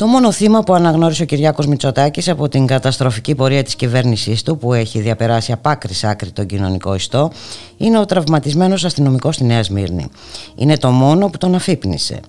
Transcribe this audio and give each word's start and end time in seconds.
Το 0.00 0.06
μόνο 0.06 0.32
θύμα 0.32 0.62
που 0.62 0.74
αναγνώρισε 0.74 1.22
ο 1.22 1.26
Κυριάκος 1.26 1.66
Μητσοτάκης 1.66 2.28
από 2.28 2.48
την 2.48 2.66
καταστροφική 2.66 3.34
πορεία 3.34 3.62
της 3.62 3.74
κυβέρνησής 3.74 4.42
του 4.42 4.58
που 4.58 4.72
έχει 4.72 5.00
διαπεράσει 5.00 5.52
από 5.52 5.68
άκρη 5.68 5.94
άκρη 6.02 6.30
τον 6.30 6.46
κοινωνικό 6.46 6.94
ιστό 6.94 7.30
είναι 7.76 7.98
ο 7.98 8.04
τραυματισμένος 8.04 8.84
αστυνομικός 8.84 9.34
στη 9.34 9.44
Νέα 9.44 9.62
Σμύρνη. 9.62 10.06
Είναι 10.54 10.76
το 10.76 10.90
μόνο 10.90 11.28
που 11.28 11.38
τον 11.38 11.54
αφύπνισε. 11.54 12.20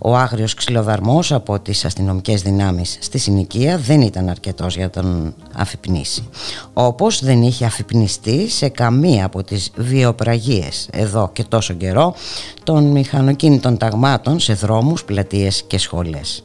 Ο 0.00 0.16
άγριος 0.16 0.54
ξυλοδαρμός 0.54 1.32
από 1.32 1.58
τις 1.60 1.84
αστυνομικές 1.84 2.42
δυνάμεις 2.42 2.98
στη 3.00 3.18
συνοικία 3.18 3.78
δεν 3.78 4.00
ήταν 4.00 4.28
αρκετός 4.28 4.76
για 4.76 4.90
τον 4.90 5.34
αφυπνίσει. 5.52 6.28
Όπως 6.72 7.24
δεν 7.24 7.42
είχε 7.42 7.64
αφυπνιστεί 7.64 8.48
σε 8.50 8.68
καμία 8.68 9.24
από 9.24 9.42
τις 9.42 9.70
βιοπραγίες 9.76 10.88
εδώ 10.92 11.30
και 11.32 11.44
τόσο 11.44 11.74
καιρό 11.74 12.14
των 12.64 12.84
μηχανοκίνητων 12.84 13.76
ταγμάτων 13.76 14.40
σε 14.40 14.52
δρόμους, 14.52 15.04
πλατείες 15.04 15.62
και 15.66 15.78
σχολές. 15.78 16.42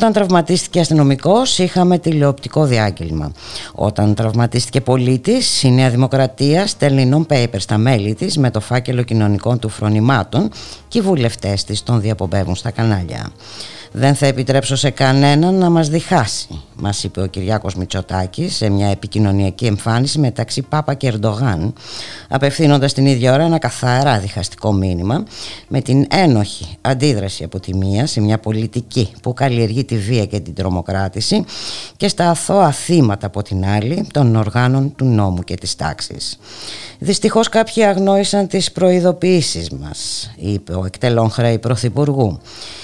Όταν 0.00 0.12
τραυματίστηκε 0.12 0.80
αστυνομικός, 0.80 1.58
είχαμε 1.58 1.98
τηλεοπτικό 1.98 2.64
διάγγελμα. 2.64 3.32
Όταν 3.74 4.14
τραυματίστηκε 4.14 4.80
πολίτης, 4.80 5.62
η 5.62 5.70
Νέα 5.70 5.90
Δημοκρατία 5.90 6.66
στέλνει 6.66 7.10
non-paper 7.14 7.56
στα 7.56 7.78
μέλη 7.78 8.14
της 8.14 8.36
με 8.38 8.50
το 8.50 8.60
φάκελο 8.60 9.02
κοινωνικών 9.02 9.58
του 9.58 9.68
φρονημάτων 9.68 10.50
και 10.88 10.98
οι 10.98 11.00
βουλευτές 11.00 11.64
της 11.64 11.82
τον 11.82 12.00
διαπομπεύουν 12.00 12.54
στα 12.54 12.70
κανάλια. 12.70 13.30
Δεν 13.92 14.14
θα 14.14 14.26
επιτρέψω 14.26 14.76
σε 14.76 14.90
κανέναν 14.90 15.54
να 15.54 15.70
μας 15.70 15.88
διχάσει, 15.88 16.60
μας 16.76 17.04
είπε 17.04 17.22
ο 17.22 17.26
Κυριάκος 17.26 17.74
Μητσοτάκης 17.74 18.56
σε 18.56 18.68
μια 18.68 18.88
επικοινωνιακή 18.88 19.66
εμφάνιση 19.66 20.18
μεταξύ 20.18 20.62
Πάπα 20.62 20.94
και 20.94 21.06
Ερντογάν, 21.06 21.72
απευθύνοντας 22.28 22.92
την 22.92 23.06
ίδια 23.06 23.32
ώρα 23.32 23.42
ένα 23.42 23.58
καθαρά 23.58 24.18
διχαστικό 24.18 24.72
μήνυμα 24.72 25.24
με 25.68 25.80
την 25.80 26.06
ένοχη 26.10 26.76
αντίδραση 26.80 27.44
από 27.44 27.60
τη 27.60 27.76
μία 27.76 28.06
σε 28.06 28.20
μια 28.20 28.38
πολιτική 28.38 29.10
που 29.22 29.32
καλλιεργεί 29.32 29.84
τη 29.84 29.96
βία 29.96 30.26
και 30.26 30.40
την 30.40 30.54
τρομοκράτηση 30.54 31.44
και 31.96 32.08
στα 32.08 32.30
αθώα 32.30 32.72
θύματα 32.72 33.26
από 33.26 33.42
την 33.42 33.64
άλλη 33.64 34.06
των 34.12 34.36
οργάνων 34.36 34.94
του 34.94 35.04
νόμου 35.04 35.42
και 35.42 35.54
της 35.54 35.76
τάξης. 35.76 36.38
Δυστυχώς 36.98 37.48
κάποιοι 37.48 37.82
αγνόησαν 37.82 38.46
τις 38.46 38.72
προειδοποιήσεις 38.72 39.70
μας, 39.70 40.30
είπε 40.36 40.72
ο 40.72 40.84
εκτελών 40.86 41.30
χρέη 41.30 41.58
Πρωθυπουργού. 41.58 42.38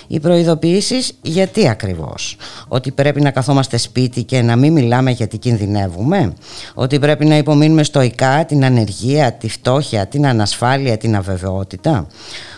Οι 0.07 0.21
προειδοποιήσεις 0.21 0.96
γιατί 1.23 1.69
ακριβώς; 1.69 2.37
Ότι 2.69 2.91
πρέπει 2.91 3.21
να 3.21 3.31
καθόμαστε 3.31 3.77
σπίτι 3.77 4.23
και 4.23 4.43
να 4.43 4.57
μην 4.57 4.73
μιλάμε 4.73 5.11
γιατί 5.11 5.39
κινδυνεύουμε; 5.39 6.33
Ότι 6.75 6.99
πρέπει 6.99 7.25
να 7.25 7.37
υπομείνουμε 7.37 7.83
στοικά 7.83 8.45
την 8.45 8.65
ανεργία, 8.65 9.33
τη 9.33 9.49
φτώχεια, 9.49 10.07
την 10.07 10.27
ανασφάλεια, 10.27 10.97
την 10.97 11.17
αβεβαιότητα; 11.17 12.07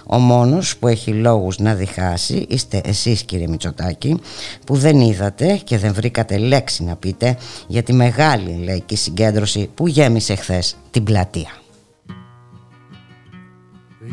Ο 0.07 0.19
μόνος 0.19 0.77
που 0.77 0.89
έχει 0.89 1.11
λόγους 1.11 1.59
να 1.59 1.75
διχάσει 1.75 2.47
είστε 2.49 2.81
εσείς 2.85 3.23
κύριε 3.23 3.49
Μητσοτάκη 3.49 4.21
που 4.67 4.77
δεν 4.77 5.01
είδατε 5.01 5.61
και 5.65 5.79
δεν 5.79 5.95
βρήκατε 5.95 6.39
λέξη 6.39 6.85
να 6.85 6.97
πείτε 6.97 7.37
για 7.67 7.83
τη 7.83 7.93
μεγάλη 7.93 8.63
λαϊκή 8.65 8.97
συγκέντρωση 8.97 9.71
που 9.75 9.87
γέμισε 9.87 10.35
χθες 10.35 10.77
την 10.91 11.05
πλατεία. 11.05 11.51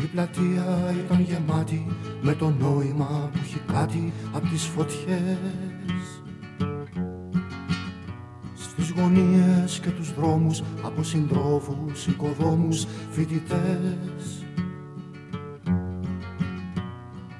Η 0.02 0.06
πλατεία 0.06 0.94
ήταν 1.04 1.20
γεμάτη 1.20 1.86
με 2.22 2.34
το 2.34 2.54
νόημα 2.60 3.30
που 3.32 3.38
έχει 3.42 3.60
κάτι 3.72 4.12
από 4.32 4.48
τις 4.48 4.64
φωτιές. 4.64 5.38
Στις 8.54 8.90
γωνίες 8.90 9.80
και 9.80 9.90
τους 9.90 10.14
δρόμους 10.14 10.62
από 10.82 11.02
συντρόφους, 11.02 12.06
οικοδόμους, 12.06 12.86
φοιτητές. 13.10 14.44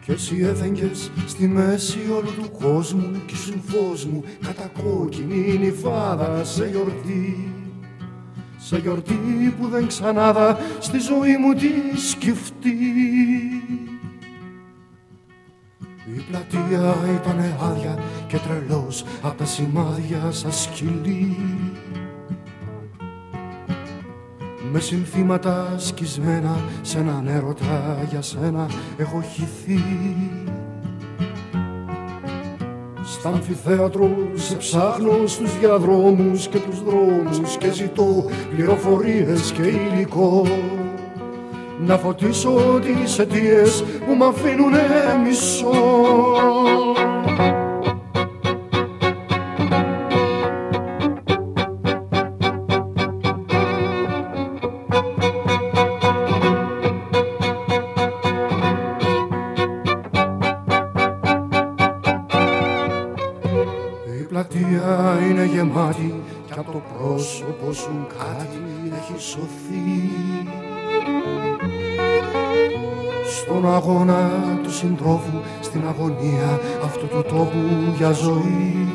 Και 0.04 0.12
εσύ 0.12 0.36
έφεγγες 0.42 1.10
στη 1.26 1.46
μέση 1.48 1.98
όλου 2.16 2.34
του 2.42 2.50
κόσμου 2.50 3.22
Κι 3.26 3.34
ήσουν 3.34 3.60
φως 3.66 4.04
μου 4.04 4.22
κατακόκκινη 4.40 5.58
νυφάδα 5.58 6.44
σε 6.44 6.68
γιορτή 6.68 7.52
Σε 8.68 8.78
γιορτή 8.78 9.54
που 9.60 9.68
δεν 9.68 9.86
ξανάδα 9.86 10.58
στη 10.78 10.98
ζωή 10.98 11.36
μου 11.36 11.54
τη 11.54 12.00
σκεφτεί. 12.08 12.76
Η 16.16 16.20
πλατεία 16.30 16.94
ήταν 17.22 17.38
άδεια 17.60 17.98
και 18.26 18.38
τρελός 18.38 19.04
απ' 19.22 19.36
τα 19.38 19.44
σημάδια 19.44 20.30
σαν 20.30 20.52
σκυλί 20.52 21.36
με 24.72 24.80
συνθήματα 24.80 25.74
σκισμένα 25.78 26.60
σε 26.82 26.98
έναν 26.98 27.26
έρωτα 27.26 28.06
για 28.10 28.22
σένα 28.22 28.70
έχω 28.96 29.22
χυθεί 29.22 29.82
Στα 33.18 33.28
αμφιθέατρο 33.28 34.10
σε 34.34 34.56
ψάχνω 34.56 35.26
στους 35.26 35.58
διαδρόμους 35.58 36.48
και 36.48 36.58
τους 36.58 36.82
δρόμους 36.82 37.56
και 37.58 37.72
ζητώ 37.72 38.24
πληροφορίες 38.54 39.52
και 39.52 39.62
υλικό. 39.62 40.46
Να 41.86 41.96
φωτίσω 41.98 42.80
τις 42.82 43.18
αιτίες 43.18 43.84
που 44.06 44.14
μ' 44.14 44.22
αφήνουνε 44.22 44.84
μισό 45.24 47.05
σωθεί. 69.36 70.10
Στον 73.36 73.74
αγώνα 73.74 74.30
του 74.62 74.72
συντρόφου, 74.72 75.40
στην 75.60 75.82
αγωνία 75.88 76.60
αυτού 76.84 77.06
του 77.06 77.24
τόπου 77.28 77.94
για 77.96 78.10
ζωή. 78.12 78.88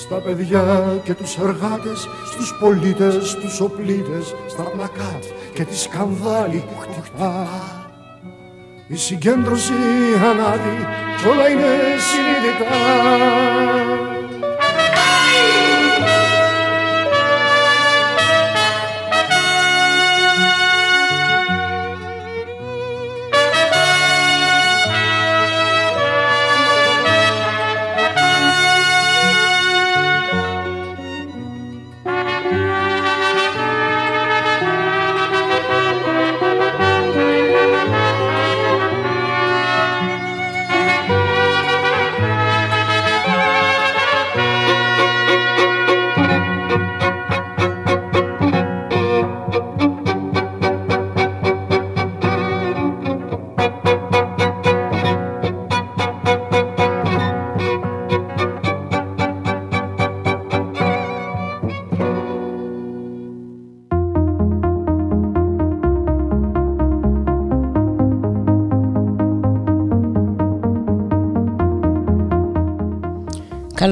Στα 0.00 0.16
παιδιά 0.16 1.00
και 1.04 1.14
τους 1.14 1.36
εργάτες, 1.36 2.08
στους 2.24 2.54
πολίτες, 2.60 3.34
τους 3.34 3.60
οπλίτες, 3.60 4.34
στα 4.46 4.62
πλακάτ 4.62 5.24
και 5.54 5.64
τη 5.64 5.76
σκανδάλη 5.78 6.64
που 6.68 6.80
χτυπά. 6.80 7.48
Η 8.88 8.96
συγκέντρωση 8.96 9.72
ανάδει 10.24 10.86
κι 11.18 11.28
όλα 11.28 11.48
είναι 11.48 11.72
συνειδητά 12.08 13.87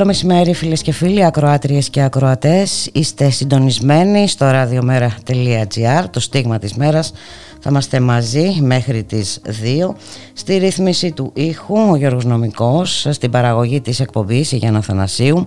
μεσημέρι 0.06 0.54
φίλες 0.54 0.82
και 0.82 0.92
φίλοι, 0.92 1.24
ακροάτριες 1.24 1.90
και 1.90 2.02
ακροατές. 2.02 2.88
Είστε 2.92 3.30
συντονισμένοι 3.30 4.28
στο 4.28 4.46
radiomera.gr, 4.50 6.04
το 6.10 6.20
στίγμα 6.20 6.58
της 6.58 6.74
μέρας 6.74 7.12
Θα 7.60 7.70
είμαστε 7.70 8.00
μαζί 8.00 8.58
μέχρι 8.60 9.02
τις 9.04 9.40
2 9.44 9.94
στη 10.32 10.56
ρύθμιση 10.56 11.12
του 11.12 11.30
ήχου 11.34 11.76
ο 11.90 11.96
Γιώργος 11.96 12.24
Νομικός, 12.24 13.06
στην 13.10 13.30
παραγωγή 13.30 13.80
της 13.80 14.00
εκπομπής 14.00 14.52
η 14.52 14.56
Γιάννα 14.56 14.80
Θανασίου, 14.80 15.46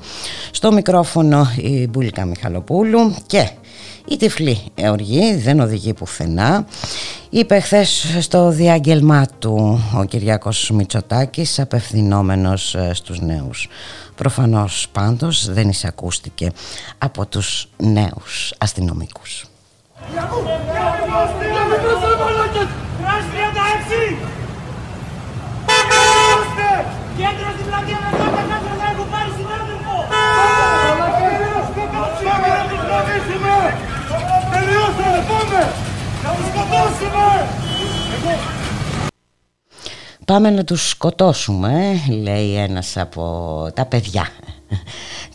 στο 0.51 0.71
μικρόφωνο 0.71 1.47
η 1.57 1.87
Μπουλικά 1.87 2.25
Μιχαλοπούλου 2.25 3.15
και 3.25 3.49
η 4.07 4.17
τυφλή 4.17 4.59
οργή 4.89 5.35
δεν 5.35 5.59
οδηγεί 5.59 5.93
πουθενά. 5.93 6.65
Είπε 7.31 7.59
χθες 7.59 8.17
στο 8.19 8.49
διάγγελμά 8.49 9.25
του 9.39 9.81
ο 9.97 10.03
Κυριάκος 10.03 10.69
Μητσοτάκης 10.73 11.59
απευθυνόμενος 11.59 12.75
ε, 12.75 12.93
στους 12.93 13.19
νέους. 13.19 13.67
Προφανώς 14.15 14.87
πάντως 14.91 15.49
δεν 15.51 15.69
εισακούστηκε 15.69 16.51
από 16.97 17.25
τους 17.25 17.69
νέους 17.77 18.53
αστυνομικούς. 18.57 19.45
Κέντρο 27.17 27.49
στην 27.53 27.65
πλατεία 27.65 27.99
με 28.03 28.17
κάτω 28.17 28.41
κάτω 28.49 28.71
να 28.81 28.85
έχουν 28.91 29.07
πάρει 29.11 29.31
συνάδελφο! 29.37 29.95
Τελειώσαμε, 34.51 35.25
πάμε! 35.29 35.88
Να 36.29 36.35
τους 36.35 36.45
σκοτώσουμε! 36.47 37.47
Πάμε 40.25 40.49
να 40.49 40.63
τους 40.63 40.89
σκοτώσουμε, 40.89 42.01
λέει 42.09 42.55
ένας 42.55 42.97
από 42.97 43.67
τα 43.73 43.85
παιδιά 43.85 44.27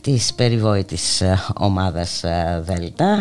της 0.01 0.35
περιβόητης 0.35 1.23
ομάδας 1.59 2.25
Δέλτα 2.61 3.19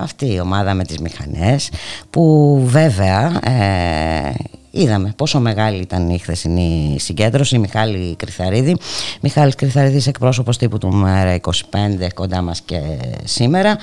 αυτή 0.00 0.32
η 0.32 0.40
ομάδα 0.40 0.74
με 0.74 0.84
τις 0.84 0.98
μηχανές 0.98 1.70
που 2.10 2.56
βέβαια 2.66 3.40
ε, 3.48 4.34
Είδαμε 4.76 5.12
πόσο 5.16 5.40
μεγάλη 5.40 5.80
ήταν 5.80 6.10
η 6.10 6.18
χθεσινή 6.18 6.96
συγκέντρωση. 6.98 7.58
Μιχάλη 7.58 8.16
Κρυθαρίδη. 8.16 8.76
Μιχάλης 9.20 9.54
Κρυθαρίδης 9.54 10.06
εκπρόσωπος 10.06 10.56
τύπου 10.56 10.78
του 10.78 10.94
ΜΕΡΑ 10.94 11.34
25 11.34 12.08
κοντά 12.14 12.42
μας 12.42 12.60
και 12.60 12.80
σήμερα. 13.24 13.78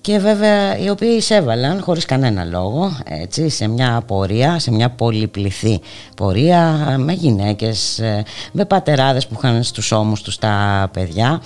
Και 0.00 0.18
βέβαια 0.18 0.78
οι 0.78 0.90
οποίοι 0.90 1.14
εισέβαλαν 1.16 1.80
χωρίς 1.80 2.04
κανένα 2.04 2.44
λόγο 2.44 2.98
έτσι, 3.04 3.48
σε 3.48 3.68
μια 3.68 4.02
πορεία, 4.06 4.58
σε 4.58 4.72
μια 4.72 4.90
πολυπληθή 4.90 5.80
πορεία 6.16 6.94
με 6.98 7.12
γυναίκες, 7.12 8.00
με 8.52 8.64
πατεράδες 8.64 9.26
που 9.26 9.34
είχαν 9.38 9.62
στους 9.62 9.92
ώμους 9.92 10.22
τους 10.22 10.38
τα 10.38 10.88
παιδιά. 10.92 11.40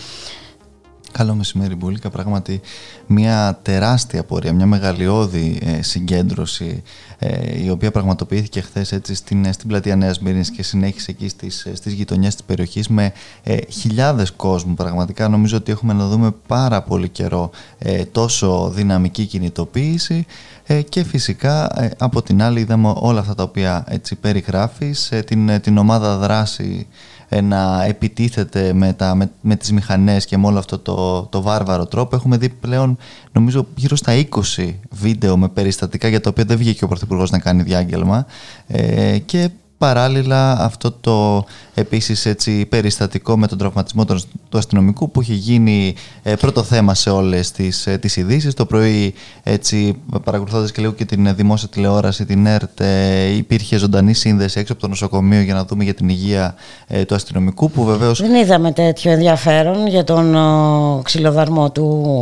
Καλό 1.13 1.35
μεσημέρι 1.35 1.75
Μπούλικα, 1.75 2.11
πράγματι 2.11 2.61
μια 3.07 3.59
τεράστια 3.63 4.25
πορεία, 4.25 4.53
μια 4.53 4.67
μεγαλειώδη 4.67 5.59
ε, 5.63 5.83
συγκέντρωση 5.83 6.83
ε, 7.21 7.63
η 7.65 7.71
οποία 7.71 7.91
πραγματοποιήθηκε 7.91 8.61
χθες 8.61 8.93
έτσι 8.93 9.15
στην, 9.15 9.45
ε, 9.45 9.53
στην 9.53 9.69
πλατεία 9.69 9.97
Νέας 9.97 10.21
Μύρινης 10.21 10.51
και 10.51 10.63
συνέχισε 10.63 11.11
εκεί 11.11 11.29
στις, 11.29 11.67
στις 11.73 11.93
γειτονιές 11.93 12.35
της 12.35 12.45
περιοχής 12.45 12.89
με 12.89 13.13
ε, 13.43 13.57
χιλιάδες 13.69 14.33
κόσμου. 14.33 14.75
Πραγματικά 14.75 15.29
νομίζω 15.29 15.57
ότι 15.57 15.73
έχουμε 15.73 15.93
να 15.93 16.09
δούμε 16.09 16.31
πάρα 16.47 16.83
πολύ 16.83 17.09
καιρό 17.09 17.51
τόσο 18.13 18.71
δυναμική 18.75 19.27
κινητοποίηση 19.27 20.27
και 20.89 21.05
φυσικά 21.05 21.71
από 21.99 22.23
την 22.23 22.43
άλλη 22.43 22.61
είδαμε 22.61 22.93
όλα 22.97 23.21
αυτά 23.21 23.35
τα 23.35 23.43
οποία 23.43 23.85
έτσι 23.89 24.15
περιγράφεις, 24.15 25.13
την, 25.27 25.61
την 25.61 25.79
ομάδα 25.79 26.17
δράση 26.17 26.87
να 27.43 27.85
επιτίθεται 27.85 28.73
με, 28.73 28.93
τα, 28.93 29.15
με, 29.15 29.31
με 29.41 29.57
τις 29.57 29.73
μηχανές 29.73 30.25
και 30.25 30.39
με 30.39 30.47
όλο 30.47 30.59
αυτό 30.59 30.79
το, 30.79 31.23
το 31.23 31.43
βάρβαρο 31.43 31.87
τρόπο. 31.87 32.17
Έχουμε 32.17 32.37
δει 32.37 32.49
πλέον 32.49 32.97
νομίζω 33.33 33.67
γύρω 33.75 33.97
στα 33.97 34.13
20 34.57 34.75
βίντεο 34.91 35.37
με 35.37 35.49
περιστατικά 35.49 36.09
για 36.09 36.21
τα 36.21 36.31
οποία 36.31 36.45
δεν 36.45 36.57
βγήκε 36.57 36.85
ο 36.85 36.89
Πρωθυπουργός 36.89 37.31
να 37.31 37.39
κάνει 37.39 37.63
διάγγελμα 37.63 38.27
ε, 38.67 39.19
και 39.19 39.51
παράλληλα 39.79 40.61
αυτό 40.61 40.93
το 40.93 41.45
επίσης 41.79 42.27
έτσι 42.27 42.67
περιστατικό 42.67 43.39
με 43.39 43.47
τον 43.47 43.59
τραυματισμό 43.59 44.05
του 44.49 44.59
αστυνομικού 44.59 45.11
που 45.11 45.23
είχε 45.23 45.35
γίνει 45.35 45.95
ε, 46.23 46.35
πρώτο 46.35 46.63
θέμα 46.63 46.95
σε 46.95 47.11
όλες 47.11 47.51
τις, 47.51 47.87
ε, 47.87 47.99
τις 47.99 48.17
ειδήσεις. 48.17 48.55
Το 48.55 48.67
πρωί 48.67 49.15
έτσι 49.43 49.97
παρακολουθώντας 50.25 50.73
και 50.73 50.81
λίγο 50.81 50.93
και 50.93 51.05
την 51.05 51.35
δημόσια 51.35 51.69
τηλεόραση, 51.69 52.25
την 52.25 52.47
ΕΡΤ, 52.47 52.81
ε, 52.81 53.37
υπήρχε 53.37 53.77
ζωντανή 53.77 54.15
σύνδεση 54.15 54.59
έξω 54.59 54.73
από 54.73 54.83
το 54.83 54.89
νοσοκομείο 54.89 55.41
για 55.41 55.55
να 55.55 55.65
δούμε 55.65 55.85
για 55.85 55.95
την 55.95 56.09
υγεία 56.09 56.55
του 57.07 57.15
αστυνομικού 57.15 57.71
που 57.71 57.85
βεβαίως... 57.85 58.21
Δεν 58.21 58.35
είδαμε 58.35 58.73
τέτοιο 58.73 59.13
ενδιαφέρον 59.13 59.87
για 59.87 60.05
τον 60.05 60.37
ξυλοδαρμό 61.03 61.71
του, 61.71 62.19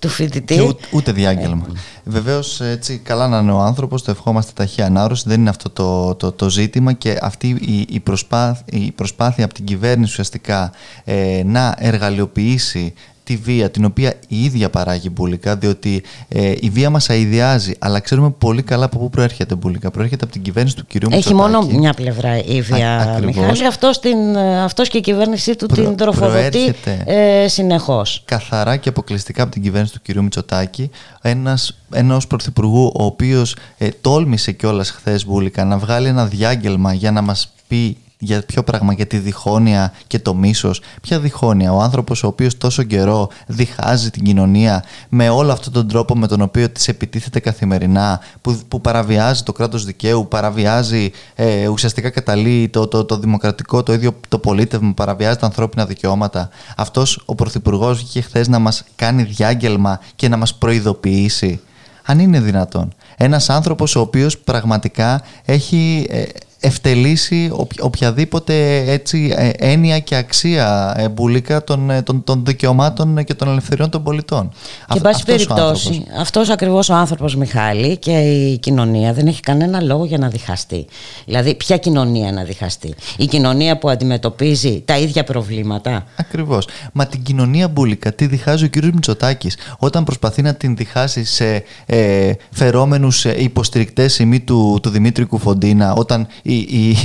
του 0.00 0.08
φοιτητή. 0.08 0.54
Και 0.54 0.62
ούτε, 0.62 0.84
ούτε 0.92 1.12
διάγγελμα. 1.12 1.66
Βεβαίως, 2.04 2.60
έτσι, 2.60 2.98
καλά 2.98 3.28
να 3.28 3.38
είναι 3.38 3.52
ο 3.52 3.58
άνθρωπος, 3.58 4.02
το 4.02 4.10
ευχόμαστε 4.10 4.52
ταχύ 4.54 4.82
ανάρρωση. 4.82 5.24
Δεν 5.26 5.40
είναι 5.40 5.50
αυτό 5.50 5.70
το, 5.70 6.14
το, 6.14 6.32
το 6.32 6.50
ζήτημα 6.50 6.92
και 6.92 7.18
αυτή 7.22 7.48
η, 7.48 7.86
η, 7.88 8.00
προσπάθεια, 8.00 8.59
η 8.64 8.90
προσπάθεια 8.92 9.44
από 9.44 9.54
την 9.54 9.64
κυβέρνηση 9.64 10.10
ουσιαστικά 10.10 10.72
ε, 11.04 11.42
να 11.44 11.74
εργαλειοποιήσει 11.78 12.94
τη 13.30 13.36
βία 13.36 13.70
την 13.70 13.84
οποία 13.84 14.14
η 14.28 14.44
ίδια 14.44 14.70
παράγει 14.70 15.08
μπουλικά 15.12 15.56
διότι 15.56 16.02
ε, 16.28 16.52
η 16.60 16.70
βία 16.70 16.90
μας 16.90 17.10
αειδιάζει 17.10 17.72
αλλά 17.78 18.00
ξέρουμε 18.00 18.30
πολύ 18.30 18.62
καλά 18.62 18.84
από 18.84 18.98
πού 18.98 19.10
προέρχεται 19.10 19.54
μπουλικά. 19.54 19.90
Προέρχεται 19.90 20.24
από 20.24 20.32
την 20.32 20.42
κυβέρνηση 20.42 20.76
του 20.76 20.86
κυρίου 20.86 21.08
Έχει 21.12 21.34
μόνο 21.34 21.62
μια 21.62 21.92
πλευρά 21.92 22.44
η 22.44 22.60
βία 22.60 23.20
Μιχάλη. 23.24 23.66
Αυτός, 23.66 24.00
την, 24.00 24.36
αυτός 24.38 24.88
και 24.88 24.98
η 24.98 25.00
κυβέρνησή 25.00 25.56
του 25.56 25.66
την 25.66 25.96
τροφοδοτεί 25.96 26.74
ε, 27.04 27.48
συνεχώς. 27.48 28.22
καθαρά 28.24 28.76
και 28.76 28.88
αποκλειστικά 28.88 29.42
από 29.42 29.52
την 29.52 29.62
κυβέρνηση 29.62 29.92
του 29.92 30.00
κυρίου 30.02 30.22
Μητσοτάκη. 30.22 30.90
Ένας, 31.22 31.78
ενός 31.92 32.26
πρωθυπουργού 32.26 32.92
ο 32.94 33.04
οποίος 33.04 33.56
ε, 33.78 33.88
τόλμησε 34.00 34.52
κιόλας 34.52 34.90
χθες 34.90 35.26
μπουλικά 35.26 35.64
να 35.64 35.78
βγάλει 35.78 36.06
ένα 36.06 36.26
διάγγελμα 36.26 36.92
για 36.92 37.10
να 37.10 37.22
μας 37.22 37.52
πει 37.68 37.96
για 38.22 38.42
ποιο 38.46 38.62
πράγμα, 38.62 38.92
για 38.92 39.06
τη 39.06 39.18
διχόνοια 39.18 39.92
και 40.06 40.18
το 40.18 40.34
μίσος. 40.34 40.80
Ποια 41.02 41.20
διχόνοια, 41.20 41.72
ο 41.72 41.80
άνθρωπος 41.80 42.22
ο 42.22 42.26
οποίος 42.26 42.56
τόσο 42.58 42.82
καιρό 42.82 43.28
διχάζει 43.46 44.10
την 44.10 44.24
κοινωνία 44.24 44.84
με 45.08 45.28
όλο 45.28 45.52
αυτόν 45.52 45.72
τον 45.72 45.88
τρόπο 45.88 46.16
με 46.16 46.26
τον 46.26 46.40
οποίο 46.40 46.70
της 46.70 46.88
επιτίθεται 46.88 47.40
καθημερινά, 47.40 48.20
που, 48.40 48.58
που 48.68 48.80
παραβιάζει 48.80 49.42
το 49.42 49.52
κράτος 49.52 49.84
δικαίου, 49.84 50.26
παραβιάζει, 50.28 51.10
ε, 51.34 51.68
ουσιαστικά 51.68 52.10
καταλύει 52.10 52.68
το, 52.68 52.86
το, 52.86 53.04
το, 53.04 53.18
δημοκρατικό, 53.18 53.82
το 53.82 53.92
ίδιο 53.92 54.14
το 54.28 54.38
πολίτευμα, 54.38 54.92
παραβιάζει 54.94 55.38
τα 55.38 55.46
ανθρώπινα 55.46 55.86
δικαιώματα. 55.86 56.48
Αυτός 56.76 57.22
ο 57.24 57.34
Πρωθυπουργός 57.34 58.00
είχε 58.00 58.20
χθες 58.20 58.48
να 58.48 58.58
μας 58.58 58.84
κάνει 58.96 59.22
διάγγελμα 59.22 60.00
και 60.16 60.28
να 60.28 60.36
μας 60.36 60.54
προειδοποιήσει. 60.54 61.60
Αν 62.04 62.18
είναι 62.18 62.40
δυνατόν. 62.40 62.92
Ένας 63.22 63.50
άνθρωπος 63.50 63.96
ο 63.96 64.00
οποίος 64.00 64.38
πραγματικά 64.38 65.22
έχει... 65.44 66.06
Ε, 66.10 66.22
ευτελίσει 66.60 67.52
οποιαδήποτε 67.80 68.76
έτσι 68.92 69.34
ε, 69.36 69.50
έννοια 69.56 69.98
και 69.98 70.16
αξία 70.16 70.94
εμπουλικά 70.96 71.64
των, 71.64 71.90
ε, 71.90 72.02
των, 72.02 72.24
των 72.24 72.44
δικαιωμάτων 72.44 73.24
και 73.24 73.34
των 73.34 73.48
ελευθεριών 73.48 73.90
των 73.90 74.02
πολιτών. 74.02 74.50
Και 74.88 74.96
εν 74.96 75.00
πάση 75.00 75.24
περιπτώσει, 75.24 76.04
αυτός 76.18 76.48
ακριβώς 76.48 76.88
ο 76.88 76.94
άνθρωπος 76.94 77.36
Μιχάλη 77.36 77.96
και 77.96 78.10
η 78.10 78.58
κοινωνία 78.58 79.12
δεν 79.12 79.26
έχει 79.26 79.40
κανένα 79.40 79.80
λόγο 79.80 80.04
για 80.04 80.18
να 80.18 80.28
διχαστεί. 80.28 80.86
Δηλαδή, 81.24 81.54
ποια 81.54 81.76
κοινωνία 81.76 82.32
να 82.32 82.42
διχαστεί; 82.42 82.94
Η 83.16 83.26
κοινωνία 83.26 83.78
που 83.78 83.88
αντιμετωπίζει 83.88 84.82
τα 84.84 84.98
ίδια 84.98 85.24
προβλήματα; 85.24 86.04
Ακριβώς. 86.16 86.68
Μα 86.92 87.06
την 87.06 87.22
κοινωνία 87.22 87.68
μπουλικά 87.68 88.12
τι 88.12 88.26
διχάζει 88.26 88.64
ο 88.64 88.68
κ. 88.70 88.76
Μητσοτάκης 88.84 89.56
όταν 89.78 90.04
προσπαθεί 90.04 90.42
να 90.42 90.54
την 90.54 90.76
διχάσει 90.76 91.24
σε 91.24 91.62
ε, 91.86 92.32
φερόμενους 92.50 93.09
ε, 93.24 93.42
υποστηρικτές 93.42 94.24
του, 94.44 94.78
του 94.82 94.90
Δημήτρη 94.90 95.24
Κουφοντίνα 95.24 95.92
όταν 95.92 96.26
η, 96.42 96.56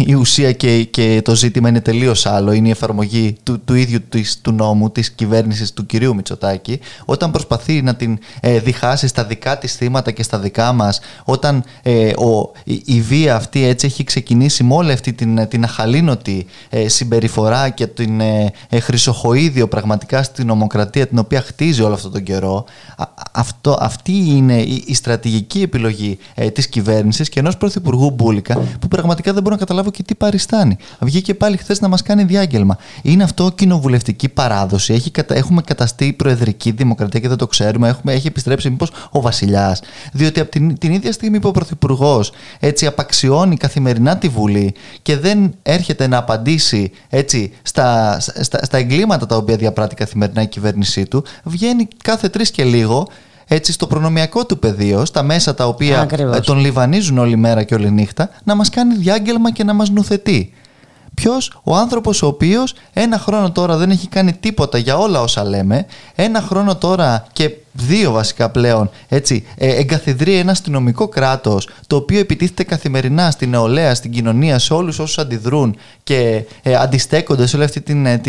η, 0.06 0.14
ουσία 0.14 0.52
και, 0.52 0.84
και 0.84 1.22
το 1.24 1.36
ζήτημα 1.36 1.70
είναι 1.70 1.82
τελείως 1.82 2.26
άλλο. 2.26 2.52
Είναι 2.52 2.68
η 2.68 2.72
εφαρμογή 2.72 3.36
του, 3.44 3.62
του 3.66 3.74
ίδιου 3.74 4.00
της, 4.10 4.42
του 4.42 4.52
νόμου, 4.52 4.92
της 4.92 5.12
κυβέρνησης 5.12 5.74
του 5.74 5.86
κυρίου 5.86 6.16
Μητσοτάκη. 6.16 6.80
Όταν 7.06 7.32
προσπαθεί 7.32 7.82
να 7.82 7.96
την 7.96 8.20
ε, 8.40 8.60
διχάσει 8.60 9.08
στα 9.08 9.24
δικά 9.24 9.58
της 9.58 9.76
θύματα 9.76 10.12
και 10.12 10.24
στα 10.24 10.40
δικά 10.40 10.74
μας, 10.74 11.00
όταν 11.24 11.64
ε, 11.82 12.10
ο, 12.10 12.52
η, 12.64 13.02
βία 13.02 13.36
αυτή 13.36 13.66
έτσι 13.66 13.86
έχει 13.86 14.04
ξεκινήσει 14.04 14.64
με 14.64 14.74
όλη 14.74 14.92
αυτή 14.92 15.14
την, 15.14 15.48
την 15.48 15.64
αχαλήνοτη 15.64 16.46
ε, 16.70 16.88
συμπεριφορά 16.88 17.70
και 17.70 17.88
την 17.88 18.20
ε, 18.20 18.52
ε, 18.70 18.80
χρυσοχοίδιο 18.80 19.68
πραγματικά 19.68 20.24
στην 20.24 20.48
νομοκρατία 20.48 21.08
την 21.08 21.18
οποία 21.18 21.42
χτίζει 21.42 21.82
όλο 21.82 21.94
αυτόν 21.94 22.12
τον 22.12 22.24
καιρό. 22.24 22.66
αυτό, 23.32 23.78
αυτή 23.80 24.12
είναι 24.12 24.62
η, 24.62 24.84
η 24.88 24.94
στρατηγική 24.94 25.62
επιλογή 25.62 25.95
ε, 26.36 26.50
της 26.50 26.68
κυβέρνησης 26.68 27.30
και 27.30 27.40
ενός 27.40 27.58
πρωθυπουργού 27.58 28.12
Μπούλικα 28.12 28.64
που 28.80 28.88
πραγματικά 28.88 29.34
δεν 29.34 29.44
μπορώ 29.44 29.56
να 29.56 29.62
καταλάβω 29.62 29.92
και 29.92 30.04
τι 30.04 30.16
παριστάνει. 30.16 30.78
Βγήκε 31.00 31.34
πάλι 31.34 31.58
χθες 31.58 31.80
να 31.80 31.88
μας 31.88 32.02
κάνει 32.02 32.24
διάγγελμα. 32.24 32.78
Είναι 33.02 33.24
αυτό 33.24 33.52
κοινοβουλευτική 33.52 34.30
παράδοση. 34.30 34.94
Έχει, 34.94 35.12
έχουμε 35.28 35.62
καταστεί 35.62 36.14
προεδρική 36.14 36.72
δημοκρατία 36.72 37.20
και 37.20 37.28
δεν 37.28 37.38
το 37.38 37.48
ξέρουμε. 37.48 37.88
Έχουμε, 37.88 38.14
έχει 38.14 38.28
επιστρέψει 38.28 38.70
μήπως 38.70 38.92
ο 39.12 39.22
βασιλιάς. 39.22 39.82
Διότι 40.12 40.40
από 40.40 40.52
την, 40.52 40.78
την 40.78 40.92
ίδια 40.92 41.12
στιγμή 41.12 41.40
που 41.40 41.48
ο 41.48 41.52
Πρωθυπουργός 41.52 42.32
έτσι 42.60 42.86
απαξιώνει 42.86 43.58
καθημερινά 43.58 44.18
τη 44.18 44.28
Βουλή 44.28 44.74
και 45.02 45.18
δεν 45.18 45.54
έρχεται 45.62 46.08
να 46.08 46.18
απαντήσει 46.18 46.92
έτσι 47.10 47.54
στα, 47.62 48.20
στα, 48.20 48.66
στα 48.66 48.78
εγκλήματα 48.78 49.26
τα 49.26 49.36
οποία 49.36 49.56
διαπράττει 49.56 49.96
καθημερινά 49.96 50.42
η 50.42 50.48
κυβέρνησή 50.48 51.06
του, 51.06 51.24
βγαίνει 51.44 51.88
κάθε 52.04 52.30
τρεις 52.30 52.52
και 52.52 52.64
λίγο 52.64 53.08
έτσι 53.48 53.72
στο 53.72 53.88
προνομιακό 53.88 54.46
του 54.46 54.60
πεδίο, 54.60 55.06
στα 55.06 55.24
μέσα 55.24 55.56
τα 55.56 55.68
οποία 55.68 56.08
ε, 56.34 56.40
τον 56.40 56.58
λιβανίζουν 56.58 57.18
όλη 57.18 57.36
μέρα 57.36 57.64
και 57.64 57.76
όλη 57.76 57.92
νύχτα, 57.92 58.30
να 58.44 58.56
μας 58.56 58.70
κάνει 58.70 58.96
διάγγελμα 58.96 59.52
και 59.52 59.64
να 59.64 59.74
μας 59.74 59.90
νουθετεί. 59.90 60.54
Ποιος, 61.14 61.60
ο 61.64 61.76
άνθρωπος 61.76 62.22
ο 62.22 62.28
οποίος 62.28 62.74
ένα 62.94 63.18
χρόνο 63.18 63.52
τώρα 63.52 63.78
δεν 63.78 63.90
έχει 63.90 64.08
κάνει 64.08 64.34
τίποτα 64.34 64.78
για 64.78 64.98
όλα 64.98 65.22
όσα 65.22 65.44
λέμε, 65.44 65.86
ένα 66.16 66.42
χρόνο 66.42 66.76
τώρα 66.76 67.26
και 67.34 67.52
δύο 67.76 68.12
βασικά 68.12 68.50
πλέον, 68.50 68.90
έτσι, 69.08 69.44
ε, 69.58 69.76
εγκαθιδρεί 69.76 70.36
ένα 70.36 70.52
αστυνομικό 70.52 71.08
κράτος 71.08 71.70
το 71.88 71.96
οποίο 71.96 72.20
επιτίθεται 72.20 72.64
καθημερινά 72.64 73.32
στην 73.32 73.50
νεολαία, 73.50 73.96
στην 73.96 74.12
κοινωνία, 74.12 74.60
σε 74.60 74.74
όλους 74.74 75.00
όσους 75.00 75.18
αντιδρούν 75.18 75.76
και 76.04 76.44
ε, 76.64 76.76
αντιστέκονται 76.76 77.48
σε 77.48 77.56
όλη 77.56 77.66
αυτή 77.66 77.82
την, 77.82 78.06
ε, 78.06 78.22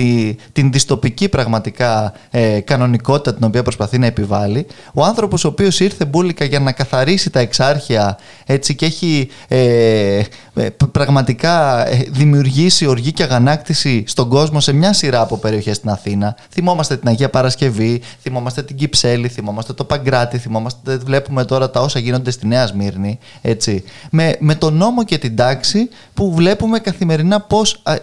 την 0.53 0.73
διστοπική 0.73 1.29
πραγματικά 1.29 2.13
ε, 2.31 2.61
κανονικότητα 2.61 3.35
την 3.35 3.45
οποία 3.45 3.63
προσπαθεί 3.63 3.99
να 3.99 4.07
επιβάλλει. 4.07 4.67
Ο 4.95 5.05
άνθρωπος 5.05 5.45
ο 5.45 5.49
οποίος 5.49 5.81
ήρθε 5.81 6.05
μπουλικα 6.05 6.45
για 6.45 6.61
να 6.61 6.73
καθαρίσει 6.73 7.31
τα 7.31 7.41
εξάρχεια 7.41 8.19
έτσι, 8.47 8.75
και 8.75 8.87
έχει 8.87 9.29
ε, 9.49 10.23
ε, 10.55 10.69
πραγματικά 10.93 11.87
δημιουργήσει 12.09 12.87
οργή 12.87 13.13
και 13.13 13.23
αγανάκτηση 13.23 14.05
στον 14.07 14.29
κόσμο 14.29 14.61
σε 14.61 14.73
μια 14.73 14.93
σειρά 14.93 15.21
από 15.21 15.37
περιοχές 15.37 15.77
στην 15.77 15.91
Αθήνα. 15.91 16.37
Θυμόμαστε 16.51 16.97
την 16.97 17.09
Αγία 17.09 17.31
Παρασκευή, 17.31 18.03
θυμόμαστε 18.23 18.63
την 18.63 18.77
Κυψέλη, 18.77 19.29
θυμόμαστε 19.37 19.73
το 19.73 19.85
Παγκράτη, 19.85 20.39
θυμόμαστε, 20.39 20.97
βλέπουμε 20.97 21.45
τώρα 21.45 21.71
τα 21.71 21.81
όσα 21.81 21.99
γίνονται 21.99 22.31
στη 22.31 22.47
Νέα 22.47 22.67
Σμύρνη. 22.67 23.19
Έτσι. 23.43 23.85
Με, 24.11 24.37
με 24.41 24.55
τον 24.55 24.75
νόμο 24.75 25.05
και 25.05 25.19
την 25.19 25.37
τάξη 25.37 25.89
που 26.15 26.35
βλέπουμε 26.35 26.79
καθημερινά 26.79 27.41
πώς 27.41 27.83
ε, 27.85 27.97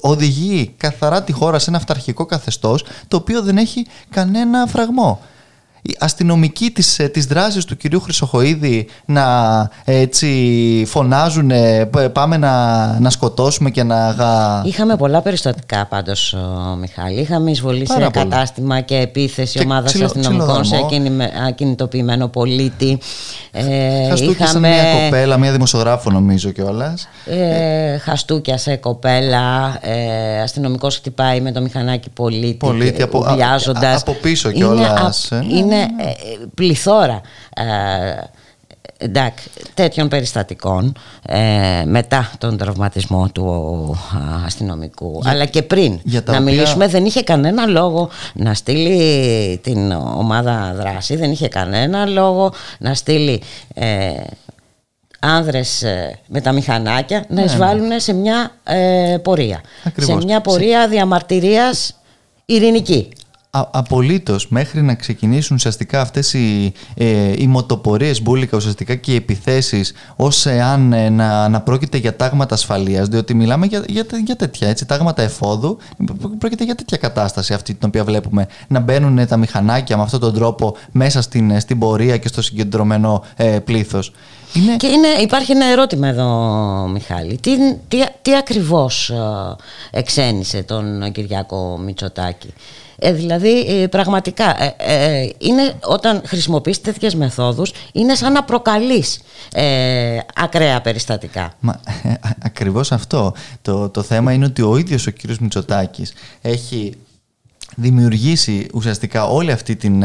οδηγεί 0.00 0.74
καθαρά 0.76 1.22
τη 1.22 1.32
χώρα 1.32 1.58
σε 1.58 1.70
ένα 1.70 1.78
αυταρχικό 1.78 2.26
καθεστώς 2.26 2.84
το 3.08 3.16
οποίο 3.16 3.42
δεν 3.42 3.56
έχει 3.56 3.86
κανένα 4.10 4.66
φραγμό 4.66 5.20
οι 5.86 5.96
αστυνομικοί 5.98 6.70
της, 6.70 6.98
ε, 6.98 7.08
της 7.08 7.26
δράσης 7.26 7.64
του 7.64 7.76
κυρίου 7.76 8.00
Χρυσοχοίδη 8.00 8.86
να 9.04 9.24
έτσι 9.84 10.28
φωνάζουν 10.86 11.50
πάμε 12.12 12.36
να, 12.36 12.86
να 13.00 13.10
σκοτώσουμε 13.10 13.70
και 13.70 13.82
να... 13.82 14.14
Είχαμε 14.64 14.96
πολλά 14.96 15.20
περιστατικά 15.22 15.86
πάντως 15.86 16.36
Μιχάλη. 16.78 17.20
Είχαμε 17.20 17.50
εισβολή 17.50 17.86
σε 17.88 18.08
κατάστημα 18.12 18.80
και 18.80 18.96
επίθεση 18.96 19.58
και 19.58 19.64
ομάδας 19.64 19.92
ξυλο, 19.92 20.04
αστυνομικών 20.04 20.64
σε 20.64 20.76
ακινητοποιημένο 21.46 22.28
πολίτη. 22.28 22.98
Ε, 23.50 24.12
είχαμε... 24.30 24.68
μια 24.68 25.02
κοπέλα, 25.02 25.38
μια 25.38 25.52
δημοσιογράφο 25.52 26.10
νομίζω 26.10 26.50
κιόλας. 26.50 27.08
Ε, 27.26 27.98
χαστούκια 27.98 28.58
σε 28.58 28.76
κοπέλα, 28.76 29.78
ε, 29.80 30.40
αστυνομικός 30.40 30.96
χτυπάει 30.96 31.40
με 31.40 31.52
το 31.52 31.60
μηχανάκι 31.60 32.10
πολίτη, 32.10 32.54
πολίτη 32.54 33.02
από, 33.02 33.24
από 33.94 34.12
πίσω 34.12 34.50
κιόλας. 34.50 35.28
Είναι, 35.50 35.73
είναι 35.74 35.82
ε, 35.82 36.44
πληθώρα 36.54 37.20
ε, 37.56 37.64
εντάξει, 38.96 39.50
τέτοιων 39.74 40.08
περιστατικών 40.08 40.96
ε, 41.26 41.82
μετά 41.84 42.30
τον 42.38 42.56
τραυματισμό 42.56 43.28
του 43.32 43.96
αστυνομικού 44.44 45.20
αλλά 45.24 45.44
και 45.44 45.62
πριν. 45.62 46.00
να 46.24 46.40
μιλήσουμε 46.40 46.88
δεν 46.88 47.04
είχε 47.04 47.22
κανένα 47.22 47.66
λόγο 47.66 48.08
να 48.34 48.54
στείλει 48.54 49.58
την 49.62 49.92
ομάδα 49.92 50.74
δράση 50.76 51.16
δεν 51.16 51.30
είχε 51.30 51.48
κανένα 51.48 52.06
λόγο 52.06 52.52
να 52.78 52.94
στείλει 52.94 53.42
ε, 53.74 54.12
άνδρες 55.20 55.84
με 56.28 56.40
τα 56.40 56.52
μηχανάκια 56.52 57.24
να 57.28 57.34
ναι, 57.34 57.40
ναι. 57.40 57.46
εισβάλλουν 57.46 58.00
σε 58.00 58.12
μια 58.12 58.50
πορεία. 59.22 59.60
Σε 59.96 60.14
μια 60.14 60.40
πορεία 60.40 60.88
διαμαρτυρίας 60.88 61.94
ειρηνική 62.44 63.08
Απολύτως. 63.70 64.48
Μέχρι 64.48 64.82
να 64.82 64.94
ξεκινήσουν 64.94 65.56
ουσιαστικά 65.56 66.00
αυτές 66.00 66.32
οι, 66.34 66.72
ε, 66.94 67.32
οι 67.36 67.46
μοτοπορίες 67.46 68.22
μπουλικα 68.22 68.56
ουσιαστικά 68.56 68.94
και 68.94 69.12
οι 69.12 69.14
επιθέσεις, 69.14 69.92
ως 70.16 70.46
εάν 70.46 70.92
ε, 70.92 71.08
να, 71.08 71.48
να 71.48 71.60
πρόκειται 71.60 71.96
για 71.96 72.16
τάγματα 72.16 72.54
ασφαλείας, 72.54 73.08
διότι 73.08 73.34
μιλάμε 73.34 73.66
για, 73.66 73.84
για, 73.88 74.06
για 74.24 74.36
τέτοια 74.36 74.68
έτσι, 74.68 74.86
τάγματα 74.86 75.22
εφόδου, 75.22 75.78
πρόκειται 76.38 76.64
για 76.64 76.74
τέτοια 76.74 76.96
κατάσταση 76.96 77.54
αυτή 77.54 77.74
την 77.74 77.88
οποία 77.88 78.04
βλέπουμε. 78.04 78.46
Να 78.68 78.80
μπαίνουν 78.80 79.26
τα 79.26 79.36
μηχανάκια 79.36 79.96
με 79.96 80.02
αυτόν 80.02 80.20
τον 80.20 80.34
τρόπο 80.34 80.76
μέσα 80.92 81.22
στην, 81.22 81.60
στην 81.60 81.78
πορεία 81.78 82.16
και 82.16 82.28
στο 82.28 82.42
συγκεντρωμένο 82.42 83.24
ε, 83.36 83.58
πλήθος. 83.58 84.12
Είναι... 84.54 84.76
Και 84.76 84.86
είναι, 84.86 85.08
υπάρχει 85.08 85.52
ένα 85.52 85.66
ερώτημα 85.66 86.08
εδώ, 86.08 86.28
Μιχάλη. 86.92 87.38
Τι, 87.38 87.50
τι, 87.88 88.04
τι 88.22 88.36
ακριβώς 88.36 89.10
ε, 89.10 89.16
εξένησε 89.90 90.62
τον 90.62 91.12
Κυριάκο 91.12 91.78
Μητσοτάκη; 91.78 92.52
Ε, 92.98 93.12
δηλαδή, 93.12 93.60
ε, 93.60 93.86
πραγματικά, 93.86 94.62
ε, 94.62 94.74
ε, 94.78 95.30
είναι, 95.38 95.74
όταν 95.82 96.22
χρησιμοποιείς 96.26 96.80
τέτοιες 96.80 97.14
μεθόδους, 97.14 97.72
είναι 97.92 98.14
σαν 98.14 98.32
να 98.32 98.44
προκαλείς 98.44 99.20
ακραία 100.34 100.80
περιστατικά. 100.80 101.52
Μα, 101.60 101.80
ακριβώς 102.42 102.92
αυτό. 102.92 103.34
Το, 103.62 103.88
το 103.88 104.02
θέμα 104.02 104.32
είναι 104.32 104.44
ότι 104.44 104.62
ο 104.62 104.76
ίδιος 104.76 105.06
ο 105.06 105.10
κύριος 105.10 105.38
Μητσοτάκης 105.38 106.12
έχει 106.42 106.94
δημιουργήσει 107.76 108.66
ουσιαστικά 108.74 109.26
όλη 109.26 109.52
αυτή 109.52 109.76
την, 109.76 110.04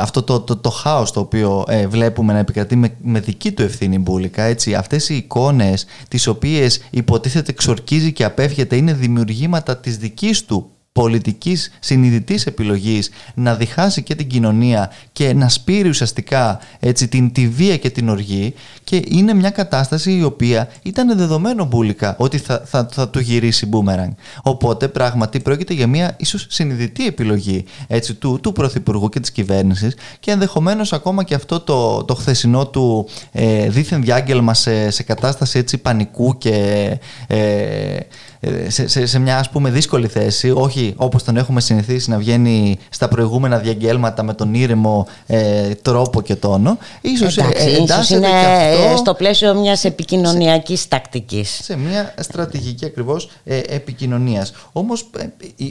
αυτό 0.00 0.22
το, 0.22 0.40
το, 0.40 0.56
το, 0.56 0.70
χάος 0.70 1.12
το 1.12 1.20
οποίο 1.20 1.64
βλέπουμε 1.88 2.32
να 2.32 2.38
επικρατεί 2.38 2.76
με, 2.76 2.94
με 3.02 3.20
δική 3.20 3.52
του 3.52 3.62
ευθύνη 3.62 3.98
μπουλικα 3.98 4.42
έτσι. 4.42 4.74
Αυτές 4.74 5.08
οι 5.08 5.16
εικόνες 5.16 5.86
τις 6.08 6.26
οποίες 6.26 6.80
υποτίθεται 6.90 7.52
ξορκίζει 7.52 8.12
και 8.12 8.24
απέφυγεται 8.24 8.76
είναι 8.76 8.92
δημιουργήματα 8.92 9.76
της 9.76 9.96
δικής 9.96 10.44
του 10.44 10.70
πολιτικής 10.92 11.70
συνειδητής 11.80 12.46
επιλογής 12.46 13.10
να 13.34 13.54
διχάσει 13.54 14.02
και 14.02 14.14
την 14.14 14.28
κοινωνία 14.28 14.92
και 15.12 15.34
να 15.34 15.48
σπείρει 15.48 15.88
ουσιαστικά 15.88 16.60
έτσι, 16.80 17.08
την, 17.08 17.32
τη 17.32 17.48
βία 17.48 17.76
και 17.76 17.90
την 17.90 18.08
οργή 18.08 18.54
και 18.88 19.02
είναι 19.08 19.34
μια 19.34 19.50
κατάσταση 19.50 20.16
η 20.16 20.22
οποία 20.22 20.68
ήταν 20.82 21.16
δεδομένο 21.16 21.64
μπουλικα 21.64 22.14
ότι 22.18 22.38
θα, 22.38 22.62
θα, 22.64 22.88
θα 22.92 23.08
του 23.08 23.18
γυρίσει 23.18 23.66
μπούμεραγκ. 23.66 24.10
Οπότε 24.42 24.88
πράγματι 24.88 25.40
πρόκειται 25.40 25.74
για 25.74 25.86
μια 25.86 26.14
ίσως 26.16 26.46
συνειδητή 26.48 27.06
επιλογή 27.06 27.64
έτσι, 27.86 28.14
του, 28.14 28.38
του 28.42 28.52
Πρωθυπουργού 28.52 29.08
και 29.08 29.20
της 29.20 29.30
κυβέρνησης 29.30 29.96
και 30.20 30.30
ενδεχομένως 30.30 30.92
ακόμα 30.92 31.24
και 31.24 31.34
αυτό 31.34 31.60
το, 31.60 32.04
το 32.04 32.14
χθεσινό 32.14 32.66
του 32.66 33.08
ε, 33.32 33.68
δίθεν 33.68 34.02
διάγγελμα 34.02 34.54
σε, 34.54 34.90
σε 34.90 35.02
κατάσταση 35.02 35.58
έτσι, 35.58 35.78
πανικού 35.78 36.38
και 36.38 36.98
ε, 37.26 37.98
ε, 38.40 38.70
σε, 38.70 38.88
σε, 38.88 39.06
σε, 39.06 39.18
μια 39.18 39.38
ας 39.38 39.50
πούμε 39.50 39.70
δύσκολη 39.70 40.06
θέση, 40.06 40.50
όχι 40.50 40.94
όπως 40.96 41.24
τον 41.24 41.36
έχουμε 41.36 41.60
συνηθίσει 41.60 42.10
να 42.10 42.18
βγαίνει 42.18 42.78
στα 42.88 43.08
προηγούμενα 43.08 43.58
διαγγέλματα 43.58 44.22
με 44.22 44.34
τον 44.34 44.54
ήρεμο 44.54 45.06
ε, 45.26 45.74
τρόπο 45.82 46.22
και 46.22 46.34
τόνο. 46.34 46.78
Ίσως, 47.00 47.36
ε, 47.36 47.42
Εντάξει, 47.42 47.66
ε, 47.66 47.82
ίσως 47.82 48.10
είναι 48.10 48.26
αυτό, 48.26 48.77
στο 48.96 49.14
πλαίσιο 49.14 49.54
μιας 49.54 49.84
επικοινωνιακής 49.84 50.80
σε, 50.80 50.88
τακτικής. 50.88 51.60
Σε 51.62 51.76
μια 51.76 52.14
στρατηγική 52.18 52.84
ακριβώς 52.84 53.30
ε, 53.44 53.58
επικοινωνίας. 53.58 54.52
Όμως 54.72 55.10
ε, 55.18 55.26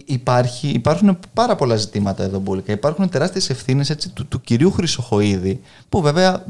υπάρχει, 0.05 0.67
υπάρχουν 0.67 1.19
πάρα 1.33 1.55
πολλά 1.55 1.75
ζητήματα 1.75 2.23
εδώ 2.23 2.39
Μπούλικα. 2.39 2.71
Υπάρχουν 2.71 3.09
τεράστιες 3.09 3.49
ευθύνες 3.49 3.95
του, 4.13 4.27
του 4.27 4.41
κυρίου 4.41 4.71
Χρυσοχοίδη 4.71 5.61
που 5.89 6.01
βέβαια 6.01 6.45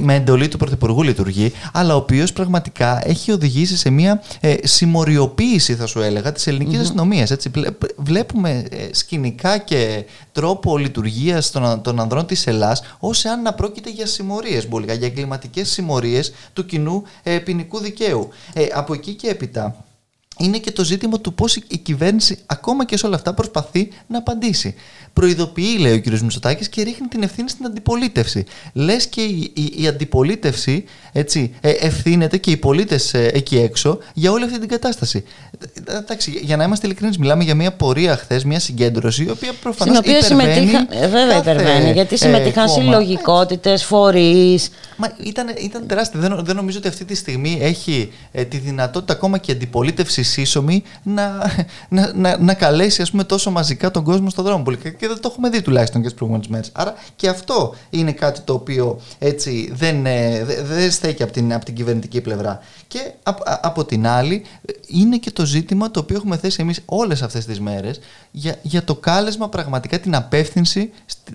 με 0.00 0.14
εντολή 0.14 0.48
του 0.48 0.56
Πρωθυπουργού 0.56 1.02
λειτουργεί 1.02 1.52
αλλά 1.72 1.94
ο 1.94 1.96
οποίος 1.96 2.32
πραγματικά 2.32 3.08
έχει 3.08 3.32
οδηγήσει 3.32 3.76
σε 3.76 3.90
μια 3.90 4.22
ε, 4.40 4.54
συμμοριοποίηση 4.62 5.74
θα 5.74 5.86
σου 5.86 6.00
έλεγα 6.00 6.32
της 6.32 6.46
ελληνικής 6.46 6.78
mm-hmm. 6.78 6.82
αστυνομίας. 6.82 7.30
Έτσι. 7.30 7.50
Βλέπουμε 7.96 8.64
ε, 8.70 8.88
σκηνικά 8.90 9.58
και 9.58 10.04
τρόπο 10.32 10.78
λειτουργίας 10.78 11.50
των, 11.50 11.82
των 11.82 12.00
ανδρών 12.00 12.26
της 12.26 12.46
Ελλάς 12.46 12.82
ως 12.98 13.24
αν 13.24 13.42
να 13.42 13.54
πρόκειται 13.54 13.90
για 13.90 14.06
συμμορίες, 14.06 14.68
για 14.84 15.06
εγκληματικές 15.06 15.70
συμμορίες 15.84 16.32
του 16.52 16.66
κοινού 16.66 17.02
ε, 17.22 17.38
ποινικού 17.38 17.78
δικαίου. 17.78 18.28
Ε, 18.54 18.66
από 18.72 18.94
εκεί 18.94 19.14
και 19.14 19.28
έπειτα 19.28 19.84
είναι 20.38 20.58
και 20.58 20.70
το 20.70 20.84
ζήτημα 20.84 21.20
του 21.20 21.34
πώς 21.34 21.56
η 21.56 21.78
κυβέρνηση 21.78 22.38
ακόμα 22.46 22.84
και 22.84 22.96
σε 22.96 23.06
όλα 23.06 23.16
αυτά 23.16 23.34
προσπαθεί 23.34 23.88
να 24.06 24.18
απαντήσει 24.18 24.74
προειδοποιεί, 25.14 25.76
λέει 25.80 25.92
ο 25.92 26.00
κ. 26.00 26.06
Μητσοτάκης, 26.06 26.68
και 26.68 26.82
ρίχνει 26.82 27.06
την 27.06 27.22
ευθύνη 27.22 27.48
στην 27.48 27.66
αντιπολίτευση. 27.66 28.44
Λες 28.72 29.06
και 29.06 29.20
η, 29.20 29.52
η, 29.54 29.72
η, 29.76 29.86
αντιπολίτευση 29.86 30.84
έτσι, 31.12 31.54
ε, 31.60 31.70
ευθύνεται 31.70 32.36
και 32.36 32.50
οι 32.50 32.56
πολίτες 32.56 33.14
ε, 33.14 33.30
εκεί 33.34 33.58
έξω 33.58 33.98
για 34.14 34.30
όλη 34.30 34.44
αυτή 34.44 34.58
την 34.58 34.68
κατάσταση. 34.68 35.24
Ε, 35.86 35.96
εντάξει, 35.96 36.40
για 36.42 36.56
να 36.56 36.64
είμαστε 36.64 36.86
ειλικρινείς, 36.86 37.18
μιλάμε 37.18 37.44
για 37.44 37.54
μια 37.54 37.72
πορεία 37.72 38.16
χθες, 38.16 38.44
μια 38.44 38.60
συγκέντρωση, 38.60 39.24
η 39.24 39.30
οποία 39.30 39.52
προφανώς 39.62 39.98
υπερβαίνει. 39.98 40.24
Συμμετείχα, 40.24 40.86
βέβαια 41.08 41.38
υπερβαίνει, 41.38 41.92
γιατί 41.92 42.16
συμμετείχαν 42.16 42.64
ε, 42.64 42.68
συλλογικότητες, 42.68 43.84
φορείς. 43.84 44.68
Μα 44.96 45.12
ήταν, 45.24 45.46
ήταν 45.58 45.86
τεράστια. 45.86 46.20
Δεν, 46.20 46.44
δεν 46.44 46.56
νομίζω 46.56 46.78
ότι 46.78 46.88
αυτή 46.88 47.04
τη 47.04 47.14
στιγμή 47.14 47.58
έχει 47.60 48.12
τη 48.48 48.56
δυνατότητα 48.56 49.12
ακόμα 49.12 49.38
και 49.38 49.52
αντιπολίτευση 49.52 50.22
σύσσωμη 50.24 50.82
να, 51.02 51.52
να, 51.88 52.12
να, 52.14 52.38
να 52.38 52.54
καλέσει 52.54 53.02
ας 53.02 53.10
πούμε, 53.10 53.24
τόσο 53.24 53.50
μαζικά 53.50 53.90
τον 53.90 54.04
κόσμο 54.04 54.30
στον 54.30 54.44
δρόμο. 54.44 54.72
Και 54.74 55.08
δεν 55.08 55.20
το 55.20 55.28
έχουμε 55.32 55.48
δει 55.48 55.62
τουλάχιστον 55.62 56.00
και 56.00 56.06
τις 56.06 56.16
προηγούμενες 56.16 56.48
μέρες. 56.48 56.70
Άρα 56.72 56.94
και 57.16 57.28
αυτό 57.28 57.74
είναι 57.90 58.12
κάτι 58.12 58.40
το 58.40 58.52
οποίο 58.52 59.00
έτσι 59.18 59.72
δεν, 59.74 60.06
ε, 60.06 60.44
δεν 60.62 60.90
στέκει 60.90 61.22
από 61.22 61.32
την, 61.32 61.52
από 61.52 61.64
την 61.64 61.74
κυβερνητική 61.74 62.20
πλευρά. 62.20 62.60
Και 62.94 63.12
από 63.60 63.84
την 63.84 64.06
άλλη 64.06 64.44
είναι 64.86 65.16
και 65.16 65.30
το 65.30 65.44
ζήτημα 65.44 65.90
το 65.90 66.00
οποίο 66.00 66.16
έχουμε 66.16 66.36
θέσει 66.36 66.60
εμείς 66.60 66.80
όλες 66.84 67.22
αυτές 67.22 67.44
τις 67.44 67.60
μέρες 67.60 68.00
για, 68.30 68.58
για 68.62 68.84
το 68.84 68.94
κάλεσμα 68.94 69.48
πραγματικά 69.48 70.00
την 70.00 70.14
απεύθυνση 70.14 70.90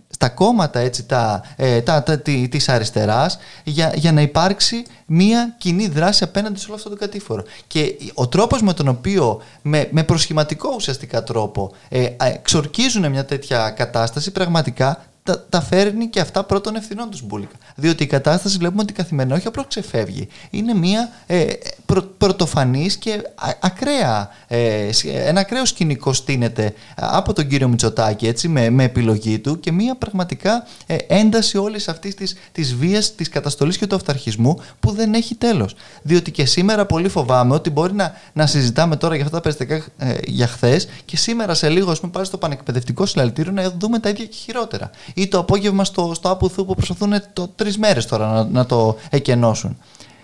στα 0.09 0.29
κόμματα 0.29 0.79
έτσι, 0.79 1.05
τα, 1.05 1.43
ε, 1.55 1.81
τα, 1.81 2.03
τα, 2.03 2.19
της 2.49 2.69
αριστεράς 2.69 3.39
για, 3.63 3.93
για 3.95 4.11
να 4.11 4.21
υπάρξει 4.21 4.83
μία 5.05 5.55
κοινή 5.57 5.87
δράση 5.87 6.23
απέναντι 6.23 6.59
σε 6.59 6.65
όλο 6.67 6.75
αυτό 6.75 6.89
το 6.89 6.95
κατήφορο. 6.95 7.43
Και 7.67 7.95
ο 8.13 8.27
τρόπος 8.27 8.61
με 8.61 8.73
τον 8.73 8.87
οποίο 8.87 9.41
με, 9.61 9.87
με 9.91 10.03
προσχηματικό 10.03 10.73
ουσιαστικά 10.75 11.23
τρόπο 11.23 11.71
ε, 11.89 12.07
εξορκίζουν 12.17 13.09
μια 13.11 13.25
τέτοια 13.25 13.69
κατάσταση 13.69 14.31
πραγματικά 14.31 15.08
τα, 15.23 15.45
τα 15.49 15.61
φέρνει 15.61 16.07
και 16.07 16.19
αυτά 16.19 16.43
πρώτων 16.43 16.75
ευθυνών 16.75 17.09
τους 17.09 17.21
Μπούλικα. 17.21 17.55
Διότι 17.75 18.03
η 18.03 18.07
κατάσταση 18.07 18.57
βλέπουμε 18.57 18.81
ότι 18.81 18.93
καθημερινά 18.93 19.35
όχι 19.35 19.47
απλώς 19.47 19.67
ξεφεύγει. 19.67 20.27
Είναι 20.49 20.73
μια 20.73 21.09
ε, 21.25 21.45
πρω, 21.85 22.01
πρωτοφανής 22.17 22.97
και 22.97 23.21
ακραία, 23.59 24.29
ε, 24.47 24.89
ένα 25.03 25.39
ακραίο 25.39 25.65
σκηνικό 25.65 26.13
στείνεται 26.13 26.73
από 26.95 27.33
τον 27.33 27.47
κύριο 27.47 27.67
Μητσοτάκη 27.67 28.27
έτσι, 28.27 28.47
με, 28.47 28.69
με 28.69 28.83
επιλογή 28.83 29.39
του 29.39 29.59
και 29.59 29.71
μια 29.71 29.95
πραγματικά 29.95 30.67
ε, 30.85 30.95
ένταση 31.07 31.57
όλης 31.57 31.87
αυτής 31.87 32.15
της 32.15 32.35
της 32.51 32.75
βίας, 32.75 33.15
της 33.15 33.29
καταστολής 33.29 33.77
και 33.77 33.87
του 33.87 33.95
αυταρχισμού 33.95 34.61
που 34.79 34.91
δεν 34.91 35.13
έχει 35.13 35.35
τέλος. 35.35 35.75
Διότι 36.01 36.31
και 36.31 36.45
σήμερα 36.45 36.85
πολύ 36.85 37.09
φοβάμαι 37.09 37.53
ότι 37.53 37.69
μπορεί 37.69 37.93
να, 37.93 38.13
να 38.33 38.45
συζητάμε 38.45 38.95
τώρα 38.95 39.15
για 39.15 39.23
αυτά 39.23 39.35
τα 39.35 39.41
περιστατικά 39.41 39.85
ε, 39.97 40.17
για 40.27 40.47
χθες 40.47 40.87
και 41.05 41.17
σήμερα 41.17 41.53
σε 41.53 41.69
λίγο, 41.69 41.91
ας 41.91 41.99
πούμε, 41.99 42.11
πάλι 42.11 42.25
στο 42.25 42.37
πανεκπαιδευτικό 42.37 43.05
συλλαλητήριο 43.05 43.51
να 43.51 43.71
δούμε 43.71 43.99
τα 43.99 44.09
ίδια 44.09 44.25
και 44.25 44.35
χειρότερα 44.35 44.89
ή 45.13 45.27
το 45.27 45.39
απόγευμα 45.39 45.83
στο, 45.83 46.11
στο 46.15 46.29
Άπουθου 46.29 46.65
που 46.65 46.75
προσπαθούν 46.75 47.13
το, 47.33 47.49
τρεις 47.55 47.77
μέρες 47.77 48.05
τώρα 48.05 48.27
να, 48.27 48.43
να 48.43 48.65
το 48.65 48.95
εκενώσουν. 49.09 49.77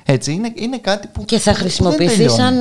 Έτσι, 0.07 0.31
είναι, 0.31 0.51
είναι 0.55 0.77
κάτι 0.77 1.07
που. 1.07 1.25
Και 1.25 1.39
θα 1.39 1.53
χρησιμοποιηθεί 1.53 2.29
σαν 2.29 2.55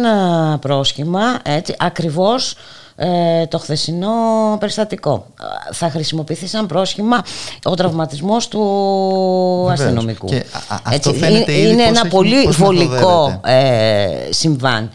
πρόσχημα 0.61 1.39
έτσι, 1.43 1.75
ακριβώς 1.79 2.57
ε, 2.97 3.47
το 3.47 3.59
χθεσινό 3.59 4.13
περιστατικό. 4.61 5.27
Θα 5.73 5.91
χρησιμοποιηθεί 5.91 6.47
σαν 6.47 6.67
πρόσχημα 6.67 7.25
ο 7.63 7.75
τραυματισμός 7.75 8.49
του 8.49 9.69
αστυνομικού. 9.71 10.27
Και 10.27 10.45
αυτό 10.83 11.13
φαίνεται 11.13 11.53
είναι, 11.53 11.69
είναι 11.69 11.83
ένα 11.83 12.07
πολύ 12.07 12.47
βολικό 12.47 13.41
ε, 13.45 14.07
συμβάν. 14.31 14.91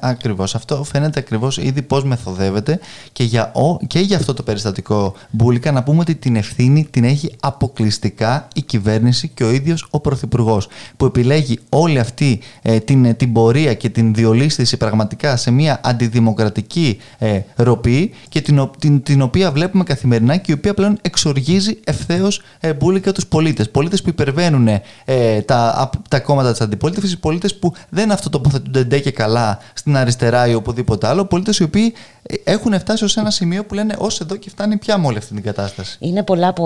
Ακριβώς. 0.00 0.54
Αυτό 0.54 0.84
φαίνεται 0.84 1.18
ακριβώς 1.18 1.56
ήδη 1.56 1.82
πώς 1.82 2.04
μεθοδεύεται 2.04 2.80
και 3.12 3.24
για, 3.24 3.52
ο, 3.54 3.76
και 3.86 3.98
για 3.98 4.16
αυτό 4.16 4.34
το 4.34 4.42
περιστατικό 4.42 5.14
μπουλικα 5.30 5.72
να 5.72 5.82
πούμε 5.82 6.00
ότι 6.00 6.14
την 6.14 6.36
ευθύνη 6.36 6.86
την 6.90 7.04
έχει 7.04 7.34
αποκλειστικά 7.40 8.48
η 8.54 8.62
κυβέρνηση 8.62 9.28
και 9.28 9.44
ο 9.44 9.50
ίδιος 9.50 9.86
ο 9.90 10.00
Πρωθυπουργός, 10.00 10.68
που 10.96 11.04
επιλέγει 11.04 11.58
όλη 11.68 11.98
αυτή 11.98 12.40
ε, 12.62 12.78
την, 12.78 13.16
την 13.16 13.32
πορεία 13.32 13.74
και 13.74 13.88
την 13.88 14.14
διολίσθηση 14.14 14.76
πραγματικά 14.76 15.36
σε 15.36 15.50
μια 15.50 15.80
αντιδημοκρατική 15.82 16.98
ε, 17.18 17.40
ροπή 17.56 18.10
και 18.28 18.40
την, 18.40 18.70
την, 18.78 19.02
την 19.02 19.22
οποία 19.22 19.52
βλέπουμε 19.52 19.84
καθημερινά 19.84 20.36
και 20.36 20.52
η 20.52 20.54
οποία 20.54 20.74
πλέον 20.74 20.98
εξοργίζει 21.02 21.78
ευθέως 21.84 22.42
ε, 22.60 22.72
μπουλικα 22.72 23.12
τους 23.12 23.26
πολίτες. 23.26 23.70
Πολίτες 23.70 24.02
που 24.02 24.08
υπερβαίνουν 24.08 24.68
ε, 25.04 25.40
τα, 25.40 25.90
τα 26.08 26.20
κόμματα 26.20 26.50
της 26.50 26.60
αντιπολίτευσης, 26.60 27.18
πολίτες 27.18 27.54
που 27.54 27.72
δεν 27.88 28.10
αυτοτοποθετούνται 28.10 28.84
ντε 28.84 28.98
και 28.98 29.10
καλά 29.10 29.58
στην 29.74 29.96
αριστερά 29.96 30.46
ή 30.46 30.54
οπουδήποτε 30.54 31.06
άλλο, 31.06 31.24
πολίτες 31.24 31.58
οι 31.58 31.62
οποίοι 31.62 31.94
έχουν 32.44 32.78
φτάσει 32.78 33.04
ως 33.04 33.16
ένα 33.16 33.30
σημείο 33.30 33.64
που 33.64 33.74
λένε 33.74 33.94
ως 33.98 34.20
εδώ 34.20 34.36
και 34.36 34.50
φτάνει 34.50 34.76
πια 34.76 34.98
με 34.98 35.06
όλη 35.06 35.18
αυτή 35.18 35.34
την 35.34 35.42
κατάσταση. 35.42 35.96
Είναι 36.00 36.22
πολλά 36.22 36.52
που 36.52 36.64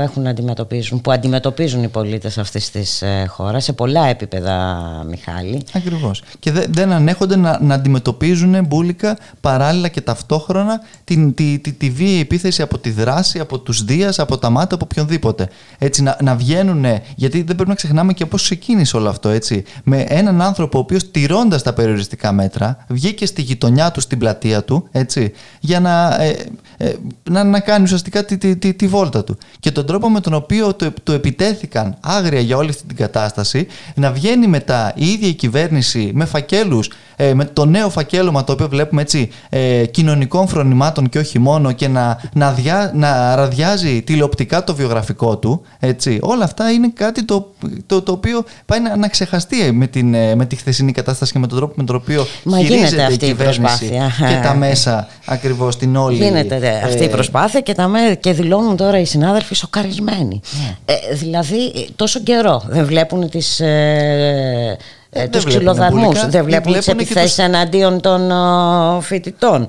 έχουν 0.00 0.22
να 0.22 0.30
αντιμετωπίζουν, 0.30 1.00
που 1.00 1.12
αντιμετωπίζουν 1.12 1.82
οι 1.82 1.88
πολίτες 1.88 2.38
αυτής 2.38 2.70
της 2.70 3.02
ε, 3.02 3.24
χώρας 3.28 3.64
σε 3.64 3.72
πολλά 3.72 4.06
επίπεδα, 4.06 4.86
Μιχάλη. 5.08 5.62
Ακριβώς. 5.72 6.22
Και 6.38 6.52
δε, 6.52 6.64
δεν 6.68 6.92
ανέχονται 6.92 7.36
να, 7.36 7.58
να 7.62 7.74
αντιμετωπίζουν 7.74 8.64
μπουλικα 8.66 9.18
παράλληλα 9.40 9.88
και 9.88 10.00
ταυτόχρονα 10.00 10.80
την, 11.04 11.34
τη, 11.34 11.58
τη, 11.58 11.72
τη, 11.72 11.90
βίαιη 11.90 12.20
επίθεση 12.20 12.62
από 12.62 12.78
τη 12.78 12.90
δράση, 12.90 13.38
από 13.38 13.58
τους 13.58 13.84
Δίας, 13.84 14.18
από 14.18 14.38
τα 14.38 14.50
μάτια, 14.50 14.76
από 14.76 14.86
οποιονδήποτε. 14.90 15.48
Έτσι, 15.78 16.02
να, 16.02 16.16
να 16.22 16.36
βγαίνουν, 16.36 16.84
γιατί 17.16 17.42
δεν 17.42 17.54
πρέπει 17.54 17.68
να 17.68 17.74
ξεχνάμε 17.74 18.12
και 18.12 18.26
πώς 18.26 18.42
ξεκίνησε 18.42 18.96
όλο 18.96 19.08
αυτό. 19.08 19.28
Έτσι, 19.28 19.64
με 19.84 20.04
έναν 20.08 20.42
άνθρωπο 20.42 20.78
ο 20.78 20.80
οποίος 20.80 21.10
τηρώντας 21.10 21.62
τα 21.62 21.72
περιοριστικά 21.72 22.32
μέτρα 22.32 22.84
βγήκε 22.88 23.26
στη 23.26 23.42
γειτονιά 23.42 23.90
του, 23.90 24.00
στην 24.00 24.18
πλατεία 24.18 24.64
του 24.64 24.88
έτσι, 24.98 25.32
για 25.60 25.80
να, 25.80 26.22
ε, 26.22 26.36
ε, 26.76 26.92
να, 27.30 27.44
να 27.44 27.60
κάνει 27.60 27.84
ουσιαστικά 27.84 28.24
τη, 28.24 28.38
τη, 28.38 28.56
τη, 28.56 28.74
τη, 28.74 28.86
βόλτα 28.86 29.24
του. 29.24 29.38
Και 29.60 29.70
τον 29.70 29.86
τρόπο 29.86 30.10
με 30.10 30.20
τον 30.20 30.34
οποίο 30.34 30.74
του, 30.74 30.94
του 31.02 31.12
επιτέθηκαν 31.12 31.96
άγρια 32.00 32.40
για 32.40 32.56
όλη 32.56 32.68
αυτή 32.68 32.86
την 32.86 32.96
κατάσταση, 32.96 33.66
να 33.94 34.12
βγαίνει 34.12 34.46
μετά 34.46 34.92
η 34.96 35.06
ίδια 35.06 35.28
η 35.28 35.34
κυβέρνηση 35.34 36.10
με 36.14 36.24
φακέλους 36.24 36.90
ε, 37.16 37.34
με 37.34 37.44
το 37.44 37.64
νέο 37.64 37.90
φακέλωμα 37.90 38.44
το 38.44 38.52
οποίο 38.52 38.68
βλέπουμε 38.68 39.02
έτσι 39.02 39.30
ε, 39.48 39.86
κοινωνικών 39.86 40.48
φρονημάτων 40.48 41.08
και 41.08 41.18
όχι 41.18 41.38
μόνο 41.38 41.72
και 41.72 41.88
να, 41.88 42.20
να, 42.32 42.52
διά, 42.52 42.90
να 42.94 43.34
ραδιάζει 43.34 44.02
τηλεοπτικά 44.02 44.64
το 44.64 44.74
βιογραφικό 44.74 45.36
του 45.36 45.62
έτσι, 45.78 46.18
όλα 46.22 46.44
αυτά 46.44 46.70
είναι 46.70 46.90
κάτι 46.94 47.24
το, 47.24 47.52
το, 47.86 48.02
το 48.02 48.12
οποίο 48.12 48.44
πάει 48.66 48.80
να, 48.80 48.96
να 48.96 49.08
ξεχαστεί 49.08 49.72
με, 49.72 49.86
την, 49.86 50.14
ε, 50.14 50.34
με 50.34 50.46
τη 50.46 50.56
χθεσινή 50.56 50.92
κατάσταση 50.92 51.32
και 51.32 51.38
με 51.38 51.46
τον 51.46 51.58
τρόπο 51.58 51.74
με 51.76 51.84
τον 51.84 51.96
οποίο 51.96 52.26
Μα 52.42 52.58
χειρίζεται 52.58 53.12
η 53.12 53.16
κυβέρνηση 53.16 53.88
και 54.18 54.40
τα 54.42 54.54
μέσα 54.54 55.08
ακριβώς 55.24 55.76
την 55.76 55.96
όλη 55.96 56.16
γίνεται 56.16 56.82
αυτή 56.84 57.04
η 57.04 57.08
προσπάθεια 57.08 57.60
και, 57.60 57.74
τα, 57.74 57.90
και 58.20 58.32
δηλώνουν 58.32 58.76
τώρα 58.76 58.98
οι 58.98 59.04
συνάδελφοι 59.04 59.54
σοκαρισμένοι. 59.54 60.40
Ναι. 60.58 60.76
ε, 60.84 61.14
δηλαδή 61.14 61.88
τόσο 61.96 62.20
καιρό 62.20 62.62
δεν 62.68 62.84
βλέπουν 62.84 63.30
τις 63.30 63.60
ε, 63.60 64.76
ε, 65.16 65.28
τους 65.28 65.44
ξυλοδαρμού. 65.44 66.12
Δεν 66.28 66.44
βλέπουν 66.44 66.72
τι 66.72 66.90
επιθέσει 66.90 67.36
τους... 67.36 67.44
εναντίον 67.44 68.00
των 68.00 68.30
uh, 68.32 69.00
φοιτητών. 69.00 69.66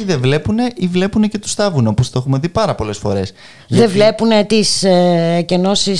Ή 0.00 0.02
δεν 0.04 0.20
βλέπουν 0.20 0.58
ή 0.74 0.86
βλέπουν 0.86 1.28
και 1.28 1.38
τους 1.38 1.50
στάβουν, 1.50 1.86
όπως 1.86 2.10
το 2.10 2.18
έχουμε 2.18 2.38
δει 2.38 2.48
πάρα 2.48 2.74
πολλές 2.74 2.98
φορές. 2.98 3.32
Δεν 3.68 3.78
Γιατί... 3.78 3.92
βλέπουν 3.92 4.46
τις 4.46 4.82
ε, 4.82 5.42
κενώσει 5.46 5.96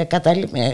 ε, 0.00 0.04
καταλη... 0.04 0.48
ε, 0.52 0.70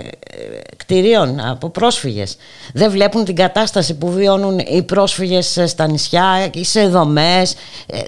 κτηρίων 0.76 1.40
από 1.40 1.68
πρόσφυγες. 1.68 2.36
Δεν 2.72 2.90
βλέπουν 2.90 3.24
την 3.24 3.34
κατάσταση 3.34 3.94
που 3.94 4.10
βιώνουν 4.10 4.58
οι 4.58 4.82
πρόσφυγες 4.82 5.58
στα 5.66 5.86
νησιά 5.86 6.50
ή 6.54 6.64
σε 6.64 6.86
δομές. 6.86 7.54
Ε, 7.86 8.00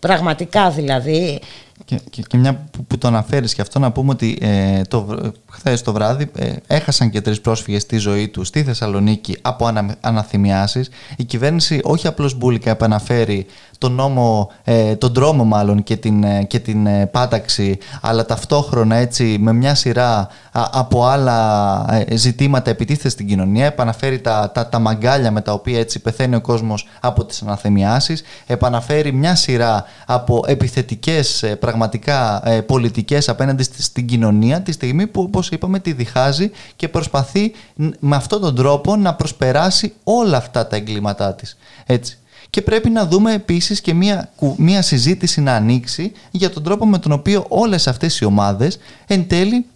πραγματικά 0.00 0.70
δηλαδή. 0.70 1.40
Και, 1.84 2.00
και, 2.10 2.22
και, 2.22 2.36
μια 2.36 2.54
που, 2.70 2.84
που, 2.84 2.98
το 2.98 3.08
αναφέρεις 3.08 3.54
και 3.54 3.60
αυτό 3.60 3.78
να 3.78 3.92
πούμε 3.92 4.10
ότι 4.10 4.38
ε, 4.40 4.82
το, 4.82 5.32
χθες 5.50 5.82
το 5.82 5.92
βράδυ 5.92 6.30
ε, 6.36 6.52
έχασαν 6.66 7.10
και 7.10 7.20
τρεις 7.20 7.40
πρόσφυγες 7.40 7.86
τη 7.86 7.96
ζωή 7.96 8.28
τους 8.28 8.48
στη 8.48 8.62
Θεσσαλονίκη 8.62 9.36
από 9.42 9.66
ανα, 9.66 9.96
αναθυμιάσεις. 10.00 10.90
Η 11.16 11.24
κυβέρνηση 11.24 11.80
όχι 11.82 12.06
απλώς 12.06 12.34
μπουλικα 12.34 12.70
επαναφέρει 12.70 13.46
τον 13.78 13.92
νόμο, 13.92 14.50
ε, 14.64 14.96
τον 14.96 15.12
δρόμο 15.12 15.44
μάλλον 15.44 15.82
και 15.82 15.96
την, 15.96 16.24
ε, 16.24 16.44
και 16.44 16.58
την 16.58 16.86
ε, 16.86 17.06
πάταξη 17.06 17.78
αλλά 18.00 18.26
ταυτόχρονα 18.26 18.96
έτσι 18.96 19.36
με 19.40 19.52
μια 19.52 19.74
σειρά 19.74 20.28
από 20.52 21.04
άλλα 21.04 22.04
ζητήματα 22.12 22.70
επιτίθεται 22.70 23.08
στην 23.08 23.26
κοινωνία 23.26 23.66
επαναφέρει 23.66 24.20
τα, 24.20 24.50
τα, 24.54 24.68
τα 24.68 24.78
μαγκάλια 24.78 25.30
με 25.30 25.40
τα 25.40 25.52
οποία 25.52 25.78
έτσι 25.78 25.98
πεθαίνει 25.98 26.34
ο 26.34 26.40
κόσμος 26.40 26.86
από 27.00 27.24
τις 27.24 27.42
αναθεμιάσεις 27.42 28.22
επαναφέρει 28.46 29.12
μια 29.12 29.34
σειρά 29.34 29.84
από 30.06 30.44
επιθετικές 30.46 31.44
πραγματικά 31.68 32.42
πολιτικές 32.66 33.28
απέναντι 33.28 33.62
στην 33.62 34.06
κοινωνία 34.06 34.60
τη 34.60 34.72
στιγμή 34.72 35.06
που 35.06 35.22
όπως 35.22 35.50
είπαμε 35.50 35.78
τη 35.78 35.92
διχάζει 35.92 36.50
και 36.76 36.88
προσπαθεί 36.88 37.52
με 37.98 38.16
αυτόν 38.16 38.40
τον 38.40 38.54
τρόπο 38.54 38.96
να 38.96 39.14
προσπεράσει 39.14 39.92
όλα 40.04 40.36
αυτά 40.36 40.66
τα 40.66 40.76
εγκλήματά 40.76 41.34
της. 41.34 41.56
Έτσι. 41.86 42.18
Και 42.50 42.62
πρέπει 42.62 42.90
να 42.90 43.06
δούμε 43.06 43.32
επίσης 43.32 43.80
και 43.80 43.94
μία, 43.94 44.30
μία 44.56 44.82
συζήτηση 44.82 45.40
να 45.40 45.54
ανοίξει 45.54 46.12
για 46.30 46.50
τον 46.50 46.62
τρόπο 46.62 46.86
με 46.86 46.98
τον 46.98 47.12
οποίο 47.12 47.44
όλες 47.48 47.86
αυτές 47.86 48.18
οι 48.18 48.24
ομάδες 48.24 48.78
εν 49.06 49.28
τέλει 49.28 49.66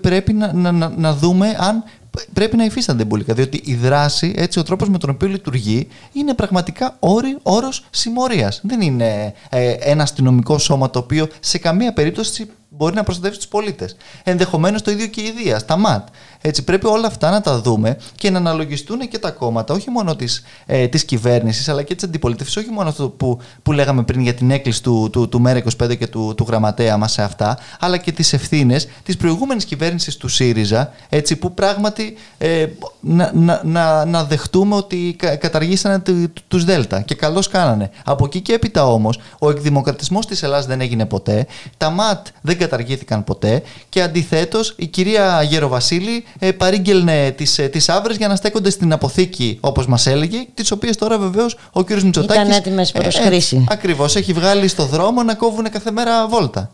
πρέπει 0.00 0.32
να, 0.32 0.52
να, 0.52 0.72
να, 0.72 0.92
να 0.96 1.14
δούμε 1.14 1.56
αν 1.58 1.84
πρέπει 2.32 2.56
να 2.56 2.64
υφίστανται 2.64 3.02
εμπολικά. 3.02 3.34
Διότι 3.34 3.60
η 3.64 3.74
δράση, 3.74 4.32
έτσι, 4.36 4.58
ο 4.58 4.62
τρόπος 4.62 4.88
με 4.88 4.98
τον 4.98 5.10
οποίο 5.10 5.28
λειτουργεί, 5.28 5.88
είναι 6.12 6.34
πραγματικά 6.34 6.96
όρος 7.42 7.86
συμμορίας. 7.90 8.60
Δεν 8.62 8.80
είναι 8.80 9.34
ε, 9.48 9.70
ένα 9.70 10.02
αστυνομικό 10.02 10.58
σώμα 10.58 10.90
το 10.90 10.98
οποίο 10.98 11.28
σε 11.40 11.58
καμία 11.58 11.92
περίπτωση 11.92 12.50
μπορεί 12.68 12.94
να 12.94 13.02
προστατεύσει 13.02 13.38
τους 13.38 13.48
πολίτες. 13.48 13.96
Ενδεχομένως 14.24 14.82
το 14.82 14.90
ίδιο 14.90 15.06
και 15.06 15.20
η 15.20 15.34
Δία, 15.36 15.58
στα 15.58 15.76
ΜΑΤ. 15.76 16.08
Έτσι, 16.40 16.64
πρέπει 16.64 16.86
όλα 16.86 17.06
αυτά 17.06 17.30
να 17.30 17.40
τα 17.40 17.60
δούμε 17.60 17.96
και 18.14 18.30
να 18.30 18.38
αναλογιστούν 18.38 19.08
και 19.08 19.18
τα 19.18 19.30
κόμματα, 19.30 19.74
όχι 19.74 19.90
μόνο 19.90 20.16
της 20.16 20.44
ε, 20.66 20.88
της 20.88 21.04
κυβέρνησης, 21.04 21.68
αλλά 21.68 21.82
και 21.82 21.94
της 21.94 22.04
αντιπολίτευσης, 22.04 22.56
όχι 22.56 22.70
μόνο 22.70 22.88
αυτό 22.88 23.08
που, 23.08 23.38
που 23.62 23.72
λέγαμε 23.72 24.02
πριν 24.02 24.20
για 24.20 24.34
την 24.34 24.50
έκκληση 24.50 24.82
του, 24.82 25.08
του, 25.12 25.28
του 25.28 25.42
ΜΕΡΑ25 25.46 25.98
και 25.98 26.06
του, 26.06 26.34
του 26.36 26.44
γραμματέα 26.48 26.96
μας 26.96 27.12
σε 27.12 27.22
αυτά, 27.22 27.58
αλλά 27.80 27.96
και 27.96 28.12
τις 28.12 28.32
ευθύνες 28.32 28.88
της 29.02 29.16
προηγούμενης 29.16 29.64
κυβέρνησης 29.64 30.16
του 30.16 30.28
ΣΥΡΙΖΑ, 30.28 30.92
έτσι, 31.08 31.36
που 31.36 31.54
πράγματι 31.54 32.16
ε, 32.38 32.66
να, 33.00 33.30
να, 33.34 33.60
να, 33.64 34.04
να 34.04 34.24
δεχτούμε 34.24 34.74
ότι 34.74 35.16
καταργήσανε 35.18 36.02
τους 36.48 36.64
ΔΕΛΤΑ 36.64 37.00
και 37.00 37.14
καλώς 37.14 37.48
κάνανε. 37.48 37.90
Από 38.04 38.24
εκεί 38.24 38.40
και 38.40 38.52
έπειτα 38.52 38.86
όμως, 38.86 39.18
ο 39.38 39.50
εκδημοκρατισμός 39.50 40.26
της 40.26 40.42
Ελλάδας 40.42 40.66
δεν 40.66 40.80
έγινε 40.80 41.06
ποτέ, 41.06 41.46
τα 41.76 41.90
ΜΑΤ 41.90 42.26
δεν 42.40 42.58
καταργήθηκαν 42.58 43.24
ποτέ 43.24 43.62
και 43.88 44.02
αντιθέτως 44.02 44.74
η 44.76 44.86
κυρία 44.86 45.42
Γεροβασίλη 45.42 46.24
ε, 46.38 46.52
παρήγγελνε 46.52 47.30
τις 47.30 47.60
τις 47.70 47.88
ε, 47.88 47.92
άβρες 47.92 48.16
για 48.16 48.28
να 48.28 48.36
στέκονται 48.36 48.70
στην 48.70 48.92
αποθήκη, 48.92 49.58
όπως 49.60 49.86
μας 49.86 50.06
έλεγε, 50.06 50.46
τις 50.54 50.70
οποίες 50.70 50.96
τώρα 50.96 51.18
βεβαίως 51.18 51.56
ο 51.72 51.84
κ. 51.84 51.90
Μητσοτάκης. 51.90 52.42
Ήταν 52.42 52.50
έτοιμες 52.50 52.92
προς 52.92 53.18
ε, 53.18 53.22
χρήση. 53.22 53.64
Ακριβώς, 53.68 54.16
έχει 54.16 54.32
βγάλει 54.32 54.68
στο 54.68 54.84
δρόμο 54.84 55.22
να 55.22 55.34
κόβουν 55.34 55.70
κάθε 55.70 55.90
μέρα 55.90 56.28
βόλτα. 56.28 56.70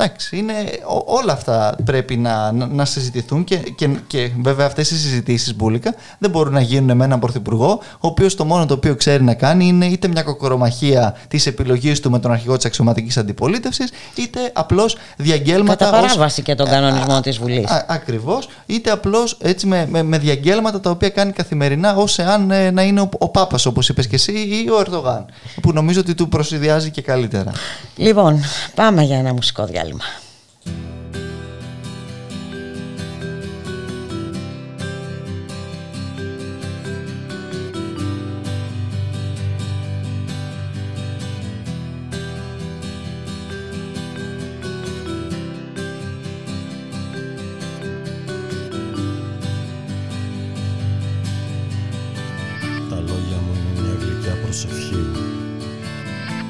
Εντάξει, 0.00 0.36
είναι, 0.36 0.54
όλα 1.04 1.32
αυτά 1.32 1.76
πρέπει 1.84 2.16
να, 2.16 2.52
να, 2.52 2.66
να 2.66 2.84
συζητηθούν 2.84 3.44
και, 3.44 3.56
και, 3.56 3.88
και 4.06 4.30
βέβαια 4.42 4.66
αυτές 4.66 4.90
οι 4.90 4.98
συζητήσεις 4.98 5.56
μπουλικα 5.56 5.94
δεν 6.18 6.30
μπορούν 6.30 6.52
να 6.52 6.60
γίνουν 6.60 6.96
με 6.96 7.04
έναν 7.04 7.18
πρωθυπουργό, 7.18 7.80
ο 7.92 7.98
οποίος 8.00 8.34
το 8.34 8.44
μόνο 8.44 8.66
το 8.66 8.74
οποίο 8.74 8.94
ξέρει 8.94 9.22
να 9.22 9.34
κάνει 9.34 9.66
είναι 9.66 9.86
είτε 9.86 10.08
μια 10.08 10.22
κοκορομαχία 10.22 11.16
της 11.28 11.46
επιλογής 11.46 12.00
του 12.00 12.10
με 12.10 12.18
τον 12.18 12.32
αρχηγό 12.32 12.56
της 12.56 12.64
αξιωματικής 12.64 13.16
αντιπολίτευσης, 13.16 13.90
είτε 14.14 14.38
απλώς 14.52 14.96
διαγγέλματα. 15.16 15.84
Κατά 15.84 16.00
παράβαση 16.00 16.40
ως, 16.40 16.46
και 16.46 16.54
τον 16.54 16.66
κανονισμό 16.66 17.20
της 17.20 17.38
Βουλής. 17.38 17.84
Ακριβώς, 17.86 18.48
είτε 18.66 18.90
απλώς 18.90 19.38
έτσι 19.40 19.66
με, 19.66 19.86
με, 19.90 20.02
με, 20.02 20.18
διαγγέλματα 20.18 20.80
τα 20.80 20.90
οποία 20.90 21.08
κάνει 21.08 21.32
καθημερινά, 21.32 21.96
ω 21.96 22.04
εάν 22.16 22.50
ε, 22.50 22.70
να 22.70 22.82
είναι 22.82 23.00
ο, 23.00 23.08
ο 23.18 23.28
Πάπας, 23.28 23.66
όπως 23.66 23.88
είπες 23.88 24.06
και 24.06 24.14
εσύ, 24.14 24.32
ή 24.32 24.70
ο 24.70 24.78
Ερντογάν. 24.78 25.26
Που 25.62 25.72
νομίζω 25.72 26.00
ότι 26.00 26.14
του 26.14 26.28
προσυδειάζει 26.28 26.90
και 26.90 27.02
καλύτερα. 27.02 27.52
Λοιπόν, 27.96 28.40
πάμε 28.74 29.02
για 29.02 29.18
ένα 29.18 29.32
μουσικό 29.32 29.64
διάλειμμα 29.64 29.87
διάλειμμα. 29.88 30.04
Τα 52.90 52.96
λόγια 52.96 53.36
μου 53.36 53.52
είναι 53.54 53.80
μια 53.80 53.94
γλυκιά 54.00 54.34
προσευχή 54.42 55.06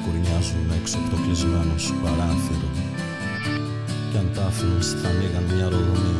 Κουρνιάζουν 0.03 0.71
έξω 0.81 0.97
από 0.97 1.09
το 1.09 1.21
κλεισμένο 1.23 1.77
σου 1.77 1.95
παράθυρο 2.03 2.48
κι 4.39 4.45
αν 4.45 4.51
τα 4.51 4.55
άφηνες 4.55 4.95
θα 5.01 5.09
ανοίγαν 5.09 5.43
μια 5.53 5.69
ρογμή 5.69 6.15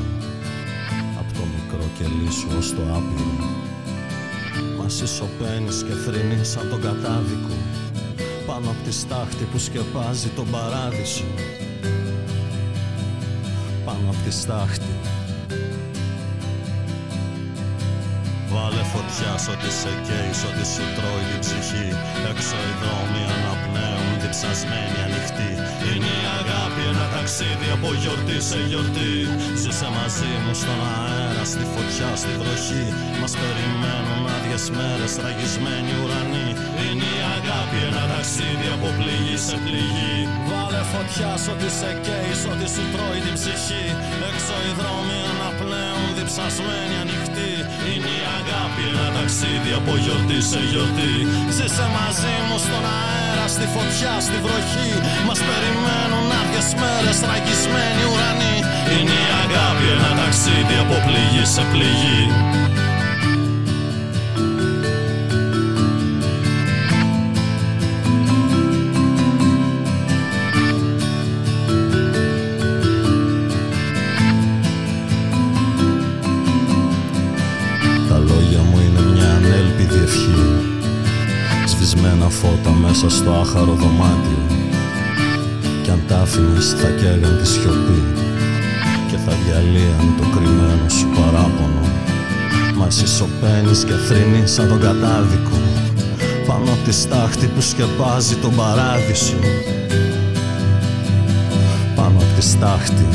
Απ' 1.19 1.31
το 1.37 1.43
μικρό 1.55 1.85
κελί 1.97 2.31
σου 2.31 2.47
ως 2.57 2.73
το 2.75 2.81
άπειρο. 2.81 3.31
Μα 4.77 4.89
σοπαίνεις 4.89 5.83
και 5.87 5.93
θρυνείς 5.93 6.49
σαν 6.49 6.69
τον 6.69 6.81
κατάδικο. 6.81 7.55
Πάνω 8.47 8.69
απ' 8.69 8.83
τη 8.85 8.91
στάχτη 8.91 9.43
που 9.43 9.57
σκεπάζει 9.57 10.27
τον 10.27 10.47
παράδεισο. 10.51 11.29
Πάνω 13.85 14.09
απ' 14.09 14.23
τη 14.25 14.31
στάχτη. 14.31 14.93
Βάλε 18.51 18.83
φωτιά 18.93 19.37
σ' 19.43 19.47
ό,τι 19.53 19.69
σε 19.79 19.91
καίει, 20.05 20.31
σ' 20.39 20.45
ό,τι 20.49 20.63
σου 20.73 20.85
τρώει 20.95 21.23
την 21.31 21.39
ψυχή. 21.39 21.87
Έξω 22.31 22.57
οι 22.67 22.73
δρόμοι 22.81 23.21
αναπνέουν, 23.35 23.88
διψασμένοι 24.29 24.99
ανοιχτοί 25.07 25.51
Είναι 25.89 26.11
η 26.23 26.25
αγάπη 26.39 26.81
ένα 26.91 27.05
ταξίδι 27.15 27.69
από 27.77 27.89
γιορτή 28.01 28.37
σε 28.49 28.59
γιορτή. 28.69 29.15
Ζήσε 29.61 29.89
μαζί 29.97 30.31
μου 30.43 30.53
στον 30.61 30.79
αέρα, 30.93 31.43
στη 31.53 31.63
φωτιά, 31.73 32.09
στη 32.21 32.31
βροχή. 32.41 32.85
Μας 33.21 33.33
περιμένουν 33.41 34.23
άδειες 34.35 34.65
μέρες, 34.77 35.13
ραγισμένοι 35.23 35.93
ουρανοί. 36.01 36.49
Είναι 36.83 37.09
η 37.19 37.21
αγάπη 37.37 37.77
ένα 37.89 38.03
ταξίδι 38.13 38.67
από 38.75 38.87
πληγή 38.97 39.37
σε 39.47 39.55
πληγή. 39.65 40.15
Βάλε 40.49 40.81
φωτιά 40.93 41.31
σ' 41.43 41.49
ό,τι 41.53 41.69
σε 41.79 41.91
καίει, 42.05 42.33
σ' 42.41 42.47
ό,τι 42.51 42.67
σου 42.73 42.83
τρώει 42.93 43.19
την 43.25 43.35
ψυχή. 43.39 43.85
Έξω 44.29 44.55
οι 44.65 44.71
δρόμοι 44.79 45.19
αναπνέουν, 46.37 46.59
διψασμένοι 46.59 46.95
ανοιχτοί 47.03 47.51
Είναι 47.91 48.11
η 48.19 48.23
αγάπη 48.39 48.83
ένα 48.91 49.07
ταξίδι 49.17 49.71
από 49.79 49.93
γιορτή 50.03 50.39
σε 50.49 50.59
γιορτή. 50.69 51.13
Ζήσε 51.55 51.85
μαζί 51.97 52.35
μου 52.47 52.57
στον 52.65 52.83
αέρα, 52.97 53.45
στη 53.55 53.65
φωτιά, 53.73 54.13
στη 54.25 54.37
βροχή. 54.45 54.91
Μας 55.27 55.39
περιμένουν 55.47 56.27
άδειες 56.39 56.69
μέρες, 56.79 57.17
τραγισμένοι 57.25 58.03
ουρανοί. 58.11 58.55
Είναι 58.93 59.17
η 59.25 59.29
αγάπη 59.43 59.85
ένα 59.95 60.11
ταξίδι 60.21 60.75
από 60.83 60.95
πληγή 61.05 61.45
σε 61.53 61.63
πληγή 61.71 62.21
φώτα 82.29 82.71
μέσα 82.71 83.09
στο 83.09 83.31
άχαρο 83.31 83.73
δωμάτιο. 83.73 84.41
Κι 85.83 85.89
αν 85.89 86.01
τα 86.07 86.19
άφηνες 86.19 86.75
θα 86.79 86.89
καίγαν 86.89 87.37
τη 87.41 87.47
σιωπή 87.47 88.03
Και 89.09 89.17
θα 89.25 89.33
διαλύαν 89.43 90.07
το 90.17 90.23
κρυμμένο 90.35 90.89
σου 90.89 91.07
παράπονο. 91.15 91.83
Μα 92.77 92.85
εσύ 92.87 93.07
σωπαίνεις 93.07 93.83
και 93.83 93.93
θρύνεις 93.93 94.51
σαν 94.51 94.67
τον 94.67 94.79
κατάδικο 94.79 95.57
Πάνω 96.47 96.71
από 96.71 96.83
τη 96.85 96.91
στάχτη 96.91 97.45
που 97.47 97.61
σκεπάζει 97.61 98.35
τον 98.35 98.55
παράδεισο. 98.55 99.39
Πάνω 101.95 102.17
από 102.17 102.33
τη 102.35 102.41
στάχτη 102.41 103.07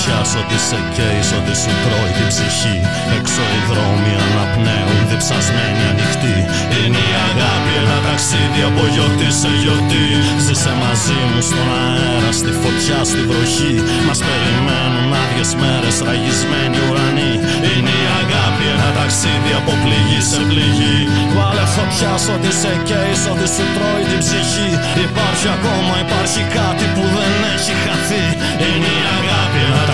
Βάλε 0.00 0.12
φωτιά 0.12 0.24
σ' 0.30 0.36
ό,τι 0.40 0.58
σε 0.68 0.78
καίει, 0.96 1.20
σ' 1.28 1.34
ό,τι 1.38 1.54
σου 1.62 1.72
τρώει 1.84 2.12
την 2.16 2.26
ψυχή. 2.32 2.76
Έξω 3.16 3.42
οι 3.54 3.60
δρόμοι 3.70 4.12
αναπνέουν, 4.24 5.00
διψασμένοι 5.10 5.82
ανοιχτοί. 5.92 6.36
Είναι 6.78 7.02
η 7.10 7.14
αγάπη 7.28 7.72
ένα 7.82 7.98
ταξίδι 8.06 8.62
από 8.68 8.82
γιορτή 8.94 9.30
σε 9.40 9.50
γιορτή. 9.62 10.06
Ζήσε 10.44 10.72
μαζί 10.82 11.20
μου 11.30 11.40
στον 11.48 11.68
αέρα, 11.82 12.30
στη 12.40 12.52
φωτιά, 12.60 12.98
στη 13.10 13.20
βροχή. 13.28 13.74
Μας 14.06 14.20
περιμένουν 14.26 15.10
άδειες 15.22 15.50
μέρες, 15.60 15.96
ραγισμένοι 16.06 16.78
ουρανοί. 16.86 17.32
Είναι 17.70 17.94
η 18.04 18.06
αγάπη 18.20 18.64
ένα 18.74 18.88
ταξίδι 18.98 19.52
από 19.60 19.72
πληγή 19.82 20.20
σε 20.30 20.40
πληγή. 20.50 20.98
Βάλε 21.36 21.64
φωτιά 21.76 22.12
σ' 22.24 22.30
ό,τι 22.34 22.50
σε 22.60 22.72
καίεις, 22.88 23.18
σ' 23.22 23.28
ό,τι 23.32 23.46
σου 23.54 23.64
τρώει 23.74 24.04
την 24.10 24.20
ψυχή. 24.24 24.70
Υπάρχει 25.06 25.46
ακόμα, 25.56 25.94
υπάρχει 26.04 26.42
κάτι 26.58 26.84
που 26.94 27.02
δεν 27.16 27.34
έχει 27.54 27.74
χαθεί. 27.84 28.24
Είναι 28.66 28.92
η 29.00 29.04
αγάπη 29.04 29.20
αγάπη 29.20 29.30
ένα 29.36 29.39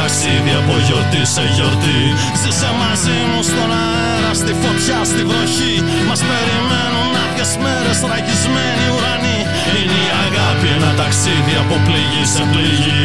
ταξίδι 0.07 0.53
από 0.63 0.75
γιορτή 0.87 1.23
σε 1.35 1.45
γιορτή. 1.55 2.01
Ζήσε 2.41 2.71
μαζί 2.83 3.19
μου 3.29 3.41
στον 3.51 3.71
αέρα, 3.83 4.33
στη 4.41 4.53
φωτιά, 4.63 4.99
στη 5.11 5.23
βροχή. 5.31 5.75
Μας 6.09 6.21
περιμένουν 6.29 7.11
άδειες 7.25 7.53
μέρες, 7.63 7.99
ραγισμένοι 8.11 8.87
ουρανοί. 8.95 9.39
Είναι 9.77 9.99
η 10.09 10.11
αγάπη 10.25 10.67
ένα 10.77 10.91
ταξίδι 11.01 11.55
από 11.63 11.77
πληγή 11.87 12.25
σε 12.35 12.43
πληγή 12.53 13.05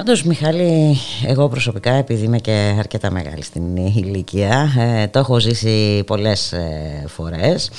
Πάντως 0.00 0.22
Μιχάλη, 0.22 0.96
εγώ 1.26 1.48
προσωπικά 1.48 1.92
επειδή 1.92 2.24
είμαι 2.24 2.38
και 2.38 2.74
αρκετά 2.78 3.10
μεγάλη 3.10 3.42
στην 3.42 3.76
ηλικία, 3.76 4.72
ε, 4.78 5.06
το 5.06 5.18
έχω 5.18 5.38
ζήσει 5.38 6.02
πολλές 6.06 6.52
ε, 6.52 7.04
φορές. 7.06 7.70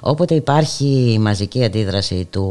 Όποτε 0.00 0.34
υπάρχει 0.34 1.18
μαζική 1.20 1.64
αντίδραση 1.64 2.28
του 2.30 2.46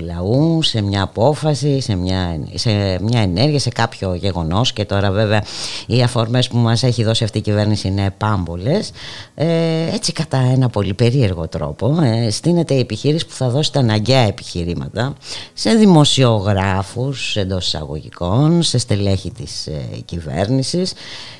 λαού 0.00 0.62
σε 0.62 0.80
μια 0.80 1.02
απόφαση, 1.02 1.80
σε 1.80 1.94
μια, 1.94 2.38
σε 2.54 2.70
μια 3.02 3.20
ενέργεια, 3.20 3.58
σε 3.58 3.70
κάποιο 3.70 4.14
γεγονός 4.14 4.72
και 4.72 4.84
τώρα 4.84 5.10
βέβαια 5.10 5.44
οι 5.86 6.02
αφορμές 6.02 6.48
που 6.48 6.56
μας 6.56 6.82
έχει 6.82 7.04
δώσει 7.04 7.24
αυτή 7.24 7.38
η 7.38 7.40
κυβέρνηση 7.40 7.88
είναι 7.88 8.14
πάμπολες, 8.18 8.90
ε, 9.34 9.46
έτσι 9.94 10.12
κατά 10.12 10.38
ένα 10.38 10.68
πολύ 10.68 10.94
περίεργο 10.94 11.48
τρόπο 11.48 11.98
ε, 12.02 12.30
στείνεται 12.30 12.74
η 12.74 12.78
επιχείρηση 12.78 13.26
που 13.26 13.34
θα 13.34 13.48
δώσει 13.48 13.72
τα 13.72 13.80
αναγκαία 13.80 14.26
επιχειρήματα 14.26 15.14
σε 15.52 15.74
δημοσιογράφους 15.74 17.36
εντός 17.36 17.66
εισαγωγικών, 17.66 18.59
σε 18.62 18.78
στελέχη 18.78 19.30
της 19.30 19.66
ε, 19.66 20.00
κυβέρνησης 20.04 20.92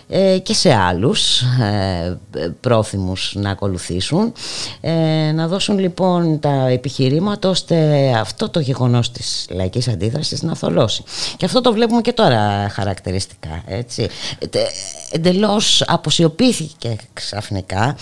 ε, 0.09 0.39
και 0.39 0.55
σε 0.55 0.75
άλλους 0.75 1.41
ε, 1.41 2.19
πρόθυμους 2.61 3.33
να 3.37 3.51
ακολουθήσουν 3.51 4.33
να 5.35 5.49
δώσουν 5.49 5.79
λοιπόν 5.79 6.41
τα 6.41 6.67
επιχειρήματα 6.69 7.49
ώστε 7.49 8.09
αυτό 8.17 8.49
το 8.49 8.61
γεγονός 8.61 9.11
της 9.11 9.47
λαϊκής 9.51 9.89
αντίδρασης 9.89 10.43
να 10.43 10.55
θολώσει 10.55 11.03
και 11.37 11.45
αυτό 11.45 11.61
το 11.61 11.73
βλέπουμε 11.73 12.01
και 12.01 12.13
τώρα 12.13 12.69
χαρακτηριστικά 12.69 13.63
έτσι. 13.67 14.09
εντελώς 15.11 15.83
αποσιωπήθηκε 15.87 16.97
ξαφνικά 17.13 17.97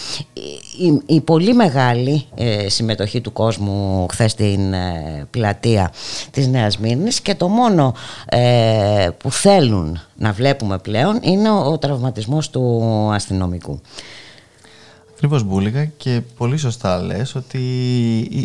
η, 0.78 1.14
η 1.14 1.20
πολύ 1.20 1.54
μεγάλη 1.54 2.24
συμμετοχή 2.66 3.20
του 3.20 3.32
κόσμου 3.32 4.06
χθες 4.10 4.30
στην 4.30 4.74
πλατεία 5.30 5.92
της 6.30 6.46
Νέας 6.46 6.78
Μύρνης 6.78 7.20
και 7.20 7.34
το 7.34 7.48
μόνο 7.48 7.94
που 9.12 9.32
θέλουν 9.32 10.00
να 10.16 10.32
βλέπουμε 10.32 10.78
πλέον 10.78 11.18
είναι 11.22 11.50
ο 11.50 11.78
τραυματισμός 11.78 12.50
του 12.50 12.82
αστυνομικού. 13.12 13.80
Ακριβώς 15.12 15.42
Μπούλικα 15.42 15.84
και 15.84 16.20
πολύ 16.36 16.56
σωστά 16.56 17.02
λες 17.02 17.34
ότι 17.34 17.60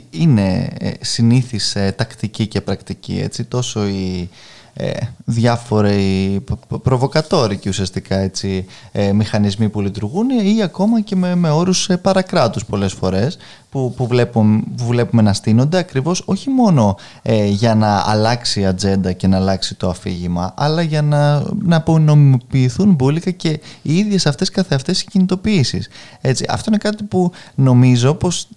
είναι 0.09 0.69
ε, 0.79 0.91
συνήθις 0.99 1.75
ε, 1.75 1.93
τακτική 1.97 2.47
και 2.47 2.61
πρακτική 2.61 3.19
έτσι 3.19 3.43
τόσο 3.43 3.87
η 3.87 4.29
ε, 4.73 4.91
διάφοροι 5.25 6.43
προβοκατόρικοι 6.83 7.69
ουσιαστικά 7.69 8.17
έτσι, 8.17 8.65
ε, 8.91 9.11
μηχανισμοί 9.11 9.69
που 9.69 9.81
λειτουργούν 9.81 10.29
ή 10.29 10.61
ακόμα 10.61 11.01
και 11.01 11.15
με, 11.15 11.35
με 11.35 11.49
όρους 11.49 11.89
ε, 11.89 11.97
παρακράτους 11.97 12.65
πολλές 12.65 12.93
φορές 12.93 13.37
που, 13.69 13.93
που, 13.97 14.07
βλέπουμε, 14.07 14.61
που 14.77 14.85
βλέπουμε 14.85 15.21
να 15.21 15.33
στείνονται 15.33 15.77
ακριβώς 15.77 16.23
όχι 16.25 16.49
μόνο 16.49 16.97
ε, 17.21 17.45
για 17.45 17.75
να 17.75 18.03
αλλάξει 18.05 18.59
η 18.59 18.65
ατζέντα 18.65 19.11
και 19.11 19.27
να 19.27 19.37
αλλάξει 19.37 19.75
το 19.75 19.89
αφήγημα 19.89 20.53
αλλά 20.57 20.81
για 20.81 21.01
να, 21.01 21.43
να 21.61 21.75
απονομιμοποιηθούν 21.75 22.93
μπουλικα 22.93 23.31
και 23.31 23.59
οι 23.81 23.97
ίδιες 23.97 24.25
αυτές 24.25 24.49
καθεαυτές 24.49 25.01
οι 25.01 25.05
κινητοποιήσεις. 25.05 25.89
Έτσι, 26.21 26.45
αυτό 26.49 26.65
είναι 26.69 26.77
κάτι 26.77 27.03
που 27.03 27.31
νομίζω 27.55 28.13
πως 28.13 28.47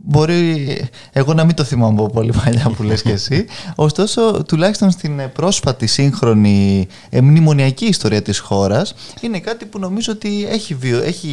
Μπορεί 0.00 0.78
εγώ 1.12 1.34
να 1.34 1.44
μην 1.44 1.54
το 1.54 1.64
θυμάμαι 1.64 2.02
από 2.02 2.12
πολύ 2.12 2.32
παλιά 2.44 2.72
που 2.76 2.82
λες 2.82 3.02
και 3.02 3.10
εσύ. 3.10 3.46
Ωστόσο 3.74 4.44
τουλάχιστον 4.48 4.90
στην 4.90 5.20
πρόσφατη 5.32 5.86
σύγχρονη 5.86 6.86
ε, 7.10 7.20
μνημονιακή 7.20 7.84
ιστορία 7.84 8.22
της 8.22 8.38
χώρας 8.38 8.94
Είναι 9.20 9.40
κάτι 9.40 9.64
που 9.64 9.78
νομίζω 9.78 10.12
ότι 10.12 10.46
έχει, 10.50 10.74
βιο, 10.74 11.02
έχει 11.02 11.28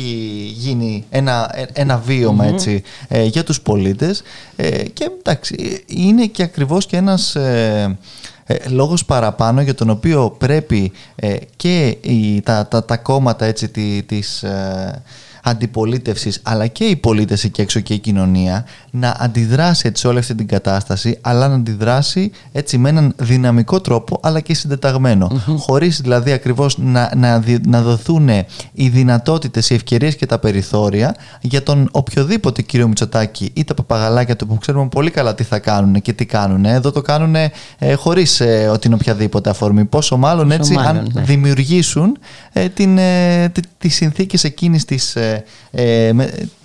γίνει 0.56 1.06
ένα, 1.10 1.52
ε, 1.54 1.66
ένα 1.74 2.04
έτσι, 2.44 2.84
ε, 3.08 3.24
για 3.24 3.44
τους 3.44 3.62
πολίτες. 3.62 4.22
Και 4.94 5.10
εντάξει 5.20 5.84
είναι 5.88 6.26
και 6.26 6.44
ακριβώς 6.44 6.86
και 6.86 6.98
ένας... 6.98 7.38
λόγος 8.68 9.06
παραπάνω 9.06 9.62
για 9.62 9.76
τον 9.76 9.90
οποίο 9.90 10.36
πρέπει 10.38 10.92
και 11.56 11.98
τα, 12.44 12.68
τα, 12.68 12.86
τα 12.86 12.98
κόμματα 12.98 13.46
έτσι, 13.46 13.70
της, 14.06 14.44
αντιπολίτευσης, 15.48 16.40
αλλά 16.44 16.68
και 16.68 16.84
οι 16.84 16.96
πολίτες 16.96 17.44
εκεί 17.44 17.62
έξω 17.62 17.80
και 17.80 17.94
η 17.94 18.00
κοινωνία 18.00 18.66
να 18.92 19.16
αντιδράσει 19.20 19.88
έτσι 19.88 20.08
όλη 20.08 20.20
αυτή 20.20 20.36
την 20.36 20.48
κατάσταση, 20.48 21.18
αλλά 21.22 21.48
να 21.48 21.56
αντιδράσει 21.56 22.32
έτσι 22.52 22.78
με 22.78 22.90
έναν 22.90 23.14
δυναμικό 23.18 23.82
τρόπο, 23.82 24.20
αλλά 24.24 24.40
και 24.40 24.54
συντεταγμένο. 24.54 25.32
Mm-hmm. 25.32 25.56
Χωρίς 25.58 26.02
δηλαδή 26.02 26.32
ακριβώς 26.32 26.78
να, 26.78 27.12
να, 27.16 27.44
να 27.68 27.82
δοθούν 27.82 28.30
οι 28.74 28.90
δυνατότητες, 28.90 29.70
οι 29.70 29.74
ευκαιρίες 29.74 30.16
και 30.16 30.26
τα 30.26 30.40
περιθώρια 30.40 31.16
για 31.42 31.64
τον 31.64 31.90
οποιοδήποτε 31.92 32.62
κύριο 32.62 32.88
Μητσοτάκη 32.88 33.52
ή 33.54 33.64
τα 33.64 33.74
παπαγαλάκια 33.74 34.36
του 34.36 34.48
που 34.48 34.58
ξέρουμε 34.58 34.88
πολύ 34.88 35.12
καλά 35.12 35.36
τι 35.36 35.44
θα 35.44 35.60
κάνουν 35.60 36.02
και 36.02 36.14
τι 36.14 36.26
κάνουν. 36.26 36.66
Εδώ 36.66 36.92
το 36.92 37.02
κάνουν 37.02 37.36
ε, 37.36 37.94
χωρίς 37.94 38.40
ε, 38.40 38.78
την 38.80 38.94
οποιαδήποτε 38.94 39.50
αφορμή. 39.50 39.86
Πόσο 39.86 40.18
μάλλον 40.18 40.52
έτσι, 40.52 40.76
αν 40.88 41.10
ναι. 41.14 41.22
δημιουργήσουν 41.22 42.18
ε, 42.54 42.70
την, 42.70 42.98
ε, 42.98 43.52
τις 43.78 43.96
συνθήκες 43.96 44.44
εκείνης 44.44 44.86
της, 44.86 45.18
ε, 45.72 46.08
ε, 46.08 46.14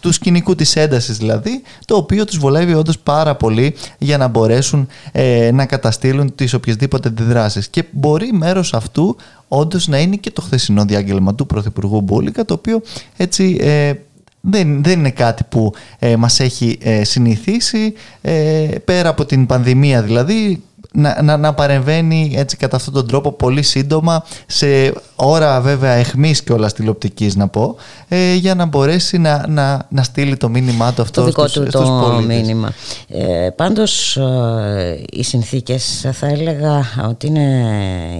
του 0.00 0.12
σκηνικού 0.12 0.54
της 0.54 0.76
έντασης 0.76 1.16
δηλαδή, 1.16 1.62
το 1.84 1.96
οποίο 1.96 2.24
τους 2.24 2.38
βολεύει 2.38 2.74
όντως 2.74 2.98
πάρα 2.98 3.34
πολύ 3.34 3.74
για 3.98 4.18
να 4.18 4.28
μπορέσουν 4.28 4.88
ε, 5.12 5.50
να 5.52 5.66
καταστήλουν 5.66 6.34
τις 6.34 6.54
οποιασδήποτε 6.54 7.08
αντιδράσεις. 7.08 7.68
Και 7.68 7.84
μπορεί 7.90 8.32
μέρος 8.32 8.74
αυτού 8.74 9.16
όντως 9.48 9.88
να 9.88 9.98
είναι 9.98 10.16
και 10.16 10.30
το 10.30 10.42
χθεσινό 10.42 10.84
διάγγελμα 10.84 11.34
του 11.34 11.46
Πρωθυπουργού 11.46 12.00
Μπούλικα, 12.00 12.44
το 12.44 12.54
οποίο 12.54 12.82
έτσι... 13.16 13.56
Ε, 13.60 13.92
δεν, 14.40 14.82
δεν 14.82 14.98
είναι 14.98 15.10
κάτι 15.10 15.44
που 15.48 15.74
ε, 15.98 16.16
μας 16.16 16.40
έχει 16.40 16.78
ε, 16.82 17.04
συνηθίσει 17.04 17.92
ε, 18.20 18.68
πέρα 18.84 19.08
από 19.08 19.24
την 19.24 19.46
πανδημία 19.46 20.02
δηλαδή 20.02 20.62
να, 20.92 21.22
να, 21.22 21.36
να 21.36 21.54
παρεμβαίνει 21.54 22.32
έτσι 22.36 22.56
κατά 22.56 22.76
αυτόν 22.76 22.94
τον 22.94 23.06
τρόπο 23.06 23.32
πολύ 23.32 23.62
σύντομα 23.62 24.24
σε 24.46 24.92
ώρα 25.14 25.60
βέβαια 25.60 25.92
εχμής 25.92 26.42
και 26.42 26.52
όλα 26.52 26.70
τηλεοπτικής 26.70 27.36
να 27.36 27.48
πω 27.48 27.76
ε, 28.08 28.34
για 28.34 28.54
να 28.54 28.66
μπορέσει 28.66 29.18
να, 29.18 29.46
να, 29.48 29.86
να 29.90 30.02
στείλει 30.02 30.36
το 30.36 30.48
μήνυμά 30.48 30.92
του 30.92 31.02
αυτό 31.02 31.20
το 31.20 31.26
δικό 31.26 31.48
στους, 31.48 31.64
του 31.64 31.70
το 31.70 32.22
μήνυμα. 32.26 32.72
Ε, 33.08 33.48
πάντως 33.56 34.16
ε, 34.16 35.02
οι 35.10 35.22
συνθήκες 35.22 36.06
θα 36.12 36.26
έλεγα 36.26 36.84
ότι 37.08 37.26
είναι 37.26 37.64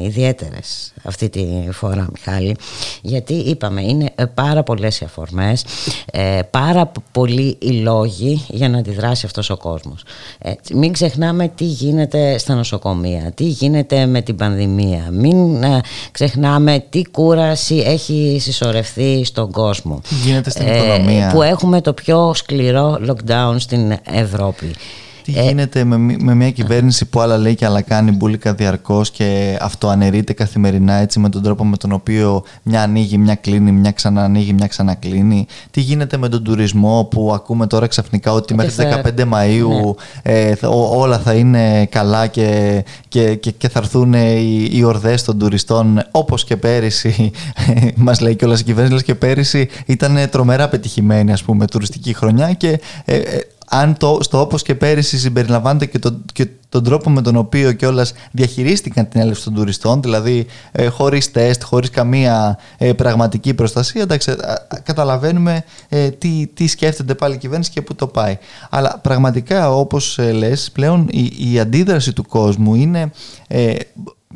ιδιαίτερες 0.02 0.92
αυτή 1.02 1.28
τη 1.28 1.44
φορά 1.70 2.06
Μιχάλη 2.12 2.56
γιατί 3.02 3.34
είπαμε 3.34 3.82
είναι 3.82 4.12
πάρα 4.34 4.62
πολλές 4.62 5.00
οι 5.00 5.04
αφορμές 5.04 5.64
ε, 6.12 6.40
πάρα 6.50 6.92
πολλοί 7.12 7.56
οι 7.60 7.70
λόγοι 7.70 8.44
για 8.48 8.68
να 8.68 8.78
αντιδράσει 8.78 9.26
αυτός 9.26 9.50
ο 9.50 9.56
κόσμος. 9.56 10.02
Ε, 10.38 10.52
μην 10.74 10.92
ξεχνάμε 10.92 11.48
τι 11.48 11.64
γίνεται 11.64 12.38
στα 12.38 12.54
νοσοκομεία, 12.60 13.32
τι 13.34 13.44
γίνεται 13.44 14.06
με 14.06 14.20
την 14.22 14.36
πανδημία, 14.36 15.08
μην 15.10 15.62
ε, 15.62 15.80
ξεχνάμε 16.10 16.84
τι 16.90 17.02
κούραση 17.10 17.76
έχει 17.86 18.38
συσσωρευτεί 18.40 19.24
στον 19.24 19.50
κόσμο. 19.50 20.00
Γίνεται 20.24 20.50
στην 20.50 20.66
οικονομία. 20.66 21.30
Που 21.32 21.42
έχουμε 21.42 21.80
το 21.80 21.92
πιο 21.92 22.34
σκληρό 22.34 22.98
lockdown 23.08 23.54
στην 23.58 23.96
Ευρώπη. 24.04 24.74
Τι 25.24 25.30
γίνεται 25.30 25.84
με, 25.84 25.96
με 26.18 26.34
μια 26.34 26.50
κυβέρνηση 26.50 27.04
που 27.04 27.20
άλλα 27.20 27.38
λέει 27.38 27.54
και 27.54 27.64
άλλα 27.64 27.82
κάνει 27.82 28.10
μπουλικα 28.10 28.54
διαρκώς 28.54 29.10
και 29.10 29.58
αυτοαναιρείται 29.60 30.32
καθημερινά 30.32 30.94
έτσι 30.94 31.18
με 31.18 31.28
τον 31.28 31.42
τρόπο 31.42 31.64
με 31.64 31.76
τον 31.76 31.92
οποίο 31.92 32.42
μια 32.62 32.82
ανοίγει, 32.82 33.18
μια 33.18 33.34
κλείνει, 33.34 33.72
μια 33.72 33.92
ξαναανοίγει, 33.92 34.52
μια 34.52 34.66
ξανακλίνει. 34.66 35.46
Τι 35.70 35.80
γίνεται 35.80 36.16
με 36.16 36.28
τον 36.28 36.44
τουρισμό 36.44 37.08
που 37.10 37.32
ακούμε 37.34 37.66
τώρα 37.66 37.86
ξαφνικά 37.86 38.32
ότι 38.32 38.54
μέχρι 38.54 38.74
15 39.04 39.20
Μαΐου 39.20 39.94
ε, 40.22 40.52
όλα 40.92 41.18
θα 41.18 41.34
είναι 41.34 41.86
καλά 41.86 42.26
και, 42.26 42.84
και, 43.08 43.34
και, 43.34 43.50
και 43.50 43.68
θα 43.68 43.78
έρθουν 43.78 44.12
οι, 44.12 44.68
οι 44.72 44.84
ορδές 44.84 45.22
των 45.24 45.38
τουριστών 45.38 46.02
όπως 46.10 46.44
και 46.44 46.56
πέρυσι 46.56 47.30
μας 47.96 48.20
λέει 48.20 48.34
κιόλας 48.36 48.60
η 48.60 48.64
κυβέρνηση 48.64 49.04
και 49.04 49.14
πέρυσι 49.14 49.68
ήταν 49.86 50.18
τρομερά 50.30 50.68
πετυχημένη 50.68 51.32
ας 51.32 51.42
πούμε 51.42 51.66
τουριστική 51.66 52.14
χρονιά 52.14 52.52
και 52.52 52.80
ε, 53.04 53.16
ε, 53.16 53.40
αν 53.72 53.96
το, 53.96 54.18
στο 54.20 54.40
όπως 54.40 54.62
και 54.62 54.74
πέρυσι 54.74 55.18
συμπεριλαμβάνεται 55.18 55.86
και, 55.86 55.98
το, 55.98 56.18
και 56.32 56.48
τον 56.68 56.84
τρόπο 56.84 57.10
με 57.10 57.22
τον 57.22 57.36
οποίο 57.36 57.72
κιόλας 57.72 58.12
διαχειρίστηκαν 58.30 59.08
την 59.08 59.20
έλευση 59.20 59.44
των 59.44 59.54
τουριστών, 59.54 60.02
δηλαδή 60.02 60.46
ε, 60.72 60.86
χωρίς 60.86 61.30
τεστ, 61.30 61.62
χωρίς 61.64 61.90
καμία 61.90 62.58
ε, 62.78 62.92
πραγματική 62.92 63.54
προστασία, 63.54 64.02
εντάξει, 64.02 64.36
καταλαβαίνουμε 64.82 65.64
ε, 65.88 66.10
τι, 66.10 66.46
τι 66.54 66.66
σκέφτεται 66.66 67.14
πάλι 67.14 67.34
η 67.34 67.38
κυβέρνηση 67.38 67.70
και 67.70 67.82
πού 67.82 67.94
το 67.94 68.06
πάει. 68.06 68.38
Αλλά 68.70 68.98
πραγματικά 69.02 69.74
όπως 69.74 70.18
ε, 70.18 70.32
λες, 70.32 70.70
πλέον 70.72 71.08
η, 71.10 71.52
η 71.52 71.60
αντίδραση 71.60 72.12
του 72.12 72.26
κόσμου 72.26 72.74
είναι 72.74 73.10
ε, 73.48 73.74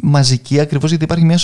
μαζική 0.03 0.61
ακριβώς 0.61 0.91
γιατί 0.91 1.05
υπάρχει 1.05 1.25
μια 1.25 1.39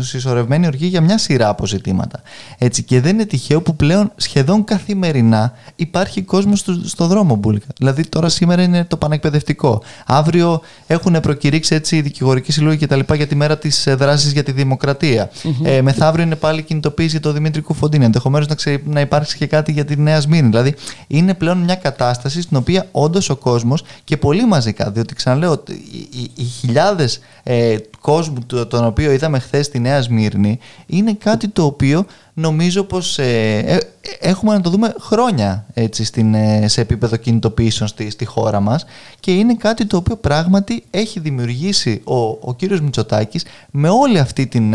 συσσωρευμένη 0.00 0.66
οργή 0.66 0.86
για 0.86 1.00
μια 1.00 1.18
σειρά 1.18 1.48
από 1.48 1.66
ζητήματα. 1.66 2.22
Έτσι, 2.58 2.82
και 2.82 3.00
δεν 3.00 3.14
είναι 3.14 3.24
τυχαίο 3.24 3.62
που 3.62 3.76
πλέον 3.76 4.12
σχεδόν 4.16 4.64
καθημερινά 4.64 5.52
υπάρχει 5.76 6.22
κόσμος 6.22 6.58
στο, 6.58 6.80
στο 6.84 7.06
δρόμο 7.06 7.34
μπουλικα. 7.34 7.66
Δηλαδή 7.78 8.06
τώρα 8.06 8.28
σήμερα 8.28 8.62
είναι 8.62 8.84
το 8.84 8.96
πανεκπαιδευτικό. 8.96 9.82
Αύριο 10.06 10.60
έχουν 10.86 11.20
προκηρύξει 11.20 11.74
έτσι 11.74 11.96
οι 11.96 12.00
δικηγορικοί 12.00 12.52
συλλόγοι 12.52 12.76
και 12.76 12.86
τα 12.86 12.96
λοιπά 12.96 13.14
για 13.14 13.26
τη 13.26 13.34
μέρα 13.34 13.58
της 13.58 13.86
ε, 13.86 13.94
δράσης 13.94 14.32
για 14.32 14.42
τη 14.42 14.52
δημοκρατία. 14.52 15.30
Mm-hmm. 15.30 15.64
Ε, 15.64 15.82
μεθαύριο 15.82 16.24
είναι 16.24 16.36
πάλι 16.36 16.62
κινητοποίηση 16.62 17.10
για 17.10 17.20
το 17.20 17.32
Δημήτρη 17.32 17.60
Κουφοντίνη. 17.60 18.04
Ενδεχομένως 18.04 18.48
να, 18.48 18.54
ξε, 18.54 18.80
να 18.84 19.00
υπάρξει 19.00 19.36
και 19.36 19.46
κάτι 19.46 19.72
για 19.72 19.84
τη 19.84 19.96
Νέα 19.96 20.20
Σμύρνη. 20.20 20.48
Δηλαδή 20.48 20.74
είναι 21.06 21.34
πλέον 21.34 21.58
μια 21.58 21.74
κατάσταση 21.74 22.42
στην 22.42 22.56
οποία 22.56 22.86
όντως 22.90 23.30
ο 23.30 23.36
κόσμος 23.36 23.84
και 24.04 24.16
πολύ 24.16 24.46
μαζικά, 24.46 24.90
διότι 24.90 25.14
ξαναλέω, 25.14 25.62
οι, 25.68 26.08
οι, 26.10 26.30
οι 26.34 26.44
χιλιάδες 26.44 27.20
ε, 27.42 27.69
κόσμου 28.00 28.38
τον 28.68 28.84
οποίο 28.84 29.12
είδαμε 29.12 29.38
χθες 29.38 29.66
στη 29.66 29.78
Νέα 29.78 30.02
Σμύρνη 30.02 30.58
είναι 30.86 31.12
κάτι 31.12 31.48
το 31.48 31.64
οποίο 31.64 32.04
νομίζω 32.34 32.82
πως 32.82 33.18
ε, 33.18 33.58
ε, 33.58 33.78
έχουμε 34.20 34.52
να 34.52 34.60
το 34.60 34.70
δούμε 34.70 34.94
χρόνια 35.00 35.64
έτσι, 35.74 36.04
στην, 36.04 36.34
ε, 36.34 36.68
σε 36.68 36.80
επίπεδο 36.80 37.16
κινητοποιήσεων 37.16 37.88
στη, 37.88 38.10
στη 38.10 38.24
χώρα 38.24 38.60
μας 38.60 38.84
και 39.20 39.30
είναι 39.32 39.54
κάτι 39.54 39.86
το 39.86 39.96
οποίο 39.96 40.16
πράγματι 40.16 40.84
έχει 40.90 41.20
δημιουργήσει 41.20 42.00
ο, 42.04 42.14
ο 42.16 42.54
κύριος 42.56 42.80
Μητσοτάκης 42.80 43.44
με 43.70 43.88
όλη 43.88 44.18
αυτή 44.18 44.46
την 44.46 44.74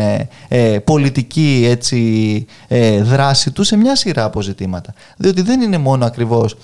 πολιτική 0.84 1.68
έτσι, 1.70 2.46
δράση 3.02 3.52
του 3.52 3.64
σε 3.64 3.78
μια 3.78 3.96
σειρά 3.96 4.24
αποζητήματα. 4.24 4.94
Διότι 5.18 5.42
δεν 5.42 5.62
είναι 5.62 5.78
μόνο 5.78 6.06
ακριβώς 6.06 6.58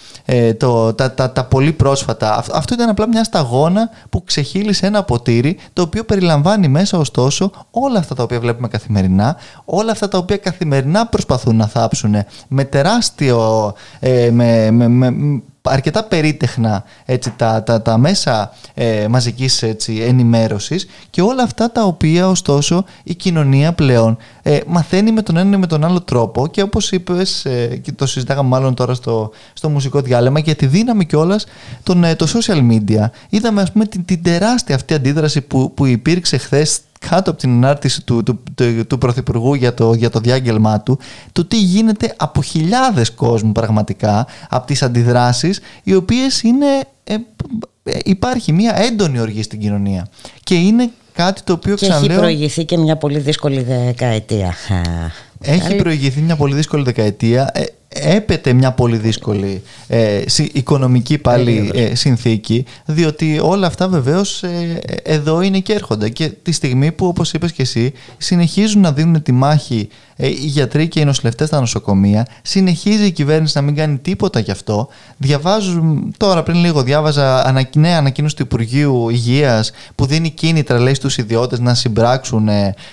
το, 0.58 0.94
τα, 0.94 1.12
τα, 1.12 1.32
τα 1.32 1.46
πολύ 1.46 1.72
πρόσφατα. 1.72 2.44
Αυτό 2.54 2.74
ήταν 2.74 2.90
απλά 2.90 3.08
μια 3.08 3.24
σταγόνα 3.24 3.90
που 4.10 4.24
ξεχύλισε 4.24 4.86
ένα 4.86 5.04
ποτήρι 5.04 5.58
το 5.74 5.82
οποίο 5.82 6.04
περιλαμβάνει 6.04 6.68
μέσα 6.68 6.98
ωστόσο 6.98 7.52
όλα 7.72 8.00
αυτά 8.00 8.16
τα 8.16 8.24
οποία 8.24 8.40
βλέπουμε 8.40 8.68
καθημερινά, 8.68 9.36
όλα 9.66 9.92
αυτά 9.92 10.08
τα 10.08 10.18
οποία 10.18 10.38
καθημερινά 10.38 10.92
να 10.92 11.08
προσπαθούν 11.08 11.56
να 11.56 11.68
θάψουν 11.68 12.16
με 12.48 12.61
τεράστιο, 12.64 13.74
ε, 14.00 14.30
με, 14.32 14.72
με, 14.72 14.88
με, 14.88 15.42
αρκετά 15.62 16.04
περίτεχνα 16.04 16.84
έτσι, 17.06 17.34
τα, 17.36 17.64
τα, 17.64 17.82
τα 17.82 17.98
μέσα 17.98 18.54
ε, 18.74 19.08
μαζικής 19.08 19.64
έτσι, 19.64 19.96
ενημέρωσης 19.96 20.88
και 21.10 21.22
όλα 21.22 21.44
αυτά 21.44 21.72
τα 21.72 21.84
οποία 21.84 22.30
ωστόσο 22.30 22.86
η 23.04 23.16
κοινωνία 23.16 23.74
πλέον 23.74 24.18
ε, 24.42 24.60
μαθαίνει 24.68 25.12
με 25.12 25.22
τον 25.22 25.38
ένα 25.38 25.56
ή 25.56 25.60
με 25.60 25.68
τον 25.68 25.86
άλλο 25.86 26.02
τρόπο 26.02 26.48
και 26.48 26.62
όπως 26.62 26.92
είπες 26.92 27.46
ε, 27.46 27.80
και 27.82 27.92
το 27.92 28.06
συζητάγαμε 28.06 28.50
μάλλον 28.50 28.74
τώρα 28.74 28.94
στο, 28.94 29.32
στο 29.54 29.70
μουσικό 29.70 30.02
διάλειμμα 30.02 30.40
για 30.40 30.56
τη 30.56 30.66
δύναμη 30.66 31.06
κιόλας 31.06 31.46
των 31.84 32.04
ε, 32.04 32.16
το 32.16 32.28
social 32.34 32.72
media. 32.72 33.10
Είδαμε 33.30 33.62
ας 33.62 33.72
πούμε 33.72 33.86
την, 33.86 34.06
την 34.06 34.24
τεράστια 34.24 34.76
αυτή 34.76 34.94
αντίδραση 34.94 35.42
που, 35.42 35.74
που 35.74 35.86
υπήρξε 35.86 36.38
χθες 36.38 36.80
κάτω 37.10 37.30
από 37.32 37.40
την 37.40 37.50
ανάρτηση 37.50 38.04
του, 38.04 38.24
του, 38.24 38.44
του, 38.56 38.88
του 38.88 38.98
Πρωθυπουργού 38.98 39.54
για 39.54 39.74
το, 39.74 39.94
για 39.94 40.10
το 40.10 40.20
διάγγελμά 40.20 40.82
του, 40.82 41.00
το 41.32 41.46
τι 41.46 41.58
γίνεται 41.58 42.14
από 42.18 42.42
χιλιάδες 42.42 43.12
κόσμου 43.12 43.52
πραγματικά, 43.52 44.28
από 44.50 44.66
τις 44.66 44.84
αντιδράσεις, 44.84 45.60
οι 45.84 45.94
οποίες 45.96 46.42
είναι... 46.42 46.66
Ε, 47.04 47.16
ε, 47.84 48.00
υπάρχει 48.04 48.52
μια 48.52 48.76
έντονη 48.78 49.20
οργή 49.20 49.44
στην 49.44 49.60
κοινωνία. 49.60 50.08
Και 50.44 50.56
είναι 50.56 50.90
κάτι 51.14 51.42
το 51.44 51.54
οποίο 51.54 51.76
και 51.76 51.88
ξαναλέω... 51.88 52.10
έχει 52.10 52.20
προηγηθεί 52.20 52.66
και 52.66 52.78
μια 52.78 52.96
πολύ 52.96 53.20
δύσκολη 53.20 53.64
δεκαετία. 53.64 54.56
Έχει 55.42 55.76
προηγηθεί 55.76 56.22
μια 56.22 56.36
πολύ 56.36 56.56
δύσκολη 56.56 56.84
δεκαετία. 56.84 57.52
Ε, 57.54 57.64
έπεται 57.94 58.54
μια 58.54 58.72
πολύ 58.72 58.98
δύσκολη 58.98 59.62
ε, 59.88 60.22
οικονομική 60.52 61.18
πάλι 61.18 61.72
ε, 61.74 61.96
συνθήκη 61.96 62.66
διότι 62.86 63.40
όλα 63.44 63.68
αυτά 63.68 63.88
βεβαίως 63.88 64.44
ε, 64.44 64.82
εδώ 65.04 65.42
είναι 65.42 65.60
και 65.60 65.74
έρχονται. 65.74 66.10
Και 66.10 66.30
τη 66.30 66.52
στιγμή 66.52 66.92
που 66.92 67.06
όπως 67.06 67.34
είπες 67.34 67.52
και 67.52 67.62
εσύ 67.62 67.94
συνεχίζουν 68.18 68.82
να 68.82 68.92
δίνουν 68.92 69.22
τη 69.22 69.32
μάχη 69.32 69.90
ε, 70.16 70.28
οι 70.28 70.46
γιατροί 70.46 70.88
και 70.88 71.00
οι 71.00 71.06
νοσηλευτές 71.06 71.48
στα 71.48 71.60
νοσοκομεία 71.60 72.28
συνεχίζει 72.42 73.06
η 73.06 73.12
κυβέρνηση 73.12 73.54
να 73.56 73.62
μην 73.62 73.76
κάνει 73.76 73.98
τίποτα 73.98 74.40
γι' 74.40 74.52
αυτό. 74.52 74.88
Διαβάζουν 75.18 76.14
τώρα 76.18 76.44
πριν 76.44 76.58
λίγο 76.58 76.84
διάβαζα 76.84 77.66
νέα 77.76 77.98
ανακοίνωση 77.98 78.36
του 78.36 78.42
Υπουργείου 78.42 79.10
Υγείας 79.10 79.72
που 79.96 80.06
δίνει 80.06 80.30
κίνητρα 80.30 80.80
λέει 80.80 80.94
στους 80.94 81.18
ιδιώτες 81.18 81.60
να 81.60 81.74
συμπράξουν 81.74 82.50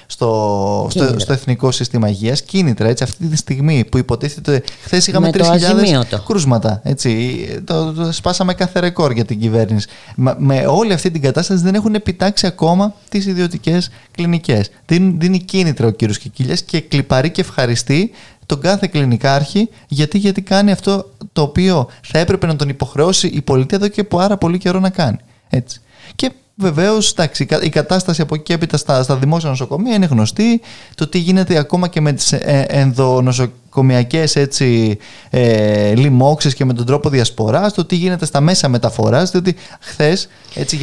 στο, 0.06 0.86
στο, 0.90 1.14
στο, 1.18 1.32
Εθνικό 1.32 1.70
Σύστημα 1.70 2.08
Υγείας. 2.08 2.42
Κίνητρα 2.42 2.88
έτσι 2.88 3.02
αυτή 3.04 3.26
τη 3.26 3.36
στιγμή 3.36 3.84
που 3.84 3.98
υποτίθεται 3.98 4.62
Χθες 4.88 5.06
είχαμε 5.06 5.30
3.000 5.32 6.02
κρούσματα. 6.26 6.80
Έτσι. 6.84 7.46
Το, 7.64 7.92
το, 7.92 8.12
σπάσαμε 8.12 8.54
κάθε 8.54 8.80
ρεκόρ 8.80 9.12
για 9.12 9.24
την 9.24 9.40
κυβέρνηση. 9.40 9.88
με 10.36 10.66
όλη 10.66 10.92
αυτή 10.92 11.10
την 11.10 11.22
κατάσταση 11.22 11.62
δεν 11.62 11.74
έχουν 11.74 11.94
επιτάξει 11.94 12.46
ακόμα 12.46 12.94
τις 13.08 13.26
ιδιωτικές 13.26 13.90
κλινικές. 14.10 14.70
Δίνει, 14.86 15.14
δίνει 15.18 15.38
κίνητρα 15.38 15.86
ο 15.86 15.90
κύριος 15.90 16.18
Κικίλιας 16.18 16.62
και 16.62 16.80
κλιπαρεί 16.80 17.30
και 17.30 17.40
ευχαριστεί 17.40 18.10
τον 18.46 18.60
κάθε 18.60 18.86
κλινικάρχη 18.86 19.68
γιατί, 19.88 20.18
γιατί 20.18 20.42
κάνει 20.42 20.70
αυτό 20.70 21.10
το 21.32 21.42
οποίο 21.42 21.88
θα 22.02 22.18
έπρεπε 22.18 22.46
να 22.46 22.56
τον 22.56 22.68
υποχρεώσει 22.68 23.26
η 23.26 23.42
πολιτεία 23.42 23.76
εδώ 23.76 23.88
και 23.88 24.04
πάρα 24.04 24.36
πολύ 24.36 24.58
καιρό 24.58 24.80
να 24.80 24.90
κάνει. 24.90 25.18
Έτσι. 25.48 25.80
Και 26.16 26.32
Βεβαίως, 26.60 27.14
η 27.62 27.68
κατάσταση 27.68 28.20
από 28.20 28.34
εκεί 28.34 28.44
και 28.44 28.52
έπειτα 28.52 28.76
στα, 28.76 29.02
στα 29.02 29.16
δημόσια 29.16 29.48
νοσοκομεία 29.48 29.94
είναι 29.94 30.06
γνωστή. 30.06 30.60
Το 30.94 31.06
τι 31.06 31.18
γίνεται 31.18 31.58
ακόμα 31.58 31.88
και 31.88 32.00
με 32.00 32.12
τις 32.12 32.32
ε, 32.32 32.66
ενδονοσοκομιακές 32.68 34.36
έτσι 34.36 34.98
ε, 35.30 35.94
λοιμώξεις 35.94 36.54
και 36.54 36.64
με 36.64 36.72
τον 36.72 36.86
τρόπο 36.86 37.08
διασποράς, 37.08 37.72
το 37.72 37.84
τι 37.84 37.96
γίνεται 37.96 38.26
στα 38.26 38.40
μέσα 38.40 38.68
μεταφοράς. 38.68 39.30
Διότι 39.30 39.56
χθες. 39.80 40.28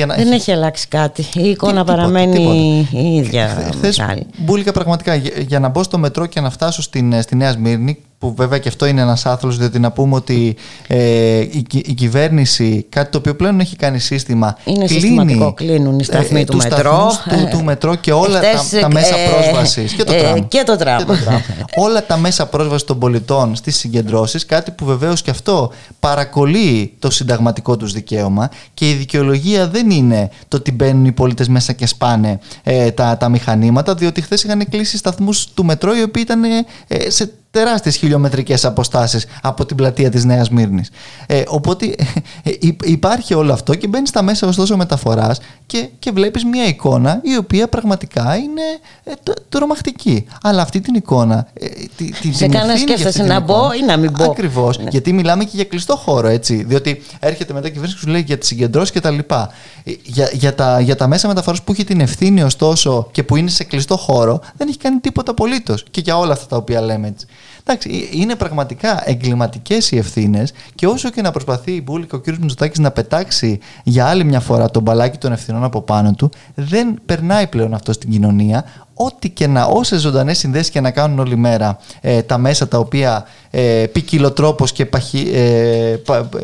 να... 0.08 0.16
Δεν 0.16 0.32
έχει 0.32 0.52
αλλάξει 0.52 0.88
κάτι. 0.88 1.26
Η 1.34 1.50
εικόνα 1.50 1.84
τι, 1.84 1.92
παραμένει 1.92 2.38
τίποτα. 2.38 3.06
η 3.08 3.16
ίδια. 3.16 3.72
Χθες 3.74 4.02
μπουλικα 4.38 4.72
πραγματικά 4.72 5.16
για, 5.16 5.32
για, 5.48 5.60
να 5.60 5.68
μπω 5.68 5.84
στο 5.84 5.98
μετρό 5.98 6.26
και 6.26 6.40
να 6.40 6.50
φτάσω 6.50 6.82
στην, 6.82 7.22
στη 7.22 7.36
Νέα 7.36 7.52
Σμύρνη, 7.52 7.98
που 8.18 8.34
βέβαια 8.36 8.60
και 8.60 8.68
αυτό 8.68 8.86
είναι 8.86 9.02
ένας 9.02 9.26
άθλος 9.26 9.58
διότι 9.58 9.80
να 9.80 9.92
πούμε 9.92 10.16
ότι 10.16 10.56
ε, 10.88 11.40
η, 11.40 11.66
η, 11.72 11.94
κυβέρνηση 11.94 12.86
κάτι 12.90 13.12
το 13.12 13.18
οποίο 13.18 13.36
πλέον 13.36 13.60
έχει 13.60 13.76
κάνει 13.76 14.00
σύστημα 14.00 14.58
είναι 14.66 14.86
κλείνει, 14.86 15.02
συστηματικό 15.02 15.54
κλείνουν 15.54 16.00
οι 16.00 16.04
σταθμοί 16.04 16.40
ε, 16.40 16.44
τους, 16.44 16.64
μετρό. 16.64 17.12
του, 17.30 17.48
του 17.52 17.64
μετρό 17.64 17.96
και 17.96 18.12
όλα 18.12 18.40
τα, 18.40 18.80
τα, 18.82 18.92
μέσα 18.92 19.18
ε, 19.18 19.30
πρόσβασης. 19.30 19.94
Και 19.94 20.04
το 20.04 20.14
ε, 20.14 20.20
τραμ, 20.20 20.48
και 20.48 20.64
το 20.66 20.76
τραμ. 20.76 21.04
όλα 21.86 22.06
τα 22.06 22.18
μέσα 22.18 22.46
πρόσβασης 22.46 22.88
των 22.88 23.00
πολιτών 23.00 23.56
στις 23.56 23.78
συγκεντρώσεις 23.78 24.46
κάτι 24.46 24.72
που 24.72 24.86
βεβαίως 24.86 25.22
και 25.22 25.30
αυτό 25.30 25.72
παρακολεί 26.00 26.94
το 27.00 27.10
συνταγματικό 27.10 27.78
τους 27.78 27.92
δικαίωμα 27.92 28.50
και 28.74 28.90
η 28.90 28.94
δικαιολογία 28.94 29.68
δεν 29.68 29.90
είναι 29.90 30.30
το 30.48 30.58
ότι 30.58 30.72
μπαίνουν 30.72 31.06
οι 31.06 31.12
πολίτες 31.12 31.48
μέσα 31.48 31.74
και 31.74 31.86
σπάνε 31.86 32.40
ε, 32.64 32.92
τα, 32.92 33.18
τα 33.18 33.30
μηχανήματα 33.30 33.96
διότι 33.96 34.22
χθες 34.22 34.44
είχαν 34.44 34.70
κλείσει 34.70 34.98
σταθμούς 34.98 35.48
του 35.54 35.66
μετρό 35.66 35.96
οι 35.96 36.02
οποίοι 36.02 36.24
ήταν 36.26 36.44
ε, 36.88 37.10
σε 37.10 37.32
τεράστιες 37.56 37.96
χιλιομετρικές 37.96 38.66
αποστάσεις 38.66 39.26
από 39.42 39.66
την 39.66 39.76
πλατεία 39.76 40.10
της 40.10 40.26
Νέας 40.26 40.50
Μύρνης. 40.50 40.90
Ε, 41.26 41.44
οπότε 41.48 41.96
ε, 42.44 42.52
υπάρχει 42.84 43.34
όλο 43.34 43.54
αυτό 43.54 43.76
και 43.76 43.88
μπαίνεις 43.88 44.10
στα 44.10 44.22
μέσα 44.22 44.48
ωστόσο 44.48 44.78
μεταφοράς 44.78 45.40
και, 45.66 45.90
και 46.00 46.12
βλέπεις 46.12 46.46
μια 46.46 46.66
εικόνα 46.66 47.20
η 47.24 47.36
οποία 47.38 47.68
πραγματικά 47.68 48.36
είναι 48.36 48.62
ε, 49.04 49.12
τρομακτική. 49.50 50.26
Αλλά 50.42 50.62
αυτή 50.62 50.80
την 50.82 50.96
εικόνα... 50.96 51.48
Ε, 51.54 51.68
τη, 51.98 52.12
τη, 52.12 52.34
Σε 52.34 52.48
κανένα 52.48 52.78
σκέφτεσαι 52.78 53.24
να 53.24 53.40
μπω 53.40 53.74
ή 53.74 53.86
να 53.86 53.98
μην 53.98 54.12
μπω; 54.12 54.24
Ακριβώς, 54.24 54.78
ναι. 54.78 54.90
γιατί 54.90 55.14
μιλάμε 55.14 55.44
και 55.44 55.52
για 55.54 55.66
κλειστό 55.66 55.96
χώρο 55.96 56.28
έτσι. 56.28 56.64
Διότι 56.64 57.02
έρχεται 57.20 57.54
μετά 57.54 57.68
η 57.68 57.72
κυβέρνηση 57.72 57.96
και 57.96 58.02
σου 58.06 58.12
λέει 58.12 58.22
για 58.22 58.38
τις 58.38 58.48
συγκεντρώσεις 58.48 58.92
και 58.92 59.00
τα 59.00 59.10
λοιπά. 59.10 59.50
Ε, 59.84 59.92
για, 60.04 60.30
για, 60.34 60.56
τα, 60.56 60.80
για 60.80 60.96
τα 60.96 61.08
μέσα 61.08 61.28
μεταφοράς 61.28 61.62
που 61.62 61.72
έχει 61.72 61.84
την 61.84 62.00
ευθύνη 62.00 62.44
ωστόσο 62.44 63.08
και 63.12 63.24
που 63.24 63.36
είναι 63.36 63.50
σε 63.50 63.64
κλειστό 63.64 63.98
χώρο 63.98 64.40
δεν 64.58 64.68
έχει 64.68 64.78
κάνει 64.78 65.00
τίποτα 65.00 65.32
απολύτως 65.32 65.84
και 65.92 66.02
για 66.02 66.18
όλα 66.18 66.34
αυτά 66.34 66.48
τα 66.48 66.58
οποία 66.58 66.82
λέμε 66.82 67.08
έτσι. 67.08 67.28
Εντάξει, 67.68 68.10
είναι 68.12 68.36
πραγματικά 68.36 69.10
εγκληματικές 69.10 69.92
οι 69.92 69.98
ευθύνες 69.98 70.54
και 70.76 70.88
όσο 70.88 71.10
και 71.10 71.22
να 71.22 71.32
προσπαθεί 71.32 71.72
η 71.72 71.82
Μπούλικα 71.84 72.18
ο 72.18 72.20
κ. 72.20 72.28
Μητσοτάκης 72.28 72.80
να 72.80 72.92
πετάξει 72.92 73.60
για 73.84 74.06
άλλη 74.06 74.24
μια 74.24 74.40
φορά 74.40 74.70
τον 74.72 74.82
μπαλάκι 74.82 75.18
των 75.18 75.32
ευθυνών 75.32 75.64
από 75.64 75.82
πάνω 75.82 76.14
του, 76.14 76.30
δεν 76.56 77.00
περνάει 77.06 77.48
πλέον 77.48 77.74
αυτό 77.74 77.94
στην 77.94 78.10
κοινωνία 78.10 78.66
ό,τι 78.96 79.30
και 79.30 79.48
να, 79.48 79.66
όσες 79.66 80.02
ζωντανές 80.02 80.38
συνδέσεις 80.38 80.70
και 80.70 80.82
να 80.82 80.92
κάνουν 80.92 81.20
όλη 81.20 81.36
μέρα 81.36 81.80
ε, 82.02 82.22
τα 82.22 82.38
μέσα 82.38 82.68
τα 82.68 82.78
οποία 82.78 83.26
ε, 83.52 83.86
ποικιλοτρόπως 83.92 84.72
και 84.72 84.86
παχυ, 84.86 85.32
ε, 85.34 85.96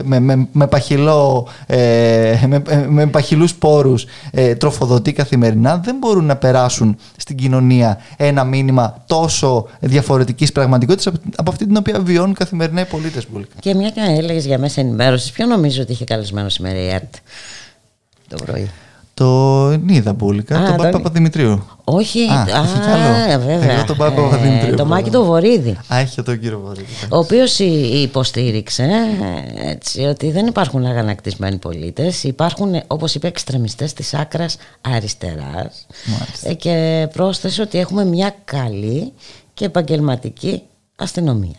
με, 0.03 0.19
με, 0.19 0.47
με, 0.51 0.67
παχυλό, 0.67 1.47
ε, 1.65 2.45
με, 2.47 2.63
με 2.87 3.07
παχυλούς 3.07 3.55
πόρους 3.55 4.05
ε, 4.31 4.55
τροφοδοτεί 4.55 5.13
καθημερινά 5.13 5.77
δεν 5.77 5.95
μπορούν 5.99 6.25
να 6.25 6.35
περάσουν 6.35 6.97
στην 7.17 7.35
κοινωνία 7.35 7.97
ένα 8.17 8.43
μήνυμα 8.43 9.03
τόσο 9.07 9.67
διαφορετικής 9.79 10.51
πραγματικότητας 10.51 11.13
από 11.35 11.51
αυτή 11.51 11.65
την 11.65 11.77
οποία 11.77 11.99
βιώνουν 11.99 12.33
καθημερινά 12.33 12.81
οι 12.81 12.85
πολίτες. 12.85 13.27
Και 13.59 13.73
μια 13.73 13.89
και 13.89 14.01
έλεγες 14.07 14.45
για 14.45 14.57
μέσα 14.57 14.81
ενημέρωσης, 14.81 15.31
ποιο 15.31 15.45
νομίζω 15.45 15.81
ότι 15.81 15.91
είχε 15.91 16.03
καλεσμένο 16.03 16.49
σήμερα 16.49 16.79
η 16.79 16.87
ΕΡΤ 16.87 17.13
το 18.27 18.35
πρωί; 18.45 18.69
Το 19.13 19.71
είδα 19.87 20.13
μπουλικα, 20.13 20.65
τον 20.65 20.75
Πάπα 20.75 20.89
Παπαδημητρίου. 20.89 21.63
Όχι, 21.83 22.27
α, 22.29 22.41
α, 22.41 23.39
βέβαια. 23.39 23.71
Εγώ 23.71 23.83
τον 23.83 23.97
Πάπα 23.97 24.21
Παπαδημητρίου. 24.21 24.75
Το 24.75 24.85
Μάκη 24.85 25.09
το 25.09 25.23
Βορύδη. 25.23 25.77
Α, 25.93 25.97
έχει 25.97 26.21
τον 26.21 26.39
κύριο 26.39 26.59
Βορύδη. 26.59 26.85
Ο 27.09 27.17
οποίος 27.17 27.59
υποστήριξε 28.03 28.89
έτσι, 29.57 30.01
ότι 30.01 30.31
δεν 30.31 30.45
υπάρχουν 30.47 30.85
αγανακτισμένοι 30.85 31.57
πολίτες. 31.57 32.23
Υπάρχουν, 32.23 32.81
όπως 32.87 33.15
είπε, 33.15 33.27
εξτρεμιστές 33.27 33.93
της 33.93 34.13
άκρας 34.13 34.57
αριστεράς. 34.81 35.85
Ε, 36.43 36.53
και 36.53 37.07
πρόσθεσε 37.13 37.61
ότι 37.61 37.77
έχουμε 37.77 38.05
μια 38.05 38.35
καλή 38.45 39.13
και 39.53 39.65
επαγγελματική 39.65 40.61
αστυνομία. 40.95 41.55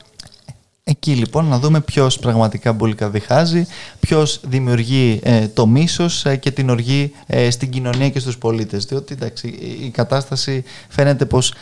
Εκεί 0.85 1.14
λοιπόν 1.14 1.45
να 1.45 1.59
δούμε 1.59 1.80
ποιος 1.80 2.18
πραγματικά 2.18 2.72
μπουλικά 2.72 3.11
διχάζει, 3.11 3.66
ποιος 4.01 4.41
δημιουργεί 4.45 5.20
ε, 5.22 5.49
το 5.49 5.66
μίσος 5.66 6.24
ε, 6.24 6.37
και 6.37 6.51
την 6.51 6.70
οργή 6.70 7.12
ε, 7.26 7.51
στην 7.51 7.70
κοινωνία 7.70 8.11
και 8.11 8.18
στους 8.18 8.39
πολίτες. 8.39 8.85
Διότι 8.85 9.14
εντάξει, 9.14 9.49
η 9.80 9.91
κατάσταση 9.91 10.64
φαίνεται 10.89 11.24
πως 11.24 11.55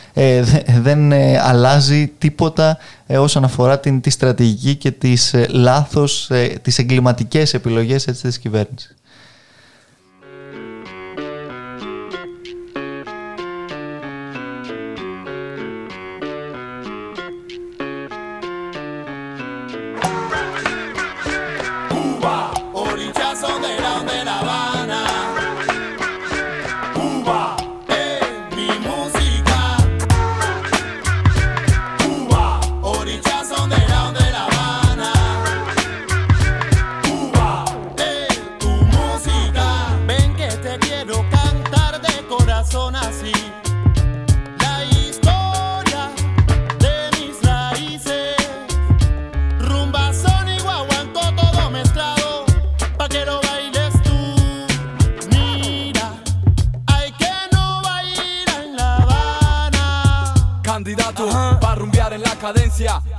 δεν 0.81 1.13
αλλάζει 1.41 2.13
τίποτα 2.19 2.79
όσον 3.07 3.45
αφορά 3.45 3.81
την, 3.81 4.01
τη 4.01 4.11
στρατηγική 4.11 4.75
και 4.75 4.91
τις 4.91 5.35
λάθος, 5.49 6.31
τις 6.63 6.79
εγκληματικές 6.79 7.55
επιλογές 7.55 8.07
έτσι, 8.07 8.23
της 8.23 8.39
κυβέρνησης. 8.39 8.95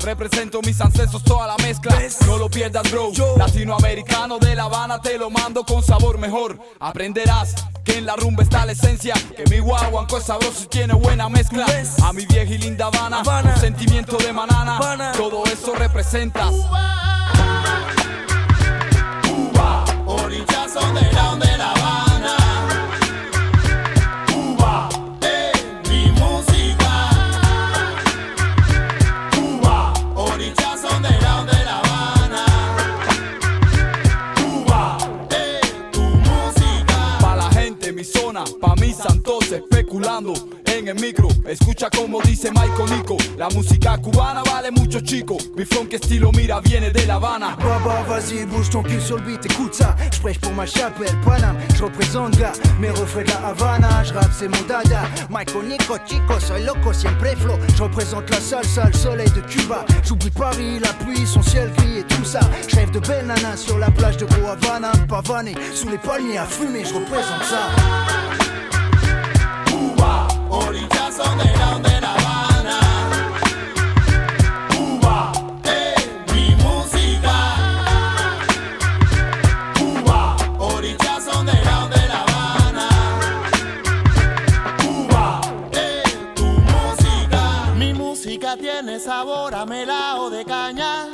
Represento 0.02 0.62
mis 0.64 0.82
ancestros, 0.82 1.24
toda 1.24 1.46
la 1.46 1.56
mezcla. 1.58 1.96
No 2.26 2.38
lo 2.38 2.50
pierdas, 2.50 2.90
bro. 2.92 3.12
Latinoamericano 3.38 4.40
de 4.40 4.56
La 4.56 4.64
Habana, 4.64 5.00
te 5.00 5.18
lo 5.18 5.30
mando 5.30 5.64
con 5.64 5.84
sabor 5.84 6.18
mejor. 6.18 6.58
Aprenderás 6.80 7.54
que 7.84 8.00
en 8.00 8.08
la 8.08 8.16
rumba 8.16 8.42
está 8.42 8.66
la 8.66 8.72
esencia. 8.72 9.14
Que 9.36 9.44
mi 9.50 9.60
guaguanco 9.60 10.18
es 10.18 10.24
sabroso 10.24 10.64
y 10.64 10.68
tiene 10.68 10.96
buena 10.96 11.30
mezcla. 11.30 11.66
A 12.04 12.14
mi 12.14 12.26
vieja 12.26 12.52
y 12.52 12.58
linda 12.58 12.88
Habana, 12.88 13.56
sentimiento 13.58 14.18
de 14.18 14.34
manana. 14.34 14.80
Todo 15.16 15.46
eso 15.46 15.76
representa. 15.76 16.50
Cuba, 19.22 19.86
orillazo 20.08 20.80
de 20.94 21.12
la, 21.14 21.36
de 21.36 21.58
la 21.58 21.72
Habana. 21.72 22.11
Santos 39.02 39.52
especulando 39.52 40.34
en 40.66 40.88
el 40.88 40.96
micro. 40.96 41.28
Escucha 41.46 41.90
como 41.90 42.22
dice 42.22 42.52
Michael 42.52 42.98
Nico, 42.98 43.18
la 43.38 43.50
música 43.50 43.98
cubana 43.98 44.44
vale 44.44 44.72
mucho 44.72 45.00
chico. 45.02 45.38
Mi 45.56 45.66
funk 45.66 45.94
estilo? 45.94 46.32
Mira 46.32 46.60
viene 46.62 46.92
de 46.92 47.06
La 47.06 47.16
Habana. 47.16 47.56
Baba, 47.58 48.04
vas-y, 48.08 48.46
bouge 48.46 48.70
ton 48.70 48.84
cul 48.84 49.02
sur 49.02 49.18
le 49.18 49.24
beat, 49.24 49.46
écoute 49.46 49.74
ça. 49.74 49.96
J'prêche 50.12 50.40
pour 50.40 50.54
ma 50.54 50.66
chapelle, 50.66 51.16
Paname, 51.26 51.58
j'représente 51.76 52.38
gars, 52.38 52.54
mes 52.80 52.92
refrains 52.92 53.24
de 53.24 53.30
la 53.30 53.48
Havana. 53.48 54.04
J'rappe 54.04 54.32
c'est 54.38 54.48
mon 54.48 54.62
dada. 54.68 55.04
Michael 55.30 55.68
Nico, 55.68 55.98
chico, 56.06 56.40
soy 56.40 56.64
loco, 56.64 56.94
siempre 56.94 57.36
flow. 57.38 57.58
J'représente 57.76 58.30
la 58.30 58.40
salsa, 58.40 58.86
le 58.86 58.94
soleil 58.94 59.30
de 59.32 59.42
Cuba. 59.42 59.86
J'oublie 60.04 60.30
Paris, 60.30 60.80
la 60.80 60.94
pluie, 60.94 61.26
son 61.26 61.42
ciel 61.42 61.72
gris 61.78 62.00
et 62.00 62.04
tout 62.04 62.24
ça. 62.24 62.42
J'rêve 62.68 62.92
de 62.92 63.00
belles 63.00 63.26
nanas 63.26 63.58
sur 63.58 63.78
la 63.78 63.90
plage 63.90 64.18
de 64.18 64.26
Gros 64.26 64.48
Havana, 64.48 64.92
pavané, 65.10 65.56
sous 65.74 65.90
les 65.90 65.98
palmiers 65.98 66.38
à 66.38 66.46
fumer, 66.46 66.84
j'représente 66.86 67.44
ça. 67.44 67.70
Tiene 88.58 89.00
sabor 89.00 89.56
a 89.56 89.66
melao 89.66 90.30
de 90.30 90.44
caña. 90.44 91.08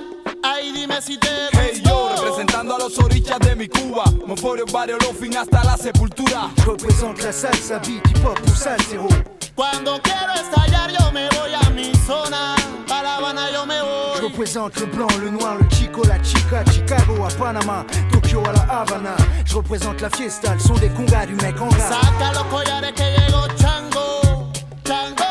Dime 0.74 1.02
si 1.02 1.18
te 1.18 1.28
Hey 1.54 1.82
yo, 1.84 2.10
representando 2.16 2.76
a 2.76 2.80
los 2.80 2.98
orillas 3.00 3.40
de 3.40 3.56
mi 3.56 3.68
Cuba. 3.68 4.06
Moforio, 4.26 4.66
barrio, 4.72 4.98
fin 5.20 5.36
hasta 5.38 5.64
la 5.64 5.78
sepultura. 5.78 6.50
Je 6.58 6.66
représente 6.66 7.24
la 7.24 7.34
salsa, 7.34 7.80
beat, 7.80 8.06
hip 8.08 8.26
hop 8.26 8.38
ou 8.48 8.56
salsero. 8.56 9.08
Cuando 9.56 10.00
quiero 10.02 10.34
estallar, 10.34 10.92
yo 10.92 11.12
me 11.12 11.28
voy 11.30 11.54
a 11.54 11.70
mi 11.72 11.92
zona. 12.06 12.56
A 12.90 13.04
La 13.04 13.16
Habana, 13.18 13.50
yo 13.52 13.66
me 13.66 13.76
Je 13.76 13.82
voy. 14.22 14.30
représente 14.30 14.80
le 14.82 14.86
blanc, 14.88 15.10
le 15.20 15.32
noir, 15.32 15.58
le 15.60 15.68
chico, 15.70 16.04
la 16.06 16.20
chica, 16.22 16.64
Chicago 16.72 17.26
à 17.26 17.30
Panama, 17.38 17.86
Tokyo 18.12 18.44
à 18.48 18.52
la 18.54 18.82
Havana. 18.82 19.16
Je 19.46 19.56
représente 19.56 20.02
la 20.02 20.10
fiesta, 20.10 20.54
le 20.54 20.60
son 20.60 20.76
des 20.76 20.90
congas 20.90 21.26
du 21.26 21.36
mec 21.36 21.60
en 21.60 21.68
gras. 21.70 21.90
Saca 21.90 22.32
los 22.34 22.44
collares 22.46 22.94
que 22.94 23.04
llegó 23.04 23.48
Chango. 23.58 24.52
Chango. 24.84 25.26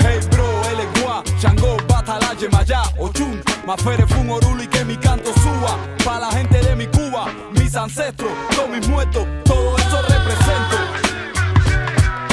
Hey 0.00 0.18
bro, 0.30 0.44
él 0.72 0.80
es 0.80 1.02
gua, 1.02 1.22
Chango, 1.40 1.76
Batala, 1.88 2.34
Yemayá, 2.38 2.82
Ochun, 2.98 3.40
Mafere, 3.66 4.06
Fun, 4.06 4.28
Oruli, 4.30 4.66
que 4.66 4.84
mi 4.84 4.96
canto 4.96 5.32
suba. 5.34 5.78
Pa' 6.04 6.18
la 6.18 6.30
gente 6.32 6.60
de 6.60 6.74
mi 6.74 6.86
Cuba, 6.88 7.26
mis 7.52 7.74
ancestros, 7.76 8.32
todos 8.54 8.68
mis 8.68 8.86
muertos, 8.88 9.26
todo 9.44 9.76
eso 9.78 10.02
represento. 10.02 10.76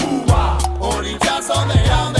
Cuba, 0.01 0.57
orillazo 0.79 1.65
de 1.65 1.87
la, 1.87 2.18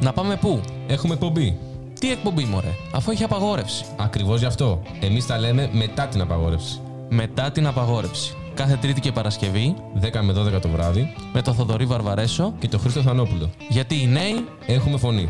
Να 0.00 0.12
πάμε 0.12 0.36
πού; 0.36 0.60
Έχουμε 0.86 1.14
εκπομπή. 1.14 1.58
Τι 2.00 2.10
εκπομπή, 2.10 2.44
μωρέ, 2.44 2.74
αφού 2.92 3.10
έχει 3.10 3.24
απαγόρευση. 3.24 3.84
Ακριβώς 3.96 4.38
γι' 4.38 4.46
αυτό. 4.46 4.82
Εμείς 5.00 5.26
τα 5.26 5.38
λέμε 5.38 5.70
μετά 5.72 6.06
την 6.06 6.20
απαγόρευση. 6.20 6.80
Μετά 7.08 7.50
την 7.50 7.66
απαγόρευση. 7.66 8.34
Κάθε 8.54 8.76
Τρίτη 8.76 9.00
και 9.00 9.12
Παρασκευή, 9.12 9.74
10 10.00 10.20
με 10.22 10.32
12 10.32 10.60
το 10.60 10.68
βράδυ, 10.68 11.14
με 11.32 11.42
το 11.42 11.52
Θοδωρή 11.52 11.84
Βαρβαρέσο 11.84 12.54
και 12.58 12.68
τον 12.68 12.80
Χρήστο 12.80 13.02
Θανόπουλο. 13.02 13.50
Γιατί 13.68 14.02
οι 14.02 14.06
νέοι 14.06 14.44
έχουμε 14.66 14.98
φωνή. 14.98 15.28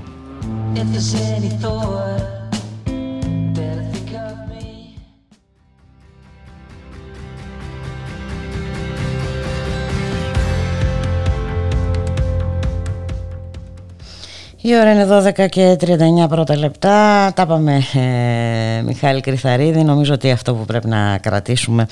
Η 14.63 14.77
ώρα 14.77 14.93
είναι 14.93 15.33
12 15.39 15.49
και 15.49 15.77
39 16.25 16.29
πρώτα 16.29 16.57
λεπτά. 16.57 17.33
Τα 17.35 17.43
είπαμε, 17.43 17.83
ε, 17.95 18.83
Μιχάλη 18.83 19.21
Κρυθαρίδη. 19.21 19.83
Νομίζω 19.83 20.15
ότι 20.15 20.31
αυτό 20.31 20.55
που 20.55 20.65
πρέπει 20.65 20.89
να 20.89 21.19
κρατήσουμε 21.19 21.87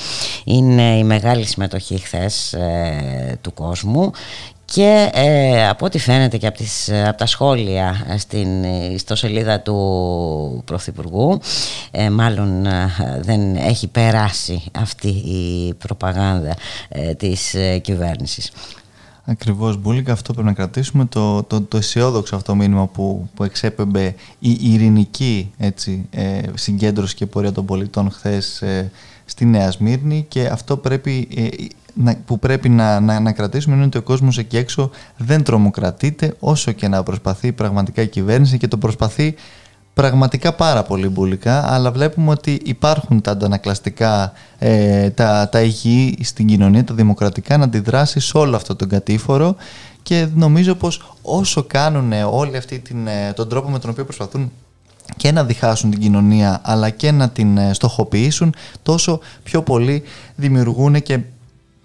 είναι 0.44 0.98
η 0.98 1.04
μεγάλη 1.04 1.46
συμμετοχή 1.46 1.98
χθες 1.98 2.52
ε, 2.52 3.38
του 3.40 3.54
κόσμου 3.54 4.10
και 4.64 5.10
ε, 5.12 5.68
από 5.68 5.86
ό,τι 5.86 5.98
φαίνεται 5.98 6.36
και 6.36 6.46
από, 6.46 6.56
τις, 6.56 6.90
από 7.06 7.18
τα 7.18 7.26
σχόλια 7.26 8.06
στην 8.18 8.64
ιστοσελίδα 8.64 9.60
του 9.60 10.62
Πρωθυπουργού 10.64 11.40
ε, 11.90 12.10
μάλλον 12.10 12.66
ε, 12.66 12.90
δεν 13.20 13.56
έχει 13.56 13.88
περάσει 13.88 14.62
αυτή 14.78 15.08
η 15.08 15.74
προπαγάνδα 15.74 16.54
της 17.16 17.54
κυβέρνησης. 17.82 18.52
Ακριβώς 19.30 19.76
Μπούλικα, 19.80 20.12
αυτό 20.12 20.32
πρέπει 20.32 20.48
να 20.48 20.54
κρατήσουμε. 20.54 21.04
Το, 21.04 21.42
το, 21.42 21.60
το 21.60 21.76
αισιόδοξο 21.76 22.36
αυτό 22.36 22.54
μήνυμα 22.54 22.86
που, 22.86 23.28
που 23.34 23.44
εξέπεμπε 23.44 24.14
η 24.38 24.58
ειρηνική 24.60 25.52
έτσι, 25.58 26.06
ε, 26.10 26.40
συγκέντρωση 26.54 27.14
και 27.14 27.26
πορεία 27.26 27.52
των 27.52 27.64
πολιτών 27.64 28.10
χθες 28.10 28.62
ε, 28.62 28.90
στη 29.24 29.44
Νέα 29.44 29.70
Σμύρνη 29.70 30.24
και 30.28 30.46
αυτό 30.46 30.76
πρέπει, 30.76 31.28
ε, 32.04 32.12
που 32.26 32.38
πρέπει 32.38 32.68
να, 32.68 33.00
να, 33.00 33.20
να 33.20 33.32
κρατήσουμε 33.32 33.76
είναι 33.76 33.84
ότι 33.84 33.98
ο 33.98 34.02
κόσμος 34.02 34.38
εκεί 34.38 34.56
έξω 34.56 34.90
δεν 35.16 35.42
τρομοκρατείται 35.42 36.34
όσο 36.38 36.72
και 36.72 36.88
να 36.88 37.02
προσπαθεί 37.02 37.52
πραγματικά 37.52 38.02
η 38.02 38.08
κυβέρνηση 38.08 38.58
και 38.58 38.68
το 38.68 38.78
προσπαθεί 38.78 39.34
πραγματικά 39.98 40.52
πάρα 40.52 40.82
πολύ 40.82 41.08
μπουλικά, 41.08 41.72
αλλά 41.72 41.92
βλέπουμε 41.92 42.30
ότι 42.30 42.60
υπάρχουν 42.64 43.20
τα 43.20 43.30
αντανακλαστικά, 43.30 44.32
ε, 44.58 45.10
τα, 45.10 45.48
τα 45.48 45.62
υγιή 45.62 46.18
στην 46.22 46.46
κοινωνία, 46.46 46.84
τα 46.84 46.94
δημοκρατικά, 46.94 47.56
να 47.56 47.64
αντιδράσει 47.64 48.20
σε 48.20 48.38
όλο 48.38 48.56
αυτό 48.56 48.76
τον 48.76 48.88
κατήφορο. 48.88 49.56
Και 50.02 50.28
νομίζω 50.34 50.74
πως 50.74 51.14
όσο 51.22 51.62
κάνουν 51.62 52.12
όλοι 52.30 52.56
αυτοί 52.56 52.78
την, 52.78 53.06
ε, 53.06 53.32
τον 53.32 53.48
τρόπο 53.48 53.68
με 53.68 53.78
τον 53.78 53.90
οποίο 53.90 54.04
προσπαθούν 54.04 54.52
και 55.16 55.32
να 55.32 55.44
διχάσουν 55.44 55.90
την 55.90 56.00
κοινωνία 56.00 56.60
αλλά 56.62 56.90
και 56.90 57.10
να 57.10 57.28
την 57.28 57.58
ε, 57.58 57.72
στοχοποιήσουν 57.72 58.54
τόσο 58.82 59.20
πιο 59.42 59.62
πολύ 59.62 60.02
δημιουργούν 60.34 61.02
και 61.02 61.18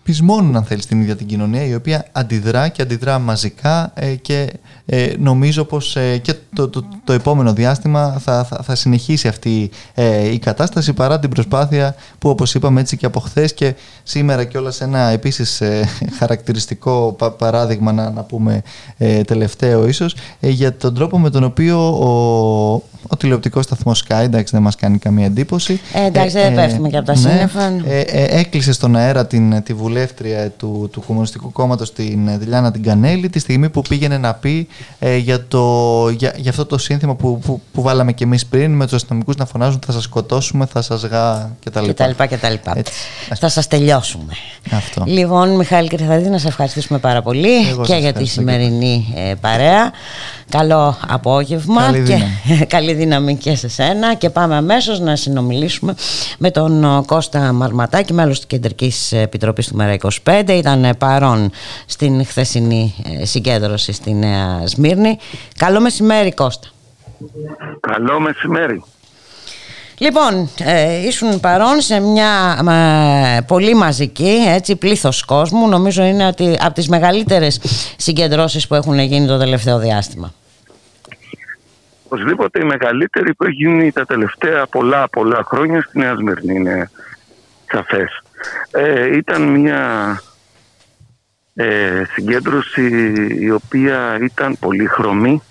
πεισμώνουν 0.03 0.55
αν 0.55 0.63
θέλεις 0.63 0.85
την 0.85 1.01
ίδια 1.01 1.15
την 1.15 1.27
κοινωνία 1.27 1.65
η 1.65 1.75
οποία 1.75 2.05
αντιδρά 2.11 2.67
και 2.67 2.81
αντιδρά 2.81 3.19
μαζικά 3.19 3.91
ε, 3.95 4.15
και 4.15 4.53
ε, 4.85 5.13
νομίζω 5.19 5.63
πως 5.63 5.95
ε, 5.95 6.17
και 6.17 6.33
το, 6.55 6.69
το, 6.69 6.85
το, 7.03 7.13
επόμενο 7.13 7.53
διάστημα 7.53 8.17
θα, 8.19 8.43
θα, 8.43 8.59
θα 8.63 8.75
συνεχίσει 8.75 9.27
αυτή 9.27 9.69
η 10.31 10.39
κατάσταση 10.39 10.93
παρά 10.93 11.19
την 11.19 11.29
προσπάθεια 11.29 11.95
που 12.19 12.29
όπως 12.29 12.55
είπαμε 12.55 12.79
έτσι 12.79 12.97
και 12.97 13.05
από 13.05 13.19
χθες 13.19 13.53
και 13.53 13.75
σήμερα 14.03 14.43
και 14.43 14.57
όλα 14.57 14.71
σε 14.71 14.83
ένα 14.83 14.99
επίσης 14.99 15.61
χαρακτηριστικό 16.19 17.15
παράδειγμα 17.37 17.91
να, 17.91 18.09
να 18.09 18.23
πούμε 18.23 18.61
τελευταίο 19.25 19.87
ίσως 19.87 20.15
για 20.39 20.77
τον 20.77 20.93
τρόπο 20.93 21.19
με 21.19 21.29
τον 21.29 21.43
οποίο 21.43 21.79
ο, 21.79 22.81
ο 23.07 23.17
τηλεοπτικός 23.17 23.65
σταθμός 23.65 24.05
Sky, 24.07 24.21
εντάξει 24.23 24.53
δεν 24.53 24.61
μας 24.63 24.75
κάνει 24.75 24.97
καμία 24.97 25.25
εντύπωση. 25.25 25.79
Ε, 25.93 26.05
εντάξει, 26.05 26.37
δεν 26.37 26.55
πέφτουμε 26.55 26.89
και 26.89 26.97
από 26.97 27.05
τα 27.05 27.13
ναι, 27.13 27.19
σύννεφα. 27.19 27.71
έκλεισε 28.37 28.73
στον 28.73 28.95
αέρα 28.95 29.27
την, 29.27 29.63
τη 29.63 29.73
βουλεύτρια 29.93 30.49
του, 30.49 30.89
του 30.91 31.03
Κομμουνιστικού 31.07 31.51
Κόμματος 31.51 31.93
την 31.93 32.39
Δηλιάνα 32.39 32.71
την 32.71 32.83
Κανέλη 32.83 33.29
τη 33.29 33.39
στιγμή 33.39 33.69
που 33.69 33.81
πήγαινε 33.81 34.17
να 34.17 34.33
πει 34.33 34.67
ε, 34.99 35.15
για, 35.15 35.47
το, 35.47 36.09
για, 36.09 36.33
για 36.37 36.49
αυτό 36.49 36.65
το 36.65 36.77
σύνθημα 36.77 37.15
που, 37.15 37.39
που, 37.39 37.61
που 37.73 37.81
βάλαμε 37.81 38.11
και 38.11 38.23
εμείς 38.23 38.45
πριν 38.45 38.71
με 38.71 38.83
τους 38.83 38.93
αστυνομικούς 38.93 39.35
να 39.35 39.45
φωνάζουν 39.45 39.79
θα 39.85 39.91
σας 39.91 40.03
σκοτώσουμε, 40.03 40.65
θα 40.65 40.81
σας 40.81 41.03
γά 41.03 41.55
κτλ. 41.65 41.89
κτλ, 41.89 42.53
Θα 43.35 43.49
σας 43.49 43.67
τελειώσουμε. 43.67 44.33
Αυτό. 44.71 45.03
Λοιπόν, 45.05 45.55
Μιχάλη 45.55 45.87
Κρυθαδίδη, 45.87 46.29
να 46.29 46.37
σε 46.37 46.47
ευχαριστήσουμε 46.47 46.99
πάρα 46.99 47.21
πολύ 47.21 47.75
και 47.85 47.95
για 47.95 48.13
τη 48.13 48.25
σημερινή 48.25 49.13
ε, 49.15 49.33
παρέα. 49.41 49.91
Καλό 50.49 50.97
απόγευμα 51.07 51.81
καλή 51.81 52.03
και 52.03 52.17
καλή 52.75 52.93
δύναμη 52.93 53.35
και 53.35 53.55
σε 53.55 53.67
σένα 53.67 54.13
και 54.13 54.29
πάμε 54.29 54.55
αμέσως 54.55 54.99
να 54.99 55.15
συνομιλήσουμε 55.15 55.95
με 56.37 56.51
τον 56.51 56.83
ε, 56.83 57.01
Κώστα 57.05 57.53
Μαρματάκη, 57.53 58.13
μέλος 58.13 58.37
της 58.37 58.45
Κεντρικής 58.45 59.11
Επιτροπής 59.11 59.67
του 59.67 59.75
Μέρα 59.75 59.95
25. 60.23 60.49
Ήταν 60.49 60.95
παρόν 60.97 61.51
στην 61.85 62.25
χθεσινή 62.25 62.95
ε, 63.19 63.25
συγκέντρωση 63.25 63.91
στη 63.93 64.13
Νέα 64.13 64.67
Σμύρνη. 64.67 65.17
Καλό 65.57 65.81
μεσημέρι 65.81 66.33
Κώστα. 66.33 66.67
Καλό 67.79 68.19
μεσημέρι. 68.19 68.83
Λοιπόν, 70.03 70.49
ε, 70.65 71.05
ήσουν 71.07 71.39
παρόν 71.39 71.81
σε 71.81 71.99
μια 71.99 72.59
ε, 73.37 73.41
πολύ 73.41 73.73
μαζική 73.75 74.37
έτσι, 74.47 74.75
πλήθος 74.75 75.25
κόσμου. 75.25 75.69
Νομίζω 75.69 76.03
είναι 76.03 76.27
ότι 76.27 76.57
από 76.61 76.73
τις 76.73 76.89
μεγαλύτερες 76.89 77.61
συγκεντρώσεις 77.97 78.67
που 78.67 78.75
έχουν 78.75 78.99
γίνει 78.99 79.27
το 79.27 79.37
τελευταίο 79.37 79.79
διάστημα. 79.79 80.33
Οπωσδήποτε 82.05 82.59
η 82.59 82.63
μεγαλύτερη 82.63 83.33
που 83.33 83.43
έχει 83.43 83.53
γίνει 83.53 83.91
τα 83.91 84.05
τελευταία 84.05 84.67
πολλά 84.67 85.09
πολλά 85.09 85.43
χρόνια 85.43 85.81
στη 85.81 85.97
Νέα 85.97 86.15
Σμύρνη 86.15 86.55
είναι 86.55 86.89
σαφές. 87.71 88.21
Ε, 88.71 89.17
ήταν 89.17 89.41
μια 89.41 89.81
ε, 91.55 92.03
συγκέντρωση 92.13 93.13
η 93.39 93.51
οποία 93.51 94.17
ήταν 94.21 94.57
πολύχρωμη, 94.59 95.41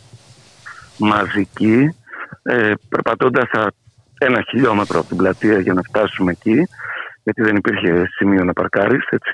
μαζική, 0.96 1.94
ε, 2.42 2.72
περπατώντας 2.88 3.50
ένα 4.24 4.42
χιλιόμετρο 4.48 4.98
από 4.98 5.08
την 5.08 5.16
πλατεία 5.16 5.58
για 5.60 5.72
να 5.72 5.82
φτάσουμε 5.82 6.30
εκεί, 6.30 6.68
γιατί 7.22 7.42
δεν 7.42 7.56
υπήρχε 7.56 8.06
σημείο 8.16 8.44
να 8.44 8.52
παρκάρεις, 8.52 9.04
έτσι. 9.08 9.32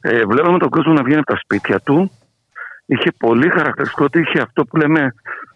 Ε, 0.00 0.24
βλέπαμε 0.24 0.58
τον 0.58 0.70
κόσμο 0.70 0.92
να 0.92 1.02
βγαίνει 1.02 1.20
από 1.20 1.32
τα 1.32 1.40
σπίτια 1.42 1.80
του. 1.80 2.10
Είχε 2.86 3.10
πολύ 3.18 3.48
χαρακτηριστικό 3.48 4.04
ότι 4.04 4.18
είχε 4.20 4.40
αυτό 4.40 4.64
που 4.64 4.76
λέμε 4.76 5.14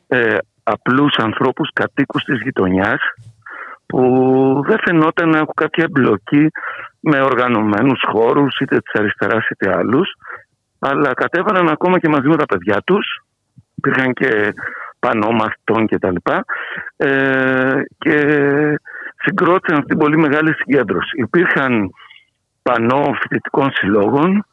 ε, 0.08 0.36
απλούς 0.62 1.16
ανθρώπους 1.16 1.70
κατοίκους 1.72 2.22
της 2.24 2.40
γειτονιάς, 2.42 3.00
που 3.86 4.00
δεν 4.66 4.78
φαινόταν 4.84 5.28
να 5.28 5.36
έχουν 5.36 5.54
κάποια 5.54 5.84
εμπλοκή 5.84 6.50
με 7.00 7.20
οργανωμένους 7.20 8.00
χώρους 8.12 8.58
είτε 8.60 8.78
της 8.78 9.00
αριστεράς 9.00 9.48
είτε 9.48 9.76
άλλους 9.76 10.08
αλλά 10.78 11.14
κατέβαλαν 11.14 11.68
ακόμα 11.68 11.98
και 11.98 12.08
μαζί 12.08 12.28
με 12.28 12.36
τα 12.36 12.46
παιδιά 12.46 12.82
τους 12.84 13.22
υπήρχαν 13.74 14.12
και 14.12 14.54
πανό 14.98 15.30
μαθητών 15.30 15.86
και 15.86 15.98
τα 15.98 16.10
λοιπά 16.10 16.44
ε, 16.96 17.80
και 17.98 18.16
συγκρότησαν 19.16 19.76
αυτή 19.78 19.88
την 19.88 19.98
πολύ 19.98 20.16
μεγάλη 20.16 20.54
συγκέντρωση. 20.54 21.20
Υπήρχαν 21.20 21.90
πανό 22.62 23.10
φοιτητικών 23.20 23.70
συλλόγων, 23.72 24.46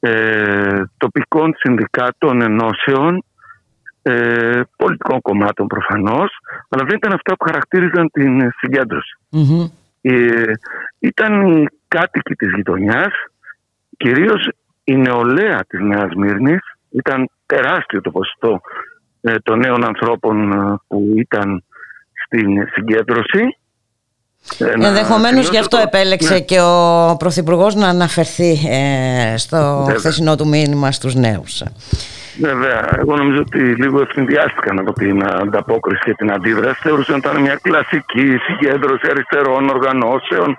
ε, 0.00 0.82
τοπικών 0.96 1.54
συνδικάτων, 1.56 2.40
ενώσεων, 2.40 3.24
ε, 4.02 4.60
πολιτικών 4.76 5.20
κομμάτων 5.20 5.66
προφανώς, 5.66 6.30
αλλά 6.68 6.84
δεν 6.86 6.96
ήταν 6.96 7.12
αυτά 7.12 7.36
που 7.36 7.44
χαρακτήριζαν 7.44 8.10
την 8.12 8.50
συγκεντρωση 8.58 9.18
Ε, 10.00 10.52
ήταν 10.98 11.46
οι 11.46 11.66
κάτοικοι 11.88 12.34
της 12.34 12.50
γειτονιάς, 12.54 13.12
κυρίως 13.96 14.48
η 14.84 14.96
νεολαία 14.96 15.64
της 15.68 15.80
Νέας 15.80 16.14
Μύρνης, 16.14 16.60
ήταν 16.90 17.28
τεράστιο 17.46 18.00
το 18.00 18.10
ποσοστό 18.10 18.50
ε, 18.50 18.60
των 19.42 19.58
νέων 19.58 19.84
ανθρώπων 19.84 20.52
ε, 20.52 20.76
που 20.86 21.14
ήταν 21.16 21.64
στην 22.26 22.68
συγκέντρωση. 22.72 23.58
Ενδεχομένως 24.58 25.48
γι' 25.48 25.58
αυτό 25.58 25.76
επέλεξε 25.76 26.34
ναι. 26.34 26.40
και 26.40 26.60
ο 26.60 27.16
Πρωθυπουργός 27.18 27.74
να 27.74 27.88
αναφερθεί 27.88 28.52
ε, 28.68 29.36
στο 29.36 29.76
Βέβαια. 29.78 29.98
χθεσινό 29.98 30.36
του 30.36 30.48
μήνυμα 30.48 30.92
στους 30.92 31.14
νέους. 31.14 31.62
Βέβαια, 32.40 32.88
εγώ 32.98 33.16
νομίζω 33.16 33.40
ότι 33.40 33.58
λίγο 33.58 34.00
ευθυνδιάστηκαν 34.00 34.78
από 34.78 34.92
την 34.92 35.24
ανταπόκριση 35.26 36.02
και 36.04 36.14
την 36.14 36.32
αντίδραση. 36.32 36.80
Θεωρούσαν 36.82 37.14
ότι 37.14 37.28
ήταν 37.28 37.42
μια 37.42 37.58
κλασική 37.62 38.36
συγκέντρωση 38.46 39.06
αριστερών 39.10 39.68
οργανώσεων 39.68 40.56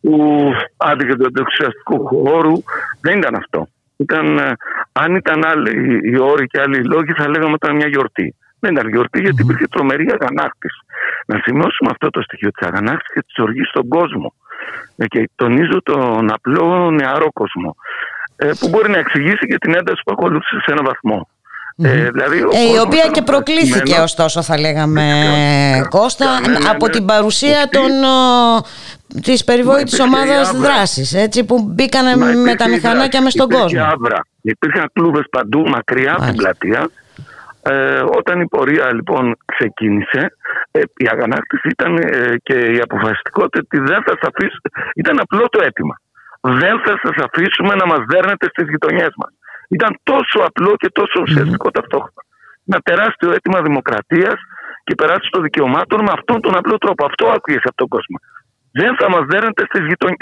που 0.00 0.44
άντυχε 0.76 1.16
του 1.16 1.26
αντιεξουσιαστικού 1.26 2.06
χώρου. 2.06 2.52
Δεν 3.00 3.18
ήταν 3.18 3.34
αυτό. 3.34 3.68
Ήταν, 4.04 4.38
ε, 4.38 4.56
αν 4.92 5.14
ήταν 5.14 5.44
άλλοι 5.44 6.00
οι 6.10 6.18
όροι 6.18 6.46
και 6.46 6.60
άλλοι 6.60 6.78
οι 6.78 6.84
λόγοι, 6.84 7.12
θα 7.12 7.28
λέγαμε 7.28 7.52
ότι 7.52 7.64
ήταν 7.64 7.76
μια 7.76 7.88
γιορτή. 7.88 8.34
Δεν 8.60 8.72
ήταν 8.72 8.88
γιορτή 8.88 9.20
γιατί 9.20 9.42
υπήρχε 9.42 9.66
τρομερή 9.66 10.06
αγανάκτηση. 10.20 10.80
Να 11.26 11.40
σημειώσουμε 11.44 11.90
αυτό 11.90 12.10
το 12.10 12.20
στοιχείο 12.22 12.50
της 12.50 12.66
αγανάκτησης 12.68 13.12
και 13.14 13.22
της 13.26 13.38
οργής 13.38 13.68
στον 13.68 13.88
κόσμο. 13.88 14.34
Ε, 14.96 15.06
και 15.06 15.30
τονίζω 15.34 15.82
τον 15.82 16.32
απλό 16.32 16.90
νεαρό 16.90 17.28
κόσμο. 17.32 17.76
Ε, 18.36 18.50
που 18.58 18.68
μπορεί 18.68 18.90
να 18.90 18.98
εξηγήσει 18.98 19.46
και 19.46 19.58
την 19.58 19.74
ένταση 19.74 20.00
που 20.04 20.12
ακολούθησε 20.12 20.56
σε 20.64 20.72
έναν 20.72 20.84
βαθμό. 20.84 21.28
Ε, 21.82 22.10
δηλαδή, 22.10 22.38
ε, 22.38 22.74
η 22.74 22.78
οποία 22.78 23.08
και 23.12 23.22
προκλήθηκε 23.22 24.00
ωστόσο 24.00 24.42
θα 24.42 24.58
λέγαμε 24.58 25.02
Κώστα 25.88 26.40
ναι, 26.40 26.48
ναι, 26.48 26.68
από 26.70 26.88
την 26.88 27.04
παρουσία 27.04 27.68
των, 27.70 27.90
της 29.22 29.44
περιβόητης 29.44 30.00
ομάδας 30.00 30.50
δράσης 30.50 31.14
έτσι, 31.14 31.44
που 31.44 31.62
μπήκαν 31.74 32.18
με 32.42 32.54
τα 32.54 32.68
μηχανάκια 32.68 33.22
μες 33.22 33.32
στον 33.32 33.48
κόσμο. 33.48 33.82
Άβρα. 33.82 34.26
Υπήρχαν 34.40 34.90
κλούβες 34.92 35.24
παντού 35.30 35.68
μακριά 35.68 36.12
από 36.12 36.24
την 36.24 36.36
πλατεία 36.36 36.90
ε, 37.62 38.02
όταν 38.18 38.40
η 38.40 38.46
πορεία 38.46 38.94
λοιπόν 38.94 39.36
ξεκίνησε, 39.44 40.36
ε, 40.70 40.80
η 40.96 41.06
αγανάκτηση 41.12 41.68
ήταν 41.68 41.96
ε, 41.96 42.34
και 42.42 42.58
η 42.76 42.78
αποφασιστικότητα 42.80 43.58
ότι 43.64 43.78
δεν 43.78 44.02
θα 44.02 44.14
σας 44.20 44.30
αφήσουμε, 44.30 44.68
ήταν 44.94 45.20
απλό 45.20 45.48
το 45.48 45.60
αίτημα. 45.64 46.00
Δεν 46.40 46.80
θα 46.84 47.00
σας 47.02 47.16
αφήσουμε 47.26 47.74
να 47.74 47.86
μας 47.86 48.02
δέρνετε 48.08 48.46
στις 48.52 48.68
γειτονιές 48.68 49.12
μας. 49.16 49.32
Ήταν 49.76 49.92
τόσο 50.02 50.38
απλό 50.48 50.72
και 50.76 50.90
τόσο 50.98 51.16
ουσιαστικό 51.20 51.68
mm-hmm. 51.68 51.78
ταυτόχρονα. 51.78 52.22
Ένα 52.66 52.80
τεράστιο 52.88 53.30
αίτημα 53.32 53.60
δημοκρατίας 53.62 54.38
και 54.84 54.94
περάσει 54.94 55.28
των 55.30 55.42
δικαιωμάτων 55.42 55.98
με 56.06 56.12
αυτόν 56.18 56.40
τον 56.40 56.56
απλό 56.56 56.76
τρόπο. 56.78 57.04
Αυτό 57.04 57.24
άκουγες 57.36 57.64
από 57.64 57.76
τον 57.82 57.88
κόσμο. 57.88 58.16
Δεν 58.72 58.96
θα 58.96 59.10
μας 59.10 59.24
δέρνετε 59.26 59.62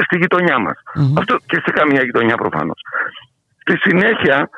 στη 0.07 0.17
γειτονιά 0.19 0.59
μας. 0.59 0.77
Αυτό 1.19 1.37
και 1.47 1.59
σε 1.65 1.71
καμία 1.79 2.03
γειτονιά 2.03 2.37
προφανώς. 2.37 2.81
Στη 3.63 3.75
συνέχεια 3.87 4.49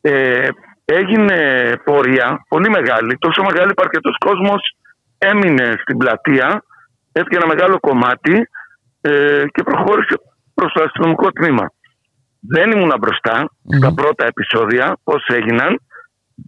ε, 0.00 0.48
έγινε 0.84 1.38
πορεία 1.84 2.44
πολύ 2.48 2.68
μεγάλη, 2.70 3.16
τόσο 3.18 3.42
μεγάλη 3.42 3.74
που 3.74 3.82
αρκετός 3.84 4.16
κόσμος 4.18 4.60
έμεινε 5.18 5.76
στην 5.82 5.96
πλατεία, 5.96 6.62
έφυγε 7.12 7.36
ένα 7.36 7.46
μεγάλο 7.46 7.78
κομμάτι 7.80 8.48
ε, 9.00 9.44
και 9.54 9.62
προχώρησε 9.62 10.14
προς 10.54 10.72
το 10.72 10.82
αστυνομικό 10.82 11.32
τμήμα. 11.32 11.66
Δεν 12.40 12.70
ήμουν 12.70 12.92
μπροστά 13.00 13.50
στα 13.76 13.94
πρώτα 13.94 14.26
επεισόδια, 14.26 14.96
πώς 15.04 15.26
έγιναν. 15.26 15.80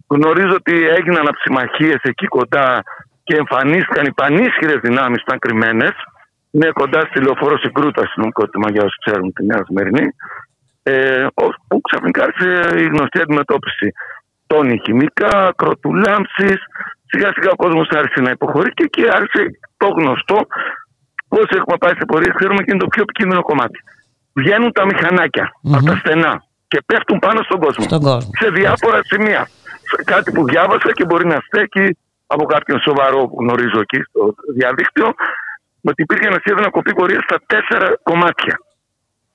Γνωρίζω 0.07 0.55
ότι 0.55 0.87
έγιναν 0.87 1.27
αψημαχίες 1.27 1.99
εκεί 2.01 2.25
κοντά 2.25 2.83
και 3.23 3.35
εμφανίστηκαν 3.35 4.05
οι 4.05 4.13
πανίσχυρες 4.13 4.79
δυνάμεις 4.81 5.17
που 5.17 5.25
ήταν 5.27 5.39
κρυμμένες. 5.39 5.93
Είναι 6.51 6.69
κοντά 6.73 6.99
στη 6.99 7.21
λεωφόρο 7.21 7.57
συγκρούτα 7.57 8.01
αστυνομικό 8.01 8.47
τμήμα 8.49 8.69
για 8.71 8.83
όσους 8.83 8.97
ξέρουν 9.05 9.33
τη 9.33 9.45
Νέα 9.45 9.63
Σμερινή. 9.67 10.07
Ε, 10.83 11.27
που 11.67 11.81
ξαφνικά 11.81 12.23
άρχισε 12.23 12.83
η 12.83 12.85
γνωστή 12.93 13.19
αντιμετώπιση 13.21 13.87
τόνοι 14.47 14.81
χημικά, 14.83 15.53
κροτουλάμψει. 15.55 16.49
Σιγά 17.09 17.29
σιγά 17.35 17.49
ο 17.51 17.55
κόσμος 17.55 17.87
άρχισε 17.89 18.21
να 18.21 18.29
υποχωρεί 18.29 18.69
και 18.73 18.83
εκεί 18.83 19.03
άρχισε 19.17 19.41
το 19.77 19.87
γνωστό. 19.87 20.37
Όσοι 21.27 21.53
έχουμε 21.59 21.77
πάει 21.77 21.95
σε 21.99 22.05
πορεία, 22.05 22.33
ξέρουμε 22.37 22.61
και 22.63 22.71
είναι 22.71 22.83
το 22.85 22.87
πιο 22.93 23.01
επικίνδυνο 23.01 23.41
κομμάτι. 23.41 23.79
Βγαίνουν 24.33 24.71
τα 24.71 24.85
μηχανάκια 24.85 25.45
mm-hmm. 25.51 25.75
από 25.75 25.85
τα 25.85 25.95
στενά 25.95 26.43
και 26.67 26.79
πέφτουν 26.85 27.19
πάνω 27.19 27.39
στον 27.43 27.59
κόσμο. 27.59 27.83
Στον 27.83 28.01
κόσμο. 28.01 28.29
Σε 28.41 28.49
διάφορα 28.49 28.99
σημεία. 29.03 29.47
Κάτι 30.05 30.31
που 30.31 30.43
διάβασα 30.51 30.91
και 30.91 31.05
μπορεί 31.05 31.25
να 31.27 31.39
στέκει 31.47 31.97
από 32.27 32.45
κάποιον 32.45 32.79
σοβαρό 32.79 33.27
που 33.27 33.37
γνωρίζω 33.39 33.79
εκεί 33.85 33.99
στο 34.09 34.21
διαδίκτυο, 34.59 35.07
ότι 35.89 36.01
υπήρχε 36.01 36.27
ένα 36.27 36.39
σχέδιο 36.43 36.63
να 36.63 36.69
κοπεί 36.69 36.93
πορεία 36.93 37.21
στα 37.27 37.37
τέσσερα 37.51 37.87
κομμάτια. 38.03 38.55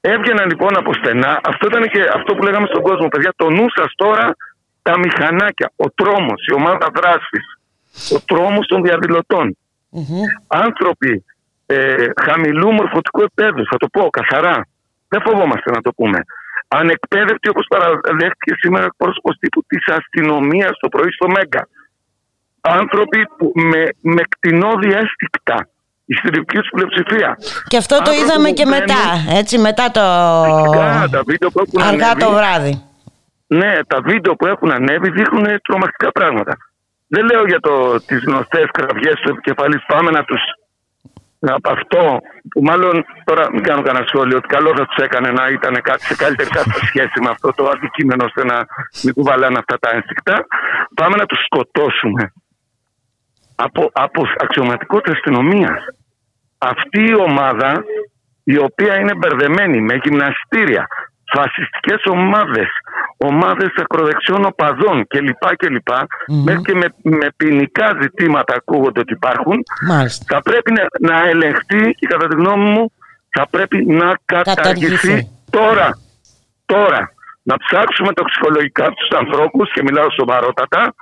Έβγαιναν 0.00 0.48
λοιπόν 0.48 0.72
από 0.76 0.90
στενά. 0.94 1.40
Αυτό 1.50 1.66
ήταν 1.66 1.82
και 1.92 2.02
αυτό 2.14 2.34
που 2.34 2.42
λέγαμε 2.42 2.66
στον 2.66 2.82
κόσμο. 2.82 3.08
Παιδιά, 3.08 3.32
το 3.36 3.50
νου 3.50 3.66
σας 3.76 3.90
τώρα 3.96 4.26
τα 4.82 4.98
μηχανάκια, 4.98 5.72
ο 5.76 5.90
τρόμος, 5.90 6.40
η 6.50 6.52
ομάδα 6.54 6.86
δράσης, 6.96 7.46
ο 8.16 8.18
τρόμος 8.30 8.66
των 8.66 8.82
διαδηλωτων 8.82 9.56
Άνθρωποι 10.46 11.24
ε, 11.66 12.06
χαμηλού 12.20 12.72
μορφωτικού 12.72 13.20
επίπεδου, 13.22 13.66
θα 13.70 13.76
το 13.76 13.86
πω 13.88 14.08
καθαρά, 14.10 14.66
δεν 15.08 15.20
φοβόμαστε 15.26 15.70
να 15.70 15.80
το 15.80 15.92
πούμε. 15.92 16.18
Ανεκπαίδευτοι 16.68 17.48
όπως 17.48 17.66
παραδέχτηκε 17.68 18.52
σήμερα 18.62 18.86
ο 18.86 18.94
πρόσωπος 18.96 19.36
τύπου 19.38 19.64
της 19.66 19.88
αστυνομίας 19.88 20.78
το 20.80 20.88
πρωί 20.88 21.10
στο 21.10 21.28
Μέγκα. 21.28 21.68
Άνθρωποι 22.60 23.26
που 23.38 23.52
με, 23.54 23.82
με 24.00 24.22
κτηνόδη 24.28 24.88
έστικτα 24.88 25.68
η 26.04 26.14
συντριπτική 26.14 26.58
τους 26.60 26.70
πλειοψηφία. 26.70 27.38
Και 27.66 27.76
αυτό 27.76 27.96
το 28.02 28.12
είδαμε 28.12 28.50
και 28.50 28.64
μετά, 28.64 29.02
έτσι, 29.40 29.58
μετά 29.58 29.90
το... 29.90 30.00
Αργά 31.88 32.14
το 32.14 32.30
βράδυ. 32.30 32.82
Ναι, 33.46 33.72
τα 33.86 34.00
βίντεο 34.00 34.34
που 34.36 34.46
έχουν 34.46 34.70
ανέβει 34.72 35.10
δείχνουν 35.10 35.46
τρομακτικά 35.62 36.12
πράγματα. 36.12 36.56
Δεν 37.08 37.24
λέω 37.24 37.46
για 37.46 37.60
το, 37.60 38.00
τις 38.06 38.24
γνωστές 38.24 38.66
κραυγές 38.72 39.14
του 39.14 39.30
επικεφαλής. 39.30 39.84
Πάμε 39.86 40.10
να 40.10 40.24
τους... 40.24 40.40
Από 41.40 41.70
αυτό 41.72 42.18
που 42.50 42.62
μάλλον 42.62 43.04
τώρα 43.24 43.50
μην 43.52 43.62
κάνω 43.62 43.82
κανένα 43.82 44.06
σχόλιο 44.06 44.36
ότι 44.36 44.46
καλό 44.46 44.70
θα 44.76 44.84
τους 44.86 45.04
έκανε 45.04 45.30
να 45.30 45.48
ήταν 45.48 45.74
κάτι 45.82 46.04
σε 46.04 46.16
καλύτερη 46.16 46.48
κατάσταση 46.58 46.86
σχέση 46.86 47.20
με 47.22 47.30
αυτό 47.30 47.48
το 47.56 47.68
αντικείμενο 47.68 48.24
ώστε 48.24 48.44
να 48.44 48.66
μην 49.04 49.14
κουβαλάνε 49.14 49.58
αυτά 49.58 49.78
τα 49.78 49.90
ένστικτα. 49.96 50.46
Πάμε 50.94 51.16
να 51.16 51.26
τους 51.26 51.40
σκοτώσουμε 51.44 52.32
από, 53.54 53.90
από 53.92 54.22
αξιωματικότητα 54.38 55.12
αστυνομία. 55.12 55.72
Αυτή 56.58 57.00
η 57.00 57.14
ομάδα 57.14 57.84
η 58.44 58.58
οποία 58.58 58.98
είναι 59.00 59.14
μπερδεμένη 59.14 59.80
με 59.80 59.94
γυμναστήρια, 60.02 60.86
φασιστικές 61.36 62.02
ομάδες, 62.04 62.68
ομάδες 63.16 63.68
ακροδεξιών 63.76 64.44
οπαδών 64.44 65.06
κλπ. 65.06 65.56
κλπ 65.56 65.88
mm-hmm. 65.88 66.42
Μέχρι 66.44 66.62
και 66.62 66.74
με, 66.74 66.94
με 67.02 67.28
ποινικά 67.36 67.98
ζητήματα 68.00 68.54
ακούγονται 68.56 69.00
ότι 69.00 69.12
υπάρχουν. 69.12 69.62
Θα 70.26 70.42
πρέπει 70.42 70.72
να, 70.72 71.10
να 71.10 71.28
ελεγχθεί 71.28 71.90
και 71.98 72.06
κατά 72.06 72.26
τη 72.28 72.34
γνώμη 72.36 72.70
μου 72.70 72.92
θα 73.30 73.46
πρέπει 73.50 73.84
να 73.86 74.18
καταργηθεί 74.24 75.28
τώρα. 75.50 75.98
Τώρα. 76.66 77.12
Να 77.42 77.56
ψάξουμε 77.56 78.12
τοξικολογικά 78.12 78.86
τους 78.90 79.18
ανθρώπους 79.18 79.72
και 79.72 79.82
μιλάω 79.82 80.10
σοβαρότατα 80.10 80.94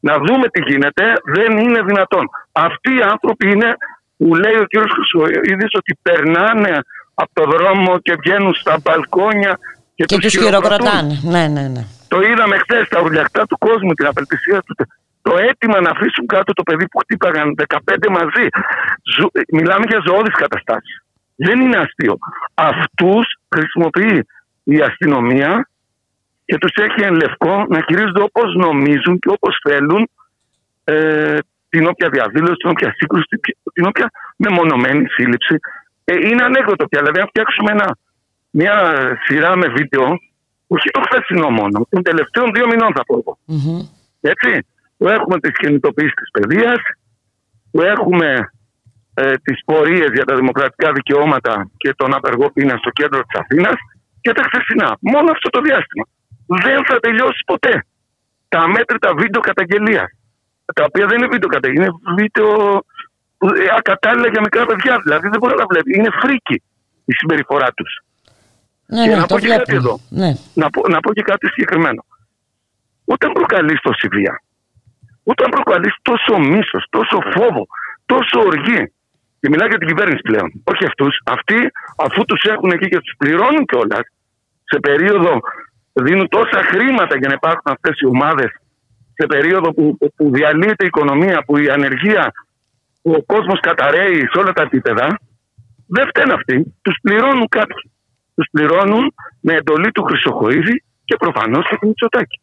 να 0.00 0.14
δούμε 0.16 0.48
τι 0.48 0.60
γίνεται. 0.70 1.04
Δεν 1.24 1.58
είναι 1.58 1.82
δυνατόν. 1.82 2.28
Αυτοί 2.52 2.96
οι 2.96 3.02
άνθρωποι 3.02 3.50
είναι 3.50 3.76
που 4.16 4.34
λέει 4.34 4.56
ο 4.62 4.64
κύριος 4.64 4.92
Χρυσοειδής 4.92 5.72
ότι 5.80 5.98
περνάνε 6.02 6.78
από 7.14 7.30
το 7.32 7.44
δρόμο 7.50 7.98
και 7.98 8.14
βγαίνουν 8.22 8.54
στα 8.54 8.78
μπαλκόνια 8.82 9.58
και, 9.94 10.04
και 10.04 10.18
τους 10.18 10.32
χειροκροτάνε. 10.36 11.20
Ναι, 11.22 11.48
ναι, 11.48 11.68
ναι. 11.68 11.84
Το 12.08 12.20
είδαμε 12.20 12.56
χθες 12.58 12.86
στα 12.86 13.00
ουρλιαχτά 13.00 13.46
του 13.46 13.58
κόσμου, 13.58 13.92
την 13.94 14.06
απελπισία 14.06 14.62
του. 14.66 14.74
Το 15.22 15.36
αίτημα 15.36 15.80
να 15.80 15.90
αφήσουν 15.90 16.26
κάτω 16.26 16.52
το 16.52 16.62
παιδί 16.62 16.88
που 16.88 16.98
χτύπαγαν 16.98 17.54
15 17.68 17.78
μαζί. 18.10 18.46
Μιλάμε 19.52 19.84
για 19.88 20.02
ζωώδεις 20.06 20.34
καταστάσεις. 20.34 21.02
Δεν 21.36 21.60
είναι 21.60 21.76
αστείο. 21.76 22.18
Αυτούς 22.54 23.26
χρησιμοποιεί 23.54 24.26
η 24.62 24.80
αστυνομία 24.80 25.68
και 26.44 26.58
τους 26.58 26.72
έχει 26.74 27.02
εν 27.02 27.14
λευκό 27.14 27.66
να 27.68 27.80
χειρίζονται 27.86 28.22
όπως 28.22 28.54
νομίζουν 28.54 29.18
και 29.18 29.28
όπως 29.28 29.58
θέλουν 29.68 30.10
ε, 30.84 31.38
την 31.68 31.86
όποια 31.86 32.08
διαδήλωση, 32.08 32.54
την 32.54 32.70
όποια 32.70 32.94
σύγκρουση, 32.96 33.40
την 33.72 33.86
όποια 33.86 34.10
μεμονωμένη 34.36 35.08
σύλληψη. 35.08 35.56
Ε, 36.04 36.14
είναι 36.14 36.44
ανέκδοτο 36.44 36.86
πια. 36.88 37.00
Δηλαδή, 37.00 37.20
αν 37.20 37.28
φτιάξουμε 37.28 37.70
ένα 37.70 37.96
μια 38.50 38.74
σειρά 39.24 39.56
με 39.56 39.68
βίντεο, 39.68 40.04
όχι 40.66 40.90
το 40.90 41.00
χθεσινό 41.00 41.50
μόνο, 41.50 41.86
των 41.90 42.02
τελευταίων 42.02 42.52
δύο 42.54 42.66
μηνών 42.66 42.92
θα 42.94 43.04
πω 43.04 43.14
εγώ. 43.18 43.38
Έτσι, 44.20 44.66
που 44.96 45.08
έχουμε 45.08 45.40
τις 45.40 45.52
κινητοποιήσεις 45.52 46.14
της 46.14 46.30
παιδείας, 46.30 46.80
που 47.70 47.80
έχουμε 47.82 48.50
ε, 49.14 49.34
τις 49.42 49.64
πορείες 49.64 50.10
για 50.12 50.24
τα 50.24 50.34
δημοκρατικά 50.34 50.92
δικαιώματα 50.92 51.70
και 51.76 51.94
τον 51.96 52.14
απεργό 52.14 52.50
πείνα 52.50 52.76
στο 52.76 52.90
κέντρο 52.90 53.20
της 53.22 53.40
Αθήνας 53.40 53.74
και 54.20 54.32
τα 54.32 54.42
χθεσινά. 54.42 54.96
Μόνο 55.00 55.30
αυτό 55.30 55.48
το 55.50 55.60
διάστημα. 55.60 56.04
Δεν 56.46 56.84
θα 56.86 57.00
τελειώσει 57.00 57.42
ποτέ. 57.46 57.84
Τα 58.48 58.68
μέτρητα 58.68 59.14
βίντεο 59.14 59.40
καταγγελίας. 59.40 60.10
Τα 60.74 60.84
οποία 60.88 61.06
δεν 61.06 61.18
είναι 61.18 61.26
βίντεο 61.26 61.48
καταγγελία, 61.48 61.84
είναι 61.84 62.14
βίντεο 62.20 62.50
ε, 62.76 62.80
ακατάλληλα 63.76 64.28
για 64.28 64.40
μικρά 64.40 64.66
παιδιά. 64.66 65.00
Δηλαδή 65.04 65.28
δεν 65.28 65.38
μπορεί 65.40 65.54
να 65.58 65.66
βλέπει. 65.70 65.98
Είναι 65.98 66.10
φρίκι 66.20 66.62
η 67.04 67.12
συμπεριφορά 67.12 67.72
τους. 67.72 68.02
Ναι, 68.86 69.02
και 69.02 69.08
ναι, 69.08 69.16
να 69.16 69.26
πω 69.26 69.38
και 69.38 69.48
κάτι 69.48 69.74
εδώ. 69.74 70.00
Ναι. 70.08 70.30
Να, 70.54 70.70
πω, 70.70 70.88
να 70.88 71.00
πω 71.00 71.12
και 71.12 71.22
κάτι 71.22 71.46
συγκεκριμένο. 71.46 72.04
Όταν 73.04 73.32
προκαλείς 73.32 73.80
τόση 73.80 74.08
βία, 74.08 74.42
όταν 75.24 75.48
προκαλείς 75.50 75.94
τόσο 76.02 76.38
μίσος, 76.38 76.86
τόσο 76.90 77.18
φόβο, 77.34 77.66
τόσο 78.06 78.38
οργή, 78.46 78.92
και 79.40 79.48
μιλάει 79.48 79.68
για 79.68 79.78
την 79.78 79.88
κυβέρνηση 79.88 80.22
πλέον, 80.22 80.62
όχι 80.64 80.84
αυτούς, 80.86 81.20
αυτοί 81.24 81.70
αφού 81.96 82.24
τους 82.24 82.42
έχουν 82.42 82.70
εκεί 82.70 82.88
και 82.88 83.00
τους 83.00 83.14
πληρώνουν 83.18 83.64
κιόλας, 83.64 84.04
σε 84.64 84.78
περίοδο 84.80 85.40
δίνουν 85.92 86.28
τόσα 86.28 86.60
χρήματα 86.70 87.16
για 87.18 87.28
να 87.28 87.34
υπάρχουν 87.34 87.62
αυτές 87.64 88.00
οι 88.00 88.06
ομάδες, 88.06 88.50
σε 89.14 89.26
περίοδο 89.26 89.72
που, 89.74 89.98
που 90.16 90.30
διαλύεται 90.30 90.84
η 90.84 90.86
οικονομία, 90.86 91.42
που 91.46 91.56
η 91.58 91.68
ανεργία, 91.68 92.32
που 92.34 92.43
ο 93.06 93.22
κόσμος 93.22 93.60
καταραίει 93.60 94.20
σε 94.32 94.38
όλα 94.38 94.52
τα 94.52 94.62
επίπεδα, 94.62 95.20
δεν 95.86 96.06
φταίνουν 96.08 96.34
αυτοί, 96.34 96.74
τους 96.82 96.96
πληρώνουν 97.02 97.48
κάποιοι 97.48 97.92
τους 98.34 98.48
πληρώνουν 98.50 99.14
με 99.40 99.54
εντολή 99.54 99.90
του 99.90 100.02
Χρυσοχοίδη 100.02 100.84
και 101.04 101.16
προφανώς 101.16 101.68
και 101.68 101.76
του 101.80 101.86
Μητσοτάκη. 101.86 102.40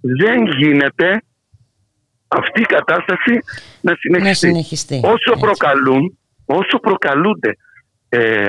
Δεν 0.00 0.46
γίνεται 0.46 1.22
αυτή 2.28 2.60
η 2.60 2.64
κατάσταση 2.64 3.38
να 3.80 4.34
συνεχιστεί. 4.34 5.00
Όσο 5.04 5.40
προκαλούν, 5.40 6.18
όσο 6.44 6.78
προκαλούνται, 6.78 7.56
ε, 8.08 8.46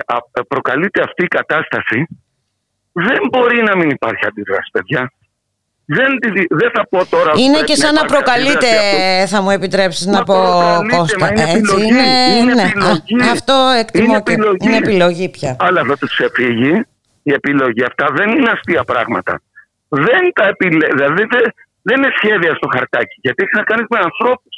προκαλείται 0.48 1.02
αυτή 1.02 1.24
η 1.24 1.28
κατάσταση, 1.28 2.08
δεν 2.92 3.20
μπορεί 3.32 3.64
να 3.64 3.78
μην 3.78 3.90
υπάρχει 3.90 4.26
αντίδραση, 4.26 4.70
παιδιά. 4.72 5.12
Δεν, 5.92 6.12
δεν 6.50 6.72
θα 6.74 6.88
πω 6.90 7.06
τώρα. 7.06 7.32
Είναι 7.36 7.62
και 7.62 7.76
σαν 7.76 7.94
να, 7.94 8.06
προκαλείτε, 8.06 8.68
θα 9.28 9.42
μου 9.42 9.50
επιτρέψεις 9.50 10.06
να 10.06 10.24
πω 10.24 10.36
Κώστα. 10.98 11.28
είναι 11.32 11.42
Έτσι, 11.42 11.58
επιλογή. 11.58 11.88
είναι, 11.88 12.08
είναι 12.40 12.54
ναι. 12.54 12.62
επιλογή. 12.62 13.30
Α, 13.30 13.32
αυτό 13.32 13.56
εκτιμώ 13.80 14.06
είναι 14.06 14.22
και 14.22 14.32
επιλογή. 14.32 14.58
είναι 14.66 14.78
επιλογή 14.78 15.30
πια. 15.30 15.56
Αλλά 15.60 15.82
θα 15.88 15.98
τους 15.98 16.12
ξεφύγει 16.16 16.74
η 17.24 17.32
επιλογή. 17.34 17.84
Αυτά 17.84 18.06
δεν 18.18 18.30
είναι 18.30 18.50
αστεία 18.56 18.84
πράγματα. 18.84 19.42
Δεν 19.90 20.24
τα 20.34 20.46
επιλέ... 20.48 20.88
Δηλαδή 20.96 21.24
δεν, 21.34 21.44
δεν 21.82 21.98
είναι 21.98 22.12
σχέδια 22.18 22.54
στο 22.56 22.68
χαρτάκι. 22.76 23.16
Γιατί 23.22 23.44
έχεις 23.44 23.58
να 23.62 23.64
κάνεις 23.64 23.86
με 23.90 24.00
ανθρώπους. 24.10 24.56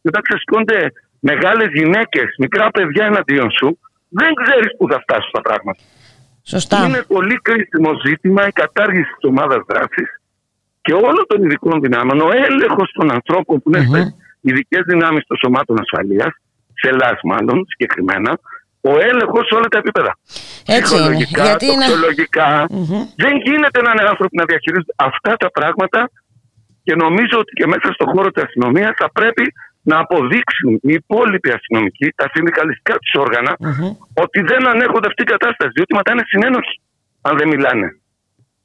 Και 0.00 0.08
όταν 0.12 0.22
ξεσηκώνται 0.26 0.78
μεγάλες 1.18 1.68
γυναίκες, 1.78 2.28
μικρά 2.38 2.70
παιδιά 2.70 3.04
εναντίον 3.04 3.50
σου, 3.58 3.78
δεν 4.08 4.30
ξέρεις 4.42 4.70
πού 4.76 4.84
θα 4.92 4.98
φτάσουν 5.04 5.30
τα 5.32 5.40
πράγματα. 5.40 5.82
Σωστά. 6.42 6.78
Είναι 6.86 7.02
πολύ 7.14 7.36
κρίσιμο 7.48 7.90
ζήτημα 8.06 8.46
η 8.46 8.52
κατάργηση 8.62 9.10
της 9.16 9.24
ομάδας 9.32 9.60
δράσης 9.68 10.08
και 10.88 10.96
όλων 11.08 11.24
των 11.30 11.38
ειδικών 11.44 11.76
δυνάμεων, 11.84 12.18
ο 12.28 12.30
έλεγχος 12.46 12.88
των 12.98 13.06
ανθρώπων 13.16 13.54
που 13.60 13.68
είναι 13.68 13.82
στι 13.84 14.00
ειδικές 14.48 14.82
δυνάμεις 14.92 15.22
των 15.28 15.36
σωμάτων 15.42 15.76
ασφαλείας, 15.84 16.32
σε 16.80 16.86
ΕΛΑΣ 16.92 17.18
μάλλον 17.32 17.56
συγκεκριμένα, 17.70 18.32
ο 18.90 18.92
έλεγχος 19.10 19.44
σε 19.48 19.54
όλα 19.58 19.68
τα 19.74 19.78
επίπεδα. 19.82 20.12
Έτσι 20.78 20.94
είναι. 20.94 21.04
Ψυχολογικά, 21.04 21.42
Γιατί 21.48 21.66
είναι... 21.72 21.86
τοξολογικά. 21.86 22.50
Δεν 23.24 23.34
γίνεται 23.46 23.78
να 23.84 23.90
είναι 23.92 24.04
άνθρωποι 24.12 24.34
να 24.40 24.44
διαχειρίζονται 24.50 24.94
αυτά 25.08 25.32
τα 25.42 25.48
πράγματα 25.56 26.00
και 26.86 26.94
νομίζω 27.04 27.36
ότι 27.42 27.52
και 27.58 27.66
μέσα 27.72 27.88
στον 27.96 28.08
χώρο 28.12 28.28
της 28.32 28.42
αστυνομίας 28.46 28.92
θα 29.00 29.08
πρέπει 29.18 29.44
να 29.90 29.96
αποδείξουν 30.04 30.72
οι 30.86 30.92
υπόλοιποι 31.02 31.50
αστυνομικοί, 31.58 32.06
τα 32.20 32.26
συνδικαλιστικά 32.34 32.94
τους 33.02 33.12
όργανα, 33.24 33.52
ότι 34.24 34.38
δεν 34.50 34.62
ανέχονται 34.72 35.08
αυτή 35.10 35.20
την 35.24 35.30
κατάσταση. 35.34 35.72
Διότι 35.76 35.92
μετά 35.98 36.10
είναι 36.12 36.24
συνένοχοι, 36.32 36.76
αν 37.28 37.34
δεν 37.38 37.48
μιλάνε. 37.52 37.88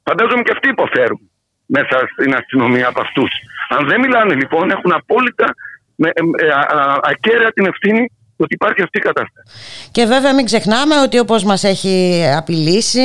Φαντάζομαι 0.08 0.42
και 0.46 0.52
αυτοί 0.56 0.68
υποφέρουν 0.76 1.22
μέσα 1.66 1.96
στην 2.12 2.34
αστυνομία 2.34 2.88
από 2.88 3.00
αυτούς. 3.00 3.30
Αν 3.68 3.86
δεν 3.88 4.00
μιλάνε 4.00 4.34
λοιπόν, 4.34 4.70
έχουν 4.70 4.92
απόλυτα 4.92 5.54
με, 5.94 6.10
ε, 6.14 6.48
α, 6.48 6.58
α, 6.58 7.00
ακέραια 7.02 7.52
την 7.52 7.66
ευθύνη 7.66 8.10
ότι 8.36 8.54
υπάρχει 8.54 8.82
αυτή 8.82 8.98
η 8.98 9.00
κατάσταση. 9.00 9.46
Και 9.90 10.04
βέβαια 10.04 10.34
μην 10.34 10.44
ξεχνάμε 10.44 11.00
ότι 11.00 11.18
όπως 11.18 11.44
μας 11.44 11.64
έχει 11.64 12.24
απειλήσει 12.36 13.00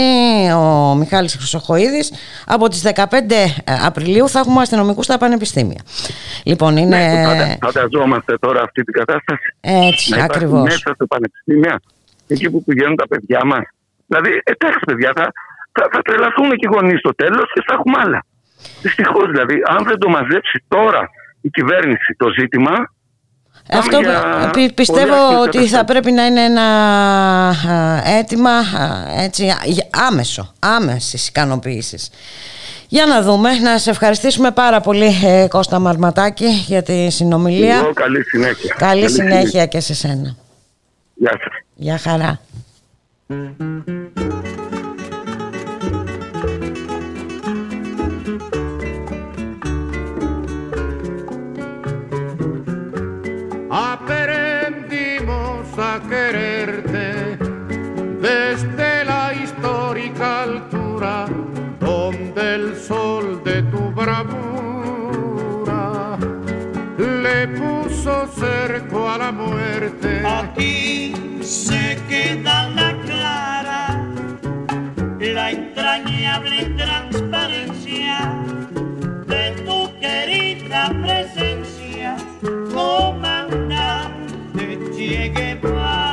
ο 0.55 0.95
Μιχάλης 0.95 1.35
Χρυσοχοίδης 1.35 2.13
από 2.45 2.67
τις 2.67 2.81
15 2.81 3.03
Απριλίου 3.85 4.29
θα 4.29 4.39
έχουμε 4.39 4.61
αστυνομικούς 4.61 5.05
στα 5.05 5.17
πανεπιστήμια. 5.17 5.81
Λοιπόν 6.43 6.77
είναι... 6.77 6.97
Ναι, 6.97 7.23
φαντα, 7.25 7.57
φανταζόμαστε 7.61 8.37
τώρα 8.37 8.61
αυτή 8.61 8.83
την 8.83 8.93
κατάσταση. 8.93 9.55
Έτσι, 9.61 10.15
να 10.15 10.23
ακριβώς. 10.23 10.63
μέσα 10.63 10.91
στο 10.93 11.05
πανεπιστήμια, 11.05 11.81
εκεί 12.27 12.49
που 12.49 12.63
πηγαίνουν 12.63 12.95
τα 12.95 13.07
παιδιά 13.07 13.41
μας. 13.45 13.63
Δηλαδή, 14.07 14.41
εντάξει 14.43 14.79
παιδιά, 14.85 15.11
θα, 15.15 15.31
θα, 15.71 15.87
θα 15.91 16.01
τρελαθούν 16.01 16.49
και 16.49 16.67
οι 16.69 16.73
γονείς 16.73 16.99
στο 16.99 17.15
τέλος 17.15 17.51
και 17.53 17.63
θα 17.67 17.73
έχουμε 17.73 17.97
άλλα. 18.03 18.25
Δυστυχώς 18.81 19.27
δηλαδή, 19.31 19.55
αν 19.67 19.85
δεν 19.85 19.97
το 19.97 20.09
μαζέψει 20.09 20.63
τώρα 20.67 21.09
η 21.41 21.49
κυβέρνηση 21.49 22.15
το 22.17 22.27
ζήτημα, 22.39 22.71
αυτό 23.71 23.99
πι, 24.51 24.73
πιστεύω 24.73 25.41
ότι 25.41 25.67
θα 25.67 25.85
πρέπει 25.85 26.11
να 26.11 26.25
είναι 26.25 26.43
ένα 26.43 26.67
αίτημα 28.05 28.51
έτσι, 29.17 29.53
άμεσο, 30.07 30.53
άμεσης 30.59 31.27
ικανοποίησης. 31.27 32.09
Για 32.87 33.05
να 33.05 33.21
δούμε, 33.21 33.53
να 33.53 33.77
σε 33.77 33.89
ευχαριστήσουμε 33.89 34.51
πάρα 34.51 34.81
πολύ 34.81 35.11
ε, 35.25 35.47
Κώστα 35.47 35.79
Μαρματάκη 35.79 36.47
για 36.47 36.83
τη 36.83 37.09
συνομιλία. 37.09 37.75
Εγώ, 37.75 37.93
καλή 37.93 38.23
συνέχεια. 38.23 38.75
Καλή, 38.77 39.01
καλή 39.01 39.09
συνέχεια, 39.09 39.39
συνέχεια 39.39 39.65
και 39.65 39.79
σε 39.79 39.93
σένα. 39.93 40.35
Γεια 41.13 41.31
σας. 41.31 41.53
Γεια 41.75 41.97
χαρά. 41.97 42.39
Cerco 68.35 69.09
a 69.09 69.17
la 69.17 69.31
muerte. 69.31 70.21
Aquí 70.25 71.13
se 71.41 71.97
queda 72.07 72.69
la 72.69 72.95
clara, 73.05 73.81
la 75.19 75.51
entrañable 75.51 76.65
transparencia 76.77 78.17
de 79.27 79.51
tu 79.65 79.99
querida 79.99 80.91
presencia, 81.01 82.17
comandante 82.73 84.19
Che 84.95 85.31
Guevara. 85.33 86.08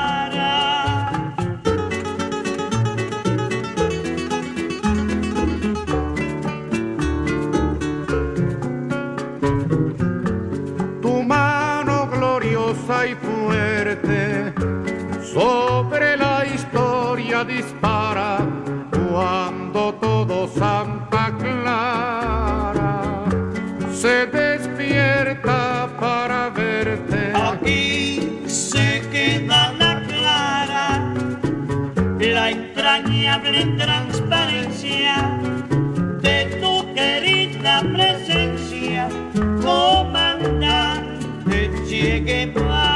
Sobre 15.37 16.17
la 16.17 16.47
historia 16.47 17.45
dispara 17.45 18.39
cuando 18.91 19.93
todo 20.01 20.49
Santa 20.49 21.31
Clara 21.39 23.27
se 23.93 24.25
despierta 24.29 25.91
para 26.01 26.49
verte. 26.49 27.33
Aquí 27.35 28.45
se 28.47 29.03
queda 29.13 29.75
la 29.79 30.03
clara, 30.09 31.15
la 32.19 32.51
entrañable 32.51 33.67
transparencia 33.77 35.39
de 36.23 36.59
tu 36.63 36.95
querida 36.95 37.83
presencia, 37.93 39.07
comandante 39.63 41.71
Che 41.87 42.21
Guevara. 42.21 42.96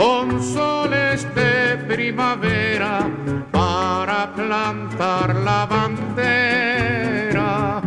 Con 0.00 0.42
soles 0.42 1.22
de 1.34 1.76
primavera 1.86 3.06
para 3.52 4.32
plantar 4.34 5.34
la 5.34 5.66
bandera 5.66 7.82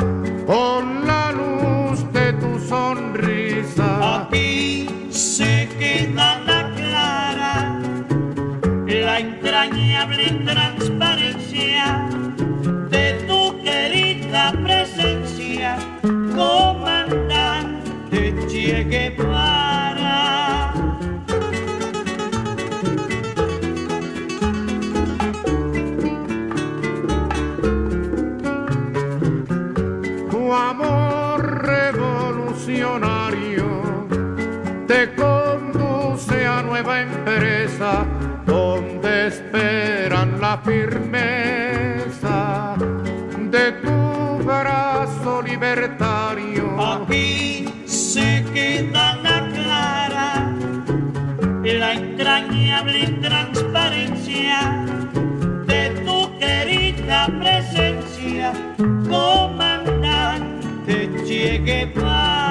con 0.46 1.08
la 1.08 1.32
luz 1.32 2.06
de 2.14 2.34
tu 2.34 2.60
sonrisa. 2.60 4.22
Aquí 4.22 4.88
se 5.10 5.68
queda 5.80 6.38
la 6.42 6.72
clara, 6.76 7.82
la 8.86 9.20
entrañable 9.20 10.30
transparencia 10.46 12.08
de 12.92 13.14
tu 13.28 13.60
querida 13.64 14.54
presencia, 14.64 15.80
comandante 16.36 18.36
Che 18.48 18.84
Guevara. 18.84 19.63
Donde 39.04 39.28
esperan 39.28 40.40
la 40.40 40.58
firmeza 40.60 41.66
de 43.38 43.72
tu 43.84 44.44
brazo 44.44 45.42
libertario. 45.42 46.80
Aquí 46.80 47.66
se 47.86 48.46
queda 48.54 49.16
la 49.18 49.50
clara, 49.50 50.56
la 51.64 51.94
entrañable 51.94 53.08
transparencia 53.22 54.86
de 55.66 55.90
tu 56.06 56.38
querida 56.40 57.28
presencia, 57.40 58.54
comandante 59.10 60.54
Che 61.26 61.60
Guevara. 61.60 62.43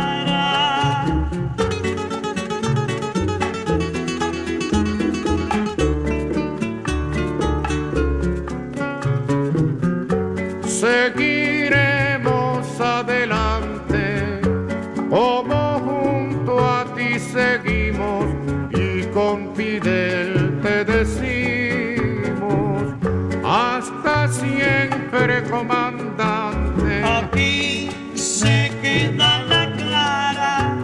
Siempre 24.33 25.43
comandante. 25.45 27.03
Aquí 27.05 27.91
se 28.15 28.73
queda 28.81 29.43
la 29.45 29.73
clara, 29.73 30.77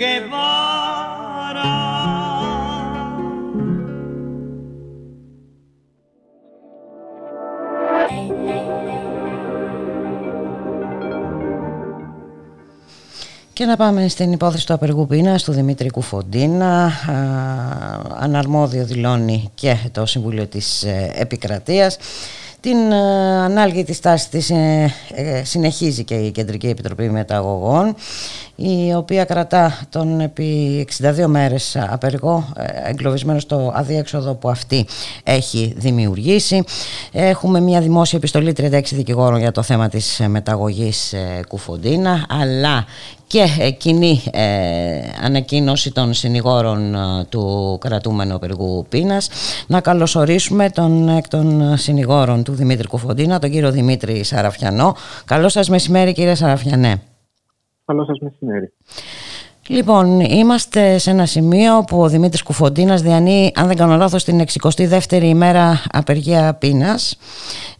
Και 13.62 13.68
να 13.68 13.76
πάμε 13.76 14.08
στην 14.08 14.32
υπόθεση 14.32 14.66
του 14.66 14.72
απεργού 14.72 15.06
πείνας 15.06 15.42
του 15.42 15.52
Δημήτρη 15.52 15.90
Κουφοντίνα. 15.90 16.92
Αναρμόδιο 18.18 18.84
δηλώνει 18.84 19.50
και 19.54 19.76
το 19.92 20.06
Συμβούλιο 20.06 20.46
της 20.46 20.82
ε, 20.82 21.12
Επικρατείας. 21.14 21.96
Την 22.60 22.92
ε, 22.92 22.96
ανάλγη 23.38 23.84
της 23.84 24.00
τάσης 24.00 24.28
της 24.28 24.50
ε, 24.50 24.92
συνεχίζει 25.44 26.04
και 26.04 26.14
η 26.14 26.30
Κεντρική 26.30 26.66
Επιτροπή 26.66 27.10
Μεταγωγών 27.10 27.94
η 28.56 28.94
οποία 28.94 29.24
κρατά 29.24 29.78
τον 29.90 30.20
επί 30.20 30.86
62 31.02 31.26
μέρες 31.26 31.76
απεργό 31.90 32.52
εγκλωβισμένος 32.84 33.42
στο 33.42 33.72
αδιέξοδο 33.74 34.34
που 34.34 34.48
αυτή 34.50 34.86
έχει 35.22 35.74
δημιουργήσει. 35.76 36.64
Έχουμε 37.12 37.60
μια 37.60 37.80
δημόσια 37.80 38.18
επιστολή 38.18 38.54
36 38.56 38.82
δικηγόρων 38.92 39.38
για 39.38 39.52
το 39.52 39.62
θέμα 39.62 39.88
της 39.88 40.20
μεταγωγής 40.28 41.14
Κουφοντίνα 41.48 42.26
αλλά 42.28 42.84
και 43.32 43.74
κοινή 43.78 44.22
ε, 44.30 44.42
ανακοίνωση 45.22 45.92
των 45.92 46.14
συνηγόρων 46.14 46.94
ε, 46.94 47.24
του 47.28 47.78
κρατούμενου 47.80 48.34
απεργού 48.34 48.86
πείνας. 48.88 49.28
Να 49.66 49.80
καλωσορίσουμε 49.80 50.70
τον 50.70 51.08
εκ 51.08 51.28
των 51.28 51.76
συνηγόρων 51.76 52.42
του 52.42 52.52
Δημήτρη 52.52 52.86
Κουφοντίνα, 52.86 53.38
τον 53.38 53.50
κύριο 53.50 53.70
Δημήτρη 53.70 54.24
Σαραφιανό. 54.24 54.96
Καλό 55.24 55.48
σας 55.48 55.68
μεσημέρι 55.68 56.12
κύριε 56.12 56.34
Σαραφιανέ. 56.34 57.00
Καλό 57.84 58.04
σας 58.04 58.18
μεσημέρι. 58.18 58.72
Λοιπόν, 59.68 60.20
είμαστε 60.20 60.98
σε 60.98 61.10
ένα 61.10 61.26
σημείο 61.26 61.84
που 61.86 62.00
ο 62.00 62.08
Δημήτρης 62.08 62.42
Κουφοντίνας 62.42 63.02
διανύει, 63.02 63.52
αν 63.54 63.66
δεν 63.66 63.76
κάνω 63.76 63.96
λάθος, 63.96 64.24
την 64.24 64.40
62η 64.40 65.22
ημέρα 65.22 65.82
απεργία 65.92 66.56
πείνας. 66.60 67.18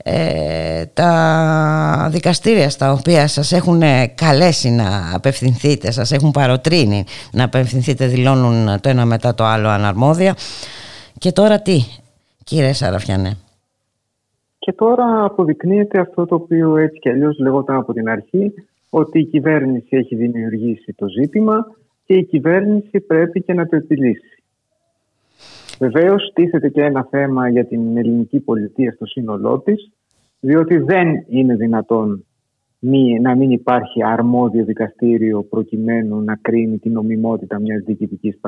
Ε, 0.04 0.84
τα 0.86 2.08
δικαστήρια 2.10 2.70
στα 2.70 2.92
οποία 2.92 3.26
σας 3.26 3.52
έχουν 3.52 3.82
καλέσει 4.14 4.70
να 4.70 5.14
απευθυνθείτε, 5.14 5.90
σας 5.90 6.12
έχουν 6.12 6.30
παροτρύνει 6.30 7.04
να 7.32 7.44
απευθυνθείτε, 7.44 8.06
δηλώνουν 8.06 8.80
το 8.80 8.88
ένα 8.88 9.04
μετά 9.04 9.34
το 9.34 9.44
άλλο 9.44 9.68
αναρμόδια. 9.68 10.34
Και 11.18 11.32
τώρα 11.32 11.60
τι, 11.60 11.78
κύριε 12.44 12.72
Σαραφιανέ; 12.72 13.36
Και 14.58 14.72
τώρα 14.72 15.24
αποδεικνύεται 15.24 15.98
αυτό 15.98 16.26
το 16.26 16.34
οποίο 16.34 16.76
έτσι 16.76 16.98
κι 16.98 17.08
αλλιώς 17.08 17.38
λεγόταν 17.38 17.76
από 17.76 17.92
την 17.92 18.08
αρχή, 18.08 18.52
ότι 18.94 19.18
η 19.18 19.24
κυβέρνηση 19.24 19.96
έχει 19.96 20.16
δημιουργήσει 20.16 20.94
το 20.96 21.06
ζήτημα 21.08 21.66
και 22.04 22.14
η 22.14 22.24
κυβέρνηση 22.24 23.00
πρέπει 23.00 23.42
και 23.42 23.52
να 23.52 23.66
το 23.66 23.76
επιλύσει. 23.76 24.42
Βεβαίως, 25.78 26.30
τίθεται 26.34 26.68
και 26.68 26.82
ένα 26.82 27.06
θέμα 27.10 27.48
για 27.48 27.66
την 27.66 27.96
ελληνική 27.96 28.40
πολιτεία 28.40 28.92
στο 28.92 29.06
σύνολό 29.06 29.58
της, 29.60 29.90
διότι 30.40 30.76
δεν 30.76 31.08
είναι 31.28 31.56
δυνατόν 31.56 32.24
να 33.20 33.36
μην 33.36 33.50
υπάρχει 33.50 34.04
αρμόδιο 34.04 34.64
δικαστήριο 34.64 35.42
προκειμένου 35.42 36.20
να 36.20 36.36
κρίνει 36.36 36.78
την 36.78 36.92
νομιμότητα 36.92 37.60
μιας 37.60 37.82
διοικητικής 37.82 38.38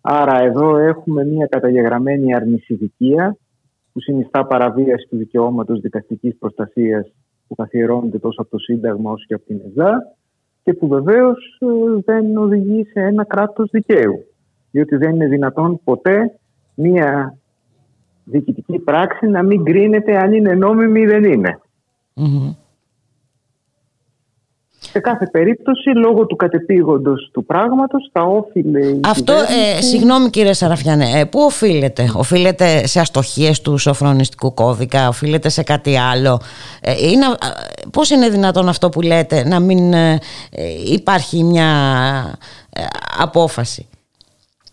Άρα 0.00 0.42
εδώ 0.42 0.76
έχουμε 0.76 1.24
μια 1.24 1.46
καταγεγραμμένη 1.46 2.34
αρνησιδικία 2.34 3.36
που 3.92 4.00
συνιστά 4.00 4.46
παραβίαση 4.46 5.06
του 5.10 5.16
δικαιώματος 5.16 5.80
δικαστικής 5.80 6.36
προστασίας 6.38 7.12
που 7.48 7.54
καθιερώνεται 7.54 8.18
τόσο 8.18 8.40
από 8.40 8.50
το 8.50 8.58
Σύνταγμα 8.58 9.10
όσο 9.10 9.24
και 9.26 9.34
από 9.34 9.44
την 9.44 9.60
ΕΖΑ 9.66 10.16
και 10.62 10.74
που 10.74 10.88
βεβαίως 10.88 11.58
ε, 11.60 12.00
δεν 12.04 12.36
οδηγεί 12.36 12.84
σε 12.84 13.00
ένα 13.00 13.24
κράτος 13.24 13.70
δικαίου. 13.70 14.24
Διότι 14.70 14.96
δεν 14.96 15.14
είναι 15.14 15.26
δυνατόν 15.26 15.80
ποτέ 15.84 16.38
μία 16.74 17.38
διοικητική 18.24 18.78
πράξη 18.78 19.26
να 19.26 19.42
μην 19.42 19.64
κρίνεται 19.64 20.18
αν 20.18 20.32
είναι 20.32 20.54
νόμιμη 20.54 21.00
ή 21.00 21.06
δεν 21.06 21.24
ειναι 21.24 21.60
Σε 24.92 24.98
κάθε 24.98 25.26
περίπτωση, 25.26 25.88
λόγω 25.88 26.26
του 26.26 26.36
κατεπήγοντος 26.36 27.30
του 27.32 27.44
πράγματος, 27.44 28.10
θα 28.12 28.22
όφιλε... 28.22 28.80
Αυτό, 29.04 29.32
ε, 29.32 29.80
συγγνώμη 29.82 30.30
κύριε 30.30 30.52
Σαραφιανέ, 30.52 31.10
ε, 31.20 31.24
πού 31.24 31.40
οφείλεται; 31.40 32.10
Οφείλεται 32.14 32.86
σε 32.86 33.00
αστοχίες 33.00 33.60
του 33.60 33.78
σοφρονιστικού 33.78 34.54
κώδικα, 34.54 35.08
οφείλεται 35.08 35.48
σε 35.48 35.62
κάτι 35.62 35.96
άλλο; 35.98 36.40
Ε, 36.80 36.92
είναι, 36.92 37.26
πώς 37.92 38.10
είναι 38.10 38.28
δυνατόν 38.28 38.68
αυτό 38.68 38.88
που 38.88 39.00
λέτε 39.00 39.48
να 39.48 39.60
μην 39.60 39.92
ε, 39.92 40.18
υπάρχει 40.92 41.42
μια 41.44 41.68
απόφαση; 43.18 43.88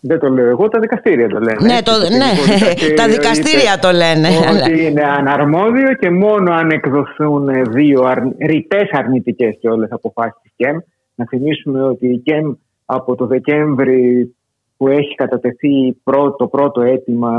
Δεν 0.06 0.18
το 0.18 0.28
λέω 0.28 0.48
εγώ, 0.48 0.68
τα 0.68 0.78
δικαστήρια 0.80 1.28
το 1.28 1.38
λένε. 1.38 1.58
Ναι, 1.60 1.82
το, 1.82 1.92
ναι. 1.92 2.30
τα 3.00 3.08
δικαστήρια 3.08 3.78
το 3.80 3.90
λένε. 3.90 4.28
Ότι 4.52 4.86
είναι 4.86 5.02
αναρμόδιο 5.02 5.94
και 5.94 6.10
μόνο 6.10 6.52
αν 6.52 6.70
εκδοθούν 6.70 7.48
δύο 7.72 8.02
αρ... 8.02 8.18
ρητές 8.46 8.88
αρνητικές 8.90 9.56
και 9.60 9.68
όλες 9.68 9.90
αποφάσεις 9.92 10.40
της 10.42 10.52
ΚΕΜ. 10.56 10.76
Να 11.14 11.24
θυμίσουμε 11.26 11.82
ότι 11.82 12.06
η 12.06 12.18
ΚΕΜ 12.18 12.52
από 12.84 13.14
το 13.14 13.26
Δεκέμβρη 13.26 14.34
που 14.76 14.88
έχει 14.88 15.14
κατατεθεί 15.14 15.96
το 16.38 16.46
πρώτο 16.50 16.82
αίτημα 16.82 17.32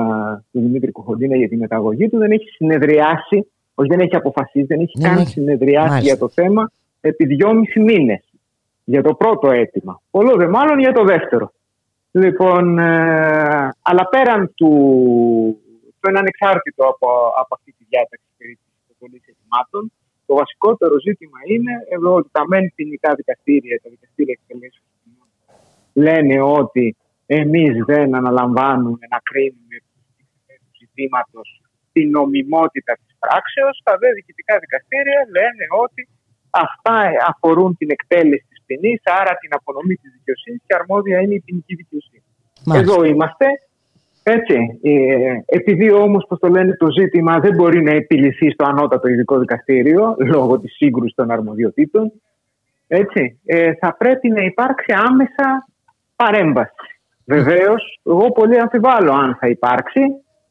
του 0.52 0.60
Δημήτρη 0.60 0.92
Κοχοντίνα 0.92 1.36
για 1.36 1.48
τη 1.48 1.58
μεταγωγή 1.58 2.10
του 2.10 2.18
δεν 2.18 2.32
έχει 2.32 2.50
συνεδριάσει, 2.50 3.52
όχι 3.76 3.90
δεν 3.90 4.00
έχει 4.00 4.16
αποφασίσει, 4.16 4.66
δεν 4.66 4.80
έχει 4.80 5.00
καν 5.02 5.26
συνεδριάσει 5.26 6.00
για 6.00 6.18
το 6.18 6.30
θέμα 6.30 6.72
επί 7.02 7.26
δυόμιση 7.26 7.80
μήνες 7.80 8.24
για 8.84 9.04
το 9.04 9.14
πρώτο 9.14 9.52
αίτημα. 9.52 10.02
Όλο 10.12 10.36
δε 10.36 10.48
μάλλον 10.48 10.80
για 10.80 10.92
το 10.92 11.04
δεύτερο. 11.04 11.52
Λοιπόν, 12.24 12.80
ε, 12.80 13.70
αλλά 13.82 14.04
πέραν 14.12 14.54
του, 14.56 14.72
το 16.00 16.10
είναι 16.10 16.20
ανεξάρτητο 16.20 16.84
από, 16.94 17.08
από 17.42 17.52
αυτή 17.58 17.72
τη 17.78 17.84
διάταξη 17.90 18.28
περί 18.38 18.56
της 19.12 19.28
αιτημάτων, 19.30 19.92
το 20.26 20.34
βασικότερο 20.36 20.96
ζήτημα 21.08 21.40
είναι 21.54 21.74
εδώ 21.96 22.12
ότι 22.14 22.30
τα 22.32 22.44
μεν 22.48 22.72
ποινικά 22.76 23.14
δικαστήρια, 23.16 23.80
τα 23.84 23.90
δικαστήρια 23.90 24.36
εκτελέσεων 24.38 24.86
λένε 26.06 26.36
ότι 26.42 26.96
εμείς 27.26 27.74
δεν 27.86 28.16
αναλαμβάνουμε 28.16 29.06
να 29.14 29.20
κρίνουμε 29.30 29.76
του 30.64 30.74
ζητήματος 30.80 31.48
την 31.92 32.10
νομιμότητα 32.10 32.94
της 33.02 33.16
πράξεως, 33.20 33.82
τα 33.84 33.94
δε 34.02 34.10
διοικητικά 34.16 34.54
δικαστήρια 34.60 35.20
λένε 35.38 35.64
ότι 35.86 36.02
αυτά 36.50 36.98
αφορούν 37.32 37.78
την 37.78 37.90
εκτέλεση 37.92 38.57
ποινή, 38.68 38.94
άρα 39.22 39.34
την 39.42 39.52
απονομή 39.60 39.96
της 39.96 40.12
δικαιοσύνης 40.18 40.62
και 40.68 40.76
αρμόδια 40.80 41.18
είναι 41.22 41.34
η 41.34 41.42
ποινική 41.46 41.76
δικαιοσύνη. 41.76 42.24
Εδώ 42.82 43.04
είμαστε. 43.04 43.46
Έτσι. 44.24 44.80
Ε, 44.82 45.40
επειδή 45.46 45.92
όμως, 45.92 46.26
πώς 46.28 46.40
το 46.40 46.48
λένε, 46.48 46.76
το 46.76 46.88
ζήτημα 47.00 47.40
δεν 47.40 47.54
μπορεί 47.56 47.82
να 47.84 47.92
επιληθεί 47.92 48.52
στο 48.52 48.66
ανώτατο 48.66 49.08
ειδικό 49.08 49.40
δικαστήριο 49.40 50.16
λόγω 50.18 50.60
της 50.60 50.76
σύγκρουσης 50.76 51.16
των 51.16 51.32
αρμοδιοτήτων, 51.32 52.12
έτσι, 52.88 53.40
ε, 53.46 53.74
θα 53.74 53.96
πρέπει 53.98 54.30
να 54.30 54.42
υπάρξει 54.42 54.94
άμεσα 55.10 55.68
παρέμβαση. 56.16 56.74
Βεβαίως, 57.26 58.00
εγώ 58.06 58.32
πολύ 58.32 58.60
αμφιβάλλω 58.60 59.12
αν 59.14 59.38
θα 59.40 59.48
υπάρξει. 59.48 60.02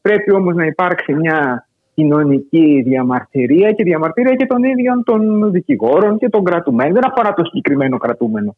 Πρέπει 0.01 0.31
όμως 0.31 0.55
να 0.55 0.65
υπάρξει 0.65 1.13
μια 1.13 1.66
κοινωνική 1.97 2.81
διαμαρτυρία 2.85 3.71
και 3.71 3.83
διαμαρτυρία 3.83 4.35
και 4.35 4.45
των 4.45 4.63
ίδιων 4.63 5.03
των 5.03 5.51
δικηγόρων 5.51 6.17
και 6.17 6.29
των 6.29 6.43
κρατουμένων. 6.43 6.93
Δεν 6.93 7.05
αφορά 7.11 7.33
το 7.33 7.43
συγκεκριμένο 7.45 7.97
κρατούμενο. 7.97 8.55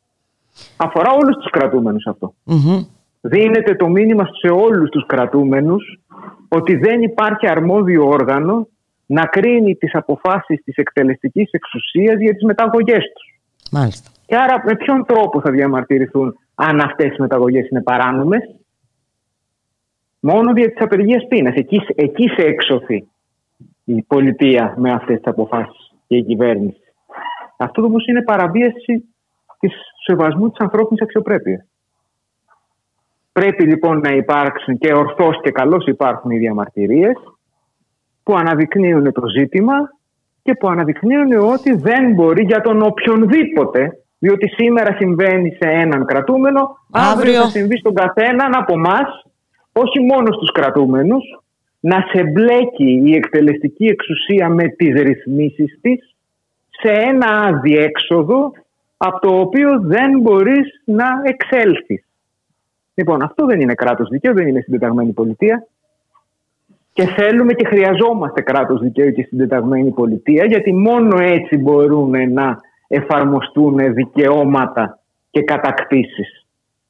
Αφορά 0.78 1.12
όλους 1.12 1.36
τους 1.36 1.50
κρατούμενους 1.50 2.08
Δίνεται 3.22 3.76
το 3.76 3.88
μήνυμα 3.88 4.30
σε 4.42 4.48
όλους 4.48 4.90
τους 4.90 5.06
κρατούμενους 5.06 6.00
ότι 6.48 6.76
δεν 6.76 7.02
υπάρχει 7.02 7.50
αρμόδιο 7.50 8.08
όργανο 8.08 8.68
να 9.06 9.26
κρίνει 9.26 9.76
τις 9.76 9.96
αποφάσεις 9.96 10.64
της 10.64 10.76
εκτελεστικής 10.76 11.50
εξουσίας 11.52 12.20
για 12.20 12.34
τις 12.34 12.44
μεταγωγές 12.44 13.04
τους. 13.16 13.40
Μάλιστα. 13.72 14.10
Και 14.26 14.36
άρα 14.36 14.64
με 14.66 14.76
ποιον 14.76 15.06
τρόπο 15.06 15.42
θα 15.42 15.52
διαμαρτυρηθούν 15.52 16.36
αν 16.56 16.80
αυτές 16.80 17.08
οι 17.08 17.22
μεταγωγές 17.22 17.70
είναι 17.70 17.82
παράνομες; 17.82 18.42
Μόνο 20.20 20.54
δια 20.54 20.72
της 20.72 20.82
απεργίας 20.82 21.28
πείνας. 21.28 21.56
Εκεί, 21.56 21.82
εκεί 21.96 22.28
σε 22.28 22.42
έξωθη 22.42 23.08
η 23.96 24.02
πολιτεία 24.08 24.74
με 24.78 24.92
αυτές 24.92 25.16
τις 25.16 25.28
αποφάσεις 25.28 25.94
και 26.08 26.16
η 26.16 26.24
κυβέρνηση. 26.24 26.82
Αυτό 27.58 27.82
όμως 27.84 28.08
είναι 28.08 28.24
παραβίαση 28.24 29.14
της 29.60 29.74
σεβασμού 30.06 30.50
της 30.50 30.60
ανθρώπινης 30.60 31.02
αξιοπρέπειας. 31.02 31.66
Πρέπει 33.32 33.64
λοιπόν 33.64 34.00
να 34.00 34.10
υπάρξουν 34.10 34.78
και 34.78 34.94
ορθώς 34.94 35.42
και 35.42 35.52
καλώς 35.52 35.86
υπάρχουν 35.86 36.32
οι 36.32 36.38
διαμαρτυρίες 36.38 37.16
που 38.24 38.36
αναδεικνύουν 38.36 39.12
το 39.12 39.28
ζήτημα 39.38 39.74
και 40.42 40.54
που 40.54 40.68
αναδεικνύουν 40.68 41.32
ότι 41.32 41.76
δεν 41.76 42.14
μπορεί 42.14 42.44
για 42.44 42.62
τον 42.62 42.82
οποιονδήποτε 42.82 44.04
διότι 44.20 44.48
σήμερα 44.48 44.96
συμβαίνει 44.96 45.58
σε 45.62 45.70
έναν 45.70 46.06
κρατούμενο, 46.06 46.78
αύριο, 46.92 47.42
θα 47.42 47.50
συμβεί 47.50 47.78
στον 47.78 47.94
καθέναν 47.94 48.56
από 48.56 48.74
εμά, 48.74 49.00
όχι 49.72 50.00
μόνο 50.00 50.32
στους 50.32 50.52
κρατούμενους, 50.52 51.24
να 51.80 52.06
σε 52.14 52.24
μπλέκει 52.24 53.02
η 53.06 53.16
εκτελεστική 53.16 53.86
εξουσία 53.86 54.50
με 54.50 54.68
τις 54.68 55.02
ρυθμίσεις 55.02 55.80
της 55.82 56.16
σε 56.70 56.92
ένα 56.92 57.28
αδιέξοδο 57.28 58.52
από 58.98 59.20
το 59.20 59.40
οποίο 59.40 59.80
δεν 59.80 60.20
μπορείς 60.20 60.82
να 60.86 61.06
εξέλθεις. 61.24 62.04
Λοιπόν, 62.94 63.22
αυτό 63.22 63.46
δεν 63.46 63.62
είναι 63.62 63.74
κράτος 63.74 64.10
δικαίου, 64.10 64.34
δεν 64.34 64.48
είναι 64.48 64.62
συντεταγμένη 64.62 65.12
πολιτεία. 65.12 65.68
Και 66.94 67.06
θέλουμε 67.06 67.54
και 67.54 67.68
χρειαζόμαστε 67.68 68.42
κράτος 68.42 68.82
δικαίου 68.82 69.12
και 69.12 69.24
συντεταγμένη 69.24 69.92
πολιτεία, 69.92 70.46
γιατί 70.46 70.74
μόνο 70.74 71.18
έτσι 71.20 71.58
μπορούν 71.58 72.34
να 72.34 72.58
εφαρμοστούν 72.88 73.94
δικαιώματα 73.94 75.00
και 75.32 75.42
κατακτήσεις. 75.42 76.46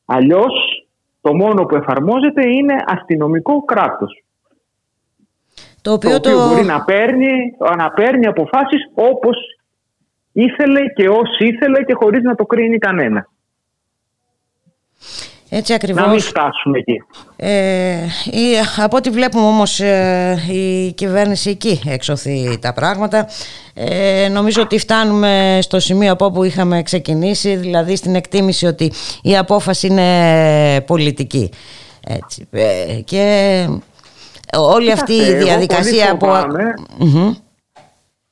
Αλλιώς 0.06 0.88
το 1.22 1.36
μόνο 1.36 1.66
που 1.66 1.76
εφαρμόζεται 1.76 2.50
είναι 2.50 2.76
αστυνομικό 2.86 3.64
κράτος. 3.64 4.24
Το 5.82 5.92
οποίο, 5.92 6.20
το 6.20 6.48
μπορεί 6.48 6.66
να 6.66 6.84
παίρνει, 6.84 7.32
να 7.78 7.90
παίρνει 7.90 8.26
αποφάσεις 8.26 8.82
όπως 8.94 9.36
ήθελε 10.32 10.80
και 10.96 11.10
όσοι 11.10 11.46
ήθελε 11.46 11.84
και 11.84 11.94
χωρίς 11.94 12.24
να 12.24 12.36
το 12.36 12.46
κρίνει 12.46 12.78
κανένα. 12.78 13.28
Έτσι 15.50 15.74
ακριβώς. 15.74 16.06
Να 16.06 16.10
μην 16.10 16.20
φτάσουμε 16.20 16.78
εκεί. 16.78 17.04
Ε, 17.36 17.96
η, 18.26 18.46
από 18.78 18.98
ό,τι 18.98 19.10
βλέπουμε 19.10 19.46
όμως 19.46 19.80
ε, 19.80 20.38
η 20.52 20.92
κυβέρνηση 20.92 21.50
εκεί 21.50 21.82
εξωθεί 21.86 22.60
τα 22.62 22.74
πράγματα. 22.74 23.28
Ε, 23.74 24.28
νομίζω 24.32 24.62
ότι 24.62 24.80
φτάνουμε 24.80 25.60
στο 25.62 25.80
σημείο 25.80 26.12
από 26.12 26.26
όπου 26.26 26.44
είχαμε 26.44 26.82
ξεκινήσει, 26.82 27.56
δηλαδή 27.56 27.96
στην 27.96 28.16
εκτίμηση 28.16 28.66
ότι 28.66 28.92
η 29.22 29.38
απόφαση 29.38 29.88
είναι 29.88 30.82
πολιτική. 30.82 31.50
Έτσι. 32.08 32.48
Ε, 32.52 33.02
και 33.06 33.66
όλη 34.58 34.92
αυτή 34.92 35.14
η 35.14 35.34
διαδικασία 35.34 36.18
πολύ 36.18 36.32
φοβάμαι, 36.32 36.74
που... 36.98 37.36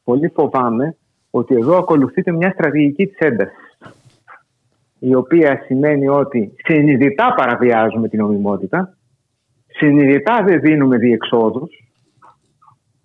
Πολύ 0.04 0.32
φοβάμαι 0.36 0.96
ότι 1.32 1.56
εδώ 1.56 1.78
ακολουθείται 1.78 2.32
μια 2.32 2.52
στρατηγική 2.52 3.08
της 3.08 3.18
έντασης 3.18 3.68
η 5.00 5.16
οποία 5.16 5.62
σημαίνει 5.66 6.08
ότι 6.08 6.54
συνειδητά 6.64 7.34
παραβιάζουμε 7.38 8.08
την 8.08 8.20
νομιμότητα, 8.20 8.98
συνειδητά 9.68 10.44
δεν 10.44 10.60
δίνουμε 10.60 10.98
διεξόδους, 10.98 11.84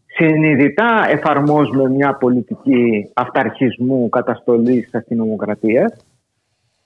συνειδητά 0.06 1.06
εφαρμόζουμε 1.08 1.88
μια 1.88 2.14
πολιτική 2.14 3.10
αυταρχισμού 3.14 4.08
καταστολής 4.08 4.84
της 4.84 4.94
αστυνομοκρατίας, 4.94 5.92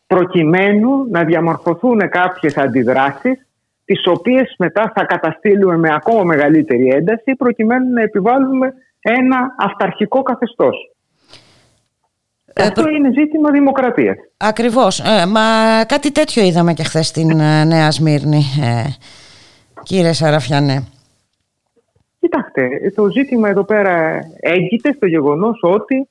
προκειμένου 0.07 1.07
να 1.11 1.25
διαμορφωθούν 1.25 2.09
κάποιες 2.09 2.57
αντιδράσεις 2.57 3.46
τις 3.87 4.07
οποίες 4.07 4.55
μετά 4.59 4.93
θα 4.95 5.05
καταστήλουμε 5.05 5.77
με 5.77 5.89
ακόμα 5.95 6.23
μεγαλύτερη 6.23 6.89
ένταση 6.89 7.35
προκειμένου 7.39 7.93
να 7.93 8.03
επιβάλλουμε 8.03 8.73
ένα 9.01 9.55
αυταρχικό 9.59 10.23
καθεστώς. 10.23 10.77
Ε, 12.55 12.63
αυτό 12.63 12.89
είναι 12.89 13.11
ζήτημα 13.19 13.51
δημοκρατίας. 13.51 14.17
Ακριβώς. 14.37 15.01
Ε, 15.01 15.27
μα 15.27 15.41
κάτι 15.85 16.13
τέτοιο 16.13 16.43
είδαμε 16.43 16.73
και 16.73 16.83
χθες 16.83 17.07
στην 17.07 17.41
ε, 17.41 17.65
Νέα 17.65 17.91
Σμύρνη, 17.91 18.43
ε, 18.63 18.85
κύριε 19.83 20.13
Σαραφιανέ. 20.13 20.87
Κοιτάξτε, 22.21 22.93
το 22.95 23.11
ζήτημα 23.11 23.49
εδώ 23.49 23.65
πέρα 23.65 24.19
έγκυται 24.41 24.93
στο 24.93 25.07
γεγονός 25.07 25.59
ότι 25.63 26.09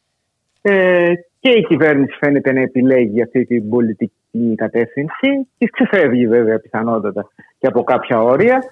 ε, 0.61 1.13
και 1.39 1.49
η 1.49 1.65
κυβέρνηση 1.67 2.17
φαίνεται 2.19 2.51
να 2.53 2.59
επιλέγει 2.59 3.21
αυτή 3.21 3.45
την 3.45 3.69
πολιτική 3.69 4.13
κατεύθυνση. 4.55 5.47
Της 5.57 5.69
ξεφεύγει 5.71 6.27
βέβαια 6.27 6.59
πιθανότατα 6.59 7.27
και 7.57 7.67
από 7.67 7.83
κάποια 7.83 8.21
όρια. 8.21 8.63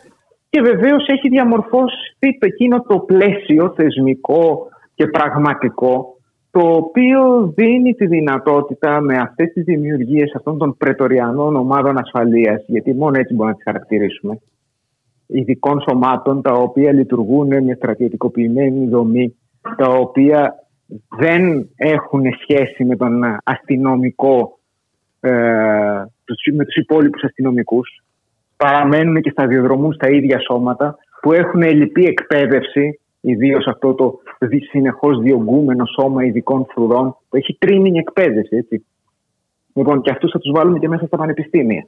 Και 0.49 0.61
βεβαίως 0.61 1.07
έχει 1.07 1.30
διαμορφώσει 1.30 2.16
το 2.20 2.45
εκείνο 2.45 2.82
το 2.82 2.99
πλαίσιο 2.99 3.74
θεσμικό 3.76 4.68
και 4.95 5.07
πραγματικό 5.07 6.18
το 6.53 6.76
οποίο 6.76 7.53
δίνει 7.55 7.93
τη 7.93 8.07
δυνατότητα 8.07 9.01
με 9.01 9.18
αυτές 9.18 9.51
τις 9.53 9.64
δημιουργίες 9.64 10.34
αυτών 10.36 10.57
των 10.57 10.78
πρετοριανών 10.78 11.55
ομάδων 11.55 11.97
ασφαλείας, 11.97 12.64
γιατί 12.68 12.93
μόνο 12.93 13.20
έτσι 13.20 13.34
μπορούμε 13.34 13.49
να 13.49 13.55
τις 13.55 13.64
χαρακτηρίσουμε, 13.64 14.39
ειδικών 15.28 15.82
σωμάτων 15.82 16.41
τα 16.41 16.51
οποία 16.51 16.93
λειτουργούν 16.93 17.47
με 17.47 17.74
στρατιωτικοποιημένη 17.76 18.88
δομή, 18.88 19.36
τα 19.78 19.88
οποία 19.88 20.55
δεν 21.18 21.70
έχουν 21.76 22.24
σχέση 22.41 22.86
με 22.86 22.95
τον 22.95 23.24
αστυνομικό, 23.43 24.59
ε, 25.24 25.32
με 26.53 26.65
τους 26.65 26.76
υπόλοιπους 26.76 27.24
αστυνομικούς, 27.24 28.03
παραμένουν 28.57 29.21
και 29.21 29.30
σταδιοδρομούν 29.30 29.93
στα 29.93 30.09
ίδια 30.09 30.39
σώματα, 30.39 30.97
που 31.21 31.34
έχουν 31.34 31.61
ελλειπή 31.61 32.05
εκπαίδευση, 32.05 32.99
ιδίως 33.21 33.67
αυτό 33.67 33.93
το 33.93 34.19
συνεχώς 34.69 35.19
διωγγούμενο 35.19 35.86
σώμα 35.86 36.26
ειδικών 36.26 36.65
φρουρών, 36.69 37.17
που 37.30 37.36
έχει 37.36 37.57
τρίμηνη 37.59 37.97
εκπαίδευση. 37.97 38.55
Έτσι. 38.55 38.86
Λοιπόν, 39.74 40.01
και 40.01 40.11
αυτούς 40.11 40.32
θα 40.32 40.39
τους 40.39 40.51
βάλουμε 40.51 40.80
και 40.80 40.88
μέσα 40.88 41.05
στα 41.05 41.17
πανεπιστήμια. 41.17 41.88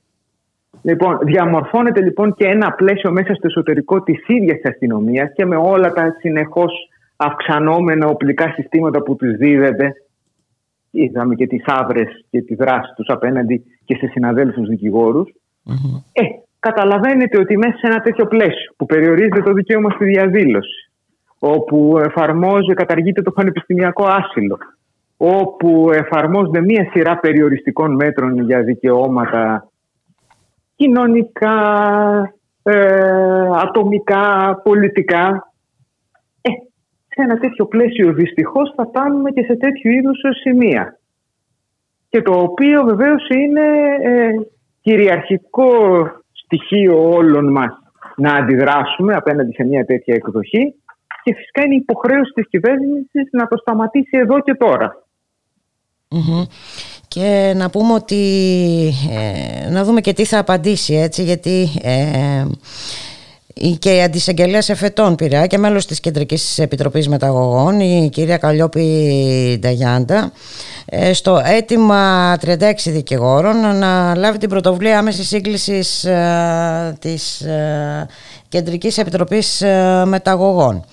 Λοιπόν, 0.82 1.18
διαμορφώνεται 1.22 2.02
λοιπόν 2.02 2.34
και 2.34 2.48
ένα 2.48 2.72
πλαίσιο 2.72 3.12
μέσα 3.12 3.34
στο 3.34 3.48
εσωτερικό 3.48 4.04
της 4.04 4.28
ίδιας 4.28 4.60
αστυνομίας 4.64 5.32
και 5.36 5.46
με 5.46 5.56
όλα 5.56 5.94
τα 5.94 6.16
συνεχώς 6.20 6.74
αυξανόμενα 7.16 8.08
οπλικά 8.08 8.54
συστήματα 8.56 9.02
που 9.02 9.16
τους 9.16 9.36
δίδεται. 9.36 9.94
Είδαμε 11.04 11.36
και 11.36 11.48
τις 11.48 11.64
άβρες 11.66 12.26
και 12.30 12.42
τη 12.42 12.56
δράση 12.56 12.94
τους 12.96 13.08
απέναντι 13.10 13.64
και 13.86 13.96
σε 13.96 14.08
συναδέλφους 14.08 14.68
δικηγόρους. 14.68 15.30
Mm-hmm. 15.66 16.02
Ε, 16.12 16.22
καταλαβαίνετε 16.60 17.40
ότι 17.40 17.58
μέσα 17.58 17.78
σε 17.78 17.88
ένα 17.88 18.02
τέτοιο 18.02 18.26
πλαίσιο 18.28 18.74
που 18.78 18.86
περιορίζεται 18.86 19.42
το 19.42 19.54
δικαίωμα 19.54 19.90
στη 19.90 20.06
διαδήλωση, 20.06 20.92
όπου 21.40 21.98
εφαρμόζει, 21.98 22.74
καταργείται 22.74 23.22
το 23.22 23.32
πανεπιστημιακό 23.32 24.06
άσυλο, 24.06 24.58
όπου 25.18 25.90
εφαρμόζονται 25.92 26.62
μία 26.62 26.90
σειρά 26.92 27.18
περιοριστικών 27.18 27.96
μέτρων 27.96 28.40
για 28.40 28.62
δικαιώματα 28.62 29.70
κοινωνικά, 30.76 31.58
ε, 32.64 33.48
ατομικά, 33.62 34.56
πολιτικά. 34.64 35.54
Ε, 37.16 37.22
σε 37.22 37.22
ένα 37.22 37.38
τέτοιο 37.38 37.66
πλαίσιο 37.66 38.14
δυστυχώς 38.14 38.74
θα 38.76 38.86
φτάνουμε 38.86 39.32
και 39.32 39.44
σε 39.44 39.56
τέτοιου 39.56 39.92
είδους 39.92 40.20
σημεία. 40.42 41.00
Και 42.10 42.22
το 42.22 42.32
οποίο 42.32 42.84
βεβαίως 42.84 43.28
είναι 43.30 43.62
ε, 44.04 44.30
κυριαρχικό 44.82 45.72
στοιχείο 46.32 47.10
όλων 47.10 47.52
μας 47.52 47.74
να 48.16 48.34
αντιδράσουμε 48.34 49.14
απέναντι 49.14 49.54
σε 49.54 49.64
μια 49.64 49.86
τέτοια 49.86 50.16
εκδοχή. 50.16 50.74
Και 51.24 51.34
φυσικά 51.36 51.64
είναι 51.64 51.76
υποχρέωση 51.76 52.32
της 52.36 52.48
κυβέρνησης 52.50 53.30
να 53.32 53.48
το 53.48 53.58
σταματήσει 53.58 54.18
εδώ 54.18 54.40
και 54.40 54.56
τωρα 54.56 55.04
Και 57.08 57.54
να 57.56 57.70
πούμε 57.70 57.94
ότι 57.94 58.24
ε, 59.12 59.70
να 59.70 59.84
δούμε 59.84 60.02
και 60.02 60.14
τι 60.14 60.26
θα 60.26 60.40
απαντήσει 60.40 60.94
έτσι 60.94 61.24
γιατί 61.24 61.68
ε, 61.82 62.46
και 63.80 63.96
η 63.96 64.02
αντισαγγελέα 64.02 64.62
εφετών 64.68 65.16
πειρά 65.16 65.48
και 65.48 65.58
μέλος 65.58 65.86
της 65.86 66.00
Κεντρικής 66.00 66.60
Επιτροπής 66.60 67.10
Μεταγωγών 67.10 67.80
η 67.80 68.10
κυρία 68.12 68.38
Καλλιόπη 68.38 69.58
Νταγιάντα 69.60 70.32
ε, 70.86 71.14
στο 71.14 71.42
αίτημα 71.46 72.34
36 72.46 72.56
δικηγόρων 72.86 73.78
να 73.78 74.16
λάβει 74.16 74.38
την 74.38 74.50
πρωτοβουλία 74.50 75.00
άμεσης 75.00 75.28
σύγκλησης 75.28 76.08
της 77.00 77.48
Κεντρικής 78.48 78.98
Επιτροπής 78.98 79.64
Μεταγωγών. 80.06 80.84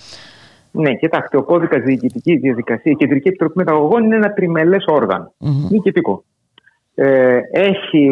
Ναι, 0.70 0.94
κοιτάξτε, 0.94 1.36
ο 1.36 1.42
κώδικας 1.42 1.82
διοικητικής 1.82 2.40
διαδικασίας, 2.40 2.94
η 2.94 2.96
Κεντρική 2.96 3.28
Επιτροπή 3.28 3.52
Μεταγωγών 3.56 4.04
είναι 4.04 4.16
ένα 4.16 4.32
τριμελές 4.32 4.84
όργανο. 4.86 5.34
Mm-hmm. 5.40 6.20
Ε, 6.94 7.38
έχει 7.52 8.08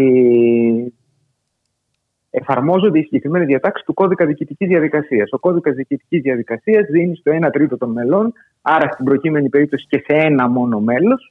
εφαρμόζονται 2.40 2.98
οι 2.98 3.02
συγκεκριμένες 3.02 3.46
διατάξεις 3.46 3.86
του 3.86 3.94
κώδικα 3.94 4.26
διοικητικής 4.26 4.68
διαδικασίας. 4.68 5.32
Ο 5.32 5.38
κώδικας 5.38 5.74
διοικητικής 5.74 6.22
διαδικασίας 6.22 6.86
δίνει 6.86 7.16
στο 7.16 7.32
1 7.32 7.50
τρίτο 7.52 7.76
των 7.76 7.90
μελών, 7.90 8.32
άρα 8.62 8.88
στην 8.92 9.04
προκείμενη 9.04 9.48
περίπτωση 9.48 9.86
και 9.88 10.04
σε 10.06 10.16
ένα 10.16 10.48
μόνο 10.48 10.80
μέλος, 10.80 11.28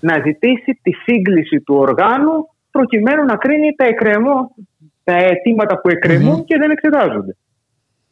να 0.00 0.22
ζητήσει 0.24 0.78
τη 0.82 0.92
σύγκληση 0.92 1.60
του 1.60 1.74
οργάνου 1.74 2.48
προκειμένου 2.70 3.24
να 3.24 3.36
κρίνει 3.36 3.74
τα, 3.76 3.84
εκκρεμό, 3.84 4.54
τα 5.04 5.16
αιτήματα 5.16 5.80
που 5.80 5.88
εκκρεμουν 5.88 6.44
και 6.44 6.56
δεν 6.58 6.70
εξετάζονται. 6.70 7.36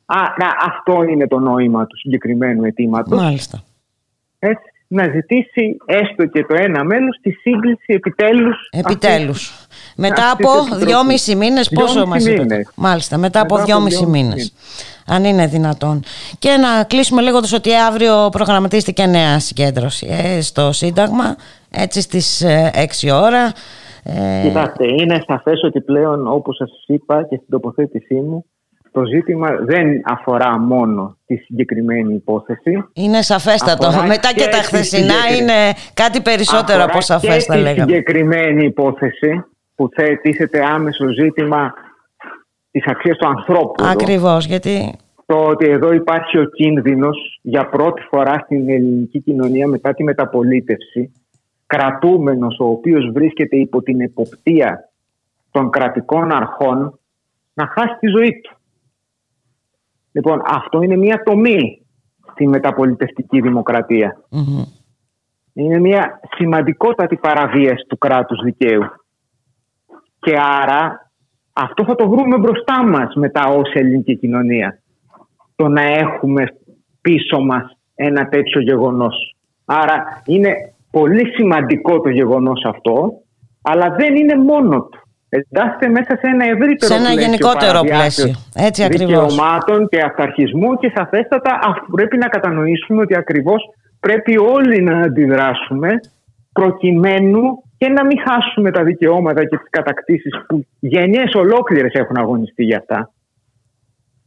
Άρα 0.06 0.54
αυτό 0.66 1.02
είναι 1.02 1.26
το 1.26 1.38
νόημα 1.38 1.86
του 1.86 1.96
συγκεκριμένου 1.96 2.64
αιτήματος. 2.64 3.18
Μάλιστα. 3.18 3.62
Έτσι. 4.38 4.64
να 4.86 5.04
ζητήσει 5.04 5.76
έστω 5.86 6.26
και 6.26 6.44
το 6.44 6.54
ένα 6.58 6.84
μέλος 6.84 7.18
τη 7.22 7.30
σύγκληση 7.30 7.84
επιτέλους. 7.86 8.68
Επιτέλους. 8.70 9.68
Μετά 10.00 10.30
από 10.30 10.76
δυόμισι 10.76 11.36
μήνες, 11.36 11.68
πόσο 11.68 12.06
μας 12.06 12.26
είπε. 12.26 12.66
Μάλιστα, 12.74 13.18
μετά, 13.18 13.40
από 13.40 13.64
δυόμισι 13.64 14.06
μήνες. 14.06 14.52
Αν 15.06 15.24
είναι 15.24 15.46
δυνατόν. 15.46 16.02
Και 16.38 16.50
να 16.50 16.84
κλείσουμε 16.84 17.22
λέγοντας 17.22 17.52
ότι 17.52 17.70
αύριο 17.74 18.28
προγραμματίστηκε 18.32 19.06
νέα 19.06 19.38
συγκέντρωση 19.38 20.06
ε, 20.10 20.40
στο 20.40 20.72
Σύνταγμα, 20.72 21.36
έτσι 21.70 22.00
στις 22.00 22.44
6 22.44 23.08
ε, 23.08 23.12
ώρα. 23.12 23.52
Ε... 24.04 24.42
Κοιτάξτε, 24.42 24.84
είναι 24.84 25.22
σαφές 25.26 25.62
ότι 25.64 25.80
πλέον 25.80 26.26
όπως 26.26 26.56
σας 26.56 26.70
είπα 26.86 27.22
και 27.22 27.36
στην 27.36 27.48
τοποθέτησή 27.48 28.14
μου 28.14 28.44
το 28.92 29.04
ζήτημα 29.04 29.48
δεν 29.60 29.86
αφορά 30.04 30.58
μόνο 30.58 31.16
τη 31.26 31.36
συγκεκριμένη 31.36 32.14
υπόθεση. 32.14 32.84
Είναι 32.92 33.22
σαφέστατο. 33.22 33.86
Μετά 34.06 34.32
και, 34.34 34.48
τα 34.50 34.56
χθεσινά 34.56 35.14
είναι 35.38 35.72
κάτι 35.94 36.20
περισσότερο 36.20 36.84
από 36.84 37.00
σαφές 37.00 37.44
θα 37.44 37.56
λέγαμε. 37.56 37.74
τη 37.74 37.80
συγκεκριμένη 37.80 38.64
υπόθεση 38.64 39.44
που 39.80 39.88
θέτησεται 39.94 40.66
άμεσο 40.66 41.08
ζήτημα 41.08 41.74
της 42.70 42.84
αξίας 42.86 43.16
του 43.16 43.26
ανθρώπου. 43.26 43.84
Ακριβώς, 43.84 44.46
γιατί... 44.46 44.98
Το 45.26 45.46
ότι 45.46 45.68
εδώ 45.68 45.92
υπάρχει 45.92 46.38
ο 46.38 46.44
κίνδυνος 46.44 47.38
για 47.42 47.68
πρώτη 47.68 48.02
φορά 48.02 48.38
στην 48.44 48.70
ελληνική 48.70 49.20
κοινωνία 49.20 49.66
μετά 49.66 49.94
τη 49.94 50.02
μεταπολίτευση 50.02 51.12
κρατούμενος 51.66 52.58
ο 52.58 52.64
οποίος 52.64 53.10
βρίσκεται 53.12 53.56
υπό 53.56 53.82
την 53.82 54.00
εποπτεία 54.00 54.90
των 55.50 55.70
κρατικών 55.70 56.32
αρχών 56.32 56.98
να 57.54 57.66
χάσει 57.66 57.96
τη 58.00 58.06
ζωή 58.06 58.40
του. 58.40 58.56
Λοιπόν, 60.12 60.42
αυτό 60.44 60.82
είναι 60.82 60.96
μια 60.96 61.22
τομή 61.22 61.86
στη 62.32 62.46
μεταπολιτευτική 62.46 63.42
Είναι 65.52 65.78
μια 65.78 66.20
σημαντικότατη 66.36 67.16
παραβίαση 67.16 67.84
του 67.88 67.98
κράτους 67.98 68.40
δικαίου. 68.42 68.82
Και 70.20 70.36
άρα 70.60 71.10
αυτό 71.52 71.84
θα 71.84 71.94
το 71.94 72.08
βρούμε 72.08 72.38
μπροστά 72.38 72.84
μας 72.84 73.14
μετά 73.14 73.46
ως 73.46 73.72
ελληνική 73.72 74.16
κοινωνία. 74.16 74.82
Το 75.56 75.68
να 75.68 75.82
έχουμε 75.82 76.44
πίσω 77.00 77.40
μας 77.40 77.76
ένα 77.94 78.28
τέτοιο 78.28 78.60
γεγονός. 78.60 79.36
Άρα 79.64 80.22
είναι 80.26 80.52
πολύ 80.90 81.26
σημαντικό 81.34 82.00
το 82.00 82.08
γεγονός 82.08 82.64
αυτό, 82.64 83.12
αλλά 83.62 83.94
δεν 83.98 84.16
είναι 84.16 84.36
μόνο 84.36 84.82
του 84.82 85.00
εντάσσεται 85.30 85.88
μέσα 85.88 86.16
σε 86.20 86.26
ένα 86.34 86.44
ευρύτερο 86.44 86.92
σε 86.92 86.94
ένα 86.94 87.10
πλαίσιο 87.10 87.22
γενικότερο 87.22 87.80
πλαίσιο. 87.80 88.34
Έτσι 88.54 88.86
δικαιωμάτων 88.86 89.88
και 89.88 90.00
αυταρχισμού 90.00 90.76
και 90.76 90.92
σαφέστατα 90.94 91.58
πρέπει 91.90 92.16
να 92.16 92.28
κατανοήσουμε 92.28 93.00
ότι 93.00 93.16
ακριβώς 93.16 93.62
πρέπει 94.00 94.38
όλοι 94.38 94.82
να 94.82 94.98
αντιδράσουμε 94.98 95.88
προκειμένου 96.60 97.62
και 97.78 97.88
να 97.88 98.04
μην 98.06 98.18
χάσουμε 98.26 98.70
τα 98.70 98.82
δικαιώματα 98.82 99.44
και 99.44 99.56
τις 99.56 99.70
κατακτήσεις 99.70 100.32
που 100.46 100.66
γενιές 100.80 101.34
ολόκληρες 101.34 101.92
έχουν 101.92 102.16
αγωνιστεί 102.16 102.64
για 102.64 102.78
αυτά. 102.78 103.12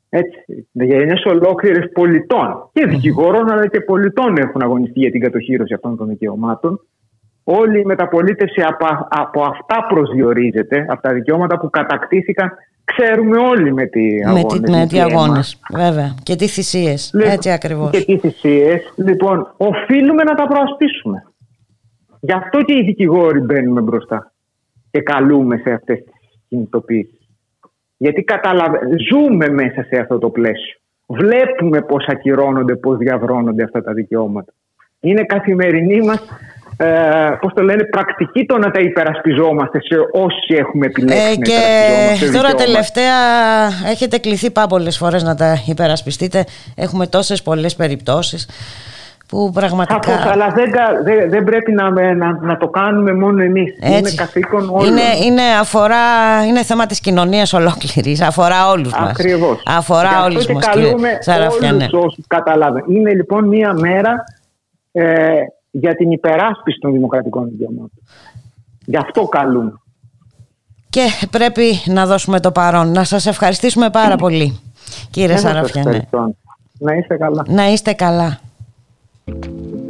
Έτσι, 0.09 0.67
γενιές 0.71 1.25
ολόκληρες 1.25 1.91
πολιτών 1.93 2.69
και 2.73 2.85
δικηγόρων 2.85 3.51
αλλά 3.51 3.67
και 3.67 3.79
πολιτών 3.79 4.37
έχουν 4.37 4.61
αγωνιστεί 4.61 4.99
για 4.99 5.11
την 5.11 5.21
κατοχήρωση 5.21 5.73
αυτών 5.73 5.97
των 5.97 6.07
δικαιωμάτων 6.07 6.79
όλη 7.43 7.79
η 7.79 7.85
μεταπολίτευση 7.85 8.61
από, 8.61 8.85
από 9.09 9.41
αυτά 9.41 9.85
προσδιορίζεται, 9.89 10.85
από 10.89 11.01
τα 11.01 11.13
δικαιώματα 11.13 11.59
που 11.59 11.69
κατακτήθηκαν 11.69 12.51
Ξέρουμε 12.85 13.37
όλοι 13.37 13.73
με 13.73 13.85
τι 13.85 14.01
αγώνες. 14.25 14.69
Με, 14.69 14.87
τι 14.87 14.99
αγώνες, 14.99 15.59
βέβαια. 15.73 16.15
Και 16.23 16.35
τι 16.35 16.47
θυσίες. 16.47 17.11
Λοιπόν, 17.13 17.31
Έτσι 17.31 17.51
ακριβώς. 17.51 17.89
Και 17.89 18.03
τι 18.03 18.17
θυσίες. 18.17 18.93
Λοιπόν, 18.95 19.53
οφείλουμε 19.57 20.23
να 20.23 20.35
τα 20.35 20.47
προασπίσουμε. 20.47 21.23
Γι' 22.25 22.33
αυτό 22.33 22.61
και 22.61 22.73
οι 22.73 22.83
δικηγόροι 22.83 23.39
μπαίνουμε 23.39 23.81
μπροστά 23.81 24.31
και 24.91 25.01
καλούμε 25.01 25.57
σε 25.57 25.71
αυτές 25.71 25.97
τις 25.97 26.13
κινητοποιήσεις. 26.49 27.29
Γιατί 27.97 28.23
καταλαβα... 28.23 28.79
ζούμε 29.09 29.49
μέσα 29.49 29.83
σε 29.83 29.99
αυτό 29.99 30.17
το 30.17 30.29
πλαίσιο. 30.29 30.77
Βλέπουμε 31.05 31.81
πώς 31.81 32.05
ακυρώνονται, 32.07 32.75
πώς 32.75 32.97
διαβρώνονται 32.97 33.63
αυτά 33.63 33.83
τα 33.83 33.93
δικαιώματα. 33.93 34.53
Είναι 34.99 35.23
καθημερινή 35.23 36.01
μας 36.01 36.23
ε, 36.77 37.37
πώς 37.41 37.53
το 37.53 37.63
λένε, 37.63 37.83
πρακτική 37.83 38.45
το 38.45 38.57
να 38.57 38.71
τα 38.71 38.79
υπερασπιζόμαστε 38.79 39.79
σε 39.81 39.95
όσοι 40.11 40.53
έχουμε 40.57 40.85
επιλέξει 40.85 41.31
ε, 41.31 42.15
και 42.19 42.31
τώρα 42.37 42.53
τελευταία 42.53 43.15
έχετε 43.91 44.17
κληθεί 44.17 44.51
πάρα 44.51 44.67
πολλές 44.67 44.97
φορές 44.97 45.23
να 45.23 45.35
τα 45.35 45.63
υπερασπιστείτε. 45.67 46.45
Έχουμε 46.75 47.07
τόσες 47.07 47.41
πολλές 47.41 47.75
περιπτώσεις 47.75 48.47
που 49.27 49.51
πραγματικά... 49.53 50.31
αλλά 50.31 50.47
δεν, 50.49 50.71
δεν, 51.03 51.29
δεν 51.29 51.43
πρέπει 51.43 51.71
να, 51.71 51.89
να, 52.13 52.37
να, 52.41 52.57
το 52.57 52.67
κάνουμε 52.67 53.13
μόνο 53.13 53.43
εμείς. 53.43 53.77
Είναι 53.81 54.11
καθήκον 54.15 54.69
όλων. 54.69 54.87
Είναι, 54.87 55.01
είναι, 55.25 55.41
αφορά, 55.59 55.95
είναι 56.47 56.63
θέμα 56.63 56.85
της 56.85 56.99
κοινωνίας 56.99 57.53
ολόκληρης. 57.53 58.21
Αφορά 58.21 58.69
όλους 58.69 58.91
μας. 58.91 59.09
Ακριβώς. 59.09 59.63
Αφορά 59.65 60.23
όλους 60.23 60.47
μας. 60.47 60.65
Και 60.65 60.71
καλούμε 60.71 61.09
όλους 61.71 61.93
όσους 61.93 62.25
καταλάβουν. 62.27 62.83
Είναι 62.87 63.13
λοιπόν 63.13 63.47
μία 63.47 63.73
μέρα 63.73 64.23
ε, 64.91 65.05
για 65.71 65.95
την 65.95 66.11
υπεράσπιση 66.11 66.79
των 66.79 66.91
δημοκρατικών 66.91 67.49
δικαιωμάτων. 67.49 67.91
Γι' 68.85 68.97
αυτό 68.97 69.23
καλούμε. 69.23 69.73
Και 70.89 71.27
πρέπει 71.31 71.63
να 71.85 72.05
δώσουμε 72.05 72.39
το 72.39 72.51
παρόν. 72.51 72.91
Να 72.91 73.03
σας 73.03 73.25
ευχαριστήσουμε 73.25 73.89
πάρα 73.89 74.15
πολύ, 74.15 74.59
κύριε 75.11 75.37
Σαραφιανέ. 75.37 76.07
Να 76.79 76.93
είστε 76.93 77.17
καλά. 77.17 77.43
Να 77.47 77.71
είστε 77.71 77.93
καλά. 77.93 78.39
Thank 79.25 79.45
you. 79.45 79.82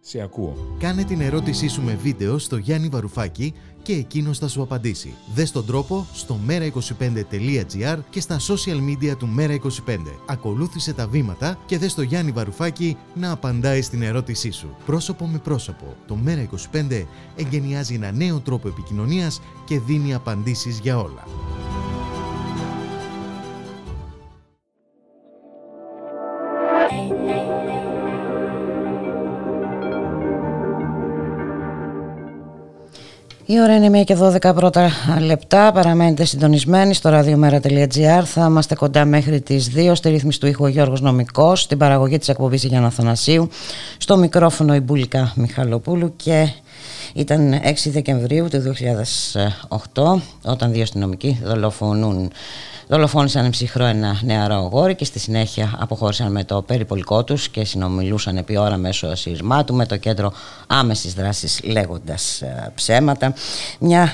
Σε 0.00 0.20
ακούω. 0.20 0.76
Κάνε 0.78 1.04
την 1.04 1.20
ερώτησή 1.20 1.68
σου 1.68 1.82
με 1.82 1.94
βίντεο 1.94 2.38
στο 2.38 2.56
Γιάννη 2.56 2.88
Βαρουφάκη 2.88 3.54
και 3.82 3.92
εκείνος 3.92 4.38
θα 4.38 4.48
σου 4.48 4.62
απαντήσει. 4.62 5.14
Δες 5.34 5.50
τον 5.52 5.66
τρόπο 5.66 6.06
στο 6.12 6.38
mera25.gr 6.48 7.98
και 8.10 8.20
στα 8.20 8.38
social 8.38 8.76
media 8.76 9.16
του 9.18 9.28
Mera25. 9.38 9.96
Ακολούθησε 10.26 10.92
τα 10.92 11.08
βήματα 11.08 11.58
και 11.66 11.78
δες 11.78 11.94
το 11.94 12.02
Γιάννη 12.02 12.30
Βαρουφάκη 12.30 12.96
να 13.14 13.30
απαντάει 13.30 13.82
στην 13.82 14.02
ερώτησή 14.02 14.50
σου. 14.50 14.76
Πρόσωπο 14.86 15.26
με 15.26 15.38
πρόσωπο. 15.38 15.96
Το 16.06 16.18
Mera25 16.26 17.04
εγκαινιάζει 17.36 17.94
ένα 17.94 18.12
νέο 18.12 18.40
τρόπο 18.40 18.68
επικοινωνίας 18.68 19.40
και 19.64 19.80
δίνει 19.80 20.14
απαντήσεις 20.14 20.78
για 20.78 20.98
όλα. 20.98 21.24
Η 33.52 33.60
ώρα 33.60 33.74
είναι 33.74 34.00
1 34.00 34.04
και 34.04 34.16
12 34.20 34.54
πρώτα 34.54 34.90
λεπτά. 35.20 35.72
Παραμένετε 35.72 36.24
συντονισμένοι 36.24 36.94
στο 36.94 37.10
radiomera.gr. 37.12 38.22
Θα 38.24 38.46
είμαστε 38.48 38.74
κοντά 38.74 39.04
μέχρι 39.04 39.40
τις 39.40 39.70
2. 39.76 39.90
Στη 39.94 40.08
ρύθμιση 40.08 40.40
του 40.40 40.46
ήχου 40.46 40.64
ο 40.64 40.68
Γιώργος 40.68 41.00
Νομικός, 41.00 41.60
στην 41.60 41.78
παραγωγή 41.78 42.18
της 42.18 42.28
εκπομπής 42.28 42.64
Γιάννα 42.64 42.86
Αθανασίου, 42.86 43.48
στο 43.98 44.16
μικρόφωνο 44.16 44.74
η 44.74 44.80
Μπουλικά 44.80 45.32
Μιχαλοπούλου 45.36 46.12
και 46.16 46.48
ήταν 47.14 47.60
6 47.64 47.90
Δεκεμβρίου 47.90 48.48
του 48.50 48.62
2008 49.94 50.20
όταν 50.44 50.72
δύο 50.72 50.82
αστυνομικοί 50.82 51.40
δολοφονούν 51.44 52.30
Δολοφόνησαν 52.92 53.50
ψυχρό 53.50 53.84
ένα 53.84 54.18
νεαρό 54.22 54.54
αγόρι 54.54 54.94
και 54.94 55.04
στη 55.04 55.18
συνέχεια 55.18 55.74
αποχώρησαν 55.78 56.32
με 56.32 56.44
το 56.44 56.62
περιπολικό 56.62 57.24
τους 57.24 57.48
και 57.48 57.64
συνομιλούσαν 57.64 58.36
επί 58.36 58.56
ώρα 58.56 58.76
μέσω 58.76 59.14
σειρμάτου 59.14 59.74
με 59.74 59.86
το 59.86 59.96
κέντρο 59.96 60.32
άμεσης 60.66 61.14
δράσης 61.14 61.60
λέγοντας 61.62 62.40
ε, 62.42 62.72
ψέματα. 62.74 63.34
Μια 63.78 64.08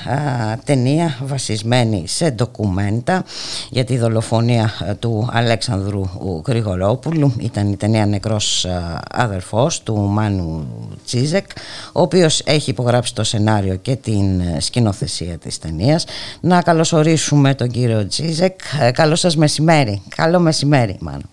ταινία 0.63 1.17
βασισμένη 1.23 2.03
σε 2.07 2.29
ντοκουμέντα 2.29 3.23
για 3.69 3.83
τη 3.83 3.97
δολοφονία 3.97 4.73
ε, 4.87 4.93
του 4.93 5.29
Αλέξανδρου 5.31 6.03
Γρηγορόπουλου. 6.47 7.33
Ήταν 7.39 7.71
η 7.71 7.77
ταινία 7.77 8.05
«Νεκρός 8.05 8.65
α, 8.65 9.01
αδερφός» 9.11 9.83
του 9.83 9.97
Μάνου 9.97 10.67
Τσίζεκ, 11.05 11.45
ο 11.91 12.01
οποίος 12.01 12.41
έχει 12.45 12.69
υπογράψει 12.69 13.13
το 13.13 13.23
σενάριο 13.23 13.75
και 13.75 13.95
την 13.95 14.39
ε, 14.39 14.59
σκηνοθεσία 14.59 15.37
της 15.37 15.59
ταινίας. 15.59 16.05
Να 16.39 16.61
καλωσορίσουμε 16.61 17.55
τον 17.55 17.69
κύριο 17.69 18.07
Τσίζεκ 18.07 18.59
ε, 18.59 18.66
καλό 18.91 19.15
σας 19.15 19.35
μεσημέρι. 19.35 20.01
Καλό 20.15 20.39
μεσημέρι, 20.39 20.97
μάλλον. 20.99 21.29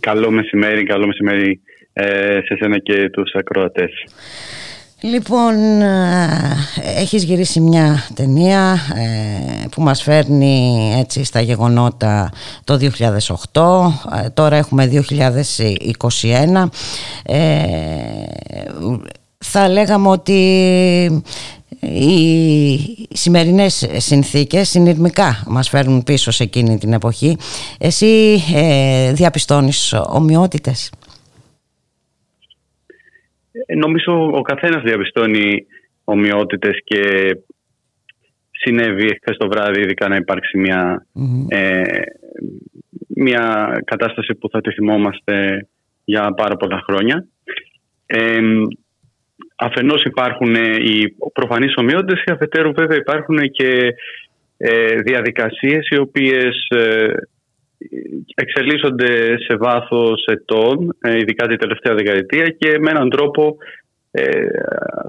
Καλό 0.00 0.30
μεσημέρι, 0.30 0.84
καλό 0.84 1.06
μεσημέρι 1.06 1.60
ε, 1.92 2.40
σε 2.44 2.56
σένα 2.58 2.78
και 2.78 3.10
τους 3.10 3.34
ακροατές. 3.34 3.90
Λοιπόν, 5.00 5.80
ε, 5.80 6.56
έχεις 6.96 7.24
γυρίσει 7.24 7.60
μια 7.60 8.08
ταινία 8.14 8.78
που 9.70 9.82
μας 9.82 10.02
φέρνει 10.02 10.94
έτσι 10.98 11.24
στα 11.24 11.40
γεγονότα 11.40 12.32
το 12.64 12.78
2008, 13.52 14.30
τώρα 14.34 14.56
έχουμε 14.56 14.90
2021. 14.92 16.68
θα 19.38 19.68
λέγαμε 19.68 20.08
ότι 20.08 21.22
οι 21.80 23.08
σημερινές 23.10 23.88
συνθήκες 23.96 24.68
συνειρμικά 24.68 25.44
μας 25.48 25.68
φέρνουν 25.68 26.02
πίσω 26.02 26.30
σε 26.30 26.42
εκείνη 26.42 26.78
την 26.78 26.92
εποχή. 26.92 27.36
Εσύ 27.78 28.38
ε, 28.54 29.12
διαπιστώνεις 29.12 29.94
ομοιότητες; 30.08 30.92
Ε, 33.66 33.74
νομίζω 33.74 34.30
ο 34.34 34.42
καθένας 34.42 34.82
διαπιστώνει 34.82 35.66
ομοιότητες 36.04 36.80
και 36.84 37.02
συνέβη 38.50 39.06
χθε 39.06 39.36
το 39.38 39.48
βράδυ 39.48 39.80
ειδικά 39.80 40.08
να 40.08 40.16
υπάρξει 40.16 40.58
μια, 40.58 41.06
ε, 41.48 41.82
μια 43.06 43.76
κατάσταση 43.84 44.34
που 44.34 44.48
θα 44.48 44.60
τη 44.60 44.72
θυμόμαστε 44.72 45.66
για 46.04 46.34
πάρα 46.34 46.56
πολλά 46.56 46.82
χρόνια. 46.86 47.26
Ε, 48.06 48.40
αφενός 49.56 50.02
υπάρχουν 50.04 50.54
ε, 50.54 50.76
οι 50.76 51.16
προφανείς 51.32 51.74
ομοιότητες 51.76 52.22
και 52.24 52.32
αφετέρου 52.32 52.72
βέβαια 52.72 52.96
υπάρχουν 52.96 53.38
και 53.50 53.94
ε, 54.56 55.00
διαδικασίες 55.00 55.88
οι 55.90 55.98
οποίες 55.98 56.66
ε, 56.68 57.12
εξελίσσονται 58.34 59.38
σε 59.38 59.56
βάθος 59.56 60.24
ετών, 60.24 60.96
ειδικά 61.20 61.46
την 61.46 61.58
τελευταία 61.58 61.94
δεκαετία 61.94 62.44
και 62.58 62.78
με 62.78 62.90
έναν 62.90 63.10
τρόπο 63.10 63.56
ε, 64.10 64.46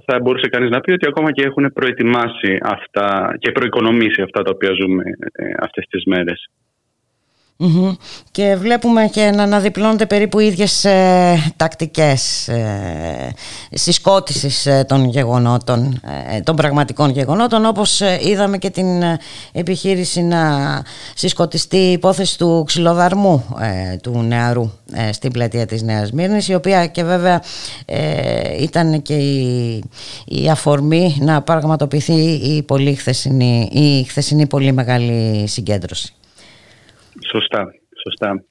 θα 0.05 0.19
μπορούσε 0.21 0.47
κανείς 0.47 0.69
να 0.69 0.79
πει 0.79 0.91
ότι 0.91 1.07
ακόμα 1.07 1.31
και 1.31 1.43
έχουν 1.43 1.73
προετοιμάσει 1.73 2.57
αυτά 2.61 3.35
και 3.39 3.51
προοικονομήσει 3.51 4.21
αυτά 4.21 4.41
τα 4.41 4.51
οποία 4.53 4.71
ζούμε 4.81 5.03
ε, 5.31 5.51
αυτές 5.59 5.85
τις 5.89 6.03
μέρες. 6.05 6.49
Και 8.31 8.55
βλέπουμε 8.55 9.07
και 9.07 9.31
να 9.31 9.43
αναδιπλώνονται 9.43 10.05
περίπου 10.05 10.39
οι 10.39 10.45
ίδιες 10.45 10.85
ε, 10.85 11.53
τακτικές 11.55 12.47
ε, 12.47 13.33
συσκότησης 13.71 14.65
ε, 14.65 14.85
των 14.87 15.05
γεγονότων, 15.05 16.01
ε, 16.35 16.41
των 16.41 16.55
πραγματικών 16.55 17.09
γεγονότων 17.09 17.65
όπως 17.65 18.01
είδαμε 18.21 18.57
και 18.57 18.69
την 18.69 19.03
επιχείρηση 19.51 20.21
να 20.21 20.41
συσκοτιστεί 21.15 21.77
η 21.77 21.91
υπόθεση 21.91 22.37
του 22.37 22.63
ξυλοδαρμού 22.65 23.45
του 24.01 24.21
νεαρού 24.21 24.71
στην 25.11 25.31
πλατεία 25.31 25.65
της 25.65 25.81
Νέας 25.81 26.11
Μύρνης 26.11 26.47
η 26.47 26.53
οποία 26.53 26.87
και 26.87 27.03
βέβαια 27.03 27.41
ήταν 28.59 29.01
και 29.01 29.13
η, 29.13 29.83
η 30.25 30.49
αφορμή 30.49 31.17
να 31.19 31.41
πραγματοποιηθεί 31.41 32.13
η, 32.13 32.63
πολύ 32.63 32.95
χθεσινή, 32.95 33.69
η 33.71 34.03
χθεσινή 34.03 34.47
πολύ 34.47 34.71
μεγάλη 34.71 35.47
συγκέντρωση. 35.47 36.16
Σωστά, 37.25 37.73
σωστά. 38.03 38.43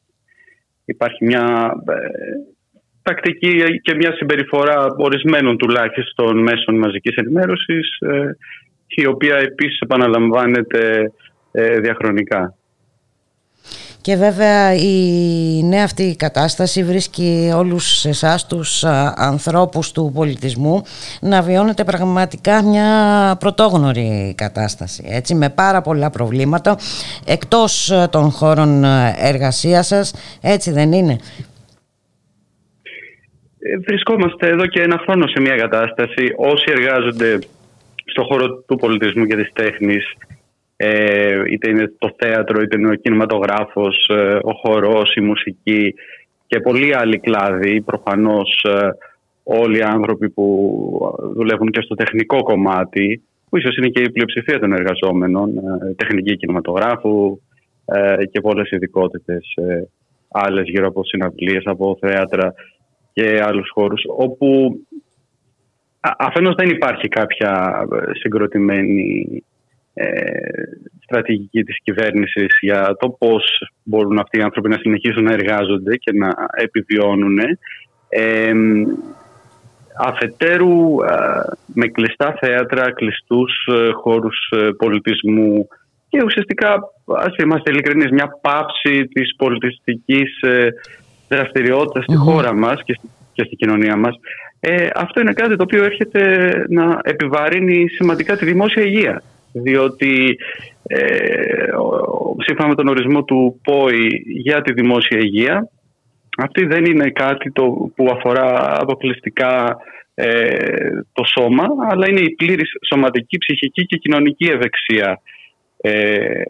Υπάρχει 0.84 1.24
μια 1.24 1.74
ε, 1.88 1.96
τακτική 3.02 3.80
και 3.80 3.94
μια 3.94 4.12
συμπεριφορά 4.12 4.86
ορισμένων 4.96 5.56
τουλάχιστον 5.56 6.42
μέσων 6.42 6.78
μαζικής 6.78 7.16
ενημέρωσης 7.16 7.98
ε, 8.00 8.36
η 8.86 9.06
οποία 9.06 9.36
επίσης 9.36 9.80
επαναλαμβάνεται 9.80 11.12
ε, 11.52 11.80
διαχρονικά. 11.80 12.54
Και 14.06 14.16
βέβαια 14.16 14.74
η 14.74 15.62
νέα 15.62 15.84
αυτή 15.84 16.16
κατάσταση 16.18 16.84
βρίσκει 16.84 17.52
όλους 17.56 18.04
εσάς 18.04 18.46
τους 18.46 18.84
ανθρώπους 19.16 19.92
του 19.92 20.12
πολιτισμού 20.14 20.82
να 21.20 21.42
βιώνετε 21.42 21.84
πραγματικά 21.84 22.62
μια 22.62 22.88
πρωτόγνωρη 23.40 24.34
κατάσταση 24.36 25.04
έτσι, 25.06 25.34
με 25.34 25.50
πάρα 25.50 25.80
πολλά 25.80 26.10
προβλήματα 26.10 26.76
εκτός 27.26 27.92
των 28.10 28.30
χώρων 28.30 28.84
εργασίας 29.18 29.86
σας 29.86 30.14
έτσι 30.42 30.70
δεν 30.72 30.92
είναι; 30.92 31.16
Ε, 33.58 33.78
Βρισκόμαστε 33.86 34.48
εδώ 34.48 34.66
και 34.66 34.82
ένα 34.82 34.98
χρόνο 35.04 35.26
σε 35.26 35.40
μια 35.40 35.56
κατάσταση. 35.56 36.24
Όσοι 36.36 36.64
εργάζονται 36.68 37.38
στον 38.04 38.24
χώρο 38.24 38.46
του 38.48 38.76
πολιτισμού 38.76 39.26
και 39.26 39.36
της 39.36 39.52
τέχνης 39.52 40.14
ε, 40.76 41.42
είτε 41.50 41.70
είναι 41.70 41.92
το 41.98 42.14
θέατρο, 42.18 42.62
είτε 42.62 42.78
είναι 42.78 42.90
ο 42.90 42.94
κινηματογράφος, 42.94 44.08
ε, 44.08 44.38
ο 44.42 44.52
χορός, 44.52 45.14
η 45.14 45.20
μουσική 45.20 45.94
και 46.46 46.60
πολλοί 46.60 46.96
άλλοι 46.96 47.18
κλάδοι. 47.18 47.80
Προφανώς 47.80 48.64
ε, 48.68 48.88
όλοι 49.42 49.78
οι 49.78 49.82
άνθρωποι 49.82 50.30
που 50.30 51.16
δουλεύουν 51.34 51.70
και 51.70 51.80
στο 51.80 51.94
τεχνικό 51.94 52.42
κομμάτι, 52.42 53.22
που 53.48 53.56
ίσως 53.56 53.76
είναι 53.76 53.88
και 53.88 54.02
η 54.02 54.10
πλειοψηφία 54.10 54.58
των 54.58 54.72
εργαζόμενων, 54.72 55.50
τεχνική 55.96 56.36
κινηματογράφου 56.36 57.40
και 58.30 58.40
πολλές 58.40 58.70
ειδικότητες 58.70 59.54
άλλες 60.30 60.68
γύρω 60.68 60.86
από 60.86 61.04
συναυλίες, 61.04 61.62
από 61.64 61.98
θέατρα 62.00 62.54
και 63.12 63.42
άλλους 63.42 63.70
χώρους, 63.72 64.02
όπου 64.16 64.80
αφενός 66.00 66.54
δεν 66.54 66.68
υπάρχει 66.68 67.08
κάποια 67.08 67.82
συγκροτημένη 68.20 69.26
ε, 69.36 69.46
στρατηγική 71.02 71.62
της 71.62 71.78
κυβέρνησης 71.82 72.58
για 72.60 72.96
το 72.98 73.08
πώς 73.08 73.68
μπορούν 73.82 74.18
αυτοί 74.18 74.38
οι 74.38 74.42
άνθρωποι 74.42 74.68
να 74.68 74.78
συνεχίσουν 74.78 75.24
να 75.24 75.32
εργάζονται 75.32 75.96
και 75.96 76.12
να 76.12 76.30
επιβιώνουν. 76.56 77.38
Ε, 78.08 78.52
αφετέρου 79.98 80.94
με 81.66 81.86
κλειστά 81.86 82.36
θέατρα, 82.40 82.92
κλειστούς 82.92 83.52
ε, 83.72 83.90
χώρους 83.90 84.52
πολιτισμού 84.78 85.68
και 86.08 86.22
ουσιαστικά, 86.24 86.74
ας 87.16 87.36
είμαστε 87.36 87.70
ειλικρινείς, 87.70 88.10
μια 88.10 88.38
πάυση 88.40 89.06
της 89.06 89.36
πολιτιστικής 89.36 90.40
δραστηριότητας 91.28 92.04
στη 92.04 92.14
χώρα 92.16 92.54
μας 92.54 92.82
και, 92.84 92.98
και 93.32 93.44
στη 93.44 93.56
κοινωνία 93.56 93.96
μας. 93.96 94.14
Ε, 94.60 94.88
αυτό 94.94 95.20
είναι 95.20 95.32
κάτι 95.32 95.56
το 95.56 95.62
οποίο 95.62 95.84
έρχεται 95.84 96.50
να 96.68 97.00
επιβαρύνει 97.02 97.88
σημαντικά 97.88 98.36
τη 98.36 98.44
δημόσια 98.44 98.82
υγεία 98.82 99.22
διότι 99.62 100.38
ε, 100.86 101.68
σύμφωνα 102.46 102.68
με 102.68 102.74
τον 102.74 102.88
ορισμό 102.88 103.24
του 103.24 103.60
ΠΟΗ 103.62 104.24
για 104.26 104.62
τη 104.62 104.72
δημόσια 104.72 105.18
υγεία 105.18 105.70
αυτή 106.38 106.64
δεν 106.66 106.84
είναι 106.84 107.10
κάτι 107.10 107.52
το 107.52 107.90
που 107.94 108.10
αφορά 108.10 108.80
αποκλειστικά 108.80 109.76
ε, 110.14 111.00
το 111.12 111.24
σώμα 111.24 111.64
αλλά 111.90 112.08
είναι 112.08 112.20
η 112.20 112.30
πλήρης 112.30 112.70
σωματική, 112.88 113.38
ψυχική 113.38 113.86
και 113.86 113.96
κοινωνική 113.96 114.44
ευεξία. 114.44 115.20
Ε, 115.80 116.42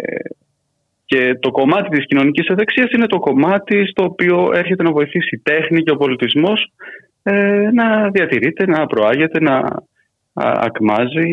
και 1.05 1.39
το 1.41 1.51
κομμάτι 1.51 1.89
της 1.89 2.07
κοινωνικής 2.07 2.49
ευεξίας 2.49 2.91
είναι 2.91 3.07
το 3.07 3.19
κομμάτι 3.19 3.87
στο 3.87 4.05
οποίο 4.05 4.51
έρχεται 4.55 4.83
να 4.83 4.93
βοηθήσει 4.93 5.35
η 5.35 5.39
τέχνη 5.39 5.83
και 5.83 5.91
ο 5.91 5.97
πολιτισμός 5.97 6.73
ε, 7.23 7.71
να 7.73 8.11
διατηρείται, 8.11 8.67
να 8.67 8.87
προάγεται, 8.87 9.41
να 9.41 9.63
ακμάζει 10.35 11.31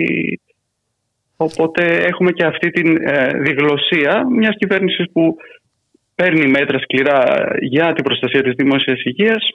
Οπότε 1.38 2.03
έχουμε 2.03 2.31
και 2.31 2.45
αυτή 2.45 2.69
τη 2.69 2.81
ε, 3.01 3.27
διγλωσία 3.39 4.27
μιας 4.30 4.55
κυβέρνησης 4.57 5.05
που 5.11 5.35
παίρνει 6.15 6.47
μέτρα 6.47 6.80
σκληρά 6.80 7.45
για 7.60 7.93
την 7.93 8.03
προστασία 8.03 8.41
της 8.41 8.53
δημόσιας 8.55 9.01
υγείας 9.03 9.49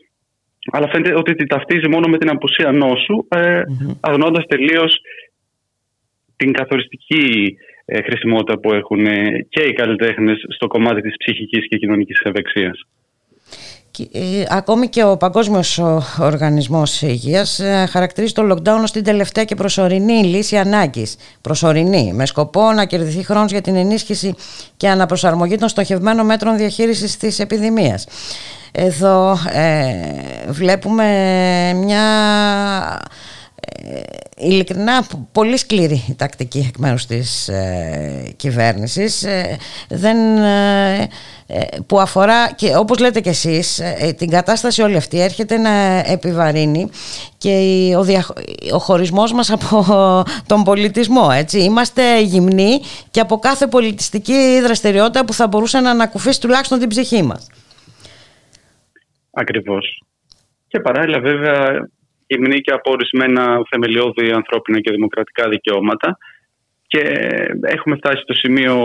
αλλά 0.72 0.88
φαίνεται 0.88 1.14
ότι 1.14 1.34
την 1.34 1.48
ταυτίζει 1.48 1.88
μόνο 1.88 2.08
με 2.08 2.18
την 2.18 2.30
απουσία 2.30 2.72
νόσου 2.72 3.26
ε, 3.28 3.60
mm 3.60 3.96
αγνώντας 4.00 4.44
τελείως 4.46 5.00
την 6.36 6.52
καθοριστική 6.52 7.56
ε, 7.84 8.02
χρησιμότητα 8.02 8.58
που 8.58 8.72
έχουν 8.72 9.04
και 9.48 9.62
οι 9.62 9.72
καλλιτέχνες 9.72 10.44
στο 10.48 10.66
κομμάτι 10.66 11.00
της 11.00 11.14
ψυχικής 11.18 11.68
και 11.68 11.76
κοινωνικής 11.76 12.20
ευεξίας. 12.24 12.80
Ε, 14.12 14.44
ακόμη 14.48 14.88
και 14.88 15.04
ο 15.04 15.16
Παγκόσμιος 15.16 15.78
Οργανισμός 16.18 17.02
Υγείας 17.02 17.58
ε, 17.58 17.86
χαρακτηρίζει 17.90 18.32
το 18.32 18.52
lockdown 18.52 18.80
ως 18.82 18.92
την 18.92 19.04
τελευταία 19.04 19.44
και 19.44 19.54
προσωρινή 19.54 20.24
λύση 20.24 20.56
ανάγκης. 20.56 21.16
Προσωρινή, 21.40 22.12
με 22.14 22.26
σκοπό 22.26 22.72
να 22.72 22.84
κερδιθεί 22.84 23.24
χρόνος 23.24 23.50
για 23.50 23.60
την 23.60 23.76
ενίσχυση 23.76 24.34
και 24.76 24.88
αναπροσαρμογή 24.88 25.56
των 25.56 25.68
στοχευμένων 25.68 26.26
μέτρων 26.26 26.56
διαχείρισης 26.56 27.16
της 27.16 27.38
επιδημίας. 27.38 28.06
Εδώ 28.72 29.38
ε, 29.52 29.92
βλέπουμε 30.48 31.04
μια 31.74 32.02
ε, 33.02 33.37
ειλικρινά 34.36 35.06
πολύ 35.32 35.56
σκληρή 35.56 36.14
τακτική 36.16 36.64
εκ 36.68 36.76
μέρους 36.76 37.06
της 37.06 37.48
ε, 37.48 38.32
κυβέρνησης. 38.36 39.22
Ε, 39.22 39.56
δεν, 39.88 40.16
που 41.86 42.00
αφορά 42.00 42.52
και 42.52 42.76
όπως 42.76 42.98
λέτε 42.98 43.20
και 43.20 43.28
εσείς 43.28 43.82
την 44.16 44.30
κατάσταση 44.30 44.82
όλη 44.82 44.96
αυτή 44.96 45.20
έρχεται 45.20 45.56
να 45.56 45.70
επιβαρύνει 46.06 46.90
και 47.38 47.50
ο, 47.96 48.02
δια, 48.02 48.26
ο 48.72 48.78
χωρισμός 48.78 49.32
μας 49.32 49.50
από 49.50 49.84
τον 50.46 50.62
πολιτισμό 50.62 51.28
έτσι. 51.32 51.60
είμαστε 51.60 52.20
γυμνοί 52.20 52.80
και 53.10 53.20
από 53.20 53.38
κάθε 53.38 53.66
πολιτιστική 53.66 54.60
δραστηριότητα 54.62 55.24
που 55.24 55.32
θα 55.32 55.46
μπορούσε 55.46 55.80
να 55.80 55.90
ανακουφίσει 55.90 56.40
τουλάχιστον 56.40 56.78
την 56.78 56.88
ψυχή 56.88 57.22
μας. 57.22 57.46
Ακριβώς. 59.30 60.02
Και 60.68 60.80
παράλληλα 60.80 61.20
βέβαια 61.20 61.88
γυμνή 62.28 62.58
και 62.60 62.72
από 62.72 62.90
ορισμένα 62.90 63.60
θεμελιώδη 63.70 64.30
ανθρώπινα 64.30 64.80
και 64.80 64.90
δημοκρατικά 64.90 65.48
δικαιώματα 65.48 66.18
και 66.86 67.00
έχουμε 67.60 67.96
φτάσει 67.96 68.22
στο 68.22 68.34
σημείο 68.34 68.76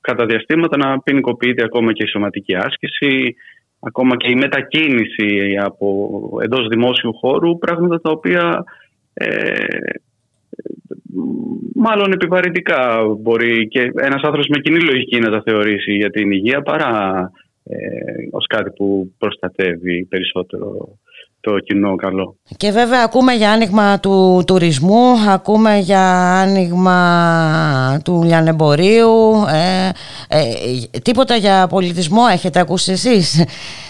κατά 0.00 0.26
διαστήματα 0.26 0.76
να 0.76 1.00
ποινικοποιείται 1.00 1.64
ακόμα 1.64 1.92
και 1.92 2.02
η 2.02 2.08
σωματική 2.08 2.54
άσκηση, 2.54 3.34
ακόμα 3.80 4.16
και 4.16 4.30
η 4.30 4.34
μετακίνηση 4.34 5.56
από 5.60 5.86
εντός 6.42 6.68
δημόσιου 6.68 7.14
χώρου, 7.14 7.58
πράγματα 7.58 8.00
τα 8.00 8.10
οποία 8.10 8.64
ε, 9.14 9.64
μάλλον 11.74 12.12
επιβαρυντικά 12.12 13.04
μπορεί 13.20 13.68
και 13.68 13.80
ένας 13.80 14.22
άνθρωπος 14.22 14.48
με 14.48 14.58
κοινή 14.58 14.80
λογική 14.80 15.18
να 15.18 15.30
τα 15.30 15.42
θεωρήσει 15.44 15.92
για 15.92 16.10
την 16.10 16.30
υγεία 16.30 16.62
παρά 16.62 17.30
ε, 17.64 17.76
ως 18.30 18.46
κάτι 18.46 18.70
που 18.70 19.12
προστατεύει 19.18 20.04
περισσότερο 20.04 20.98
το 21.42 21.58
κοινό 21.58 21.96
καλό. 21.96 22.36
Και 22.56 22.70
βέβαια 22.70 23.02
ακούμε 23.04 23.32
για 23.32 23.50
άνοιγμα 23.52 24.00
του 24.00 24.42
τουρισμού, 24.46 25.14
ακούμε 25.28 25.78
για 25.78 26.02
άνοιγμα 26.40 28.00
του 28.04 28.22
λιανεμπορίου, 28.24 29.44
ε, 29.48 29.88
ε, 30.28 30.98
τίποτα 31.02 31.36
για 31.36 31.66
πολιτισμό 31.66 32.22
έχετε 32.32 32.60
ακούσει 32.60 32.92
εσείς; 32.92 33.44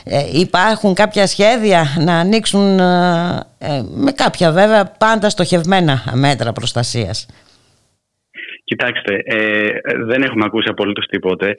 Ε, 0.05 0.41
υπάρχουν 0.41 0.95
κάποια 0.95 1.27
σχέδια 1.27 1.85
να 2.05 2.15
ανοίξουν 2.19 2.79
ε, 2.79 3.83
με 3.95 4.13
κάποια 4.15 4.53
βέβαια 4.53 4.93
πάντα 4.99 5.31
στοχευμένα 5.31 6.03
μέτρα 6.15 6.53
προστασίας; 6.53 7.27
Κοιτάξτε, 8.65 9.17
δεν 10.07 10.23
έχουμε 10.23 10.45
ακούσει 10.45 10.69
απολύτως 10.71 11.07
τίποτε. 11.07 11.55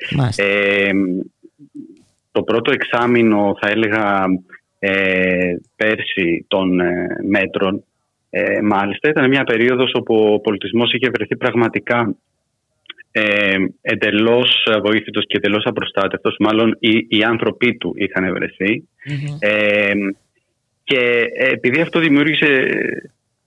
το 2.31 2.43
πρώτο 2.43 2.71
εξάμεινο 2.71 3.57
θα 3.61 3.69
έλεγα 3.69 4.25
ε, 4.85 5.55
πέρσι 5.75 6.45
των 6.47 6.79
ε, 6.79 7.07
μέτρων 7.29 7.83
Ε, 8.29 8.61
μάλιστα, 8.61 9.09
ήταν 9.09 9.29
μια 9.29 9.43
περίοδος 9.43 9.91
όπου 9.93 10.15
ο 10.33 10.39
πολιτισμός 10.39 10.93
είχε 10.93 11.09
βρεθεί 11.09 11.35
πραγματικά 11.35 12.15
ε, 13.11 13.55
εντελώς 13.81 14.67
βοήθητος 14.83 15.25
και 15.27 15.37
εντελώς 15.37 15.65
απροστάτευτος. 15.65 16.35
Μάλλον 16.39 16.77
οι, 16.79 17.05
οι 17.09 17.23
άνθρωποι 17.23 17.75
του 17.77 17.93
είχαν 17.97 18.23
Ε, 19.39 19.91
και 20.83 21.25
επειδή 21.35 21.81
αυτό 21.81 21.99
δημιούργησε 21.99 22.67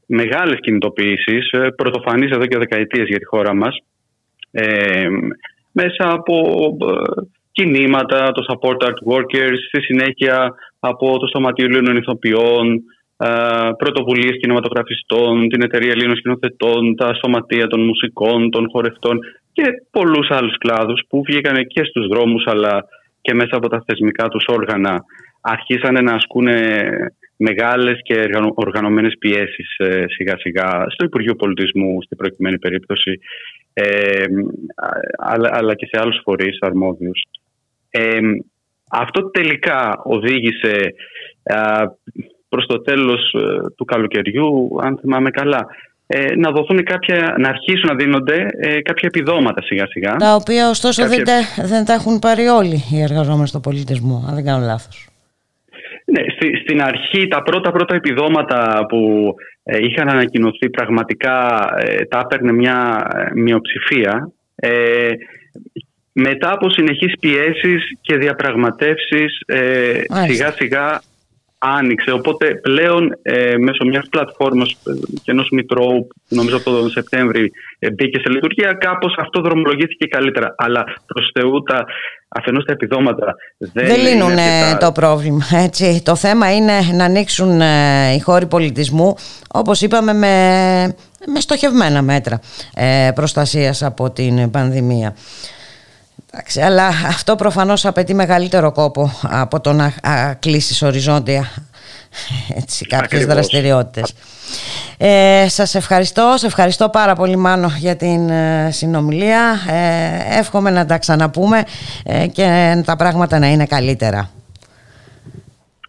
μεγάλες 0.06 0.60
κινητοποιήσεις, 0.60 1.50
ε, 1.50 1.70
πρωτοφανείς 1.76 2.30
εδώ 2.30 2.46
και 2.46 2.58
δεκαετίες 2.58 3.06
για 3.08 3.18
τη 3.18 3.24
χώρα 3.24 3.54
μας, 3.54 3.76
ε, 4.50 5.08
μέσα 5.72 6.12
από 6.12 6.36
ε, 6.80 7.22
κινήματα, 7.56 8.32
το 8.32 8.42
support 8.48 8.80
art 8.88 9.00
workers, 9.12 9.58
στη 9.68 9.80
συνέχεια 9.82 10.54
από 10.80 11.18
το 11.18 11.26
Σωματείο 11.26 11.66
Ελλήνων 11.66 11.96
Ηθοποιών, 11.96 12.82
πρωτοβουλίες 13.78 14.36
κινηματογραφιστών, 14.40 15.48
την 15.48 15.62
Εταιρεία 15.62 15.90
Ελλήνων 15.90 16.16
Σκηνοθετών, 16.16 16.96
τα 16.96 17.14
Σωματεία 17.14 17.66
των 17.66 17.80
Μουσικών, 17.84 18.50
των 18.50 18.68
Χορευτών 18.72 19.18
και 19.52 19.64
πολλούς 19.90 20.28
άλλους 20.30 20.58
κλάδους 20.58 21.00
που 21.08 21.22
βγήκαν 21.28 21.66
και 21.66 21.84
στους 21.84 22.06
δρόμους 22.06 22.44
αλλά 22.46 22.84
και 23.20 23.34
μέσα 23.34 23.56
από 23.56 23.68
τα 23.68 23.84
θεσμικά 23.86 24.28
τους 24.28 24.44
όργανα 24.48 25.04
αρχίσανε 25.40 26.00
να 26.00 26.12
ασκούν 26.12 26.48
μεγάλες 27.36 27.98
και 28.02 28.24
οργανωμένες 28.54 29.16
πιέσεις 29.18 29.76
ε, 29.76 30.04
σιγά 30.08 30.36
σιγά 30.38 30.86
στο 30.88 31.04
Υπουργείο 31.04 31.34
Πολιτισμού 31.34 32.02
στην 32.02 32.16
προκειμένη 32.16 32.58
περίπτωση 32.58 33.20
ε, 33.72 34.24
αλλά, 35.16 35.48
αλλά 35.52 35.74
και 35.74 35.86
σε 35.86 36.00
άλλους 36.00 36.20
φορείς 36.22 36.58
αρμόδιους. 36.60 37.22
Ε, 37.98 38.18
αυτό 38.90 39.30
τελικά 39.30 40.00
οδήγησε 40.04 40.94
προς 42.48 42.66
το 42.66 42.80
τέλος 42.80 43.32
ε, 43.32 43.70
του 43.76 43.84
καλοκαιριού, 43.84 44.76
αν 44.82 44.98
θυμάμαι 45.00 45.30
καλά, 45.30 45.66
ε, 46.06 46.34
να 46.36 46.50
δοθούν 46.50 46.82
κάποια, 46.82 47.34
να 47.38 47.48
αρχίσουν 47.48 47.88
να 47.88 47.94
δίνονται 47.94 48.46
ε, 48.60 48.80
κάποια 48.80 49.08
επιδόματα 49.14 49.62
σιγά 49.62 49.86
σιγά. 49.86 50.16
Τα 50.16 50.34
οποία 50.34 50.68
ωστόσο 50.68 51.08
δεν, 51.08 51.24
τα, 51.24 51.64
δεν 51.66 51.84
τα 51.84 51.92
έχουν 51.92 52.18
πάρει 52.18 52.46
όλοι 52.46 52.82
οι 52.92 53.00
εργαζόμενοι 53.00 53.46
στο 53.48 53.60
πολιτισμό, 53.60 54.24
αν 54.28 54.34
δεν 54.34 54.44
κάνω 54.44 54.64
λάθος. 54.64 55.08
Ναι, 56.04 56.22
στη, 56.36 56.56
στην 56.56 56.82
αρχή 56.82 57.28
τα 57.28 57.42
πρώτα 57.42 57.70
πρώτα 57.70 57.94
επιδόματα 57.94 58.86
που 58.88 59.34
ε, 59.62 59.78
είχαν 59.78 60.08
ανακοινωθεί 60.08 60.70
πραγματικά 60.70 61.68
ε, 61.78 62.04
τα 62.04 62.18
έπαιρνε 62.24 62.52
μια 62.52 63.06
μειοψηφία. 63.34 64.30
Ε, 66.16 66.20
μετά 66.20 66.52
από 66.52 66.70
συνεχείς 66.70 67.18
πιέσεις 67.20 67.82
και 68.00 68.16
διαπραγματεύσεις 68.16 69.38
σιγά 70.26 70.52
σιγά 70.52 71.00
άνοιξε. 71.58 72.10
Οπότε 72.10 72.54
πλέον 72.54 73.18
ε, 73.22 73.56
μέσω 73.56 73.84
μιας 73.84 74.06
πλατφόρμας 74.10 74.70
ε, 74.70 74.92
και 75.22 75.30
ενός 75.30 75.48
Μητρώου, 75.50 76.08
νομίζω 76.28 76.56
από 76.56 76.70
τον 76.70 76.90
Σεπτέμβρη, 76.90 77.50
ε, 77.78 77.90
μπήκε 77.90 78.18
σε 78.18 78.28
λειτουργία, 78.28 78.72
κάπως 78.72 79.16
αυτό 79.18 79.40
δρομολογήθηκε 79.40 80.06
καλύτερα. 80.06 80.54
Αλλά 80.58 80.84
προς 81.06 81.30
Θεού 81.34 81.62
τα 81.62 81.84
αφενός 82.28 82.64
τα 82.64 82.72
επιδόματα 82.72 83.34
δεν, 83.58 83.86
δεν 83.86 84.00
λύνουν 84.00 84.36
το 84.80 84.92
πρόβλημα. 84.92 85.44
Έτσι. 85.64 86.02
Το 86.04 86.16
θέμα 86.16 86.54
είναι 86.54 86.72
να 86.92 87.04
ανοίξουν 87.04 87.60
ε, 87.60 88.12
οι 88.14 88.20
χώροι 88.20 88.46
πολιτισμού, 88.46 89.14
όπως 89.52 89.80
είπαμε, 89.80 90.12
με, 90.12 90.26
με 91.26 91.40
στοχευμένα 91.40 92.02
μέτρα 92.02 92.40
ε, 92.74 93.10
προστασίας 93.14 93.82
από 93.82 94.10
την 94.10 94.50
πανδημία. 94.50 95.14
Εντάξει, 96.38 96.60
αλλά 96.60 96.86
αυτό 96.86 97.34
προφανώς 97.34 97.86
απαιτεί 97.86 98.14
μεγαλύτερο 98.14 98.72
κόπο 98.72 99.10
από 99.22 99.60
το 99.60 99.72
να 99.72 99.92
κλείσεις 100.40 100.82
οριζόντια 100.82 101.44
έτσι, 102.56 102.86
κάποιες 102.86 103.26
δραστηριότητες. 103.26 104.14
Ε, 104.98 105.48
σας 105.48 105.74
ευχαριστώ, 105.74 106.34
σε 106.36 106.46
ευχαριστώ 106.46 106.88
πάρα 106.88 107.14
πολύ 107.14 107.36
Μάνο 107.36 107.68
για 107.78 107.96
την 107.96 108.28
ε, 108.28 108.68
συνομιλία. 108.70 109.54
Ε, 109.68 110.38
εύχομαι 110.38 110.70
να 110.70 110.86
τα 110.86 110.98
ξαναπούμε 110.98 111.62
ε, 112.04 112.26
και 112.26 112.82
τα 112.84 112.96
πράγματα 112.96 113.38
να 113.38 113.46
είναι 113.46 113.66
καλύτερα. 113.66 114.30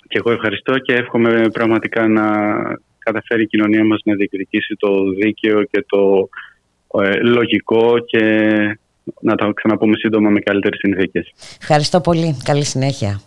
Και 0.07 0.17
εγώ 0.17 0.31
ευχαριστώ 0.31 0.77
και 0.77 0.93
εύχομαι 0.93 1.49
πραγματικά 1.53 2.07
να 2.07 2.23
καταφέρει 2.97 3.43
η 3.43 3.47
κοινωνία 3.47 3.85
μας 3.85 4.01
να 4.03 4.13
διεκδικήσει 4.13 4.75
το 4.79 4.89
δίκαιο 5.19 5.63
και 5.63 5.85
το 5.87 6.29
ε, 7.03 7.19
λογικό 7.19 7.99
και 8.05 8.21
να 9.21 9.35
τα 9.35 9.51
ξαναπούμε 9.55 9.95
σύντομα 9.97 10.29
με 10.29 10.39
καλύτερες 10.39 10.79
συνθήκες. 10.79 11.33
Ευχαριστώ 11.61 12.01
πολύ. 12.01 12.37
Καλή 12.43 12.63
συνέχεια. 12.63 13.21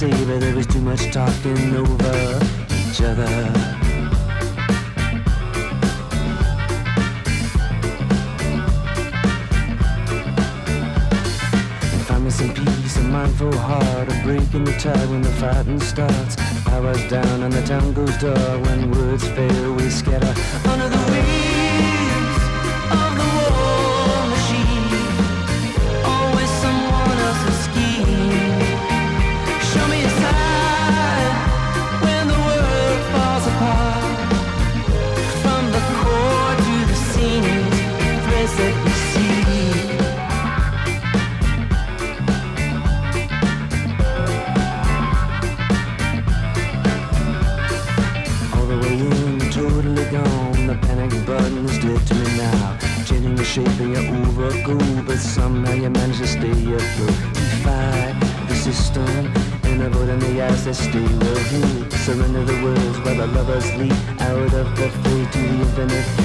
But 0.00 0.40
there 0.40 0.56
was 0.56 0.66
too 0.66 0.80
much 0.80 1.12
talking 1.12 1.76
over 1.76 2.40
each 2.88 3.00
other. 3.00 3.52
Some 12.30 12.52
peace, 12.52 12.96
a 12.96 13.02
mindful 13.02 13.56
heart, 13.56 14.08
a 14.08 14.22
break 14.24 14.52
in 14.54 14.64
the 14.64 14.72
tide 14.72 15.08
when 15.08 15.22
the 15.22 15.28
fighting 15.28 15.78
starts. 15.78 16.34
Powers 16.64 17.08
down 17.08 17.44
and 17.44 17.52
the 17.52 17.62
town 17.62 17.92
goes 17.92 18.16
dark 18.18 18.66
when 18.66 18.90
words 18.90 19.28
fail, 19.28 19.74
we 19.74 19.88
scatter 19.88 20.34
under 20.68 20.88
the 20.88 21.03
sleep 63.72 63.92
out 64.20 64.54
of 64.54 64.76
the 64.76 64.88
free 65.02 65.26
to 65.32 65.38
the 65.38 65.60
infinite. 65.60 66.23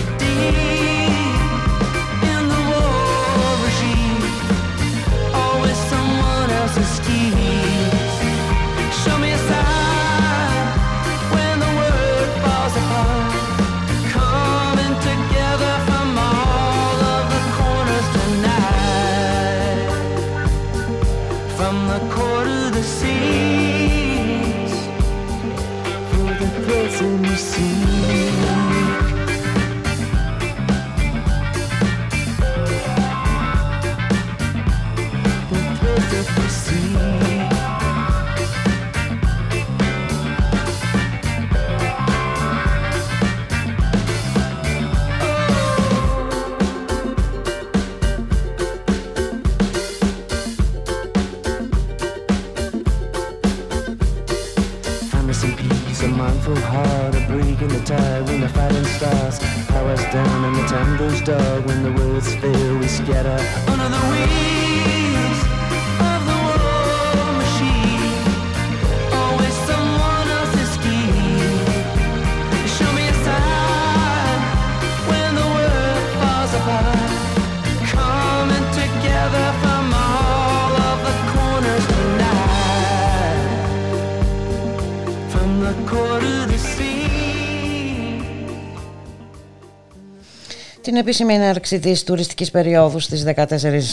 Επίσημη 90.99 91.33
έναρξη 91.33 91.79
της 91.79 92.03
τουριστικής 92.03 92.51
περίοδου 92.51 92.99
στις 92.99 93.25
14 93.35 93.45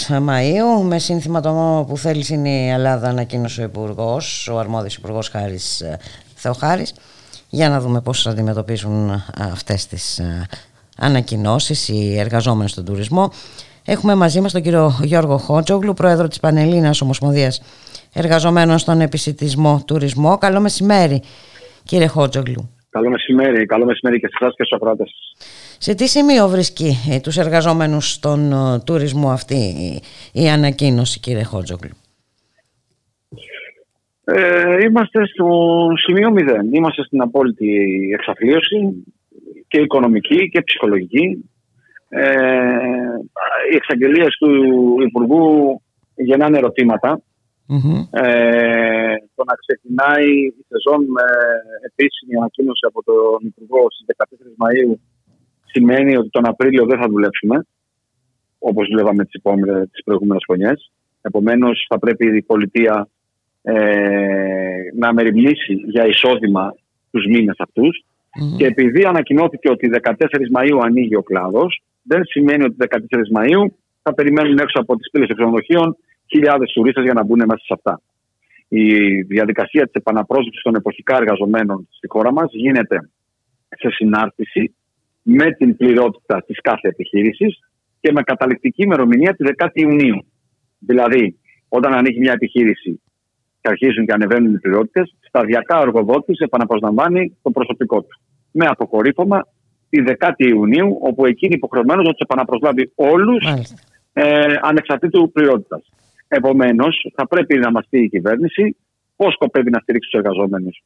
Μαΐου 0.08 0.82
με 0.82 0.98
σύνθημα 0.98 1.40
το 1.40 1.84
που 1.88 1.96
θέλει 1.96 2.24
είναι 2.30 2.48
η 2.48 2.68
Ελλάδα 2.68 3.08
ανακοίνωσε 3.08 3.60
ο 3.60 3.64
υπουργός, 3.64 4.48
ο 4.48 4.58
αρμόδιος 4.58 4.94
υπουργός 4.94 5.28
Χάρης 5.28 5.80
ε, 5.80 5.98
Θεοχάρης 6.34 6.94
για 7.48 7.68
να 7.68 7.80
δούμε 7.80 8.00
πώς 8.00 8.22
θα 8.22 8.30
αντιμετωπίζουν 8.30 9.08
ε, 9.10 9.22
αυτές 9.52 9.86
τις 9.86 10.18
ε, 10.18 10.46
ανακοινώσεις 10.98 11.88
οι 11.88 12.18
εργαζόμενοι 12.18 12.68
στον 12.68 12.84
τουρισμό. 12.84 13.30
Έχουμε 13.84 14.14
μαζί 14.14 14.40
μας 14.40 14.52
τον 14.52 14.62
κύριο 14.62 14.92
Γιώργο 15.02 15.36
Χότζογλου, 15.36 15.94
πρόεδρο 15.94 16.28
της 16.28 16.40
Πανελλήνας 16.40 17.00
Ομοσπονδίας 17.00 17.62
Εργαζομένων 18.12 18.78
στον 18.78 19.00
Επισητισμό 19.00 19.82
Τουρισμό. 19.86 20.38
Καλό 20.38 20.60
μεσημέρι 20.60 21.22
κύριε 21.84 22.06
Χότζογλου. 22.06 22.70
Καλό 22.90 23.10
μεσημέρι, 23.10 23.66
καλό 23.66 23.84
μεσημέρι 23.84 24.20
και 24.20 24.26
σε 24.26 24.36
εσάς 24.40 24.54
και 24.56 24.64
στους 24.64 24.76
ακροάτες. 24.76 25.10
Σε 25.78 25.94
τι 25.94 26.06
σημείο 26.06 26.48
βρίσκει 26.48 26.96
ε, 27.10 27.20
τους 27.20 27.36
εργαζόμενους 27.36 28.12
στον 28.12 28.52
ε, 28.52 28.80
τουρισμό 28.84 29.30
αυτή 29.30 29.54
η, 29.54 30.02
η 30.32 30.48
ανακοίνωση 30.48 31.20
κύριε 31.20 31.42
Χότζογλου. 31.42 31.90
Ε, 34.24 34.76
είμαστε 34.84 35.26
στο 35.26 35.48
σημείο 36.06 36.30
μηδέν. 36.30 36.72
Είμαστε 36.72 37.02
στην 37.04 37.20
απόλυτη 37.20 37.98
εξαθλίωση 38.12 39.04
και 39.68 39.80
οικονομική 39.80 40.48
και 40.48 40.62
ψυχολογική. 40.62 41.50
Ε, 42.08 42.24
οι 43.72 43.74
εξαγγελίες 43.74 44.36
του 44.38 44.50
Υπουργού 45.06 45.82
γεννάνε 46.14 46.58
ερωτήματα. 46.58 47.20
Ε, 48.10 49.14
το 49.34 49.42
να 49.44 49.54
ξεκινάει 49.62 50.30
η 50.60 50.64
σεζόν 50.68 51.00
με 51.16 51.26
επίσημη 51.88 52.36
ανακοίνωση 52.36 52.84
από 52.86 53.02
τον 53.02 53.38
Υπουργό 53.50 53.86
στις 53.90 54.06
14 54.16 54.24
Μαΐου 54.62 54.94
σημαίνει 55.76 56.16
ότι 56.16 56.30
τον 56.30 56.46
Απρίλιο 56.46 56.84
δεν 56.86 56.98
θα 56.98 57.08
δουλέψουμε 57.08 57.66
όπως 58.58 58.88
δουλεύαμε 58.88 59.24
τις, 59.24 59.34
επόμενες, 59.34 59.88
τις 59.90 60.02
προηγούμενες 60.04 60.42
χρονιές. 60.46 60.92
Επομένως 61.20 61.86
θα 61.88 61.98
πρέπει 61.98 62.36
η 62.36 62.42
πολιτεία 62.42 63.08
ε, 63.62 63.74
να 64.96 65.12
μεριμνήσει 65.12 65.74
για 65.74 66.06
εισόδημα 66.06 66.74
τους 67.10 67.24
μήνες 67.26 67.56
αυτούς 67.58 68.04
και 68.56 68.66
επειδή 68.66 69.04
ανακοινώθηκε 69.04 69.70
ότι 69.70 69.90
14 70.02 70.12
Μαΐου 70.54 70.78
ανοίγει 70.82 71.16
ο 71.16 71.22
κλάδος 71.22 71.82
δεν 72.02 72.24
σημαίνει 72.24 72.64
ότι 72.64 72.76
14 72.78 72.96
Μαΐου 73.36 73.64
θα 74.02 74.14
περιμένουν 74.14 74.58
έξω 74.58 74.80
από 74.80 74.96
τις 74.96 75.10
πύλες 75.10 75.28
εξονοδοχείων 75.28 75.96
χιλιάδες 76.26 76.72
τουρίστες 76.72 77.04
για 77.04 77.12
να 77.12 77.24
μπουν 77.24 77.38
μέσα 77.38 77.64
σε 77.64 77.74
αυτά. 77.78 78.00
Η 78.68 79.22
διαδικασία 79.22 79.84
της 79.84 79.92
επαναπρόσληψης 79.92 80.62
των 80.62 80.74
εποχικά 80.74 81.16
εργαζομένων 81.16 81.88
στη 81.90 82.08
χώρα 82.08 82.32
μας 82.32 82.48
γίνεται 82.52 83.10
σε 83.68 83.88
συνάρτηση 83.90 84.74
με 85.28 85.52
την 85.52 85.76
πληρότητα 85.76 86.42
της 86.46 86.60
κάθε 86.60 86.88
επιχείρησης 86.88 87.58
και 88.00 88.12
με 88.12 88.22
καταληκτική 88.22 88.82
ημερομηνία 88.82 89.34
τη 89.34 89.44
10η 89.56 89.70
Ιουνίου. 89.72 90.26
Δηλαδή, 90.78 91.38
όταν 91.68 91.94
ανοίγει 91.94 92.18
μια 92.18 92.32
επιχείρηση 92.32 93.00
και 93.60 93.68
αρχίζουν 93.68 94.06
και 94.06 94.12
ανεβαίνουν 94.12 94.54
οι 94.54 94.58
πληρότητες, 94.58 95.16
σταδιακά 95.20 95.78
ο 95.78 95.82
εργοδότης 95.82 96.38
επαναπροσλαμβάνει 96.38 97.36
το 97.42 97.50
προσωπικό 97.50 98.00
του. 98.00 98.20
Με 98.50 98.66
αποκορύφωμα 98.66 99.46
τη 99.88 100.02
10η 100.06 100.46
Ιουνίου, 100.48 100.98
όπου 101.00 101.26
εκείνη 101.26 101.54
υποχρεωμένος 101.54 102.04
να 102.06 102.10
τους 102.10 102.20
επαναπροσλάβει 102.20 102.92
όλους 102.94 103.44
ε, 104.12 104.54
ανεξαρτήτου 104.62 105.30
πληρότητας. 105.32 105.90
Επομένως, 106.28 107.12
θα 107.14 107.26
πρέπει 107.26 107.58
να 107.58 107.70
μας 107.70 107.86
πει 107.90 108.02
η 108.02 108.08
κυβέρνηση 108.08 108.76
πώς 109.16 109.32
σκοπεύει 109.32 109.70
να 109.70 109.78
στηρίξει 109.78 110.10
τους 110.10 110.20
εργαζόμενους 110.20 110.82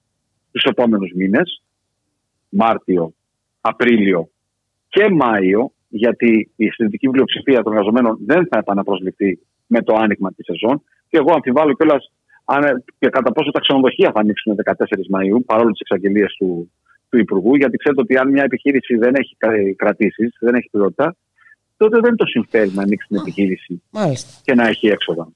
τους 0.52 0.62
επόμενους 0.62 1.12
μήνες, 1.14 1.62
Μάρτιο, 2.48 3.14
Απρίλιο 3.60 4.30
και 4.88 5.10
Μάιο, 5.10 5.72
γιατί 5.88 6.50
η 6.56 6.66
συντηρητική 6.68 7.08
πλειοψηφία 7.08 7.62
των 7.62 7.72
εργαζομένων 7.72 8.18
δεν 8.26 8.46
θα 8.50 8.58
επαναπροσληφθεί 8.58 9.38
με 9.66 9.82
το 9.82 9.94
άνοιγμα 9.96 10.32
της 10.32 10.44
σεζόν. 10.44 10.82
Και 11.08 11.16
εγώ 11.16 11.32
αμφιβάλλω 11.34 11.72
κιόλας 11.72 12.12
και 12.98 13.08
κατά 13.08 13.32
πόσο 13.32 13.50
τα 13.50 13.60
ξενοδοχεία 13.60 14.10
θα 14.14 14.20
ανοίξουν 14.20 14.56
14 14.64 14.72
Μαου, 15.08 15.44
παρόλο 15.44 15.70
τις 15.70 15.80
εξαγγελίες 15.80 16.34
του, 16.38 16.72
του 17.08 17.18
Υπουργού. 17.18 17.54
Γιατί 17.54 17.76
ξέρετε 17.76 18.00
ότι 18.00 18.16
αν 18.16 18.30
μια 18.30 18.42
επιχείρηση 18.42 18.96
δεν 18.96 19.14
έχει 19.14 19.36
κρατήσεις, 19.76 20.36
δεν 20.40 20.54
έχει 20.54 20.68
ποιότητα, 20.70 21.16
τότε 21.76 21.98
δεν 22.00 22.16
το 22.16 22.26
συμφέρει 22.26 22.70
να 22.74 22.82
ανοίξει 22.82 23.08
την 23.08 23.16
επιχείρηση 23.16 23.82
Μάλιστα. 23.90 24.40
και 24.42 24.54
να 24.54 24.68
έχει 24.68 24.86
έξοδα. 24.88 25.28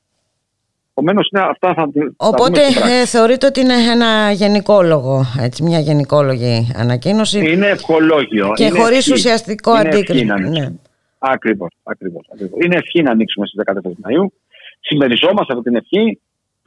Επομένως, 0.97 1.29
αυτά 1.33 1.75
θα. 1.75 1.91
Οπότε 2.17 2.61
ε, 2.61 3.07
θεωρείτε 3.07 3.47
ότι 3.47 3.61
είναι 3.61 3.75
ένα 3.75 4.31
γενικόλογο, 4.31 5.25
έτσι, 5.41 5.63
μια 5.63 5.79
γενικόλογη 5.79 6.73
ανακοίνωση; 6.77 7.53
Είναι 7.53 7.67
ευχολόγιο. 7.67 8.53
Και 8.55 8.71
χωρίς 8.71 9.11
ουσιαστικό 9.11 9.71
αντίκρισμα. 9.71 10.41
Ναι. 10.41 10.73
Ακριβώς. 11.19 11.73
Ακριβώς, 11.83 12.27
ακριβώς. 12.33 12.65
Είναι 12.65 12.77
ευχή 12.77 13.03
να 13.03 13.11
ανοίξουμε 13.11 13.47
στις 13.47 13.63
14 13.65 13.93
Μαου. 14.05 14.33
Συμμεριζόμαστε 14.81 15.53
από 15.53 15.63
την 15.63 15.75
ευχή. 15.77 16.21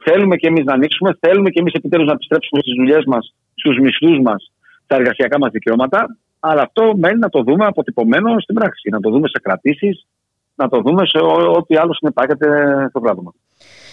Θέλουμε 0.04 0.36
και 0.36 0.46
εμείς 0.46 0.64
να 0.64 0.72
ανοίξουμε. 0.72 1.16
Θέλουμε 1.20 1.50
και 1.50 1.60
εμείς 1.60 1.72
επιτέλους 1.72 2.06
να 2.06 2.12
επιστρέψουμε 2.12 2.60
στις 2.60 2.74
δουλειές 2.78 3.04
μας, 3.06 3.34
στους 3.54 3.78
μισθούς 3.78 4.18
μας, 4.18 4.52
στα 4.84 4.96
εργασιακά 4.96 5.38
μας 5.38 5.50
δικαιώματα. 5.50 6.16
Αλλά 6.40 6.62
αυτό 6.62 6.92
μένει 6.96 7.18
να 7.18 7.28
το 7.28 7.42
δούμε 7.42 7.64
αποτυπωμένο 7.66 8.40
στην 8.40 8.54
πράξη. 8.54 8.88
Να 8.90 9.00
το 9.00 9.10
δούμε 9.10 9.28
σε 9.28 9.38
κρατήσεις, 9.42 10.06
να 10.54 10.68
το 10.68 10.80
δούμε 10.80 11.06
σε 11.06 11.18
ό,τι 11.58 11.76
άλλο 11.76 11.94
συνεπάγεται 11.94 12.48
στο 12.88 13.00
πράγμα. 13.00 13.32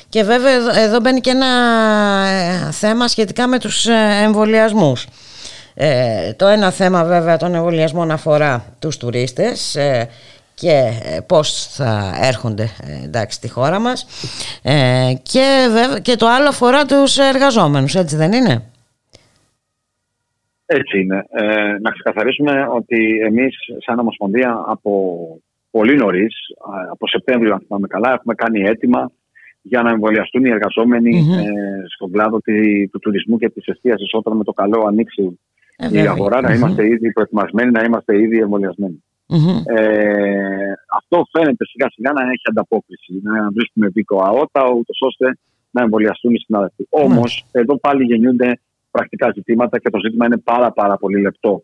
Και 0.10 0.23
βέβαια 0.23 0.82
εδώ 0.84 0.99
μπαίνει 0.99 1.22
και 1.22 1.30
ένα 1.30 1.45
ε, 2.27 2.72
θέμα 2.72 3.07
σχετικά 3.07 3.48
με 3.48 3.60
τους 3.60 3.86
ε, 3.86 4.22
εμβολιασμούς. 4.23 5.07
Ε, 5.77 6.34
το 6.34 6.48
ένα 6.48 6.72
θέμα 6.72 7.03
βέβαια 7.03 7.38
των 7.38 7.56
εμβολιασμών 7.56 8.11
αφορά 8.11 8.76
τους 8.80 8.98
τουρίστες 8.98 9.76
ε, 9.76 10.10
και 10.53 10.91
πώς 11.27 11.68
θα 11.68 12.19
έρχονται 12.22 12.68
εντάξει, 13.03 13.38
στη 13.38 13.49
χώρα 13.49 13.80
μας 13.80 14.07
ε, 14.64 15.14
και, 15.23 15.68
βέβαια, 15.72 15.99
και 15.99 16.15
το 16.15 16.27
άλλο 16.27 16.48
αφορά 16.48 16.86
τους 16.86 17.18
εργαζόμενους, 17.18 17.95
έτσι 17.95 18.15
δεν 18.15 18.32
είναι; 18.32 18.64
Έτσι 20.65 20.99
είναι. 20.99 21.26
Ε, 21.30 21.77
να 21.82 21.91
ξεκαθαρίσουμε 21.91 22.68
ότι 22.69 23.19
εμείς 23.26 23.56
σαν 23.86 23.99
Ομοσπονδία 23.99 24.64
από 24.68 25.26
πολύ 25.72 25.95
νωρίς, 25.95 26.36
από 26.91 27.07
Σεπτέμβριο 27.07 27.53
αν 27.53 27.64
θυμάμαι 27.68 27.88
καλά, 27.88 28.14
έχουμε 28.14 28.36
κάνει 28.36 28.61
αίτημα 28.61 29.11
για 29.67 29.81
να 29.81 29.89
εμβολιαστούν 29.89 30.45
οι 30.45 30.49
εργαζομενοι 30.49 31.17
ε, 31.17 31.87
στον 31.95 32.11
κλάδο 32.11 32.37
του 32.91 32.99
τουρισμού 32.99 33.37
και 33.37 33.49
της 33.49 33.65
εστίασης. 33.67 34.13
Όταν 34.13 34.37
με 34.37 34.43
το 34.43 34.51
καλό 34.51 34.85
ανοίξει 34.87 35.39
ε, 35.77 36.01
η 36.01 36.07
αγορά, 36.07 36.41
να 36.41 36.53
είμαστε 36.53 36.85
ήδη 36.85 37.11
προετοιμασμένοι, 37.11 37.71
να 37.71 37.83
είμαστε 37.83 38.21
ήδη 38.21 38.37
Ε, 39.63 40.73
αυτό 40.97 41.25
φαίνεται 41.31 41.65
σιγά 41.65 41.89
σιγά 41.89 42.11
να 42.11 42.21
έχει 42.21 42.45
ανταπόκριση, 42.49 43.19
να 43.23 43.51
βρίσκουμε 43.51 43.87
δίκο 43.87 44.23
αότα, 44.23 44.69
ούτως 44.77 44.97
ώστε 45.01 45.37
να 45.71 45.81
εμβολιαστούν 45.81 46.33
οι 46.33 46.39
συνάδελφοι. 46.39 46.87
Όμως, 46.89 47.45
εδώ 47.51 47.77
πάλι 47.79 48.03
γεννιούνται 48.03 48.59
πρακτικά 48.91 49.31
ζητήματα 49.35 49.79
και 49.79 49.89
το 49.89 49.99
ζήτημα 49.99 50.25
είναι 50.25 50.37
πάρα, 50.37 50.71
πάρα 50.71 50.97
πολύ 50.97 51.21
λεπτό. 51.21 51.63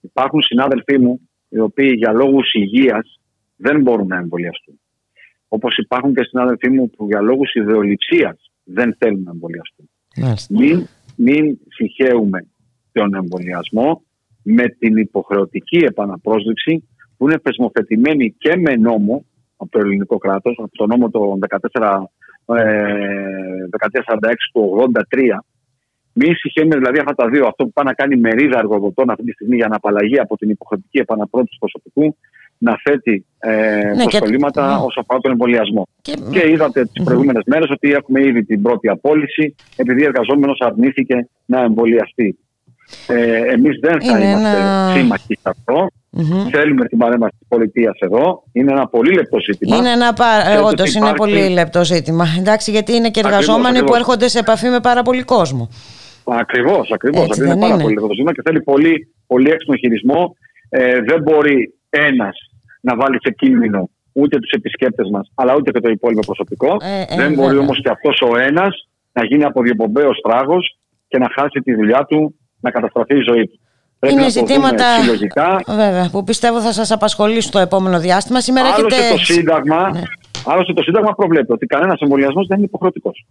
Υπάρχουν 0.00 0.42
συνάδελφοί 0.42 0.98
μου 0.98 1.20
οι 1.48 1.58
οποίοι 1.58 1.92
για 1.96 2.12
λόγους 2.12 2.52
υγείας 2.52 3.20
δεν 3.56 3.80
μπορούν 3.80 4.06
να 4.06 4.16
εμβολιαστούν. 4.16 4.79
Όπως 5.52 5.76
υπάρχουν 5.76 6.14
και 6.14 6.24
συνάδελφοί 6.24 6.68
μου 6.70 6.90
που 6.90 7.06
για 7.06 7.20
λόγους 7.20 7.54
ιδεολειψίας 7.54 8.50
δεν 8.64 8.96
θέλουν 8.98 9.22
να 9.22 9.30
εμβολιαστούν. 9.30 9.90
Μην, 10.48 10.86
μην 11.16 11.58
συγχαίουμε 11.68 12.46
τον 12.92 13.14
εμβολιασμό 13.14 14.02
με 14.42 14.68
την 14.68 14.96
υποχρεωτική 14.96 15.76
επαναπρόσληψη 15.76 16.88
που 17.16 17.28
είναι 17.28 17.40
θεσμοθετημένη 17.42 18.34
και 18.38 18.56
με 18.56 18.76
νόμο 18.76 19.24
από 19.56 19.70
το 19.70 19.78
ελληνικό 19.78 20.18
κράτος, 20.18 20.54
από 20.58 20.76
το 20.76 20.86
νόμο 20.86 21.10
το 21.10 21.38
1446 21.40 21.50
ε, 22.56 24.34
του 24.52 24.92
83 25.12 25.38
μην 26.12 26.34
συγχαίουμε 26.36 26.76
δηλαδή 26.76 26.98
αυτά 26.98 27.14
τα 27.14 27.28
δύο, 27.28 27.46
αυτό 27.46 27.64
που 27.64 27.72
πάει 27.72 27.84
να 27.84 27.94
κάνει 27.94 28.16
μερίδα 28.16 28.58
εργοδοτών 28.58 29.10
αυτή 29.10 29.24
τη 29.24 29.32
στιγμή 29.32 29.56
για 29.56 29.68
να 29.68 29.76
απαλλαγεί 29.76 30.18
από 30.18 30.36
την 30.36 30.50
υποχρεωτική 30.50 30.98
επαναπρόσληψη 30.98 31.58
προσωπικού 31.58 32.16
να 32.62 32.76
θέτει 32.84 33.24
ε, 33.38 33.50
ναι, 33.96 34.02
προσκολήματα 34.04 34.62
και... 34.78 34.84
όσο 34.86 35.00
αφορά 35.00 35.18
τον 35.20 35.30
εμβολιασμό. 35.30 35.86
Και, 36.02 36.14
και 36.30 36.48
είδατε 36.50 36.84
τις 36.92 37.04
προηγούμενες 37.04 37.42
μέρες 37.46 37.70
ότι 37.70 37.92
έχουμε 37.92 38.20
ήδη 38.26 38.44
την 38.44 38.62
πρώτη 38.62 38.88
απόλυση 38.88 39.54
επειδή 39.76 40.02
ο 40.02 40.06
εργαζόμενος 40.06 40.58
αρνήθηκε 40.60 41.28
να 41.44 41.60
εμβολιαστεί. 41.60 42.38
Ε, 43.06 43.36
Εμείς 43.52 43.78
δεν 43.80 44.02
θα 44.02 44.18
Είναι 44.18 44.28
είμαστε 44.30 44.56
ένα- 44.58 44.92
σύμμαχοι 44.96 45.34
σε 45.34 45.48
αυτό. 45.56 45.86
Θέλουμε 46.50 46.84
την 46.86 46.98
παρέμβαση 46.98 47.36
της 47.38 47.48
πολιτείας 47.48 47.98
εδώ. 47.98 48.42
Είναι 48.52 48.72
ένα 48.72 48.86
πολύ 48.88 49.12
λεπτό 49.14 49.38
ζήτημα. 49.40 49.76
Είναι 49.76 49.90
ένα 49.90 50.12
πα... 50.12 50.24
Ξέρετε 50.40 50.60
όντως 50.62 50.88
ότι 50.88 50.98
είναι 50.98 51.08
υπάρχει- 51.08 51.34
πολύ 51.34 51.48
λεπτό 51.52 51.84
ζήτημα. 51.84 52.24
Εντάξει, 52.38 52.70
γιατί 52.70 52.92
είναι 52.94 53.10
και 53.10 53.20
Ακριβώς, 53.20 53.40
εργαζόμενοι 53.40 53.72
που 53.78 53.78
ακριβώς. 53.78 53.96
έρχονται 53.98 54.28
σε 54.28 54.38
επαφή 54.38 54.68
με 54.68 54.80
πάρα 54.80 55.02
πολύ 55.02 55.22
κόσμο. 55.22 55.68
Ακριβώς, 56.24 56.90
ακριβώς. 56.92 57.24
Έτσι 57.24 57.40
Είναι 57.40 57.48
δεν 57.48 57.58
πάρα 57.58 57.74
είναι. 57.74 57.82
πολύ 57.82 57.94
λεπτό 57.94 58.08
ζήτημα 58.14 58.32
και 58.32 58.42
θέλει 58.44 58.62
πολύ, 58.62 59.14
πολύ 59.26 59.50
έξυπνο 59.50 59.76
χειρισμό. 59.76 60.36
Ε, 60.68 61.00
δεν 61.00 61.22
μπορεί 61.22 61.74
ένας 61.90 62.36
να 62.80 62.96
βάλει 62.96 63.18
σε 63.22 63.30
κίνδυνο 63.30 63.90
ούτε 64.12 64.38
τους 64.38 64.50
επισκέπτες 64.50 65.08
μας, 65.12 65.30
αλλά 65.34 65.54
ούτε 65.54 65.70
και 65.70 65.80
το 65.80 65.88
υπόλοιπο 65.90 66.20
προσωπικό. 66.26 66.76
Ε, 66.80 67.00
ε, 67.00 67.16
δεν 67.16 67.32
μπορεί 67.34 67.46
βέβαια. 67.46 67.62
όμως 67.62 67.80
και 67.82 67.88
αυτός 67.90 68.20
ο 68.20 68.38
ένας 68.38 68.88
να 69.12 69.24
γίνει 69.24 69.44
αποδιοπομπαίος 69.44 70.20
τράγος 70.20 70.78
και 71.08 71.18
να 71.18 71.26
χάσει 71.38 71.60
τη 71.60 71.74
δουλειά 71.74 72.04
του, 72.04 72.34
να 72.60 72.70
καταστραφεί 72.70 73.16
η 73.16 73.22
ζωή 73.28 73.46
του. 73.48 73.60
Πρέπει 73.98 74.14
είναι 74.14 74.24
να 74.26 74.32
το 74.32 74.40
δούμε 74.40 74.46
ζητήματα 74.48 74.98
συλλογικά. 75.00 75.60
βέβαια, 75.66 76.08
που 76.10 76.24
πιστεύω 76.24 76.60
θα 76.60 76.72
σας 76.72 76.90
απασχολήσουν 76.90 77.50
το 77.50 77.58
επόμενο 77.58 78.00
διάστημα. 78.00 78.40
Σήμερα 78.40 78.68
Άλλωστε 78.74 78.96
έχετε... 79.00 79.14
το, 79.16 79.24
σύνταγμα, 79.24 79.90
άλλωστε 80.46 80.72
το 80.72 80.82
Σύνταγμα 80.82 81.12
προβλέπει 81.14 81.52
ότι 81.52 81.66
κανένας 81.66 82.00
εμβολιασμός 82.00 82.46
δεν 82.46 82.56
είναι 82.56 82.66
υποχρεωτικός. 82.66 83.26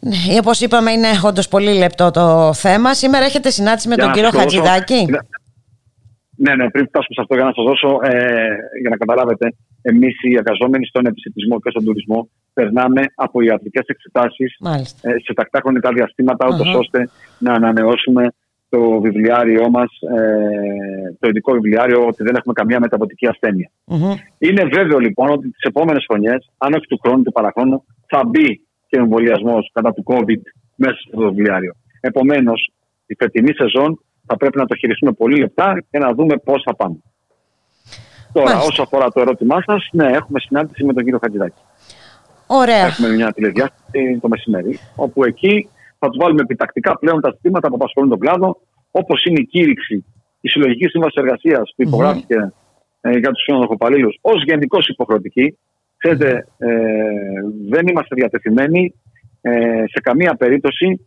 Ναι, 0.00 0.16
όπως 0.38 0.60
είπαμε 0.60 0.90
είναι 0.92 1.08
όντως 1.24 1.48
πολύ 1.48 1.72
λεπτό 1.78 2.10
το 2.10 2.52
θέμα. 2.52 2.94
Σήμερα 2.94 3.24
έχετε 3.24 3.50
συνάντηση 3.50 3.88
με 3.88 3.94
Για 3.94 4.02
τον 4.04 4.12
να 4.12 4.18
κύριο 4.18 4.30
σας 4.40 4.42
δώσω- 4.44 4.66
Χατζηδάκη. 4.66 5.06
Ναι, 6.44 6.52
ναι, 6.54 6.70
πριν 6.70 6.84
φτάσουμε 6.90 7.14
σε 7.16 7.22
αυτό, 7.24 7.34
για 7.34 7.44
να 7.44 7.52
σας 7.56 7.64
δώσω, 7.68 7.90
ε, 8.02 8.12
για 8.80 8.90
να 8.92 8.96
καταλάβετε, 8.96 9.46
εμείς 9.82 10.14
οι 10.22 10.34
εργαζόμενοι 10.40 10.86
στον 10.86 11.06
επιστημισμό 11.06 11.60
και 11.60 11.70
στον 11.70 11.84
τουρισμό 11.84 12.28
περνάμε 12.52 13.02
από 13.14 13.40
ιατρικές 13.40 13.86
εξετάσεις 13.86 14.56
Μάλιστα. 14.60 15.10
ε, 15.10 15.14
σε 15.24 15.32
τακτά 15.32 15.58
χρονικά 15.60 15.92
διαστήματα, 15.92 16.46
ούτως 16.46 16.68
Αχα. 16.68 16.78
ώστε 16.78 17.10
να 17.38 17.52
ανανεώσουμε 17.52 18.24
το 18.68 19.00
βιβλιάριό 19.00 19.70
μας, 19.70 19.90
ε, 20.16 21.16
το 21.20 21.28
ειδικό 21.28 21.52
βιβλιάριο, 21.52 22.06
ότι 22.06 22.22
δεν 22.22 22.34
έχουμε 22.34 22.52
καμία 22.52 22.80
μεταβατική 22.80 23.26
ασθένεια. 23.26 23.70
Μμμ. 23.84 24.14
Είναι 24.38 24.64
βέβαιο 24.64 24.98
λοιπόν 24.98 25.30
ότι 25.30 25.50
τις 25.50 25.62
επόμενες 25.62 26.04
χρονιές, 26.08 26.50
αν 26.58 26.72
όχι 26.72 26.86
του 26.86 27.00
χρόνου 27.02 27.22
του 27.22 27.32
παραχρόνου, 27.32 27.84
θα 28.06 28.20
μπει 28.26 28.60
και 28.88 28.98
ο 28.98 29.02
εμβολιασμός 29.02 29.70
κατά 29.72 29.92
του 29.92 30.04
COVID 30.06 30.42
μέσα 30.74 30.96
στο 31.06 31.20
βιβλιάριο. 31.28 31.72
Επομένως, 32.00 32.70
η 33.06 33.14
φετινή 33.14 33.52
σεζόν 33.54 34.00
θα 34.28 34.36
πρέπει 34.36 34.58
να 34.58 34.66
το 34.66 34.74
χειριστούμε 34.76 35.12
πολύ 35.12 35.38
λεπτά 35.38 35.82
και 35.90 35.98
να 35.98 36.12
δούμε 36.12 36.36
πώς 36.36 36.62
θα 36.64 36.74
πάμε. 36.76 36.96
Τώρα, 38.32 38.48
Μάλιστα. 38.48 38.68
όσο 38.68 38.82
αφορά 38.82 39.06
το 39.12 39.20
ερώτημά 39.20 39.62
σας, 39.66 39.88
ναι, 39.92 40.06
έχουμε 40.06 40.40
συνάντηση 40.40 40.84
με 40.84 40.92
τον 40.92 41.02
κύριο 41.04 41.18
Χατζηδάκη. 41.22 41.60
Ωραία. 42.46 42.86
Έχουμε 42.86 43.08
μια 43.08 43.32
τηλεδιάσταση 43.32 44.18
το 44.20 44.28
μεσημέρι, 44.28 44.78
όπου 44.96 45.24
εκεί 45.24 45.68
θα 45.98 46.08
τους 46.08 46.16
βάλουμε 46.20 46.40
επιτακτικά 46.42 46.98
πλέον 46.98 47.20
τα 47.20 47.30
ζητήματα 47.34 47.68
που 47.68 47.74
απασχολούν 47.74 48.10
τον 48.10 48.18
κλάδο, 48.18 48.60
όπως 48.90 49.24
είναι 49.24 49.40
η 49.40 49.44
κήρυξη, 49.44 50.04
η 50.40 50.48
συλλογική 50.48 50.86
σύμβαση 50.86 51.14
εργασίας 51.16 51.72
που 51.76 51.82
υπογράφηκε 51.82 52.52
ε, 53.00 53.18
για 53.18 53.30
τους 53.30 53.42
συνοδοχοπαλλήλου 53.42 54.12
ως 54.20 54.42
γενικώ 54.44 54.78
υποχρεωτική. 54.88 55.58
Ξέρετε, 55.96 56.46
ε, 56.58 56.68
δεν 57.68 57.86
είμαστε 57.86 58.14
διατεθειμένοι 58.14 58.94
ε, 59.40 59.84
σε 59.86 60.00
καμία 60.02 60.34
περίπτωση 60.34 61.06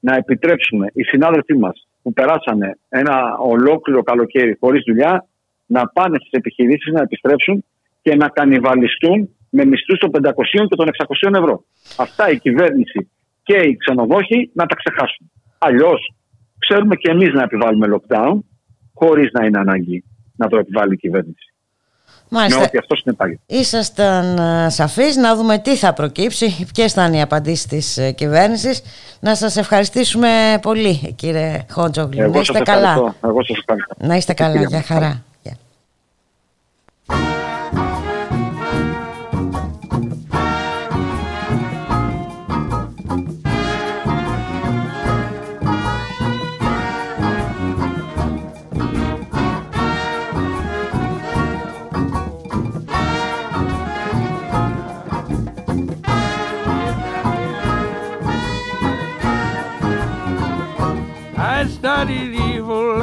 να 0.00 0.16
επιτρέψουμε 0.16 0.86
οι 0.92 1.02
συνάδελφοί 1.02 1.58
μας 1.58 1.86
που 2.02 2.12
περάσανε 2.12 2.78
ένα 2.88 3.36
ολόκληρο 3.38 4.02
καλοκαίρι 4.02 4.56
χωρίς 4.60 4.82
δουλειά 4.86 5.26
να 5.66 5.88
πάνε 5.88 6.16
στις 6.18 6.30
επιχειρήσεις 6.30 6.92
να 6.92 7.00
επιστρέψουν 7.00 7.64
και 8.02 8.14
να 8.14 8.28
κανιβαλιστούν 8.28 9.28
με 9.50 9.64
μισθούς 9.64 9.98
των 9.98 10.10
500 10.10 10.20
και 10.68 10.76
των 10.76 10.88
600 11.30 11.34
ευρώ. 11.34 11.64
Αυτά 11.98 12.30
η 12.30 12.38
κυβέρνηση 12.38 13.10
και 13.42 13.56
οι 13.56 13.76
ξενοδόχοι 13.76 14.50
να 14.54 14.66
τα 14.66 14.74
ξεχάσουν. 14.74 15.30
Αλλιώς 15.58 16.14
ξέρουμε 16.58 16.96
και 16.96 17.10
εμείς 17.10 17.32
να 17.32 17.42
επιβάλλουμε 17.42 17.86
lockdown 17.94 18.38
χωρίς 18.94 19.30
να 19.32 19.44
είναι 19.46 19.58
ανάγκη 19.58 20.04
να 20.36 20.48
το 20.48 20.56
επιβάλλει 20.58 20.94
η 20.94 20.96
κυβέρνηση. 20.96 21.51
Μάλιστα. 22.34 22.58
Με 22.58 22.64
ό,τι 22.64 22.78
αυτός 22.78 22.98
συνεπάγεται. 22.98 23.40
Ήσασταν 23.46 24.38
ε, 24.38 24.68
σαφείς 24.70 25.16
να 25.16 25.36
δούμε 25.36 25.58
τι 25.58 25.76
θα 25.76 25.92
προκύψει, 25.92 26.66
ποιες 26.74 26.92
θα 26.92 27.04
είναι 27.04 27.16
οι 27.16 27.20
απαντήσεις 27.20 27.66
της 27.66 27.96
ε, 27.98 28.10
κυβέρνησης. 28.12 28.82
Να 29.20 29.34
σας 29.34 29.56
ευχαριστήσουμε 29.56 30.58
πολύ 30.62 31.12
κύριε 31.16 31.66
Χόντζογλου. 31.70 32.18
Να 32.18 32.24
Εγώ 32.24 32.40
είστε 32.40 32.52
σας 32.52 32.62
καλά. 32.64 32.88
ευχαριστώ. 32.92 33.28
Εγώ 33.28 33.44
σας 33.44 33.56
ευχαριστώ. 33.58 33.94
Να 33.98 34.14
είστε 34.16 34.32
καλά, 34.32 34.52
Κυρία 34.52 34.68
για 34.68 34.78
μου. 34.78 34.84
χαρά. 34.86 35.22
Γεια. 35.42 35.56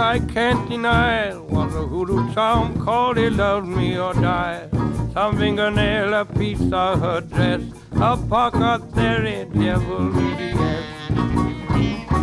I 0.10 0.18
can't 0.18 0.68
deny 0.68 1.28
it. 1.28 1.40
Was 1.52 1.76
a 1.76 1.86
hoodoo 1.86 2.34
charm 2.34 2.84
called 2.84 3.20
it 3.20 3.34
loved 3.34 3.68
me 3.68 3.96
or 3.96 4.16
die. 4.16 4.68
Some 5.14 5.38
fingernail, 5.38 6.16
a 6.16 6.26
piece 6.26 6.74
of 6.74 7.00
her 7.02 7.22
dress, 7.22 7.62
a 7.92 8.18
pocket 8.18 8.92
theory, 8.96 9.46
devil 9.54 10.12
yes. 10.16 11.12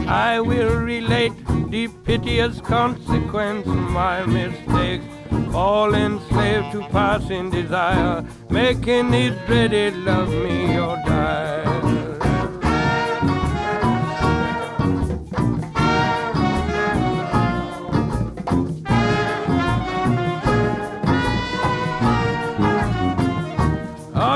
I 0.08 0.40
will 0.40 0.80
relate 0.80 1.34
the 1.70 1.86
piteous 2.04 2.60
consequence 2.60 3.68
of 3.68 3.90
my 4.00 4.26
mistakes. 4.26 5.04
Fall 5.52 5.94
enslaved 5.94 6.72
to 6.72 6.80
passing 6.90 7.50
desire, 7.50 8.24
making 8.50 9.14
it 9.14 9.46
dreaded 9.46 9.94
love 9.98 10.30
me 10.30 10.76
or 10.76 10.96
die. 11.06 11.95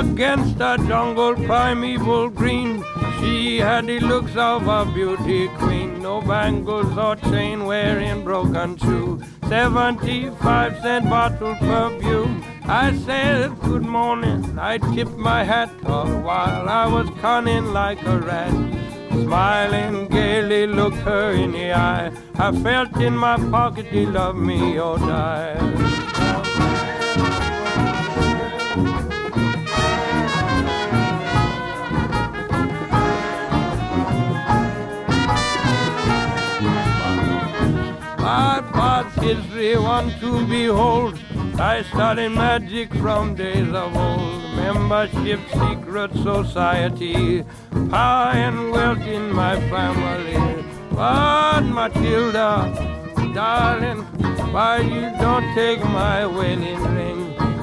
Against 0.01 0.57
a 0.61 0.79
jungle 0.89 1.35
primeval 1.35 2.31
green, 2.31 2.83
she 3.19 3.59
had 3.59 3.87
the 3.87 4.01
looks 4.01 4.35
of 4.35 4.67
a 4.67 4.87
beauty 4.87 5.49
queen. 5.59 6.01
No 6.01 6.23
bangles 6.23 6.97
or 6.97 7.17
chain 7.17 7.67
wearing 7.67 8.25
broken 8.25 8.79
shoe. 8.79 9.21
75 9.49 10.81
cent 10.81 11.05
bottle 11.11 11.55
perfume. 11.57 12.43
I 12.65 12.97
said 13.05 13.61
good 13.61 13.85
morning. 13.85 14.59
I 14.59 14.79
tipped 14.79 15.19
my 15.19 15.45
hat 15.45 15.71
all 15.85 16.09
while 16.23 16.67
I 16.67 16.87
was 16.87 17.11
cunning 17.21 17.75
like 17.75 18.03
a 18.07 18.21
rat. 18.21 18.55
Smiling 19.11 20.09
gaily 20.09 20.67
looked 20.67 21.03
her 21.11 21.33
in 21.33 21.53
the 21.53 21.75
eye. 21.75 22.11
I 22.37 22.53
felt 22.63 22.97
in 22.97 23.15
my 23.15 23.37
pocket, 23.51 23.85
he 23.85 24.07
loved 24.07 24.39
me 24.39 24.81
or 24.81 24.97
die. 24.97 26.10
History, 39.21 39.77
one 39.77 40.11
to 40.21 40.47
behold. 40.47 41.19
I 41.59 41.83
studied 41.83 42.31
magic 42.31 42.93
from 42.95 43.35
days 43.35 43.69
of 43.69 43.97
old. 43.97 44.41
Membership, 44.57 45.41
secret 45.53 46.13
society, 46.13 47.45
power 47.91 48.33
and 48.33 48.71
wealth 48.73 49.03
in 49.03 49.33
my 49.33 49.57
family. 49.69 50.65
But 50.91 51.63
Matilda, 51.63 52.51
darling, 53.35 54.03
why 54.53 54.79
you 54.79 55.03
don't 55.21 55.55
take 55.55 55.83
my 55.85 56.27
wedding 56.27 56.83
ring? 56.95 57.21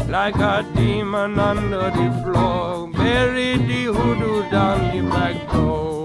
Like 0.07 0.35
a 0.35 0.65
demon 0.75 1.39
under 1.39 1.89
the 1.91 2.09
floor, 2.23 2.87
bury 2.87 3.57
the 3.57 3.85
hoodoo 3.85 4.49
down 4.49 4.79
the 4.95 5.09
back 5.09 5.51
door. 5.51 5.96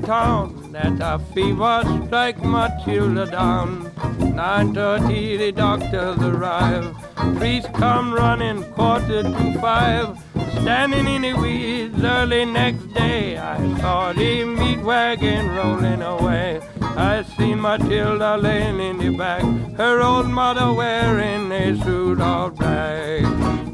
Town 0.00 0.72
that 0.72 0.98
a 1.00 1.18
fever 1.32 1.82
strike 2.06 2.42
Matilda 2.42 3.26
down. 3.30 3.90
9.30 4.18 5.38
the 5.38 5.52
doctors 5.52 6.18
arrive. 6.18 6.94
Priest 7.36 7.72
come 7.74 8.12
running 8.12 8.64
quarter 8.72 9.22
to 9.22 9.58
five. 9.60 10.18
Standing 10.62 11.06
in 11.06 11.22
the 11.22 11.34
weeds 11.34 12.02
early 12.02 12.44
next 12.44 12.92
day, 12.94 13.36
I 13.36 13.58
saw 13.80 14.12
the 14.12 14.44
meat 14.44 14.80
wagon 14.80 15.50
rolling 15.54 16.02
away. 16.02 16.60
I 16.80 17.22
see 17.36 17.54
Matilda 17.54 18.36
laying 18.36 18.80
in 18.80 18.98
the 18.98 19.16
back, 19.16 19.42
her 19.76 20.00
old 20.00 20.28
mother 20.28 20.72
wearing 20.72 21.50
a 21.52 21.76
suit 21.82 22.20
of 22.20 22.56
black. 22.56 23.73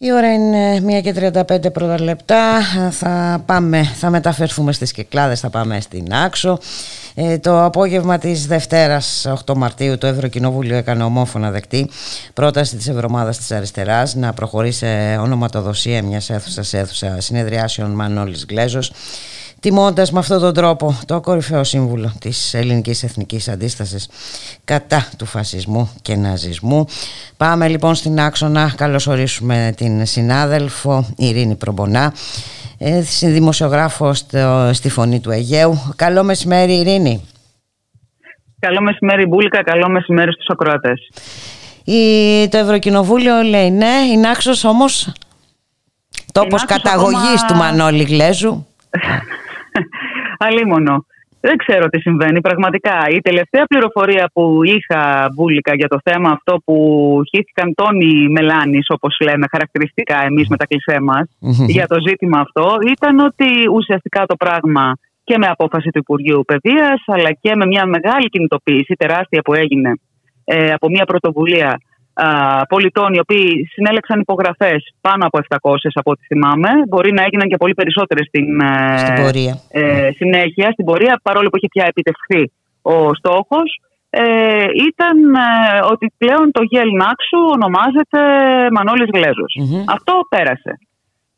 Η 0.00 0.12
ώρα 0.12 0.32
είναι 0.32 0.82
1 0.98 1.02
και 1.02 1.14
35 1.16 1.72
πρώτα 1.72 2.00
λεπτά. 2.00 2.60
Θα, 2.90 3.42
πάμε, 3.46 3.82
θα 3.82 4.10
μεταφερθούμε 4.10 4.72
στις 4.72 4.92
Κυκλάδες, 4.92 5.40
θα 5.40 5.50
πάμε 5.50 5.80
στην 5.80 6.14
Άξο. 6.14 6.58
Ε, 7.14 7.38
το 7.38 7.64
απόγευμα 7.64 8.18
της 8.18 8.46
Δευτέρας 8.46 9.26
8 9.46 9.54
Μαρτίου 9.54 9.98
το 9.98 10.06
Ευρωκοινοβούλιο 10.06 10.76
έκανε 10.76 11.02
ομόφωνα 11.02 11.50
δεκτή 11.50 11.90
πρόταση 12.34 12.76
της 12.76 12.88
Ευρωμάδας 12.88 13.36
της 13.36 13.52
Αριστεράς 13.52 14.14
να 14.14 14.32
προχωρήσει 14.32 14.78
σε 14.78 15.16
ονοματοδοσία 15.16 16.02
μιας 16.02 16.30
αίθουσας 16.30 16.72
αίθουσα 16.72 17.20
συνεδριάσεων 17.20 17.90
Μανώλης 17.90 18.44
Γκλέζος 18.46 18.92
τιμώντας 19.60 20.12
με 20.12 20.18
αυτόν 20.18 20.40
τον 20.40 20.54
τρόπο 20.54 20.98
το 21.06 21.20
κορυφαίο 21.20 21.64
σύμβουλο 21.64 22.12
της 22.20 22.54
ελληνικής 22.54 23.02
εθνικής 23.02 23.48
αντίστασης 23.48 24.08
κατά 24.64 25.08
του 25.18 25.26
φασισμού 25.26 25.90
και 26.02 26.16
ναζισμού. 26.16 26.86
Πάμε 27.36 27.68
λοιπόν 27.68 27.94
στην 27.94 28.20
άξονα, 28.20 28.72
καλωσορίσουμε 28.76 29.74
την 29.76 30.06
συνάδελφο 30.06 31.06
Ειρήνη 31.16 31.54
Προμπονά, 31.54 32.12
ε, 32.78 33.00
δημοσιογράφο 33.22 34.14
στη 34.72 34.88
Φωνή 34.88 35.20
του 35.20 35.30
Αιγαίου. 35.30 35.92
Καλό 35.96 36.22
μεσημέρι 36.22 36.72
Ειρήνη. 36.72 37.24
Καλό 38.60 38.80
μεσημέρι 38.80 39.26
Μπούλικα, 39.26 39.62
καλό 39.62 39.88
μεσημέρι 39.88 40.32
στους 40.32 40.46
ακροατές. 40.48 41.10
Η, 41.84 42.48
το 42.48 42.58
Ευρωκοινοβούλιο 42.58 43.42
λέει 43.42 43.70
ναι, 43.70 43.94
η 44.12 44.16
Νάξος 44.16 44.64
όμως 44.64 45.12
τόπος 46.32 46.64
καταγωγής 46.64 47.44
του 47.48 47.54
Μανώλη 47.54 48.02
Γλέζου. 48.02 48.66
Αλίμονο. 50.46 51.04
Δεν 51.40 51.56
ξέρω 51.56 51.86
τι 51.88 52.00
συμβαίνει 52.00 52.40
πραγματικά. 52.40 52.96
Η 53.10 53.20
τελευταία 53.20 53.64
πληροφορία 53.64 54.30
που 54.32 54.60
είχα 54.62 55.30
βούλικα 55.34 55.74
για 55.74 55.88
το 55.88 55.98
θέμα 56.04 56.30
αυτό 56.30 56.60
που 56.64 56.76
χύθηκαν 57.28 57.74
τόνοι 57.74 58.28
μελάνης 58.28 58.86
όπως 58.88 59.16
λέμε 59.22 59.46
χαρακτηριστικά 59.50 60.24
εμείς 60.24 60.48
με 60.48 60.56
τα 60.56 60.66
κλεισέ 60.66 61.00
μας 61.00 61.28
για 61.66 61.86
το 61.86 61.96
ζήτημα 62.08 62.38
αυτό 62.40 62.76
ήταν 62.86 63.18
ότι 63.18 63.68
ουσιαστικά 63.72 64.26
το 64.26 64.36
πράγμα 64.36 64.92
και 65.24 65.38
με 65.38 65.46
απόφαση 65.46 65.90
του 65.90 65.98
Υπουργείου 65.98 66.42
Παιδείας 66.46 67.02
αλλά 67.06 67.32
και 67.32 67.54
με 67.54 67.66
μια 67.66 67.86
μεγάλη 67.86 68.28
κινητοποίηση 68.28 68.94
τεράστια 68.94 69.42
που 69.42 69.54
έγινε 69.54 69.92
ε, 70.44 70.72
από 70.72 70.88
μια 70.88 71.04
πρωτοβουλία 71.04 71.80
πολιτών 72.68 73.14
οι 73.14 73.18
οποίοι 73.18 73.68
συνέλεξαν 73.72 74.20
υπογραφές 74.20 74.80
πάνω 75.00 75.26
από 75.26 75.38
700 75.48 75.74
από 75.94 76.10
ό,τι 76.10 76.22
θυμάμαι. 76.26 76.70
Μπορεί 76.88 77.12
να 77.12 77.22
έγιναν 77.22 77.48
και 77.48 77.56
πολύ 77.56 77.74
περισσότερες 77.74 78.26
στην, 78.26 78.60
ε, 78.60 78.98
στην 78.98 79.14
πορεία. 79.22 79.54
Ε, 79.70 80.10
συνέχεια, 80.20 80.70
στην 80.72 80.84
πορεία, 80.84 81.20
παρόλο 81.22 81.48
που 81.48 81.56
είχε 81.56 81.68
πια 81.74 81.84
επιτευχθεί 81.92 82.42
ο 82.82 83.14
στόχος. 83.14 83.68
Ε, 84.10 84.22
ήταν 84.90 85.16
ε, 85.34 85.46
ότι 85.92 86.06
πλέον 86.18 86.46
το 86.56 86.62
ΓΕΛ 86.70 86.90
Νάξου 87.02 87.40
ονομάζεται 87.56 88.20
Μανώλης 88.74 89.10
Αυτό 89.96 90.12
πέρασε. 90.28 90.72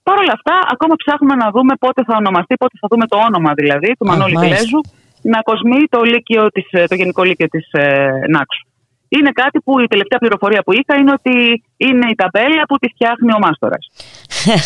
Παρ' 0.02 0.18
όλα 0.22 0.34
αυτά, 0.38 0.54
ακόμα 0.74 0.94
ψάχνουμε 1.02 1.34
να 1.34 1.50
δούμε 1.54 1.74
πότε 1.84 2.00
θα 2.08 2.14
ονομαστεί, 2.22 2.54
πότε 2.62 2.74
θα 2.80 2.86
δούμε 2.90 3.06
το 3.06 3.16
όνομα 3.28 3.50
δηλαδή 3.60 3.90
του 3.98 4.06
Μανώλη 4.06 4.36
Γλέζου 4.44 4.80
να 5.34 5.40
κοσμεί 5.48 5.80
το, 5.94 6.00
λύκειο 6.02 6.42
της, 6.54 6.66
το 6.90 6.94
Γενικό 6.94 7.22
Λύκειο 7.22 7.48
της 7.48 7.66
Νάξου 8.34 8.69
είναι 9.16 9.30
κάτι 9.42 9.58
που 9.64 9.80
η 9.80 9.86
τελευταία 9.86 10.18
πληροφορία 10.18 10.62
που 10.62 10.72
είχα 10.72 10.94
είναι 11.00 11.12
ότι 11.18 11.34
είναι 11.76 12.06
η 12.12 12.14
ταμπέλα 12.20 12.62
που 12.68 12.76
τη 12.82 12.88
φτιάχνει 12.94 13.30
ο 13.36 13.40
Μάστορας. 13.44 13.84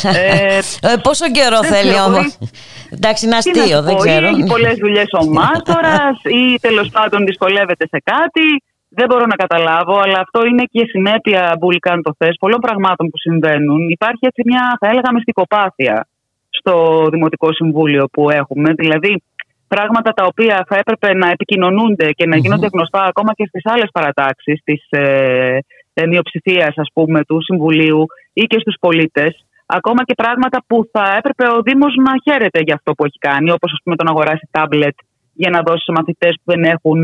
ε, 0.02 0.58
ε, 0.88 0.96
πόσο 1.06 1.26
καιρό 1.36 1.60
θέλει 1.72 1.96
όμως; 2.08 2.26
Εντάξει, 2.96 3.20
είναι 3.26 3.36
αστείο, 3.36 3.82
δεν 3.82 3.96
ξέρω. 3.96 4.26
Έχει 4.26 4.44
πολλές 4.54 4.76
δουλειές 4.84 5.08
ο 5.20 5.24
Μάστορας 5.38 6.16
ή 6.40 6.42
τέλος 6.60 6.88
πάντων 6.96 7.24
δυσκολεύεται 7.24 7.86
σε 7.92 7.98
κάτι. 8.12 8.46
Δεν 8.96 9.06
μπορώ 9.08 9.26
να 9.26 9.36
καταλάβω, 9.44 9.96
αλλά 10.04 10.18
αυτό 10.24 10.46
είναι 10.46 10.64
και 10.72 10.82
συνέπεια 10.92 11.56
μπουλικάν 11.58 12.02
το 12.02 12.14
θες, 12.18 12.36
πολλών 12.40 12.60
πραγμάτων 12.60 13.10
που 13.10 13.18
συμβαίνουν. 13.18 13.88
Υπάρχει 13.88 14.24
έτσι 14.30 14.42
μια, 14.44 14.76
θα 14.80 14.86
έλεγα, 14.88 15.12
μυστικοπάθεια 15.12 16.06
στο 16.48 17.06
Δημοτικό 17.10 17.52
Συμβούλιο 17.52 18.04
που 18.12 18.30
έχουμε. 18.30 18.72
Δηλαδή, 18.72 19.22
πράγματα 19.68 20.10
τα 20.12 20.24
οποία 20.24 20.64
θα 20.68 20.76
έπρεπε 20.76 21.14
να 21.14 21.30
επικοινωνούνται 21.30 22.10
και 22.10 22.26
να 22.26 22.36
γίνονται 22.36 22.68
γνωστά 22.72 23.02
ακόμα 23.02 23.32
και 23.32 23.46
στις 23.46 23.62
άλλες 23.64 23.88
παρατάξεις 23.92 24.60
της 24.64 24.86
ε, 24.90 25.58
ε, 25.94 26.06
μειοψηφίας 26.06 26.74
ας 26.76 26.88
πούμε 26.94 27.24
του 27.24 27.42
Συμβουλίου 27.42 28.06
ή 28.32 28.42
και 28.42 28.58
στους 28.60 28.76
πολίτες 28.80 29.44
ακόμα 29.66 30.04
και 30.04 30.14
πράγματα 30.14 30.64
που 30.66 30.88
θα 30.92 31.04
έπρεπε 31.18 31.44
ο 31.56 31.62
Δήμος 31.62 31.94
να 32.06 32.12
χαίρεται 32.24 32.60
για 32.66 32.74
αυτό 32.74 32.92
που 32.92 33.04
έχει 33.04 33.18
κάνει 33.18 33.50
όπως 33.50 33.72
ας 33.72 33.80
πούμε 33.82 33.96
το 33.96 34.04
να 34.04 34.10
αγοράσει 34.10 34.48
τάμπλετ 34.50 34.96
για 35.42 35.50
να 35.50 35.60
δώσει 35.66 35.82
σε 35.84 35.92
μαθητές 35.92 36.34
που 36.36 36.48
δεν 36.52 36.62
εχουν 36.74 37.00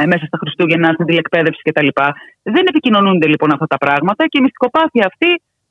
ε, 0.00 0.06
μέσα 0.12 0.24
στα 0.30 0.38
Χριστούγεννα 0.42 0.88
στην 0.92 1.06
τηλεκπαίδευση 1.06 1.62
κτλ. 1.66 1.90
Δεν 2.42 2.64
επικοινωνούνται 2.72 3.26
λοιπόν 3.32 3.52
αυτά 3.52 3.66
τα 3.66 3.78
πράγματα 3.84 4.22
και 4.30 4.38
η 4.38 4.42
μυστικοπάθεια 4.44 5.04
αυτή 5.10 5.30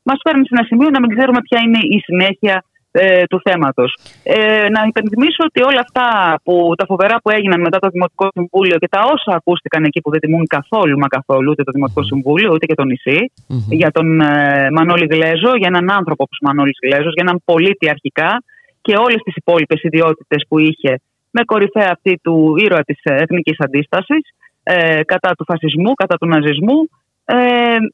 μας 0.09 0.19
φέρνει 0.25 0.43
σε 0.47 0.53
ένα 0.55 0.65
σημείο 0.69 0.89
να 0.89 0.99
μην 1.01 1.09
ξέρουμε 1.15 1.39
ποια 1.47 1.59
είναι 1.65 1.81
η 1.95 1.99
συνέχεια 2.07 2.55
ε, 2.95 3.23
του 3.29 3.39
θέματος. 3.43 3.89
Ε, 4.23 4.67
να 4.75 4.81
υπενθυμίσω 4.91 5.41
ότι 5.49 5.59
όλα 5.69 5.81
αυτά 5.87 6.05
που, 6.43 6.73
τα 6.77 6.85
φοβερά 6.85 7.15
που 7.23 7.29
έγιναν 7.29 7.59
μετά 7.61 7.79
το 7.79 7.89
Δημοτικό 7.95 8.27
Συμβούλιο 8.33 8.77
και 8.77 8.87
τα 8.95 9.01
όσα 9.13 9.31
ακούστηκαν 9.39 9.83
εκεί 9.83 9.99
που 10.01 10.11
δεν 10.11 10.19
τιμούν 10.19 10.45
καθόλου 10.57 10.97
μα 10.97 11.07
καθόλου 11.07 11.47
ούτε 11.51 11.63
το 11.63 11.71
Δημοτικό 11.71 12.03
Συμβούλιο 12.03 12.49
ούτε 12.53 12.65
και 12.65 12.75
το 12.75 12.83
νησι 12.83 13.31
για 13.69 13.91
τον 13.91 14.21
ε, 14.21 14.67
Μανώλη 14.71 15.07
Γλέζο, 15.11 15.51
για 15.59 15.69
έναν 15.73 15.91
άνθρωπο 15.91 16.23
όπως 16.23 16.37
Μανώλης 16.41 16.77
Γλέζος, 16.83 17.13
για 17.15 17.25
έναν 17.27 17.41
πολίτη 17.45 17.89
αρχικά 17.89 18.43
και 18.81 18.95
όλες 18.95 19.21
τις 19.23 19.35
υπόλοιπες 19.35 19.83
ιδιότητες 19.83 20.45
που 20.47 20.59
είχε 20.59 21.01
με 21.35 21.43
κορυφαία 21.43 21.89
αυτή 21.91 22.19
του 22.23 22.55
ήρωα 22.57 22.81
της 22.83 22.99
εθνικής 23.03 23.55
αντίστασης 23.59 24.23
ε, 24.63 25.03
κατά 25.03 25.31
του 25.37 25.45
φασισμού, 25.47 25.93
κατά 25.93 26.15
του 26.17 26.27
ναζισμού. 26.27 26.89
Ε, 27.25 27.35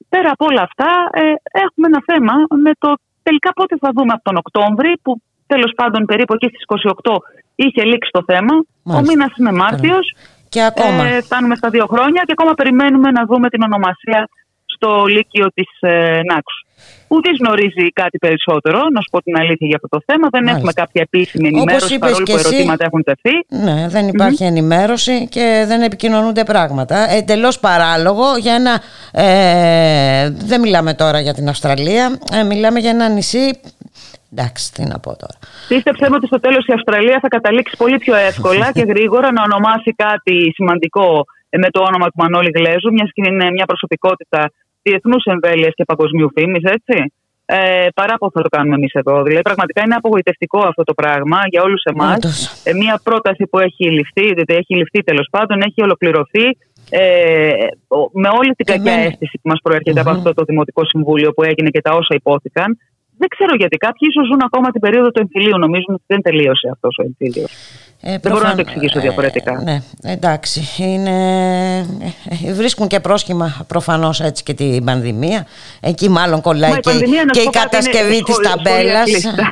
πέρα 0.10 0.30
από 0.32 0.46
όλα 0.50 0.62
αυτά 0.62 0.90
ε, 1.14 1.22
έχουμε 1.66 1.88
ένα 1.92 2.02
θέμα 2.06 2.34
με 2.64 2.72
το 2.80 2.94
τελικά 3.30 3.50
πότε 3.60 3.76
θα 3.84 3.90
δούμε 3.96 4.12
από 4.18 4.24
τον 4.28 4.36
Οκτώβρη, 4.44 4.92
που 5.04 5.12
τέλος 5.52 5.72
πάντων 5.80 6.02
περίπου 6.10 6.34
εκεί 6.38 6.48
στις 6.52 6.64
28 7.04 7.16
είχε 7.64 7.82
λήξει 7.92 8.12
το 8.18 8.24
θέμα. 8.30 8.54
Ο 8.98 9.02
μήνας 9.08 9.32
είναι 9.38 9.52
Μάρτιος. 9.62 10.06
Και 10.54 10.62
ακόμα. 10.72 11.02
Ε, 11.06 11.22
φτάνουμε 11.28 11.56
στα 11.56 11.70
δύο 11.76 11.86
χρόνια 11.94 12.22
και 12.26 12.34
ακόμα 12.38 12.54
περιμένουμε 12.54 13.10
να 13.18 13.24
δούμε 13.30 13.48
την 13.50 13.62
ονομασία 13.70 14.20
στο 14.80 15.06
Λύκειο 15.06 15.48
της 15.54 15.70
ε, 15.80 16.20
Νάξου. 16.30 16.64
Ούτε 17.08 17.30
γνωρίζει 17.40 17.92
κάτι 17.94 18.18
περισσότερο, 18.18 18.78
να 18.78 19.02
σου 19.02 19.10
πω 19.12 19.22
την 19.22 19.36
αλήθεια 19.38 19.68
για 19.68 19.76
αυτό 19.82 19.88
το 19.88 20.04
θέμα. 20.06 20.28
Δεν 20.32 20.48
έχουμε 20.48 20.72
κάποια 20.74 21.02
επίσημη 21.02 21.48
ενημέρωση 21.48 21.98
παρόλο 21.98 22.26
που 22.26 22.38
ερωτήματα 22.38 22.86
έχουν 22.86 23.04
τεθεί. 23.04 23.36
Ναι, 23.66 23.88
δεν 23.90 24.08
υπαρχει 24.08 24.44
ενημέρωση 24.44 25.28
και 25.28 25.64
δεν 25.68 25.82
επικοινωνούνται 25.82 26.44
πράγματα. 26.44 27.10
Εντελώς 27.10 27.60
παράλογο 27.60 28.26
για 28.40 28.54
ένα. 28.54 28.74
Ε, 29.12 30.30
δεν 30.30 30.60
μιλάμε 30.62 30.94
τώρα 30.94 31.20
για 31.20 31.34
την 31.34 31.50
Αυστραλία, 31.50 32.20
ε, 32.34 32.44
μιλάμε 32.44 32.80
για 32.80 32.90
ένα 32.90 33.10
νησί 33.10 33.60
Εντάξει, 34.34 34.74
τι 34.74 34.84
να 34.92 35.00
πω 35.00 35.12
τώρα. 35.22 35.38
Πίστεψε 35.68 36.08
ότι 36.12 36.26
στο 36.28 36.40
τέλος 36.40 36.66
η 36.66 36.74
Αυστραλία 36.74 37.20
θα 37.22 37.28
καταλήξει 37.28 37.76
πολύ 37.78 37.98
πιο 37.98 38.16
εύκολα 38.16 38.72
και 38.72 38.84
γρήγορα 38.92 39.32
να 39.32 39.42
ονομάσει 39.44 39.92
κάτι 40.06 40.52
σημαντικό 40.54 41.26
με 41.64 41.70
το 41.70 41.80
όνομα 41.90 42.06
του 42.06 42.18
Μανώλη 42.22 42.52
Γλέζου, 42.56 42.92
μιας, 42.94 43.10
μια 43.54 43.66
προσωπικότητα 43.66 44.52
διεθνούς 44.82 45.24
εμβέλειας 45.24 45.74
και 45.76 45.84
παγκοσμίου 45.84 46.32
φήμης, 46.36 46.64
έτσι. 46.64 47.14
ε, 47.52 47.88
παρά 47.96 48.14
από 48.14 48.32
θα 48.34 48.42
το 48.42 48.50
κάνουμε 48.50 48.76
εμείς 48.76 48.94
εδώ. 48.94 49.24
Δηλαδή, 49.24 49.42
πραγματικά 49.42 49.82
είναι 49.86 49.96
απογοητευτικό 49.96 50.60
αυτό 50.68 50.84
το 50.84 50.94
πράγμα 50.94 51.40
για 51.50 51.62
όλους 51.62 51.84
εμάς. 51.84 52.62
Ε, 52.64 52.74
μια 52.74 53.00
πρόταση 53.04 53.44
που 53.50 53.60
έχει 53.60 53.92
ληφθεί, 53.92 54.22
δηλαδή 54.22 54.54
έχει 54.54 54.76
ληφθεί 54.76 55.04
τέλος 55.04 55.28
πάντων, 55.32 55.62
έχει 55.62 55.82
ολοκληρωθεί. 55.82 56.46
Ε, 56.90 57.52
με 58.14 58.30
όλη 58.40 58.52
την 58.58 58.66
κακιά 58.66 58.94
αίσθηση 58.94 59.40
που 59.42 59.50
μας 59.50 59.60
προερχεται 59.64 60.00
από 60.00 60.10
αυτό 60.10 60.34
το 60.34 60.44
Δημοτικό 60.44 60.86
Συμβούλιο 60.86 61.32
που 61.34 61.44
έγινε 61.44 61.70
και 61.70 61.82
τα 61.82 61.92
όσα 61.92 62.16
υπόθηκαν. 62.16 62.78
Δεν 63.22 63.28
ξέρω 63.36 63.54
γιατί. 63.62 63.78
Κάποιοι 63.78 64.08
ίσως 64.12 64.26
ζουν 64.28 64.42
ακόμα 64.46 64.68
την 64.72 64.82
περίοδο 64.82 65.10
του 65.12 65.20
εμφυλίου. 65.20 65.58
Νομίζουν 65.58 65.94
ότι 65.94 66.04
δεν 66.08 66.22
τελείωσε 66.22 66.68
αυτός 66.74 66.94
ο 67.00 67.04
εμφύλιος. 67.04 67.52
Ε, 68.02 68.18
δεν 68.22 68.32
μπορώ 68.32 68.48
να 68.48 68.56
το 68.56 68.64
εξηγήσω 68.66 69.00
διαφορετικά. 69.00 69.52
Ε, 69.52 69.64
ναι, 69.64 69.78
εντάξει. 70.02 70.60
Είναι... 70.78 71.16
ε, 72.46 72.54
Βρίσκουν 72.54 72.88
και 72.88 73.00
πρόσχημα 73.00 73.66
προφανώς 73.68 74.20
έτσι 74.20 74.44
και 74.44 74.54
την 74.54 74.84
πανδημία. 74.84 75.46
Εκεί 75.82 76.10
μάλλον 76.10 76.42
κολλάει 76.42 76.72
Μα 76.72 76.78
η 76.78 76.80
και, 76.80 76.90
πανδημία, 76.90 77.24
να 77.26 77.32
και 77.32 77.40
σου 77.40 77.48
η 77.48 77.50
πω 77.52 77.60
κάτι, 77.60 77.70
κατασκευή 77.70 78.16
είναι 78.16 78.24
τη 78.24 78.32
σχολεία 78.32 78.50
ταμπέλας. 78.50 79.04
κλειστά. 79.04 79.50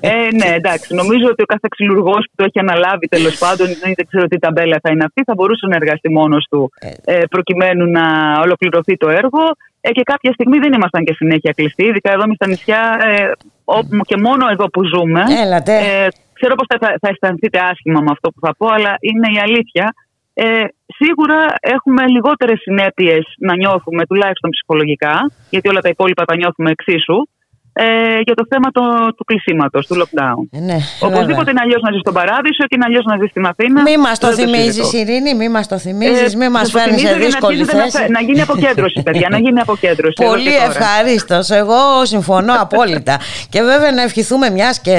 ε, 0.00 0.14
ναι, 0.40 0.54
εντάξει. 0.54 0.94
Νομίζω 0.94 1.26
ότι 1.32 1.42
ο 1.42 1.46
κάθε 1.46 1.66
ξυλουργό 1.70 2.16
που 2.28 2.34
το 2.34 2.44
έχει 2.44 2.58
αναλάβει 2.58 3.06
τέλος 3.08 3.38
πάντων, 3.38 3.66
δεν 3.82 4.06
ξέρω 4.10 4.26
τι 4.26 4.38
ταμπέλα 4.38 4.78
θα 4.82 4.90
είναι 4.92 5.04
αυτή, 5.04 5.22
θα 5.26 5.34
μπορούσε 5.36 5.66
να 5.66 5.76
εργαστεί 5.76 6.08
μόνος 6.10 6.46
του 6.50 6.72
ε, 7.04 7.18
προκειμένου 7.30 7.90
να 7.90 8.04
ολοκληρωθεί 8.44 8.96
το 8.96 9.08
έργο. 9.08 9.42
Ε, 9.84 9.90
και 9.90 10.02
κάποια 10.02 10.32
στιγμή 10.32 10.58
δεν 10.58 10.72
ήμασταν 10.72 11.04
και 11.04 11.12
συνέχεια 11.12 11.52
κλειστοί, 11.52 11.84
ειδικά 11.86 12.12
εδώ 12.12 12.22
εμείς 12.22 12.36
στα 12.36 12.46
νησιά, 12.46 12.82
ε, 13.04 13.30
όπου 13.64 13.96
και 14.08 14.16
μόνο 14.16 14.44
εδώ 14.50 14.66
που 14.70 14.82
ζούμε. 14.92 15.22
Έλατε. 15.44 15.72
Ε, 15.76 16.08
ξέρω 16.32 16.54
πως 16.54 16.66
θα, 16.68 16.78
θα 17.00 17.08
αισθανθείτε 17.12 17.58
άσχημα 17.70 18.00
με 18.00 18.10
αυτό 18.10 18.30
που 18.30 18.40
θα 18.46 18.52
πω, 18.58 18.66
αλλά 18.66 18.96
είναι 19.00 19.28
η 19.36 19.38
αλήθεια. 19.46 19.94
Ε, 20.34 20.64
σίγουρα 20.86 21.38
έχουμε 21.60 22.06
λιγότερες 22.06 22.60
συνέπειες 22.60 23.24
να 23.38 23.56
νιώθουμε, 23.56 24.06
τουλάχιστον 24.06 24.50
ψυχολογικά, 24.50 25.14
γιατί 25.50 25.68
όλα 25.68 25.80
τα 25.80 25.88
υπόλοιπα 25.88 26.24
τα 26.24 26.36
νιώθουμε 26.36 26.70
εξίσου, 26.70 27.28
ε, 27.72 27.84
για 28.26 28.34
το 28.34 28.44
θέμα 28.48 28.68
το, 28.70 28.82
του 29.16 29.24
κλεισίματος, 29.24 29.86
του 29.86 29.94
lockdown. 30.00 30.38
Ε, 30.50 30.58
ναι, 30.60 30.76
Οπωσδήποτε 31.00 31.50
είναι 31.50 31.60
αλλιώς 31.62 31.82
να 31.82 31.90
ζεις 31.92 32.00
στον 32.00 32.14
Παράδεισο 32.14 32.62
και 32.68 32.74
είναι 32.76 32.84
αλλιώς 32.88 33.04
να 33.04 33.16
ζεις 33.20 33.30
στην 33.30 33.46
Αθήνα. 33.46 33.82
Μη 33.82 33.96
μας 33.96 34.18
το 34.18 34.26
Δεν 34.26 34.36
θυμίζει, 34.36 34.82
συζητώ. 34.82 34.98
Ειρήνη, 34.98 35.34
μη 35.34 35.48
μας 35.48 35.68
το 35.68 35.78
θυμίζεις, 35.78 36.32
Ε, 36.34 36.36
μη 36.36 36.48
μας 36.48 36.60
σας 36.60 36.70
το 36.70 36.78
φέρνεις 36.78 37.00
σε 37.00 37.06
θυμίζω 37.06 37.18
για 37.20 37.28
να 37.28 37.32
δύσκολη 37.32 37.52
αρχίσετε 37.58 37.76
να 37.76 37.82
θέση. 37.84 37.96
φε- 37.98 38.10
Να, 38.10 38.20
γίνει 38.20 38.40
αποκέντρωση, 38.40 39.02
παιδιά, 39.02 39.28
να 39.30 39.38
γίνει 39.38 39.60
αποκέντρωση. 39.60 40.14
εδώ 40.20 40.30
Πολύ 40.32 40.44
και 40.50 40.56
τώρα. 40.56 40.64
ευχαρίστως. 40.64 41.50
Εγώ 41.50 41.80
συμφωνώ 42.02 42.54
απόλυτα. 42.60 43.16
και 43.48 43.62
βέβαια 43.62 43.92
να 43.92 44.02
ευχηθούμε 44.02 44.50
μιας 44.50 44.80
και 44.80 44.96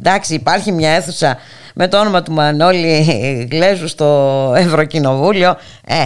εντάξει, 0.00 0.34
υπάρχει 0.34 0.72
μια 0.72 0.90
αίθουσα 0.90 1.38
με 1.74 1.88
το 1.88 1.98
όνομα 2.00 2.22
του 2.22 2.32
Μανώλη 2.32 3.48
Γλέζου 3.50 3.88
στο 3.88 4.06
Ευρωκοινοβούλιο. 4.56 5.56
Ε, 5.86 6.04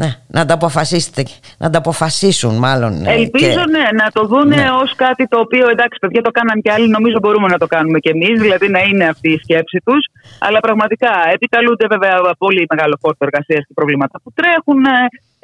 ναι, 0.00 0.10
να 0.26 0.46
τα 0.46 0.54
αποφασίσετε, 0.54 1.22
να 1.58 1.70
τα 1.70 1.78
αποφασίσουν 1.78 2.54
μάλλον. 2.58 2.92
ε, 3.06 3.12
Ελπίζω 3.12 3.62
και- 3.64 3.70
ναι, 3.76 3.84
να 4.02 4.10
το 4.12 4.26
δούνε 4.26 4.56
Ναι. 4.56 4.70
ως 4.82 4.94
κάτι 4.94 5.26
το 5.28 5.38
οποίο 5.38 5.68
εντάξει, 5.68 5.98
παιδιά 6.00 6.22
το 6.22 6.30
κάναν 6.30 6.60
και 6.62 6.70
άλλοι. 6.72 6.88
Νομίζω 6.88 7.18
μπορούμε 7.22 7.48
να 7.48 7.58
το 7.58 7.66
κάνουμε 7.66 7.98
κι 7.98 8.08
εμείς, 8.08 8.40
δηλαδή 8.40 8.68
να 8.68 8.80
είναι 8.80 9.04
αυτή 9.08 9.28
η 9.32 9.38
σκέψη 9.42 9.78
τους. 9.84 10.02
Αλλά 10.38 10.60
πραγματικά 10.60 11.10
επικαλούνται 11.32 11.86
βέβαια 11.86 12.14
πολύ 12.38 12.66
μεγάλο 12.74 12.98
φόρτο 13.00 13.24
εργασίας 13.28 13.62
και 13.66 13.74
προβλήματα 13.74 14.20
που 14.22 14.32
τρέχουν. 14.38 14.82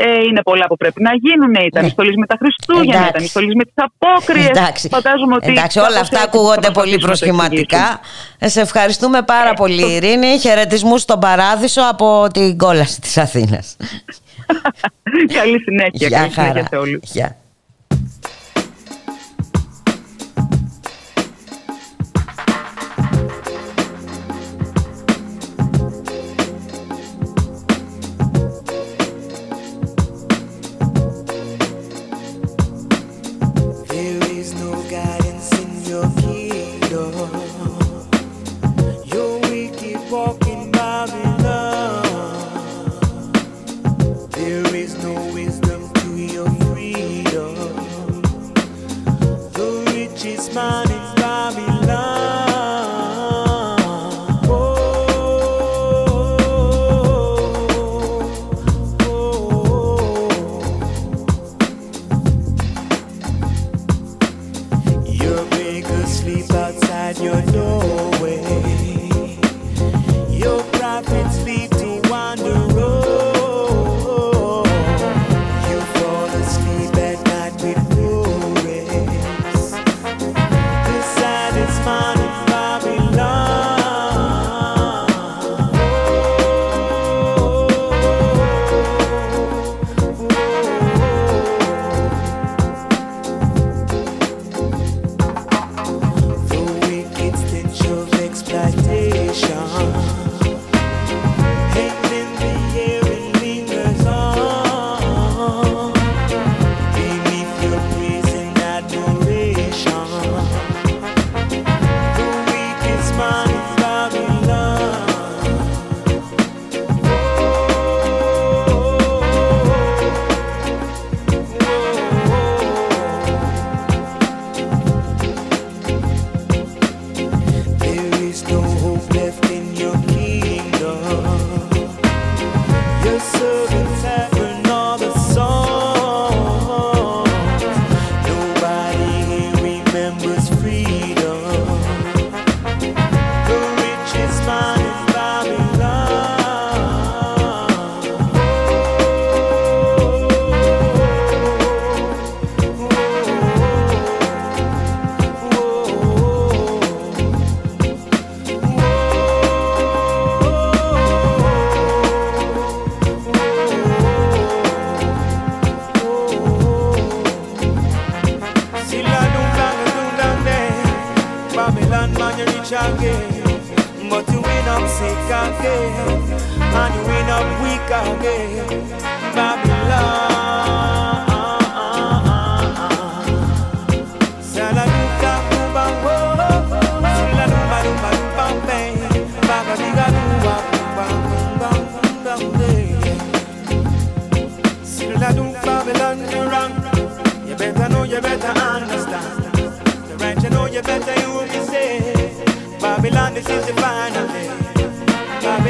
Ε, 0.01 0.13
είναι 0.29 0.43
πολλά 0.43 0.67
που 0.67 0.77
πρέπει 0.77 1.03
να 1.03 1.11
γίνουν. 1.15 1.55
Ήταν 1.67 1.87
οι 1.87 1.89
στολισμοί 1.89 2.27
τα 2.27 2.37
Χριστούγεννα, 2.41 2.93
Ναι. 2.93 2.97
Εντάξει. 2.97 3.09
ήταν 3.11 3.25
οι 3.25 3.29
στολισμοί 3.29 3.63
τη 3.65 3.73
Απόκριες. 3.75 4.49
Εντάξει. 4.49 4.89
Φαντάζομαι 4.89 5.35
ότι. 5.35 5.51
Εντάξει, 5.51 5.79
όλα 5.79 5.89
κάπως 5.89 6.01
αυτά 6.01 6.17
έτσι 6.17 6.29
ακούγονται 6.33 6.67
θα 6.67 6.73
πολύ 6.73 6.99
προσπαθήσουν 6.99 7.37
να 7.37 7.43
το 7.43 7.49
προσχηματικά. 7.49 7.77
εξηγήσουν. 7.77 8.37
Ε, 8.39 8.49
Σε 8.49 8.61
ευχαριστούμε 8.61 9.23
πάρα 9.23 9.53
πολύ, 9.55 9.93
Ειρήνη. 9.95 10.39
Χαιρετισμού 10.39 10.99
στον 10.99 11.19
Παράδεισο 11.21 11.81
από 11.91 12.27
την 12.33 12.59
κόλαση 12.59 13.01
της 13.01 13.19
Αθήνας. 13.19 13.77
Καλή 15.39 15.59
συνέχεια. 15.61 15.91
Γεια 15.93 16.09
Καλή 16.09 16.31
συνέχεια 16.33 16.53
χαρά. 16.53 16.67
σε 16.71 16.77
όλους. 16.77 17.01
Γεια. 17.03 17.37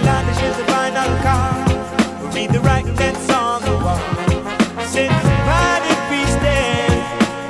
Just 0.09 0.59
the 0.59 0.65
final 0.73 1.11
call. 1.21 2.33
Read 2.33 2.51
the 2.51 2.61
writing 2.61 2.95
that's 2.95 3.29
on 3.31 3.61
the 3.63 3.77
wall. 3.85 4.01
Since 4.87 5.13
divided 5.13 5.99
we 6.11 6.25
stand, 6.37 6.95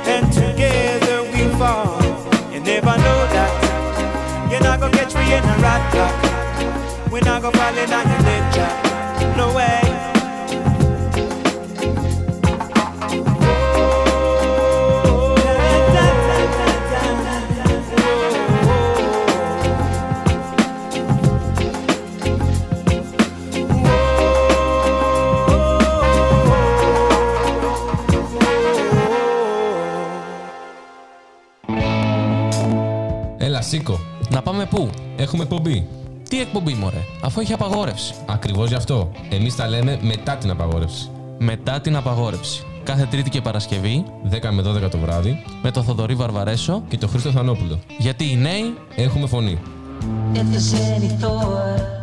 and 0.05 0.25
together 0.33 1.23
we 1.31 1.47
fall. 1.57 2.01
You 2.51 2.59
never 2.59 2.97
know 2.97 3.19
that. 3.35 4.51
You're 4.51 4.61
not 4.61 4.81
gonna 4.81 4.97
catch 4.97 5.15
me 5.15 5.33
in 5.33 5.43
a 5.43 5.57
rat. 5.63 7.09
We're 7.09 7.21
not 7.21 7.41
gonna 7.41 7.57
fall 7.57 7.77
in 7.77 7.93
on 7.93 8.09
your 8.09 8.21
dead 8.23 8.88
Έχουμε 35.29 35.43
εκπομπή. 35.43 35.87
Τι 36.29 36.41
εκπομπή, 36.41 36.73
μωρέ, 36.73 37.03
αφού 37.21 37.39
έχει 37.39 37.53
απαγόρευση. 37.53 38.13
Ακριβώς 38.25 38.69
γι' 38.69 38.75
αυτό. 38.75 39.11
Εμείς 39.29 39.55
τα 39.55 39.67
λέμε 39.67 39.99
μετά 40.01 40.35
την 40.35 40.49
απαγόρευση. 40.49 41.09
Μετά 41.39 41.81
την 41.81 41.95
απαγόρευση. 41.95 42.63
Κάθε 42.83 43.05
Τρίτη 43.05 43.29
και 43.29 43.41
Παρασκευή, 43.41 44.05
10 44.29 44.51
με 44.51 44.61
12 44.61 44.89
το 44.89 44.97
βράδυ, 44.97 45.43
με 45.61 45.71
τον 45.71 45.83
Θοδωρή 45.83 46.15
Βαρβαρέσο 46.15 46.83
και 46.87 46.97
τον 46.97 47.09
Χρήστο 47.09 47.31
Θανόπουλο. 47.31 47.79
Γιατί 47.97 48.31
οι 48.31 48.35
νέοι 48.35 48.73
έχουμε 48.95 49.27
φωνή. 49.27 49.59
If 50.33 51.98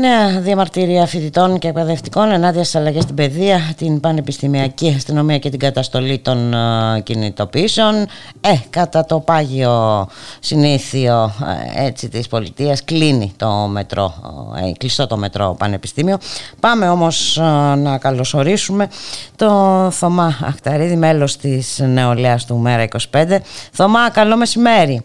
Νέα 0.00 0.40
διαμαρτυρία 0.40 1.06
φοιτητών 1.06 1.58
και 1.58 1.68
εκπαιδευτικών 1.68 2.30
ενάντια 2.30 2.64
στις 2.64 2.76
αλλαγές 2.76 3.02
στην 3.02 3.14
παιδεία, 3.14 3.74
την 3.76 4.00
πανεπιστημιακή 4.00 4.92
αστυνομία 4.96 5.38
και 5.38 5.50
την 5.50 5.58
καταστολή 5.58 6.18
των 6.18 6.54
ε, 6.54 7.00
κινητοποιήσεων. 7.00 7.94
Ε, 8.40 8.54
κατά 8.70 9.04
το 9.04 9.20
πάγιο 9.20 10.08
συνήθιο 10.40 11.32
ε, 11.76 11.86
έτσι, 11.86 12.08
της 12.08 12.28
πολιτείας 12.28 12.84
κλείνει 12.84 13.32
το 13.36 13.48
μετρό, 13.50 14.14
ε, 14.56 14.72
κλειστό 14.78 15.06
το 15.06 15.16
μετρό 15.16 15.56
πανεπιστήμιο. 15.58 16.18
Πάμε 16.60 16.88
όμως 16.88 17.38
ε, 17.38 17.74
να 17.76 17.98
καλωσορίσουμε 17.98 18.88
το 19.36 19.48
Θωμά 19.90 20.38
Αχταρίδη, 20.44 20.96
μέλος 20.96 21.36
της 21.36 21.78
νεολαίας 21.78 22.46
του 22.46 22.56
Μέρα 22.56 22.84
25. 23.12 23.36
Θωμά, 23.72 24.10
καλό 24.10 24.36
μεσημέρι. 24.36 25.04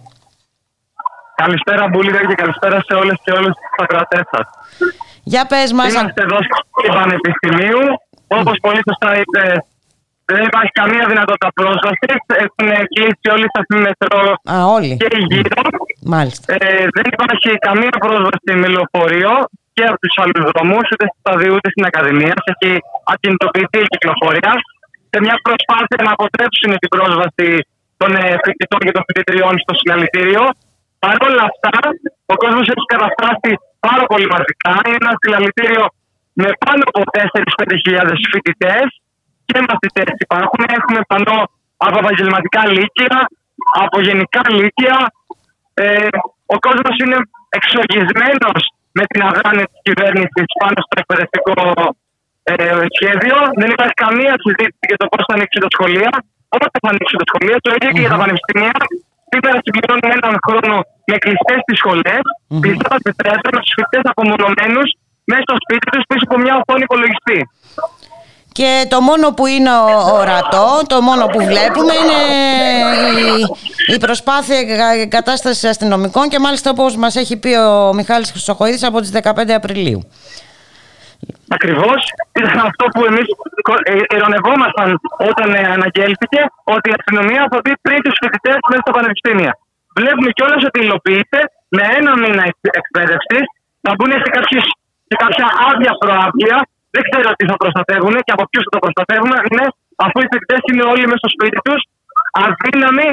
Καλησπέρα 1.36 1.88
Μπούλικα 1.88 2.26
και 2.28 2.36
καλησπέρα 2.36 2.82
σε 2.82 2.94
όλες 2.94 3.18
και 3.24 3.32
όλους 3.32 3.48
τους 3.48 3.84
ακροατές 3.84 4.22
σας. 4.32 4.48
Για 5.34 5.44
πες 5.52 5.70
μας. 5.78 5.94
Είμαστε 5.94 6.22
εδώ 6.28 6.38
στο 6.48 6.92
Πανεπιστημίου. 7.00 7.84
Όπως 8.40 8.56
πολύ 8.66 8.82
σωστά 8.88 9.10
είπες, 9.20 9.58
δεν 10.34 10.42
υπάρχει 10.50 10.74
καμία 10.82 11.06
δυνατότητα 11.12 11.50
πρόσβασης. 11.60 12.18
Έχουν 12.46 12.68
κλείσει 12.94 13.26
όλοι 13.36 13.48
στα 13.52 13.62
μετρό 13.86 14.22
Α, 14.54 14.56
όλοι. 14.78 14.92
και 15.02 15.10
γύρω. 15.32 15.62
Μάλιστα. 16.16 16.46
Ε, 16.54 16.86
δεν 16.96 17.06
υπάρχει 17.14 17.50
καμία 17.68 17.94
πρόσβαση 18.04 18.52
με 18.62 18.68
λεωφορείο 18.74 19.34
και 19.76 19.84
από 19.90 20.00
τους 20.04 20.16
άλλους 20.22 20.42
δρόμους, 20.50 20.86
ούτε 20.94 21.06
στο 21.10 21.18
σταδίο 21.24 21.52
ούτε 21.58 21.70
στην 21.74 21.84
Ακαδημία. 21.90 22.34
Έχει 22.52 22.72
ακινητοποιηθεί 23.14 23.80
η 23.88 23.90
κυκλοφορία. 23.94 24.52
Σε 25.12 25.18
μια 25.26 25.38
προσπάθεια 25.48 26.00
να 26.08 26.12
αποτρέψουν 26.16 26.72
την 26.82 26.90
πρόσβαση 26.96 27.48
των 28.00 28.10
ε, 28.22 28.24
φοιτητών 28.44 28.82
και 28.86 28.94
των 28.96 29.04
φοιτητριών 29.08 29.54
στο 29.64 29.74
συλλαλητήριο. 29.80 30.44
Παρ' 31.04 31.22
όλα 31.28 31.44
αυτά, 31.50 31.74
ο 32.34 32.36
κόσμος 32.44 32.66
έχει 32.74 32.86
καταφτάσει 32.96 33.52
πάρα 33.88 34.04
πολύ 34.12 34.28
μαζικά. 34.34 34.72
Είναι 34.86 35.00
ένα 35.04 35.14
συλλαλητήριο 35.20 35.86
με 36.42 36.50
πάνω 36.64 36.82
από 36.90 37.02
4-5 37.12 38.14
φοιτητές 38.32 38.88
και 39.48 39.58
μαθητές 39.68 40.10
υπάρχουν. 40.26 40.62
Έχουμε 40.78 41.00
πανώ 41.12 41.40
από 41.86 41.98
επαγγελματικά 42.04 42.62
λύκεια, 42.76 43.16
από 43.84 43.98
γενικά 44.08 44.42
λύκεια. 44.58 44.98
Ε, 45.74 46.08
ο 46.56 46.58
κόσμος 46.66 46.96
είναι 47.04 47.20
εξοργισμένος 47.58 48.62
με 48.98 49.04
την 49.12 49.22
αγάνεια 49.28 49.66
της 49.72 49.80
κυβέρνησης 49.88 50.48
πάνω 50.62 50.78
στο 50.86 50.96
εκπαιδευτικό 51.02 51.54
ε, 52.52 52.54
σχέδιο. 52.96 53.38
Δεν 53.62 53.70
υπάρχει 53.76 53.98
καμία 54.06 54.34
συζήτηση 54.46 54.86
για 54.92 55.00
το 55.02 55.06
πώς 55.12 55.22
θα 55.28 55.34
ανοίξει 55.38 55.60
τα 55.66 55.70
σχολεία. 55.76 56.12
Πότε 56.52 56.78
θα 56.84 56.90
ανοίξει 56.94 57.16
τα 57.22 57.26
σχολεία, 57.30 57.58
το 57.66 57.70
ίδιο 57.76 57.90
και 57.96 58.04
για 58.04 58.14
τα 58.14 58.20
πανεπιστήμια. 58.22 58.76
Σήμερα 59.36 59.58
συμπληρώνουμε 59.66 60.14
έναν 60.20 60.34
χρόνο 60.46 60.74
με 61.10 61.16
κλειστές 61.24 61.60
τις 61.68 61.78
σχολές, 61.82 62.24
κλειστά 62.64 62.88
τα 62.94 63.00
τετράδια, 63.06 63.50
με 63.56 63.60
του 63.64 63.72
φοιτητέ 63.76 64.00
απομονωμένους 64.12 64.88
μέσα 65.30 65.42
στο 65.48 65.56
σπίτι 65.64 65.86
τους 65.94 66.04
πίσω 66.10 66.24
από 66.30 66.38
μια 66.44 66.54
οθόνη 66.62 66.84
υπολογιστή. 66.90 67.40
Και 68.58 68.70
το 68.90 68.98
μόνο 69.10 69.26
που 69.34 69.46
είναι 69.56 69.72
ο- 69.78 70.16
ορατό, 70.22 70.68
το 70.88 70.98
μόνο 71.02 71.24
που 71.26 71.40
βλέπουμε 71.52 71.94
είναι 72.02 72.20
η, 73.90 73.94
η 73.96 73.98
προσπάθεια 74.06 74.60
κατάστασης 75.18 75.64
αστυνομικών 75.64 76.30
και 76.30 76.40
μάλιστα 76.40 76.70
όπως 76.70 76.96
μας 76.96 77.16
έχει 77.16 77.38
πει 77.38 77.52
ο 77.56 77.94
Μιχάλης 77.94 78.32
Χρυσοχοίδης 78.32 78.84
από 78.84 79.00
τις 79.02 79.12
15 79.24 79.54
Απριλίου. 79.56 80.10
Ακριβώς 81.48 82.00
ήταν 82.42 82.58
αυτό 82.70 82.86
που 82.94 83.02
εμείς 83.10 83.28
ειρωνευόμασταν 84.16 84.90
όταν 85.30 85.50
ε, 85.54 85.64
αναγγέλθηκε 85.76 86.42
ότι 86.76 86.86
η 86.90 86.94
αστυνομία 86.98 87.44
θα 87.52 87.58
δει 87.64 87.74
πριν 87.86 88.00
τους 88.06 88.18
φοιτητές 88.22 88.58
μέσα 88.70 88.82
στα 88.86 88.94
πανεπιστήμια. 88.98 89.54
Βλέπουμε 89.98 90.30
κιόλας 90.38 90.62
ότι 90.70 90.80
υλοποιείται 90.86 91.40
με 91.76 91.84
ένα 91.98 92.12
μήνα 92.22 92.44
εκπαίδευσης. 92.80 93.46
Θα 93.84 93.92
μπουν 93.96 94.12
σε, 94.24 94.30
κάποιες, 94.36 94.64
σε 95.10 95.16
κάποια 95.24 95.48
άδεια 95.70 95.94
προάβλια. 96.02 96.58
Δεν 96.94 97.04
ξέρω 97.08 97.30
τι 97.38 97.46
θα 97.50 97.56
προστατεύουν 97.62 98.16
και 98.26 98.34
από 98.36 98.44
ποιους 98.50 98.64
θα 98.68 98.72
το 98.76 98.80
προστατεύουν. 98.86 99.34
Ναι, 99.56 99.66
αφού 100.06 100.18
οι 100.24 100.28
φοιτητές 100.32 100.62
είναι 100.70 100.86
όλοι 100.92 101.04
μέσα 101.10 101.22
στο 101.24 101.32
σπίτι 101.36 101.58
τους, 101.66 101.82
αδύναμοι 102.46 103.08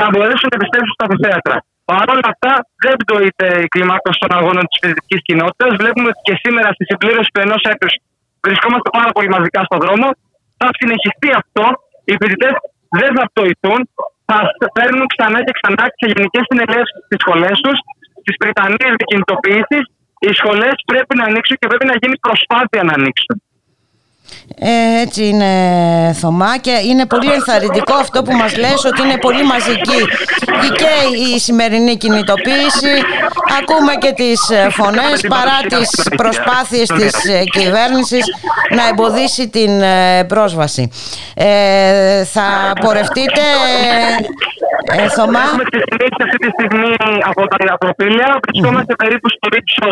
να 0.00 0.06
μπορέσουν 0.12 0.48
να 0.52 0.56
επιστρέψουν 0.58 0.94
στα 0.98 1.06
θέατρα. 1.22 1.56
Παρ' 1.90 2.10
όλα 2.14 2.26
αυτά, 2.32 2.52
δεν 2.84 2.94
πτωείται 3.00 3.46
η 3.64 3.68
κλιμάκωση 3.72 4.18
των 4.22 4.30
αγώνων 4.38 4.64
της 4.68 4.76
φοιτητική 4.80 5.18
κοινότητας. 5.28 5.70
Βλέπουμε 5.80 6.08
ότι 6.12 6.22
και 6.28 6.36
σήμερα 6.42 6.68
στη 6.76 6.84
συμπλήρωση 6.90 7.30
του 7.34 7.40
ενός 7.46 7.62
έτους 7.72 7.92
βρισκόμαστε 8.46 8.88
πάρα 8.98 9.10
πολύ 9.16 9.28
μαζικά 9.36 9.60
στον 9.68 9.78
δρόμο. 9.84 10.06
Θα 10.60 10.68
συνεχιστεί 10.78 11.28
αυτό. 11.40 11.64
Οι 12.08 12.14
φοιτητές 12.20 12.54
δεν 13.00 13.10
θα 13.16 13.24
πτωηθούν. 13.30 13.80
Θα 14.60 14.68
παίρνουν 14.76 15.06
ξανά 15.14 15.38
και 15.46 15.54
ξανά 15.58 15.84
σε 15.98 16.06
γενικές 16.12 16.44
συνελεύσεις 16.50 16.98
στις 17.06 17.18
σχολές 17.24 17.56
τους, 17.64 17.78
στις 18.20 18.34
Βρετανίε 18.40 18.88
δικινητοποιήσει. 19.00 19.78
Οι 20.24 20.30
σχολές 20.40 20.76
πρέπει 20.90 21.12
να 21.20 21.24
ανοίξουν 21.30 21.56
και 21.60 21.66
πρέπει 21.70 21.86
να 21.92 21.96
γίνει 22.00 22.16
προσπάθεια 22.26 22.82
να 22.88 22.92
ανοίξουν. 22.98 23.34
Ε, 24.60 25.00
έτσι 25.00 25.24
είναι 25.26 25.46
Θωμά 26.20 26.58
και 26.58 26.80
είναι 26.88 27.06
πολύ 27.06 27.32
ενθαρρυντικό 27.32 27.94
αυτό 27.94 28.22
που 28.22 28.32
μας 28.32 28.56
λες 28.56 28.84
ότι 28.84 29.02
είναι 29.02 29.18
πολύ 29.18 29.44
μαζική 29.44 30.02
και 30.80 30.92
η 31.34 31.38
σημερινή 31.38 31.96
κινητοποίηση. 31.96 32.94
Ακούμε 33.60 33.94
και 33.98 34.12
τις 34.12 34.50
ε, 34.50 34.70
φωνές 34.70 35.24
παρά 35.28 35.58
τις 35.68 36.08
προσπάθειες 36.16 36.88
της 36.88 37.24
ε, 37.24 37.44
κυβέρνησης 37.44 38.24
να 38.76 38.88
εμποδίσει 38.88 39.48
την 39.48 39.80
ε, 39.82 40.24
πρόσβαση. 40.24 40.90
Ε, 41.34 42.24
θα 42.24 42.72
πορευτείτε 42.80 43.42
ε, 44.92 45.02
ε, 45.02 45.08
Θωμά; 45.08 45.40
Έχουμε 45.40 45.64
ξεκινήσει 45.72 46.20
αυτή 46.26 46.36
τη 46.44 46.48
στιγμή 46.56 46.94
από 47.30 47.40
τα 47.48 47.56
Ιδαπροπήλαια. 47.64 48.38
Βρισκόμαστε 48.46 48.94
περίπου 48.94 49.28
στο 49.36 49.48
ύψο 49.60 49.88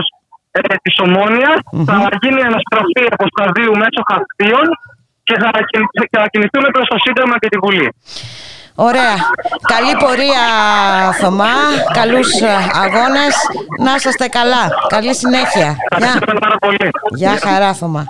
ε, 0.57 0.75
τη 0.85 0.91
ομονια 1.07 1.51
Θα 1.89 1.97
γίνει 2.23 2.41
αναστροφή 2.51 3.03
από 3.15 3.25
σταδίου 3.33 3.73
μέσω 3.83 4.01
χαρτίων 4.11 4.67
και 5.29 5.35
θα, 5.43 5.51
κιν- 5.71 5.91
και 6.11 6.17
θα 6.23 6.27
κινηθούμε 6.33 6.69
προς 6.75 6.87
το 6.93 6.97
Σύνταγμα 7.05 7.37
και 7.43 7.49
τη 7.53 7.59
Βουλή. 7.65 7.89
Ωραία. 8.79 9.15
Καλή 9.73 9.93
πορεία 10.03 10.45
Θωμά, 11.21 11.55
καλούς 11.93 12.29
ε, 12.41 12.47
αγώνες, 12.85 13.35
να 13.85 13.95
είσαστε 13.95 14.27
καλά. 14.29 14.65
Καλή 14.89 15.15
συνέχεια. 15.15 15.77
Γεια. 15.99 16.13
πάρα 16.41 16.57
πολύ. 16.65 16.87
Γεια 17.15 17.39
χαρά 17.43 17.73
Θωμά. 17.75 18.05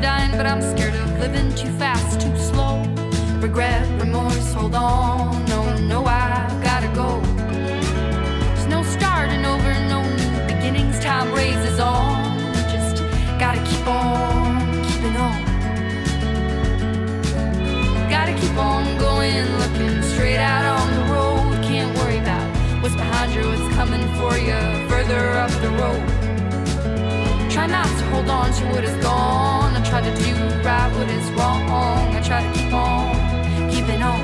dying, 0.00 0.30
but 0.32 0.46
I'm 0.46 0.62
scared 0.62 0.94
of 0.94 1.18
living 1.18 1.54
too 1.54 1.70
fast, 1.78 2.20
too 2.20 2.34
slow. 2.36 2.82
Regret, 3.40 3.86
remorse, 4.00 4.52
hold 4.54 4.74
on. 4.74 5.44
No, 5.46 5.76
no, 5.78 6.04
I 6.06 6.48
gotta 6.62 6.88
go. 6.94 7.20
There's 8.54 8.66
no 8.66 8.82
starting 8.82 9.44
over, 9.44 9.72
no 9.88 10.02
new 10.02 10.46
beginnings. 10.46 10.98
Time 11.00 11.32
raises 11.34 11.78
on. 11.80 12.40
Just 12.70 13.02
gotta 13.38 13.62
keep 13.64 13.86
on 13.86 14.84
keeping 14.84 15.16
on. 15.16 15.42
Gotta 18.08 18.32
keep 18.40 18.56
on 18.56 18.84
going, 18.98 19.44
looking 19.58 20.02
straight 20.02 20.38
out 20.38 20.64
on 20.80 20.86
the 20.94 21.12
road. 21.12 21.62
Can't 21.64 21.96
worry 21.98 22.18
about 22.18 22.46
what's 22.82 22.96
behind 22.96 23.34
you, 23.34 23.42
what's 23.42 23.74
coming 23.74 24.06
for 24.14 24.36
you 24.38 24.88
further 24.88 25.30
up 25.30 25.50
the 25.60 25.70
road. 25.70 26.19
Try 27.60 27.66
not 27.66 27.84
to 27.98 28.04
hold 28.06 28.30
on 28.30 28.50
to 28.54 28.64
what 28.72 28.84
is 28.84 28.96
gone. 29.04 29.76
I 29.76 29.82
try 29.84 30.00
to 30.00 30.14
do 30.24 30.32
right 30.64 30.90
what 30.96 31.10
is 31.10 31.30
wrong. 31.32 31.68
I 32.16 32.22
try 32.22 32.40
to 32.42 32.52
keep 32.58 32.72
on, 32.72 33.70
keeping 33.70 34.02
on. 34.02 34.20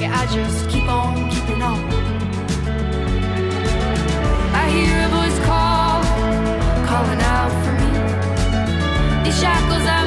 Yeah, 0.00 0.10
I 0.12 0.26
just 0.26 0.68
keep 0.68 0.88
on 0.88 1.30
keeping 1.30 1.62
on. 1.62 1.78
I 4.52 4.68
hear 4.74 4.96
a 5.06 5.08
voice 5.18 5.38
call, 5.46 6.02
calling 6.88 7.22
out 7.36 7.52
for 7.62 7.72
me. 7.80 7.90
These 9.22 9.38
shackles 9.40 9.86
I 9.86 9.99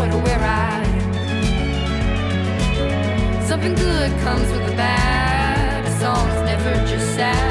what 0.00 0.14
or 0.14 0.22
where 0.22 0.40
I 0.40 0.82
am. 0.82 1.12
Something 3.46 3.74
good 3.74 4.10
comes 4.22 4.50
with 4.50 4.64
the 4.66 4.74
bad. 4.74 5.84
A 5.84 5.90
song's 6.00 6.40
never 6.50 6.72
just 6.86 7.14
sad. 7.16 7.49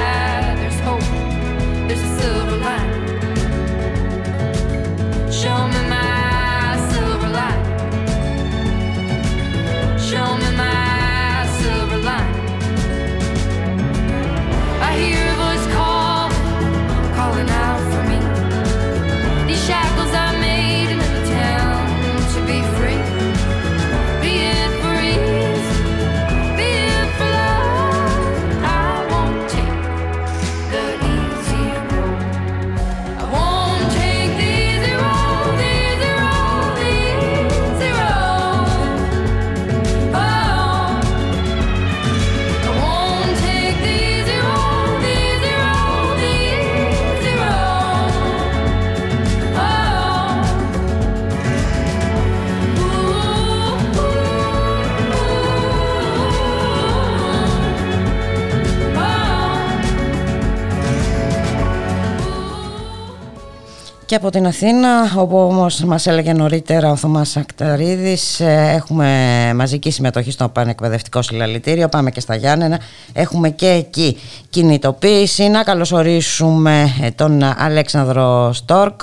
Και 64.10 64.16
από 64.16 64.30
την 64.30 64.48
Αθήνα, 64.48 65.14
όπου 65.18 65.38
όμως 65.38 65.80
μας 65.80 66.08
έλεγε 66.08 66.34
νωρίτερα 66.34 66.92
ο 66.92 66.96
Θωμάς 66.96 67.38
Ακταρίδης, 67.38 68.40
ε, 68.40 68.72
έχουμε 68.76 69.08
μαζική 69.56 69.92
συμμετοχή 69.92 70.32
στο 70.32 70.50
Πανεκπαιδευτικό 70.50 71.22
Συλλαλητήριο, 71.22 71.90
πάμε 71.90 72.12
και 72.12 72.20
στα 72.20 72.36
Γιάννενα, 72.36 72.80
έχουμε 73.14 73.50
και 73.50 73.68
εκεί 73.68 74.18
κινητοποίηση. 74.50 75.48
Να 75.48 75.64
καλωσορίσουμε 75.64 76.96
ε, 77.02 77.12
τον 77.12 77.44
Αλέξανδρο 77.58 78.54
Στόρκ, 78.54 79.02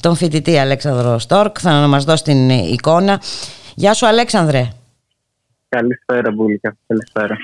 τον 0.00 0.16
φοιτητή 0.16 0.58
Αλέξανδρο 0.58 1.18
Στόρκ, 1.18 1.56
θα 1.60 1.70
μας 1.70 2.04
δώσει 2.04 2.22
την 2.22 2.50
εικόνα. 2.50 3.20
Γεια 3.74 3.94
σου 3.94 4.06
Αλέξανδρε. 4.06 4.68
Καλησπέρα, 5.76 6.30
Μπούλικα. 6.32 6.76
Καλησπέρα. 6.86 7.36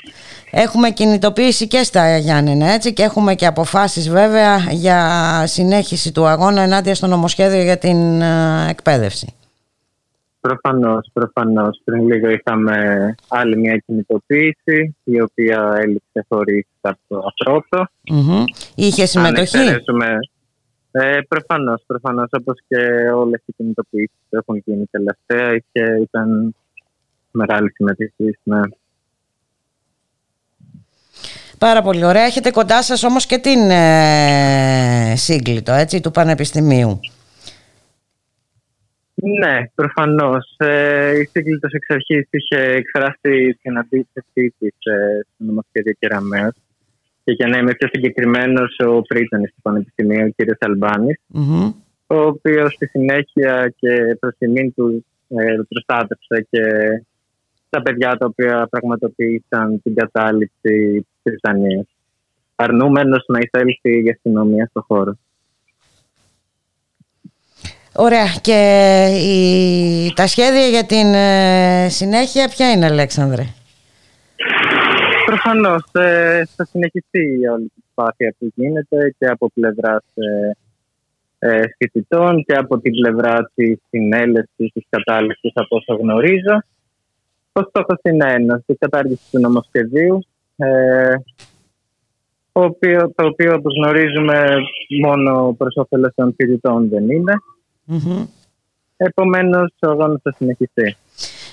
Έχουμε 0.50 0.90
κινητοποίηση 0.90 1.66
και 1.68 1.82
στα 1.82 2.18
Γιάννενα 2.18 2.66
έτσι 2.66 2.92
και 2.92 3.02
έχουμε 3.02 3.34
και 3.34 3.46
αποφάσεις 3.46 4.08
βέβαια 4.10 4.56
για 4.70 5.00
συνέχιση 5.46 6.12
του 6.12 6.26
αγώνα 6.26 6.62
ενάντια 6.62 6.94
στο 6.94 7.06
νομοσχέδιο 7.06 7.62
για 7.62 7.78
την 7.78 8.20
ε, 8.20 8.66
εκπαίδευση. 8.70 9.34
Προφανώς, 10.40 11.10
προφανώς. 11.12 11.80
Πριν 11.84 12.06
λίγο 12.06 12.28
είχαμε 12.30 13.14
άλλη 13.28 13.56
μια 13.56 13.76
κινητοποίηση, 13.86 14.96
η 15.04 15.20
οποία 15.20 15.74
έλειξε 15.82 16.26
χωρίς 16.28 16.66
κάποιο 16.80 17.22
αφρότο. 17.30 17.86
Μμμ. 18.10 18.44
Είχε 18.74 19.06
συμμετοχή; 19.06 19.56
Αν 19.56 19.62
εξαιρέσουμε- 19.62 20.18
Ε, 20.90 21.18
προφανώς, 21.28 21.82
προφανώς, 21.86 22.28
όπως 22.32 22.58
και 22.68 22.76
όλες 23.14 23.42
οι 23.46 23.52
κινητοποιήσεις 23.56 24.16
που 24.28 24.36
έχουν 24.36 24.62
γίνει 24.64 24.84
τελευταία, 24.90 25.52
είχε, 25.54 26.00
ήταν 26.02 26.54
μεγάλη 27.36 27.70
συμμετοχή, 27.70 28.38
ναι. 28.42 28.60
Πάρα 31.58 31.82
πολύ 31.82 32.04
ωραία. 32.04 32.24
Έχετε 32.24 32.50
κοντά 32.50 32.82
σας 32.82 33.04
όμως 33.04 33.26
και 33.26 33.38
την 33.38 33.70
ε, 33.70 35.12
σύγκλιτο 35.16 35.72
έτσι, 35.72 36.00
του 36.00 36.10
Πανεπιστημίου. 36.10 37.00
Ναι, 39.14 39.70
προφανώς. 39.74 40.54
Ε, 40.56 41.18
η 41.18 41.28
Σύγκλιτο 41.32 41.68
εξ 41.72 41.90
αρχής 41.90 42.28
είχε 42.30 42.56
εκφράσει 42.56 43.58
την 43.62 43.78
αντίθεσή 43.78 44.54
της 44.58 44.74
ε, 44.78 45.20
στο 45.34 45.44
νομοσχέδιο 45.44 45.92
Κεραμαίο. 45.98 46.50
Και 47.24 47.32
για 47.32 47.46
να 47.46 47.58
είμαι 47.58 47.74
πιο 47.74 47.88
συγκεκριμένος, 47.92 48.76
ο 48.78 49.02
πρίτανη 49.02 49.46
του 49.46 49.62
Πανεπιστημίου, 49.62 50.26
ο 50.26 50.44
κ. 50.44 50.64
Αλμπάνης, 50.64 51.20
Μμμ. 51.26 51.72
ο 52.06 52.16
οποίος 52.16 52.72
στη 52.72 52.86
συνέχεια 52.86 53.74
και 53.76 54.16
προς 54.20 54.34
τιμήν 54.38 54.74
του 54.74 55.04
ε, 55.28 55.44
προστάτευσε 55.68 56.46
και 56.50 56.62
τα 57.70 57.82
παιδιά 57.82 58.16
τα 58.16 58.26
οποία 58.26 58.66
πραγματοποίησαν 58.70 59.82
την 59.82 59.94
κατάληψη 59.94 61.06
της 61.22 61.32
Βρυτανία. 61.32 61.86
Αρνούμενος 62.54 63.24
να 63.26 63.38
εισέλθει 63.38 64.04
η 64.04 64.10
αστυνομία 64.10 64.66
στο 64.66 64.84
χώρο. 64.86 65.16
Ωραία. 67.96 68.26
Και 68.40 68.58
η, 69.22 70.12
τα 70.14 70.26
σχέδια 70.26 70.66
για 70.66 70.84
την 70.84 71.14
ε, 71.14 71.88
συνέχεια 71.88 72.48
ποια 72.48 72.70
είναι 72.70 72.86
Αλέξανδρε; 72.86 73.42
Προφανώς 75.26 75.82
ε, 75.92 76.42
θα 76.56 76.64
συνεχιστεί 76.64 77.38
η 77.40 77.46
όλη 77.46 77.64
η 77.64 77.72
προσπάθεια 77.80 78.34
που 78.38 78.52
γίνεται 78.54 79.14
και 79.18 79.26
από 79.26 79.50
πλευράς 79.54 80.04
ε, 80.14 80.50
ε, 81.38 81.62
φοιτητών 81.76 82.44
και 82.44 82.54
από 82.54 82.78
την 82.78 82.92
πλευρά 82.92 83.50
της 83.54 83.78
συνέλευσης 83.90 84.72
της 84.72 84.84
κατάληψης, 84.88 85.52
από 85.54 85.76
όσο 85.76 85.94
γνωρίζω. 85.94 86.62
Ο 87.58 87.62
στόχο 87.68 87.94
είναι 88.02 88.32
ένα, 88.32 88.62
η 88.66 88.74
κατάργηση 88.74 89.22
του 89.30 89.40
νομοσχεδίου, 89.40 90.26
ε, 90.56 91.14
το 92.52 92.62
οποίο, 92.62 93.12
το 93.14 93.26
οποίο 93.26 93.54
όπως 93.54 93.74
γνωρίζουμε 93.76 94.44
μόνο 95.02 95.54
προς 95.58 95.76
όφελος 95.76 96.12
των 96.14 96.34
φοιτητών 96.36 96.88
δεν 96.88 97.10
είναι. 97.10 97.32
Μμμ. 97.84 98.26
Επομένως, 98.96 99.72
ο 99.86 99.90
αγώνας 99.90 100.20
θα 100.22 100.32
συνεχιστεί. 100.36 100.96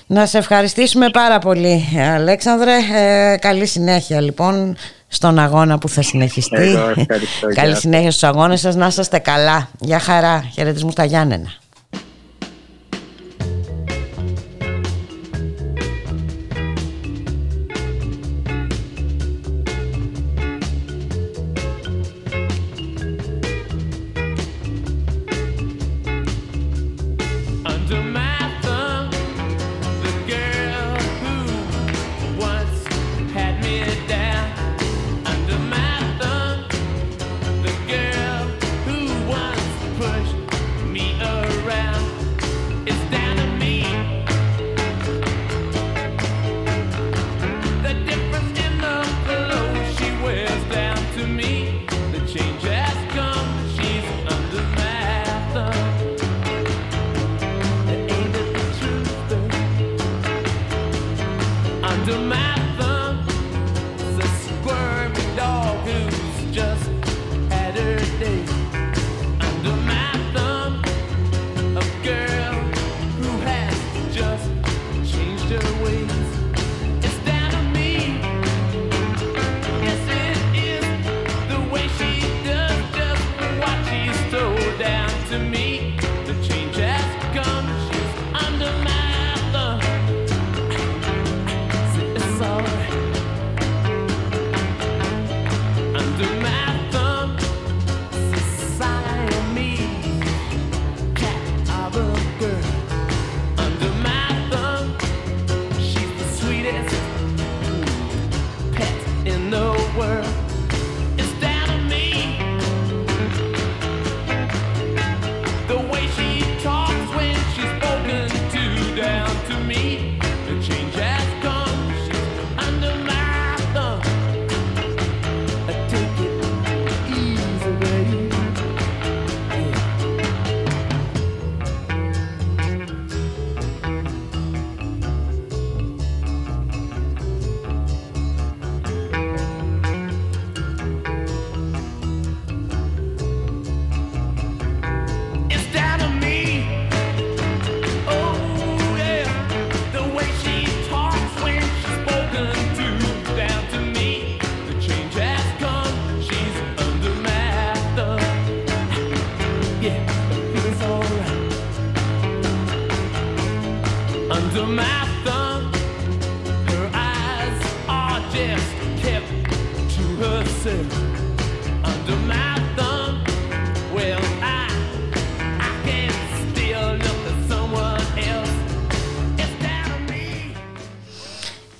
Να 0.06 0.26
σε 0.26 0.38
ευχαριστήσουμε 0.38 1.10
πάρα 1.10 1.38
πολύ 1.38 1.82
Αλέξανδρε. 2.14 2.72
Ε, 2.94 3.36
καλή 3.36 3.66
συνέχεια 3.66 4.20
λοιπόν 4.20 4.76
στον 5.08 5.38
αγώνα 5.38 5.78
που 5.78 5.88
θα 5.88 6.02
συνεχιστεί. 6.02 6.62
Εγώ 6.62 6.88
ευχαριστώ. 6.96 7.46
καλή 7.54 7.70
Γεια 7.70 7.74
συνέχεια 7.74 8.10
στους 8.10 8.22
αγώνες 8.22 8.60
σας. 8.60 8.74
Να 8.74 8.86
είστε 8.86 9.18
καλά. 9.18 9.68
Γεια 9.80 9.98
χαρά. 9.98 10.50
Χαιρετισμού 10.54 10.90
στα 10.90 11.04
Γιάννενα. 11.04 11.52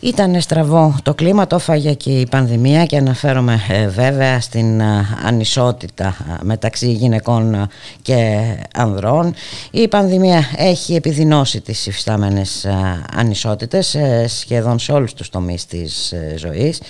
Ήταν 0.05 0.41
στραβό 0.41 0.97
το 1.03 1.15
κλίμα, 1.15 1.47
το 1.47 1.57
έφαγε 1.57 1.93
και 1.93 2.11
η 2.11 2.27
πανδημία 2.27 2.85
και 2.85 2.97
αναφέρομαι 2.97 3.61
ε, 3.69 3.89
βέβαια 3.89 4.41
στην 4.41 4.83
α, 4.83 5.19
ανισότητα 5.25 6.07
α, 6.07 6.15
μεταξύ 6.43 6.93
γυναικών 6.93 7.55
α, 7.55 7.69
και 8.03 8.41
ανδρών. 8.75 9.35
Η 9.71 9.89
πανδημία 9.89 10.51
έχει 10.57 10.95
επιδεινώσει 10.95 11.61
τις 11.61 11.87
υφιστάμενες 11.87 12.65
α, 12.65 13.03
ανισότητες 13.15 13.95
ε, 13.95 14.27
σχεδόν 14.29 14.79
σε 14.79 14.93
όλους 14.93 15.13
τους 15.13 15.29
τομείς 15.31 15.67
της 15.67 16.13
ε, 16.13 16.35
ζωής 16.39 16.81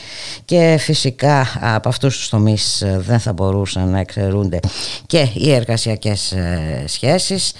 και 0.44 0.76
φυσικά 0.80 1.46
από 1.60 1.88
αυτούς 1.88 2.16
τους 2.16 2.28
τομείς 2.28 2.82
ε, 2.82 3.02
δεν 3.06 3.18
θα 3.18 3.32
μπορούσαν 3.32 3.88
να 3.88 3.98
εξαιρούνται 3.98 4.60
και 5.06 5.28
οι 5.34 5.52
εργασιακές 5.52 6.32
ε, 6.32 6.84
σχέσεις. 6.86 7.52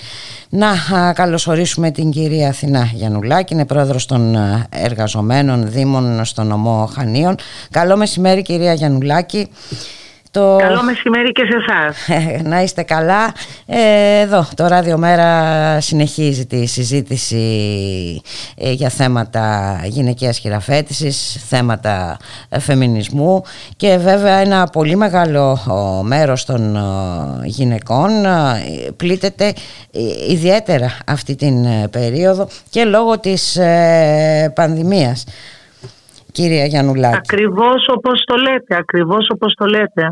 Να 0.57 0.97
α, 0.97 1.13
καλωσορίσουμε 1.13 1.91
την 1.91 2.11
κυρία 2.11 2.49
Αθηνά 2.49 2.91
Γιαννουλάκη, 2.95 3.55
είναι 3.55 3.67
πρόεδρος 3.67 4.07
των 4.07 4.37
α, 4.37 4.67
εργαζομένων 4.71 5.71
Δήμων 5.71 6.25
στο 6.25 6.43
νομό 6.43 6.91
Χανίων. 6.95 7.35
Καλό 7.71 7.97
μεσημέρι 7.97 8.43
κυρία 8.43 8.73
Γιαννουλάκη. 8.73 9.49
Το... 10.35 10.57
Καλό 10.61 10.83
μεσημέρι 10.83 11.33
και 11.33 11.43
σε 11.51 11.57
εσάς. 11.57 12.09
να 12.51 12.63
είστε 12.63 12.83
καλά. 12.83 13.35
Ε, 13.67 14.21
εδώ 14.21 14.47
το 14.57 14.67
Ράδιο 14.67 14.99
Μέρα 14.99 15.81
συνεχίζει 15.81 16.47
τη 16.47 16.67
συζήτηση 16.67 17.37
ε, 18.57 18.73
για 18.73 18.89
θέματα 18.89 19.79
γυναικείας 19.85 20.39
χειραφέτησης, 20.39 21.45
θέματα 21.49 22.17
ε, 22.49 22.59
φεμινισμού 22.59 23.43
και 23.77 23.97
βέβαια 23.97 24.37
ένα 24.37 24.67
πολύ 24.73 24.97
μεγάλο 24.97 25.59
ο, 25.69 26.03
μέρος 26.03 26.45
των 26.45 26.77
ο, 26.77 27.41
γυναικών 27.45 28.25
ε, 28.25 28.91
πλήττεται 28.97 29.45
ε, 29.93 30.33
ιδιαίτερα 30.33 30.99
αυτή 31.07 31.37
την 31.37 31.65
ε, 31.65 31.89
περίοδο 31.89 32.49
και 32.71 32.85
λόγω 32.85 33.19
της 33.19 33.57
ε, 33.57 34.53
πανδημίας. 34.55 35.25
Κυρία 36.33 36.65
Γιαννουλάκη. 36.65 37.17
Ακριβώς 37.17 37.89
όπως 37.89 38.25
το 38.25 38.37
λέτε, 38.37 38.77
ακριβώς 38.77 39.27
όπως 39.31 39.55
το 39.55 39.67
λέτε. 39.67 40.11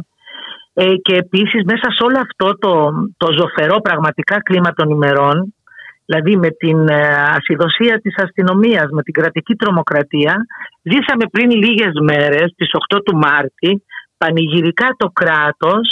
Ε, 0.74 0.94
και 0.96 1.14
επίσης 1.14 1.62
μέσα 1.64 1.90
σε 1.90 2.02
όλο 2.02 2.18
αυτό 2.26 2.58
το, 2.58 2.92
το 3.16 3.32
ζωφερό 3.38 3.80
πραγματικά 3.80 4.42
κλίμα 4.42 4.70
των 4.72 4.90
ημερών, 4.90 5.54
δηλαδή 6.06 6.36
με 6.36 6.50
την 6.50 6.88
ε, 6.88 7.00
ασυδοσία 7.36 8.00
της 8.00 8.14
αστυνομίας, 8.16 8.86
με 8.90 9.02
την 9.02 9.12
κρατική 9.12 9.54
τρομοκρατία, 9.54 10.34
ζήσαμε 10.82 11.24
πριν 11.30 11.50
λίγες 11.50 11.92
μέρες, 12.02 12.54
τις 12.56 12.70
8 12.94 12.98
του 13.04 13.16
Μάρτη, 13.16 13.84
πανηγυρικά 14.18 14.88
το 14.96 15.08
κράτος 15.08 15.86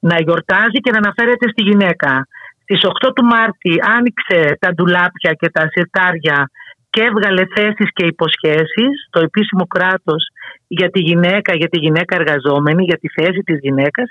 να 0.00 0.20
γιορτάζει 0.20 0.78
και 0.84 0.90
να 0.90 0.98
αναφέρεται 0.98 1.48
στη 1.48 1.62
γυναίκα. 1.62 2.26
Στις 2.62 2.80
8 2.84 3.12
του 3.14 3.24
Μάρτη 3.24 3.72
άνοιξε 3.96 4.56
τα 4.60 4.70
ντουλάπια 4.74 5.32
και 5.40 5.50
τα 5.50 5.68
σιρτάρια 5.72 6.50
και 6.96 7.02
έβγαλε 7.10 7.42
θέσεις 7.56 7.88
και 7.96 8.04
υποσχέσεις 8.12 8.94
το 9.10 9.20
επίσημο 9.28 9.64
κράτος 9.66 10.22
για 10.66 10.90
τη 10.90 11.00
γυναίκα, 11.00 11.50
για 11.60 11.68
τη 11.68 11.78
γυναίκα 11.78 12.14
εργαζόμενη, 12.20 12.82
για 12.84 12.98
τη 13.02 13.08
θέση 13.08 13.40
της 13.48 13.58
γυναίκας 13.62 14.08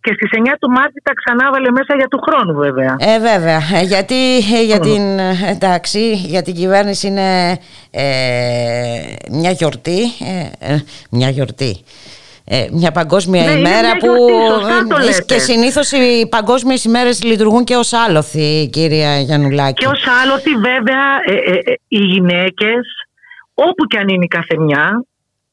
και 0.00 0.12
στις 0.16 0.30
9 0.32 0.56
του 0.60 0.70
Μάρτη 0.70 1.00
τα 1.02 1.12
ξανάβαλε 1.12 1.70
μέσα 1.70 1.94
για 1.96 2.08
του 2.08 2.20
χρόνου 2.26 2.54
βέβαια. 2.64 2.96
Ε, 2.98 3.18
βέβαια. 3.18 3.60
Ε, 3.74 3.82
Γιατί 3.84 4.20
ε, 4.36 4.64
για 4.64 4.80
την, 4.80 5.18
ε, 5.18 5.50
εντάξει, 5.50 6.14
για 6.14 6.42
την 6.42 6.54
κυβέρνηση 6.54 7.06
είναι 7.06 7.58
ε, 7.90 8.04
μια 9.30 9.50
γιορτή. 9.50 10.00
ε, 10.30 10.72
ε, 10.72 10.80
μια 11.10 11.28
γιορτή. 11.28 11.76
Ε, 12.44 12.66
μια 12.72 12.92
παγκόσμια 12.92 13.44
Ναι, 13.44 13.50
είναι 13.50 13.58
ημέρα 13.58 13.80
μια 13.80 13.96
που 13.96 14.06
γιορτή, 14.06 14.52
σωστά 14.52 14.86
το 14.88 14.96
ε, 15.00 15.04
λέτε. 15.04 15.22
και 15.26 15.38
συνήθως 15.38 15.92
οι 15.92 16.26
παγκόσμιες 16.28 16.84
ημέρες 16.84 17.22
λειτουργούν 17.22 17.64
και 17.64 17.76
ως 17.76 17.92
άλοθη 17.92 18.68
κυρία 18.72 19.20
Γιαννουλάκη. 19.20 19.84
Και 19.84 19.86
ως 19.86 20.04
άλοθη 20.22 20.50
βέβαια 20.54 21.04
ε, 21.24 21.34
ε, 21.34 21.58
ε, 21.64 21.74
οι 21.88 21.98
γυναίκες 21.98 22.86
όπου 23.54 23.84
και 23.86 23.98
αν 23.98 24.08
είναι 24.08 24.24
η 24.24 24.28
καθεμιά, 24.28 25.04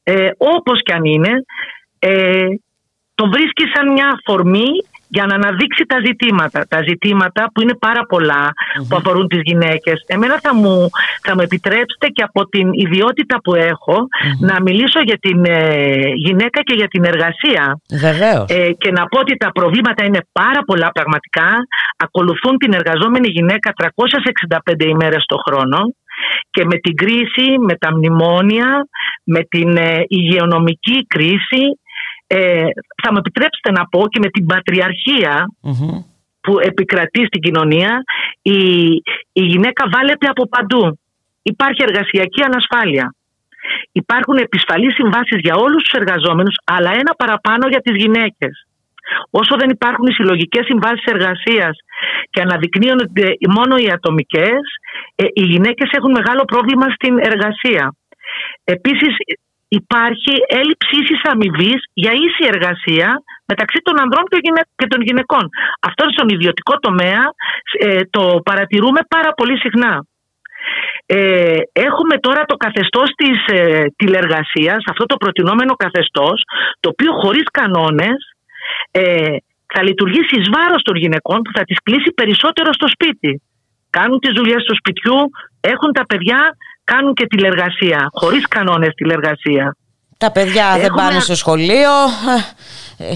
ε, 0.02 0.28
όπως 0.36 0.82
και 0.82 0.92
αν 0.92 1.04
είναι, 1.04 1.44
ε, 1.98 2.46
το 3.14 3.28
βρίσκει 3.30 3.64
σαν 3.74 3.92
μια 3.92 4.18
αφορμή 4.18 4.68
για 5.14 5.24
να 5.28 5.34
αναδείξει 5.34 5.84
τα 5.92 5.98
ζητήματα. 6.06 6.58
Τα 6.68 6.80
ζητήματα 6.88 7.42
που 7.52 7.60
είναι 7.62 7.76
πάρα 7.86 8.02
πολλά, 8.12 8.44
που 8.88 8.96
αφορούν 8.96 9.26
τις 9.28 9.40
γυναίκες. 9.48 10.04
Εμένα 10.06 10.36
θα 10.44 10.54
μου, 10.54 10.74
θα 11.22 11.32
μου 11.34 11.42
επιτρέψετε 11.48 12.06
και 12.14 12.22
από 12.22 12.40
την 12.48 12.66
ιδιότητα 12.72 13.40
που 13.44 13.54
εχω 13.54 13.98
να 14.40 14.60
μιλήσω 14.62 15.00
για 15.08 15.18
την 15.18 15.44
ε, 15.44 15.64
γυναίκα 16.26 16.60
και 16.62 16.74
για 16.80 16.88
την 16.88 17.04
εργασία. 17.04 17.80
Βεβαίως. 18.06 18.46
Ε, 18.48 18.72
και 18.82 18.90
να 18.90 19.04
πω 19.10 19.18
ότι 19.18 19.36
τα 19.36 19.50
προβλήματα 19.52 20.04
είναι 20.04 20.22
πάρα 20.32 20.60
πολλά 20.66 20.88
πραγματικά. 20.92 21.48
Ακολουθούν 21.96 22.56
την 22.56 22.72
εργαζόμενη 22.72 23.28
γυναίκα 23.28 23.72
365 23.76 24.84
ημέρες 24.94 25.24
το 25.26 25.36
χρόνο 25.46 25.78
και 26.50 26.64
με 26.64 26.76
την 26.76 26.94
κρίση, 26.94 27.58
με 27.66 27.74
τα 27.76 27.88
μνημόνια, 27.96 28.68
με 29.24 29.40
την 29.48 29.76
ε, 29.76 30.04
υγειονομική 30.08 31.06
κρίση, 31.06 31.62
ε, 32.32 32.66
θα 33.02 33.08
μου 33.12 33.18
επιτρέψετε 33.22 33.70
να 33.78 33.82
πω 33.92 34.00
και 34.08 34.20
με 34.24 34.28
την 34.28 34.46
πατριαρχία 34.46 35.34
που 36.40 36.58
επικρατεί 36.70 37.22
στην 37.26 37.40
κοινωνία, 37.40 38.02
η, 38.42 38.60
η 39.40 39.42
γυναίκα 39.52 39.82
βάλεται 39.94 40.26
από 40.26 40.48
παντού. 40.48 40.98
Υπάρχει 41.42 41.82
εργασιακή 41.88 42.42
ανασφάλεια. 42.42 43.14
Υπάρχουν 43.92 44.36
επισφαλείς 44.36 44.94
συμβάσεις 44.94 45.38
για 45.46 45.54
όλους 45.54 45.82
τους 45.82 45.92
εργαζόμενους, 45.92 46.56
αλλά 46.64 46.90
ένα 46.90 47.12
παραπάνω 47.20 47.68
για 47.68 47.80
τις 47.80 47.94
γυναίκες. 48.02 48.54
Όσο 49.30 49.56
δεν 49.60 49.70
υπάρχουν 49.70 50.06
οι 50.06 50.12
συλλογικές 50.12 50.64
συμβάσεις 50.64 51.04
εργασίας 51.04 51.74
και 52.30 52.40
αναδεικνύονται 52.40 53.28
μόνο 53.56 53.76
οι 53.76 53.90
ατομικές, 53.90 54.62
ε, 55.14 55.24
οι 55.32 55.44
γυναίκες 55.52 55.90
έχουν 55.96 56.10
μεγάλο 56.10 56.42
πρόβλημα 56.44 56.86
στην 56.96 57.18
εργασία. 57.18 57.94
Επίσης 58.64 59.14
υπάρχει 59.78 60.34
έλλειψη 60.60 60.94
ίσης 61.02 61.20
αμοιβής 61.32 61.80
για 62.02 62.12
ίση 62.26 62.42
εργασία 62.54 63.08
μεταξύ 63.50 63.80
των 63.86 63.94
ανδρών 64.02 64.24
και 64.30 64.38
γυναι- 64.44 64.70
και 64.80 64.86
των 64.92 65.00
γυναικών. 65.06 65.44
Αυτό 65.88 66.04
στον 66.14 66.28
ιδιωτικό 66.28 66.74
τομέα 66.86 67.22
ε, 67.78 68.00
το 68.16 68.22
παρατηρούμε 68.48 69.00
πάρα 69.14 69.30
πολύ 69.38 69.56
συχνά. 69.58 69.94
Ε, 71.06 71.58
έχουμε 71.72 72.16
τώρα 72.26 72.42
το 72.44 72.56
καθεστώς 72.56 73.08
της 73.20 73.38
ε, 73.46 73.84
τηλεργασίας, 73.96 74.80
αυτό 74.92 75.04
το 75.06 75.16
προτινόμενο 75.16 75.74
καθεστώς, 75.84 76.42
το 76.80 76.88
οποίο 76.88 77.12
χωρίς 77.12 77.46
κανόνες 77.58 78.18
ε, 78.90 79.36
θα 79.72 79.82
λειτουργήσει 79.82 80.34
εις 80.38 80.48
βάρος 80.56 80.82
των 80.82 80.96
γυναικών 80.96 81.38
που 81.42 81.50
θα 81.56 81.62
τις 81.64 81.78
κλείσει 81.82 82.10
περισσότερο 82.14 82.72
στο 82.72 82.88
σπίτι. 82.88 83.42
Κάνουν 83.90 84.18
τις 84.18 84.32
δουλειές 84.38 84.62
του 84.64 84.76
σπιτιού, 84.80 85.18
έχουν 85.60 85.92
τα 85.92 86.04
παιδιά, 86.06 86.40
κάνουν 86.92 87.14
και 87.14 87.26
τηλεργασία, 87.26 88.00
χωρίς 88.20 88.44
κανόνες 88.48 88.92
τηλεργασία. 88.94 89.76
Τα 90.18 90.30
παιδιά 90.32 90.66
δεν 90.76 90.84
Έχουμε- 90.84 91.02
πάνε 91.02 91.20
στο 91.20 91.34
σχολείο. 91.42 91.92
Ε, 92.98 93.14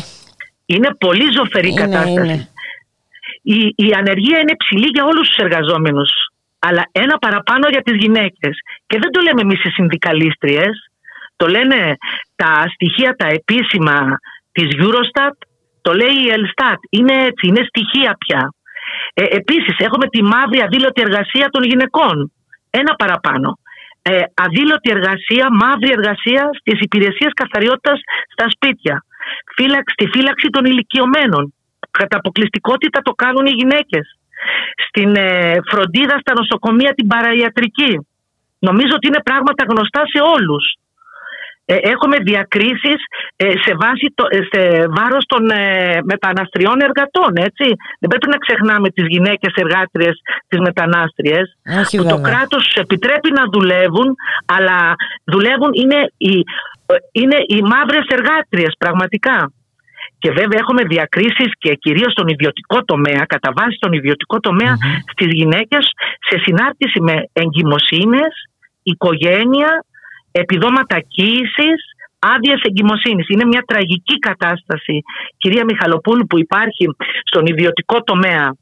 Είναι 0.67 0.91
πολύ 1.05 1.27
ζωφερή 1.37 1.69
Είναι, 1.71 1.81
κατάσταση. 1.81 2.11
είναι. 2.11 2.49
η, 3.43 3.59
η 3.87 3.89
ανεργία 4.01 4.39
είναι 4.43 4.57
ψηλή 4.63 4.89
για 4.95 5.05
όλους 5.05 5.29
τους 5.29 5.37
εργαζόμενους 5.37 6.11
αλλά 6.67 6.83
ένα 6.93 7.17
παραπάνω 7.19 7.69
για 7.69 7.83
τις 7.83 7.97
γυναίκες. 8.03 8.55
Και 8.87 8.99
δεν 9.03 9.11
το 9.15 9.21
λέμε 9.21 9.41
εμείς 9.41 9.65
οι 9.65 9.71
συνδικαλίστριες, 9.71 10.75
το 11.37 11.47
λένε 11.47 11.97
τα 12.37 12.53
στοιχεία 12.75 13.13
τα 13.21 13.27
επίσημα 13.39 13.99
της 14.53 14.69
Eurostat, 14.83 15.37
το 15.83 15.93
λέει 16.01 16.17
η 16.27 16.29
Ελστάτ. 16.37 16.79
Είναι 16.91 17.15
έτσι, 17.29 17.47
είναι 17.49 17.63
στοιχεία 17.71 18.17
πια. 18.23 18.43
Ε, 19.15 19.25
επίσης 19.41 19.77
έχουμε 19.79 20.07
τη 20.07 20.23
μαύρη 20.23 20.61
αδήλωτη 20.67 21.01
εργασία 21.09 21.47
των 21.51 21.63
γυναικών. 21.65 22.33
Ένα 22.71 22.93
παραπάνω. 22.95 23.59
Ε, 24.07 24.23
αδήλωτη 24.35 24.91
εργασία, 24.91 25.47
μαύρη 25.63 25.91
εργασία 25.99 26.51
στις 26.61 26.81
υπηρεσίες 26.81 27.33
καθαριότητας 27.41 27.99
στα 28.33 28.47
σπίτια. 28.55 29.05
Φύλαξη, 29.57 29.93
στη 29.97 30.07
φύλαξη 30.15 30.49
των 30.55 30.65
ηλικιωμένων. 30.65 31.55
Κατά 31.91 32.17
αποκλειστικότητα 32.17 33.01
το 33.03 33.13
κάνουν 33.13 33.47
οι 33.47 33.51
γυναίκες 33.61 34.19
στην 34.87 35.17
ε, 35.17 35.57
φροντίδα 35.71 36.17
στα 36.19 36.33
νοσοκομεία 36.41 36.93
την 36.95 37.07
παραϊατρική. 37.07 37.93
Νομίζω 38.59 38.93
ότι 38.95 39.07
είναι 39.07 39.23
πράγματα 39.23 39.65
γνωστά 39.69 40.03
σε 40.13 40.21
όλους. 40.37 40.65
Ε, 41.67 41.77
έχουμε 41.77 42.17
διακρίσεις 42.31 43.01
ε, 43.37 43.51
σε, 43.65 43.73
βάση 43.83 44.07
το, 44.15 44.25
σε 44.53 44.61
βάρος 44.97 45.25
των 45.27 45.43
μεταναστριών 46.05 46.81
εργατών, 46.81 47.33
έτσι. 47.49 47.67
Δεν 48.01 48.09
πρέπει 48.11 48.29
να 48.29 48.37
ξεχνάμε 48.37 48.89
τις 48.91 49.07
γυναίκες 49.09 49.53
εργάτριες, 49.55 50.15
τις 50.49 50.59
μετανάστριες, 50.59 51.47
που 51.97 52.05
το 52.05 52.21
κράτος 52.21 52.65
τους 52.65 52.75
επιτρέπει 52.75 53.31
να 53.39 53.45
δουλεύουν, 53.53 54.09
αλλά 54.57 54.95
δουλεύουν 55.25 55.71
είναι 55.83 56.01
οι, 56.17 56.35
είναι 57.13 57.39
οι 57.47 57.61
μαύρες 57.63 58.07
εργάτριες 58.09 58.73
πραγματικά. 58.79 59.53
Και 60.19 60.31
βέβαια 60.31 60.59
έχουμε 60.63 60.83
διακρίσεις 60.83 61.51
και 61.59 61.75
κυρίως 61.75 62.13
στον 62.13 62.29
ιδιωτικό 62.29 62.85
τομέα, 62.85 63.23
κατά 63.27 63.53
βάση 63.57 63.77
στον 63.77 63.93
ιδιωτικό 63.93 64.41
τομέα 64.41 64.75
mm-hmm. 64.77 65.13
στις 65.13 65.29
γυναίκες 65.31 65.85
σε 66.29 66.39
συνάρτηση 66.39 67.01
με 67.01 67.15
εγκυμοσύνες, 67.33 68.33
οικογένεια, 68.83 69.85
επιδόματα 70.43 71.01
κοίησης, 71.01 71.81
άδειε 72.19 72.55
εγκυμοσύνης. 72.69 73.29
Είναι 73.29 73.45
μια 73.45 73.63
τραγική 73.67 74.19
κατάσταση, 74.19 75.03
κυρία 75.37 75.65
Μιχαλοπούλου, 75.65 76.27
που 76.27 76.39
υπάρχει 76.39 76.85
στον 77.25 77.47
ιδιωτικό 77.47 78.03
τομέα 78.03 78.55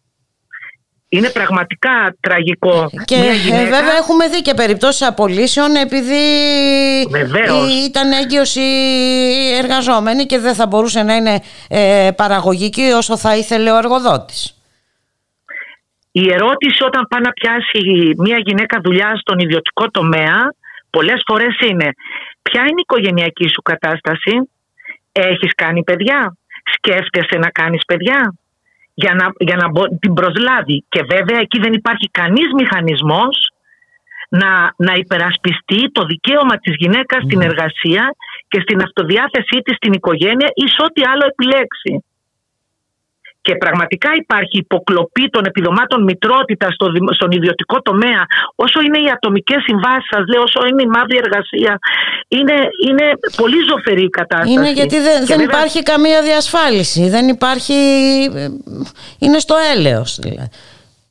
είναι 1.08 1.30
πραγματικά 1.30 2.16
τραγικό. 2.20 2.90
Και 3.04 3.14
ε, 3.14 3.64
βέβαια 3.64 3.96
έχουμε 4.00 4.28
δει 4.28 4.42
και 4.42 4.54
περιπτώσεις 4.54 5.02
απολύσεων 5.06 5.74
επειδή 5.74 6.24
Βεβαίως. 7.10 7.86
ήταν 7.86 8.12
έγκυος 8.12 8.54
οι 8.56 8.70
εργαζόμενοι 9.62 10.24
και 10.26 10.38
δεν 10.38 10.54
θα 10.54 10.66
μπορούσε 10.66 11.02
να 11.02 11.14
είναι 11.14 11.40
ε, 11.68 12.10
παραγωγική 12.16 12.82
όσο 12.82 13.16
θα 13.16 13.36
ήθελε 13.36 13.70
ο 13.70 13.76
εργοδότης. 13.76 14.56
Η 16.12 16.32
ερώτηση 16.32 16.84
όταν 16.84 17.06
πάει 17.08 17.20
να 17.20 17.30
πιάσει 17.30 17.80
μια 18.16 18.38
γυναίκα 18.46 18.80
δουλειά 18.84 19.12
στον 19.20 19.38
ιδιωτικό 19.38 19.90
τομέα 19.90 20.38
πολλές 20.96 21.20
φορές 21.26 21.54
είναι 21.68 21.88
ποια 22.42 22.60
είναι 22.62 22.80
η 22.82 22.86
οικογενειακή 22.86 23.48
σου 23.48 23.62
κατάσταση, 23.62 24.34
έχεις 25.12 25.52
κάνει 25.54 25.82
παιδιά, 25.82 26.36
σκέφτεσαι 26.74 27.36
να 27.38 27.50
κάνεις 27.50 27.84
παιδιά, 27.84 28.34
για 28.94 29.14
να, 29.14 29.26
για 29.38 29.56
να 29.56 29.66
την 30.02 30.14
προσλάβει. 30.14 30.84
Και 30.88 31.02
βέβαια 31.02 31.38
εκεί 31.38 31.58
δεν 31.58 31.72
υπάρχει 31.72 32.08
κανείς 32.10 32.48
μηχανισμός 32.60 33.34
να, 34.28 34.74
να 34.76 34.92
υπερασπιστεί 34.94 35.90
το 35.92 36.04
δικαίωμα 36.04 36.56
της 36.58 36.74
γυναίκας 36.78 37.22
στην 37.22 37.38
ναι. 37.38 37.44
εργασία 37.44 38.14
και 38.48 38.60
στην 38.60 38.82
αυτοδιάθεσή 38.82 39.58
της 39.64 39.76
στην 39.76 39.92
οικογένεια 39.92 40.48
ή 40.54 40.68
σε 40.68 40.80
ό,τι 40.86 41.02
άλλο 41.02 41.24
επιλέξει. 41.32 42.04
Και 43.42 43.54
πραγματικά 43.56 44.10
υπάρχει 44.22 44.56
υποκλοπή 44.58 45.28
των 45.30 45.44
επιδομάτων 45.44 46.02
μητρότητα 46.02 46.66
στο, 46.70 46.86
στον 47.10 47.30
ιδιωτικό 47.30 47.82
τομέα, 47.82 48.22
όσο 48.54 48.80
είναι 48.80 48.98
οι 48.98 49.08
ατομικές 49.16 49.62
συμβάσεις, 49.62 50.08
σας 50.14 50.24
λέω, 50.30 50.42
όσο 50.42 50.66
είναι 50.66 50.82
η 50.82 50.86
μαύρη 50.86 51.16
εργασία. 51.24 51.78
Είναι, 52.28 52.56
είναι 52.88 53.06
πολύ 53.36 53.56
ζωφερή 53.70 54.04
η 54.04 54.08
κατάσταση. 54.08 54.52
Είναι 54.52 54.72
γιατί 54.72 55.00
δεν, 55.00 55.26
δεν 55.26 55.40
υπάρχει 55.40 55.82
καμία 55.82 56.22
διασφάλιση. 56.22 57.08
Δεν 57.08 57.28
υπάρχει. 57.28 57.74
Ε, 58.34 58.48
είναι 59.18 59.38
στο 59.38 59.56
έλεος 59.74 60.18
δηλαδή. 60.22 60.50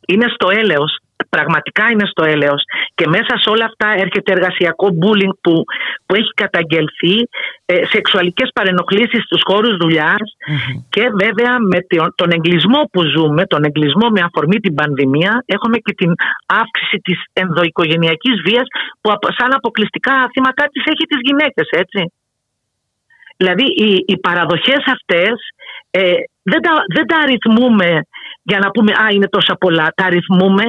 Είναι 0.07 0.27
στο 0.35 0.47
έλεος 0.49 1.00
πραγματικά 1.29 1.89
είναι 1.91 2.05
στο 2.05 2.23
έλεος 2.23 2.63
και 2.95 3.07
μέσα 3.07 3.33
σε 3.41 3.49
όλα 3.49 3.65
αυτά 3.65 3.87
έρχεται 3.97 4.31
εργασιακό 4.31 4.87
bullying 5.01 5.35
που, 5.41 5.63
που 6.05 6.15
έχει 6.15 6.31
καταγγελθεί 6.33 7.15
ε, 7.65 7.85
σεξουαλικές 7.85 8.49
παρενοχλήσεις 8.53 9.23
στους 9.23 9.41
χώρους 9.43 9.77
και 10.89 11.03
βέβαια 11.23 11.59
με 11.59 11.79
τον 12.15 12.29
εγκλισμό 12.31 12.89
που 12.91 13.01
ζούμε, 13.03 13.45
τον 13.45 13.63
εγκλισμό 13.63 14.09
με 14.09 14.21
αφορμή 14.21 14.57
την 14.59 14.73
πανδημία 14.73 15.43
έχουμε 15.45 15.77
και 15.77 15.93
την 15.93 16.13
αύξηση 16.45 16.97
της 16.97 17.23
ενδοοικογενειακής 17.33 18.41
βίας 18.45 18.67
που 19.01 19.11
σαν 19.37 19.53
αποκλειστικά 19.53 20.13
θύματα 20.31 20.63
της 20.71 20.83
έχει 20.85 21.05
τις 21.07 21.19
γυναίκες 21.21 21.67
έτσι. 21.69 22.13
Δηλαδή 23.37 23.63
οι, 23.63 24.03
οι 24.07 24.19
παραδοχές 24.19 24.83
αυτές 24.95 25.33
ε, 25.91 26.13
δεν, 26.43 26.61
τα, 26.61 26.71
δεν 26.95 27.05
τα 27.07 27.17
αριθμούμε 27.17 28.01
για 28.43 28.59
να 28.59 28.69
πούμε 28.71 28.91
«Α, 28.91 29.07
είναι 29.11 29.27
τόσα 29.27 29.55
πολλά». 29.55 29.87
Τα 29.95 30.05
αριθμούμε 30.05 30.63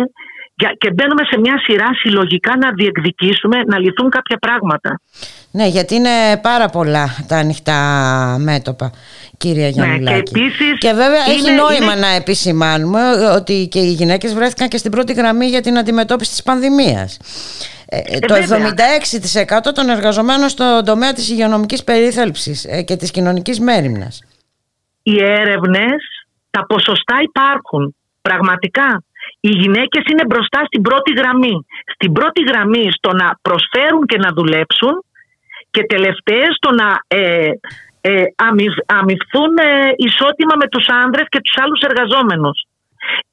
και 0.79 0.91
μπαίνουμε 0.95 1.25
σε 1.31 1.39
μια 1.41 1.59
σειρά 1.65 1.89
συλλογικά 2.03 2.57
να 2.57 2.71
διεκδικήσουμε 2.73 3.63
να 3.67 3.79
λυθούν 3.79 4.11
κάποια 4.11 4.37
πράγματα. 4.37 5.01
Ναι, 5.51 5.67
γιατί 5.67 5.95
είναι 5.95 6.37
πάρα 6.43 6.69
πολλά 6.69 7.25
τα 7.29 7.37
ανοιχτά 7.37 7.79
μέτωπα, 8.41 8.93
κυρία 9.37 9.69
Γιάννη. 9.69 9.99
Ναι, 9.99 10.11
και, 10.11 10.17
επίσης 10.17 10.79
και 10.79 10.93
βέβαια 10.93 11.25
έχει 11.29 11.51
νόημα 11.55 11.97
να 11.97 12.09
επισημάνουμε 12.09 13.01
ότι 13.37 13.69
και 13.71 13.79
οι 13.79 13.93
γυναίκες 13.93 14.35
βρέθηκαν 14.35 14.69
και 14.69 14.77
στην 14.77 14.91
πρώτη 14.91 15.13
γραμμή 15.13 15.47
για 15.47 15.61
την 15.61 15.79
αντιμετώπιση 15.79 16.31
της 16.31 16.43
πανδημίας. 16.43 17.19
Ε, 17.87 17.97
ε 17.97 18.19
το 18.19 18.35
76% 18.35 19.73
των 19.75 19.89
εργαζομένων 19.89 20.49
στον 20.49 20.85
τομέα 20.85 21.13
της 21.13 21.31
υγειονομικής 21.31 21.85
περίθαλψης 21.85 22.65
ε, 22.65 22.83
και 22.83 22.97
της 22.97 23.11
κοινωνικής 23.11 23.61
μέρημνας. 23.61 24.23
Οι 25.03 25.23
έρευνες, 25.23 26.27
τα 26.51 26.67
ποσοστά 26.67 27.19
υπάρχουν. 27.23 27.95
Πραγματικά 28.23 29.03
οι 29.47 29.53
γυναίκες 29.61 30.05
είναι 30.11 30.25
μπροστά 30.29 30.61
στην 30.69 30.83
πρώτη 30.83 31.13
γραμμή. 31.21 31.57
Στην 31.95 32.13
πρώτη 32.13 32.41
γραμμή 32.51 32.87
στο 32.99 33.11
να 33.21 33.29
προσφέρουν 33.47 34.05
και 34.11 34.19
να 34.25 34.31
δουλέψουν 34.39 34.95
και 35.71 35.83
τελευταίες 35.95 36.53
στο 36.59 36.71
να 36.81 36.89
ε, 37.09 37.51
ε, 38.01 38.25
αμυφθούν 38.99 39.53
ε, 39.59 39.93
ισότιμα 40.09 40.55
με 40.63 40.67
τους 40.73 40.87
άνδρες 41.03 41.27
και 41.33 41.41
τους 41.45 41.57
άλλους 41.63 41.81
εργαζόμενους. 41.89 42.59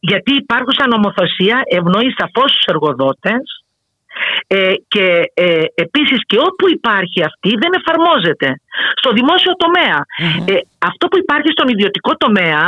Γιατί 0.09 0.31
υπάρχουσα 0.43 0.83
νομοθεσία 0.87 1.57
ευνοεί 1.77 2.09
σαφώς 2.19 2.49
τους 2.55 2.65
εργοδότες 2.73 3.43
ε, 4.47 4.73
και 4.93 5.07
ε, 5.33 5.63
επίσης 5.85 6.19
και 6.29 6.37
όπου 6.49 6.65
υπάρχει 6.77 7.19
αυτή 7.29 7.49
δεν 7.61 7.71
εφαρμόζεται. 7.79 8.49
Στο 9.01 9.09
δημόσιο 9.19 9.53
Ε, 10.51 10.53
αυτό 10.89 11.03
που 11.07 11.17
υπάρχει 11.23 11.49
στον 11.55 11.67
ιδιωτικό 11.73 12.11
τομέα 12.23 12.63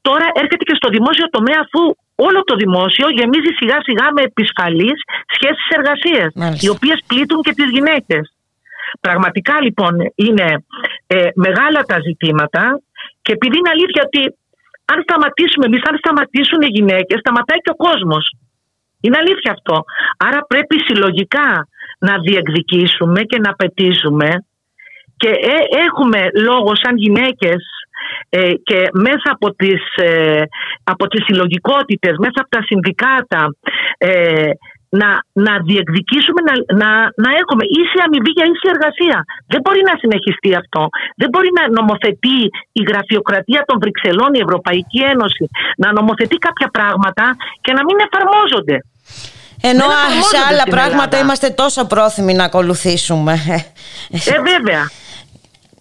τώρα 0.00 0.26
έρχεται 0.42 0.64
και 0.68 0.78
στο 0.80 0.88
δημόσιο 0.96 1.26
τομέα 1.36 1.58
αφού 1.66 1.82
όλο 2.26 2.40
το 2.48 2.54
δημόσιο 2.62 3.06
γεμίζει 3.18 3.52
σιγά 3.58 3.78
σιγά 3.86 4.06
με 4.16 4.22
επισφαλείς 4.30 4.98
σχέσεις 5.34 5.68
εργασίας 5.78 6.30
οι 6.62 6.68
οποίες 6.74 6.98
πλήττουν 7.08 7.40
και 7.46 7.54
τις 7.58 7.70
γυναίκες. 7.76 8.24
Πραγματικά 9.00 9.54
λοιπόν 9.66 9.94
είναι 10.14 10.48
ε, 11.06 11.28
μεγάλα 11.34 11.80
τα 11.90 11.96
ζητήματα 12.06 12.62
και 13.22 13.32
επειδή 13.36 13.56
είναι 13.58 13.74
αλήθεια 13.76 14.02
ότι 14.08 14.22
αν 14.92 14.98
σταματήσουμε 15.06 15.64
εμείς, 15.66 15.82
αν 15.88 15.96
σταματήσουν 16.02 16.60
οι 16.62 16.70
γυναίκες, 16.76 17.18
σταματάει 17.20 17.60
και 17.64 17.74
ο 17.76 17.80
κόσμος. 17.86 18.24
Είναι 19.04 19.20
αλήθεια 19.22 19.52
αυτό. 19.56 19.76
Άρα 20.26 20.40
πρέπει 20.50 20.76
συλλογικά 20.86 21.48
να 22.06 22.14
διεκδικήσουμε 22.26 23.20
και 23.30 23.38
να 23.46 23.52
πετήσουμε 23.58 24.28
και 25.16 25.30
ε, 25.54 25.56
έχουμε 25.86 26.20
λόγο 26.48 26.70
σαν 26.82 26.94
γυναίκες 26.96 27.60
ε, 28.28 28.52
και 28.68 28.78
μέσα 28.92 29.28
από 29.36 29.54
τις, 29.54 29.82
ε, 29.96 30.42
από 30.84 31.04
τις 31.06 31.24
συλλογικότητες, 31.24 32.14
μέσα 32.24 32.38
από 32.42 32.50
τα 32.56 32.62
συνδικάτα 32.68 33.42
ε, 33.98 34.50
να, 35.00 35.10
να 35.46 35.54
διεκδικήσουμε 35.68 36.40
να, 36.48 36.54
να, 36.82 36.90
να 37.24 37.30
έχουμε 37.40 37.64
ίση 37.80 37.96
αμοιβή 38.06 38.32
για 38.38 38.46
ίση 38.52 38.66
εργασία. 38.74 39.18
Δεν 39.52 39.60
μπορεί 39.64 39.80
να 39.90 39.94
συνεχιστεί 40.02 40.50
αυτό. 40.62 40.82
Δεν 41.20 41.28
μπορεί 41.32 41.50
να 41.58 41.64
νομοθετεί 41.78 42.38
η 42.80 42.82
γραφειοκρατία 42.90 43.60
των 43.68 43.76
Βρυξελών, 43.82 44.30
η 44.38 44.42
Ευρωπαϊκή 44.46 45.00
Ένωση, 45.12 45.44
να 45.82 45.88
νομοθετεί 45.98 46.36
κάποια 46.46 46.68
πράγματα 46.76 47.24
και 47.64 47.72
να 47.76 47.82
μην 47.86 47.96
εφαρμόζονται. 48.06 48.76
Ενώ 49.70 49.86
σε 50.32 50.38
άλλα 50.48 50.64
πράγματα 50.74 51.18
είμαστε 51.18 51.48
τόσο 51.62 51.86
πρόθυμοι 51.86 52.32
να 52.34 52.44
ακολουθήσουμε. 52.44 53.32
Ε, 54.34 54.40
βέβαια 54.52 54.82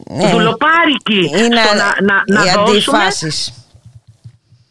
ναι. 0.08 0.30
δουλοπάρικοι 0.32 1.32
είναι 1.38 1.62
στο 1.66 1.76
να, 1.76 1.96
να, 2.02 2.24
να 2.28 2.52
οι 2.52 2.54
δώσουμε. 2.54 2.98
αντιφάσεις. 2.98 3.54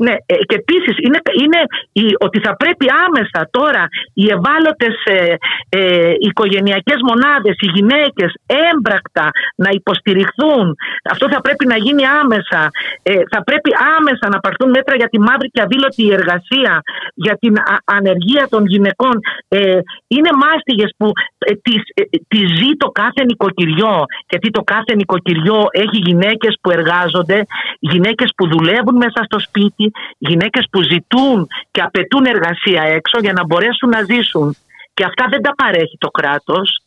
Ναι, 0.04 0.14
ε, 0.26 0.34
και 0.48 0.56
επίσης 0.62 0.94
είναι, 1.04 1.20
είναι 1.42 1.60
η, 1.92 2.04
ότι 2.26 2.38
θα 2.46 2.56
πρέπει 2.56 2.86
άμεσα 3.06 3.40
τώρα 3.50 3.84
οι 4.14 4.24
ευάλωτες 4.36 4.94
ε, 5.04 5.34
ε, 5.68 6.12
οικογενειακές 6.18 6.98
μονάδες, 7.08 7.56
οι 7.62 7.68
γυναίκες 7.74 8.30
έμπρακτα 8.70 9.26
να 9.62 9.70
υποστηριχθούν. 9.70 10.66
Αυτό 11.12 11.28
θα 11.28 11.40
πρέπει 11.40 11.66
να 11.66 11.76
γίνει 11.76 12.04
άμεσα. 12.22 12.60
Ε, 13.02 13.12
θα 13.32 13.40
πρέπει 13.44 13.70
άμεσα 13.96 14.28
να 14.28 14.38
πάρθουν 14.40 14.70
μέτρα 14.70 14.94
για 14.96 15.08
τη 15.08 15.18
μαύρη 15.18 15.48
και 15.54 15.62
αδήλωτη 15.62 16.04
εργασία, 16.18 16.82
για 17.14 17.36
την 17.42 17.54
α- 17.58 17.82
ανεργία 17.84 18.46
των 18.50 18.66
γυναικών. 18.66 19.20
Ε, 19.48 19.78
είναι 20.08 20.30
μάστιγες 20.44 20.90
που 20.98 21.06
ε, 21.38 21.54
τις, 21.64 21.82
ε, 21.94 22.02
τις 22.28 22.46
ζει 22.58 22.70
το 22.76 22.88
κάθε 22.88 23.24
νοικοκυριό. 23.24 24.04
Γιατί 24.28 24.50
το 24.50 24.62
κάθε 24.62 24.94
νοικοκυριό 24.94 25.66
έχει 25.70 25.98
γυναίκες 26.08 26.58
που 26.60 26.70
εργάζονται, 26.70 27.38
γυναίκες 27.78 28.32
που 28.36 28.48
δουλεύουν 28.48 28.96
μέσα 28.96 29.20
στο 29.24 29.38
σπίτι, 29.38 29.87
γυναίκες 30.18 30.66
που 30.70 30.82
ζητούν 30.82 31.46
και 31.70 31.80
απαιτούν 31.80 32.24
εργασία 32.24 32.82
έξω 32.82 33.18
για 33.20 33.32
να 33.32 33.44
μπορέσουν 33.44 33.88
να 33.88 34.02
ζήσουν. 34.02 34.56
Και 34.94 35.04
αυτά 35.04 35.26
δεν 35.30 35.42
τα 35.42 35.54
παρέχει 35.54 35.96
το 35.98 36.08
κράτος. 36.08 36.82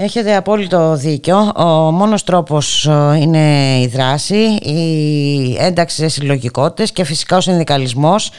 Έχετε 0.00 0.36
απόλυτο 0.36 0.96
δίκιο. 0.96 1.52
Ο 1.56 1.90
μόνος 1.90 2.24
τρόπος 2.24 2.86
ε, 2.86 3.18
είναι 3.20 3.78
η 3.80 3.86
δράση, 3.86 4.36
η 4.62 5.56
ένταξη 5.58 5.96
σε 5.96 6.08
συλλογικότητες 6.08 6.92
και 6.92 7.04
φυσικά 7.04 7.36
ο 7.36 7.40
συνδικαλισμός. 7.40 8.30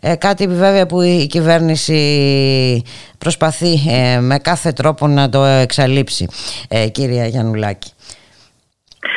Ε, 0.00 0.14
κάτι 0.14 0.46
βέβαια 0.46 0.86
που 0.86 1.00
η 1.00 1.26
κυβέρνηση 1.26 2.82
προσπαθεί 3.18 3.72
ε, 3.88 4.20
με 4.20 4.38
κάθε 4.38 4.72
τρόπο 4.72 5.06
να 5.06 5.28
το 5.28 5.44
εξαλείψει, 5.44 6.28
ε, 6.68 6.88
κυρία 6.88 7.26
Γιαννουλάκη. 7.26 7.90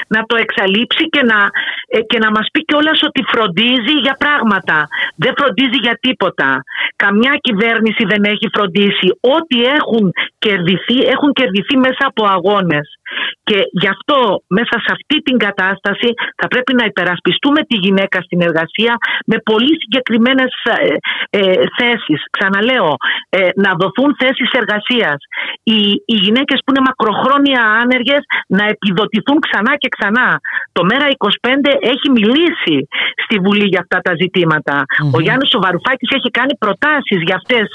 Να 0.07 0.23
το 0.29 0.35
εξαλείψει 0.35 1.03
και 1.09 1.23
να, 1.31 1.39
ε, 1.87 2.01
και 2.01 2.17
να 2.17 2.29
μας 2.31 2.47
πει 2.53 2.65
κιόλας 2.65 2.99
ότι 3.03 3.21
φροντίζει 3.31 3.95
για 4.05 4.15
πράγματα. 4.23 4.87
Δεν 5.15 5.33
φροντίζει 5.37 5.79
για 5.85 5.97
τίποτα. 6.01 6.63
Καμιά 6.95 7.33
κυβέρνηση 7.41 8.03
δεν 8.05 8.23
έχει 8.23 8.47
φροντίσει. 8.53 9.07
Ό,τι 9.35 9.57
έχουν 9.63 10.13
κερδιθεί, 10.39 10.97
έχουν 11.15 11.31
κερδιθεί 11.33 11.77
μέσα 11.77 12.03
από 12.11 12.25
αγώνες. 12.25 13.00
Και 13.43 13.59
γι' 13.81 13.91
αυτό 13.95 14.17
μέσα 14.47 14.75
σε 14.85 14.91
αυτή 14.97 15.17
την 15.27 15.37
κατάσταση 15.37 16.09
θα 16.39 16.47
πρέπει 16.47 16.73
να 16.79 16.85
υπερασπιστούμε 16.85 17.61
τη 17.69 17.75
γυναίκα 17.85 18.21
στην 18.21 18.41
εργασία 18.41 18.93
με 19.25 19.37
πολύ 19.49 19.73
συγκεκριμένες 19.81 20.51
ε, 20.63 20.95
ε, 21.39 21.63
θέσεις. 21.77 22.19
Ξαναλέω, 22.35 22.95
ε, 23.29 23.49
να 23.63 23.71
δοθούν 23.79 24.09
θέσεις 24.21 24.49
εργασίας. 24.61 25.19
Οι, 25.63 25.79
οι 26.11 26.17
γυναίκες 26.25 26.57
που 26.63 26.69
είναι 26.71 26.87
μακροχρόνια 26.89 27.61
άνεργες 27.81 28.21
να 28.57 28.63
επιδοτηθούν 28.73 29.39
ξανά 29.45 29.73
και 29.81 29.89
ξανά. 29.95 30.27
Το 30.71 30.81
ΜΕΡΑ25 30.89 31.49
έχει 31.93 32.07
μιλήσει 32.17 32.77
στη 33.23 33.35
Βουλή 33.45 33.67
για 33.73 33.81
αυτά 33.83 33.97
τα 34.07 34.13
ζητηματα 34.21 34.75
Ο 35.15 35.19
Γιάννης 35.19 35.49
Σοβαρουφάκης 35.49 36.09
έχει 36.17 36.29
κάνει 36.31 36.53
προτάσεις 36.63 37.19
για 37.27 37.35
αυτές 37.35 37.65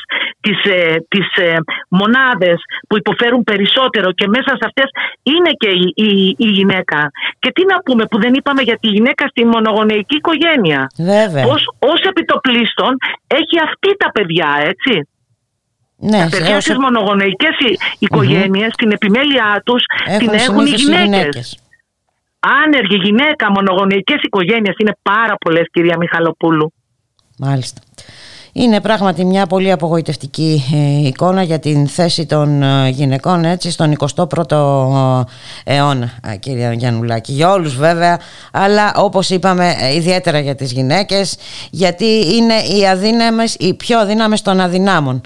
τις, 0.40 0.58
ε, 0.72 1.04
τις 1.08 1.28
ε, 1.34 1.56
μονάδες 1.88 2.58
που 2.88 2.96
υποφέρουν 2.96 3.42
περισσότερο 3.44 4.12
και 4.12 4.26
μέσα 4.28 4.52
σε 4.58 4.64
αυτές 4.70 4.88
είναι 5.32 5.50
και 5.62 5.68
η, 5.68 5.92
η, 6.08 6.34
η 6.46 6.48
γυναίκα. 6.56 7.10
Και 7.38 7.50
τι 7.52 7.62
να 7.72 7.76
πούμε 7.84 8.04
που 8.10 8.20
δεν 8.20 8.34
είπαμε 8.34 8.62
για 8.62 8.78
τη 8.78 8.88
γυναίκα 8.88 9.26
στη 9.28 9.44
μονογονεϊκή 9.44 10.16
οικογένεια. 10.16 10.86
Βέβαια. 10.98 11.44
Πώς 11.46 11.62
ως 11.78 12.00
επιτοπλίστων 12.10 12.96
έχει 13.26 13.56
αυτή 13.68 13.96
τα 13.96 14.10
παιδιά, 14.12 14.50
έτσι. 14.72 15.08
Ναι, 15.98 16.18
τα 16.18 16.28
παιδιά 16.30 16.56
ως- 16.56 16.62
στις 16.64 16.76
μονογονεϊκές 16.78 17.56
οι- 17.68 17.78
οικογένειες, 17.98 18.70
την 18.76 18.90
επιμέλειά 18.90 19.62
τους 19.64 19.82
την 20.18 20.28
έχουν 20.28 20.66
οι 20.66 20.68
συνήθως 20.68 20.80
οι 20.80 20.84
γυναίκες. 20.84 21.04
γυναίκες. 21.08 21.58
Άνεργη 22.64 22.96
γυναίκα, 23.02 23.50
μονογονεϊκές 23.50 24.20
οικογένειες 24.22 24.74
είναι 24.78 24.96
πάρα 25.02 25.34
πολλές 25.44 25.66
κυρία 25.72 25.96
Μιχαλοπούλου. 25.96 26.72
Μάλιστα. 27.38 27.80
Είναι 28.58 28.80
πράγματι 28.80 29.24
μια 29.24 29.46
πολύ 29.46 29.72
απογοητευτική 29.72 30.64
ε, 30.74 31.06
εικόνα 31.06 31.42
για 31.42 31.58
την 31.58 31.88
θέση 31.88 32.26
των 32.26 32.62
ε, 32.62 32.88
γυναικών 32.88 33.44
έτσι, 33.44 33.70
στον 33.70 33.96
21ο 34.16 35.24
αιώνα, 35.64 36.10
ε, 36.26 36.36
κυρία 36.36 36.72
Γιαννουλάκη. 36.72 37.32
Για 37.32 37.50
όλους 37.50 37.76
βέβαια, 37.76 38.20
αλλά 38.52 38.92
όπως 38.96 39.30
είπαμε 39.30 39.74
ε, 39.80 39.94
ιδιαίτερα 39.94 40.38
για 40.38 40.54
τις 40.54 40.72
γυναίκες, 40.72 41.36
γιατί 41.70 42.04
είναι 42.36 42.54
οι 42.54 42.88
αδύναμες, 42.88 43.54
οι 43.58 43.74
πιο 43.74 43.98
αδύναμες 43.98 44.42
των 44.42 44.60
αδυνάμων. 44.60 45.20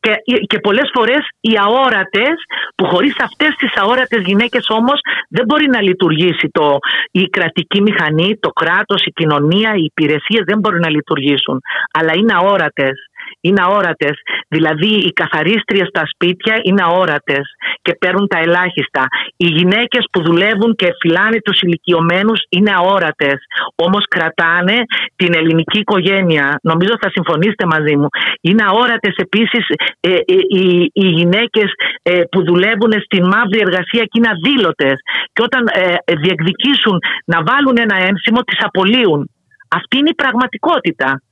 Και, 0.00 0.14
και 0.46 0.58
πολλές 0.58 0.90
φορές 0.94 1.28
οι 1.40 1.52
αόρατες 1.64 2.34
που 2.74 2.84
χωρίς 2.86 3.14
αυτές 3.20 3.54
τις 3.58 3.76
αόρατες 3.76 4.22
γυναίκες 4.24 4.66
όμως 4.68 5.00
δεν 5.28 5.44
μπορεί 5.44 5.66
να 5.68 5.82
λειτουργήσει 5.82 6.48
το, 6.52 6.78
η 7.10 7.24
κρατική 7.28 7.80
μηχανή, 7.80 8.38
το 8.40 8.50
κράτος, 8.50 9.04
η 9.04 9.10
κοινωνία, 9.12 9.74
οι 9.74 9.84
υπηρεσίες 9.84 10.42
δεν 10.46 10.58
μπορούν 10.58 10.80
να 10.80 10.90
λειτουργήσουν. 10.90 11.60
Αλλά 11.92 12.12
είναι 12.16 12.32
αόρατες. 12.34 13.07
Είναι 13.40 13.62
αόρατες. 13.66 14.16
Δηλαδή 14.48 14.92
οι 15.06 15.12
καθαρίστριες 15.12 15.88
στα 15.88 16.02
σπίτια 16.12 16.54
είναι 16.62 16.82
αόρατες 16.82 17.44
και 17.82 17.92
παίρνουν 17.94 18.26
τα 18.28 18.38
ελάχιστα. 18.38 19.02
Οι 19.36 19.46
γυναίκες 19.46 20.04
που 20.12 20.22
δουλεύουν 20.22 20.74
και 20.74 20.88
φυλάνε 21.00 21.38
τους 21.40 21.60
ηλικιωμένους 21.60 22.40
είναι 22.48 22.72
αόρατες. 22.78 23.38
Όμως 23.76 24.04
κρατάνε 24.08 24.76
την 25.16 25.34
ελληνική 25.34 25.78
οικογένεια. 25.78 26.58
Νομίζω 26.62 26.92
θα 27.00 27.10
συμφωνήσετε 27.10 27.66
μαζί 27.66 27.96
μου. 27.96 28.08
Είναι 28.40 28.64
αόρατες 28.68 29.14
επίσης 29.16 29.64
ε, 30.00 30.10
ε, 30.10 30.18
οι, 30.48 30.90
οι 30.92 31.06
γυναίκες 31.18 31.70
ε, 32.02 32.20
που 32.30 32.44
δουλεύουν 32.44 32.92
στην 33.04 33.26
μαύρη 33.26 33.58
εργασία 33.60 34.02
και 34.04 34.16
είναι 34.18 34.30
αδήλωτες. 34.34 34.96
Και 35.32 35.42
όταν 35.42 35.62
ε, 35.72 35.94
διεκδικήσουν 36.22 36.98
να 37.24 37.38
βάλουν 37.42 37.76
ένα 37.78 37.96
ένσημο 38.08 38.40
τις 38.42 38.58
απολύουν. 38.64 39.30
Αυτή 39.68 39.98
είναι 39.98 40.08
η 40.08 40.14
πραγματικότητα 40.14 41.22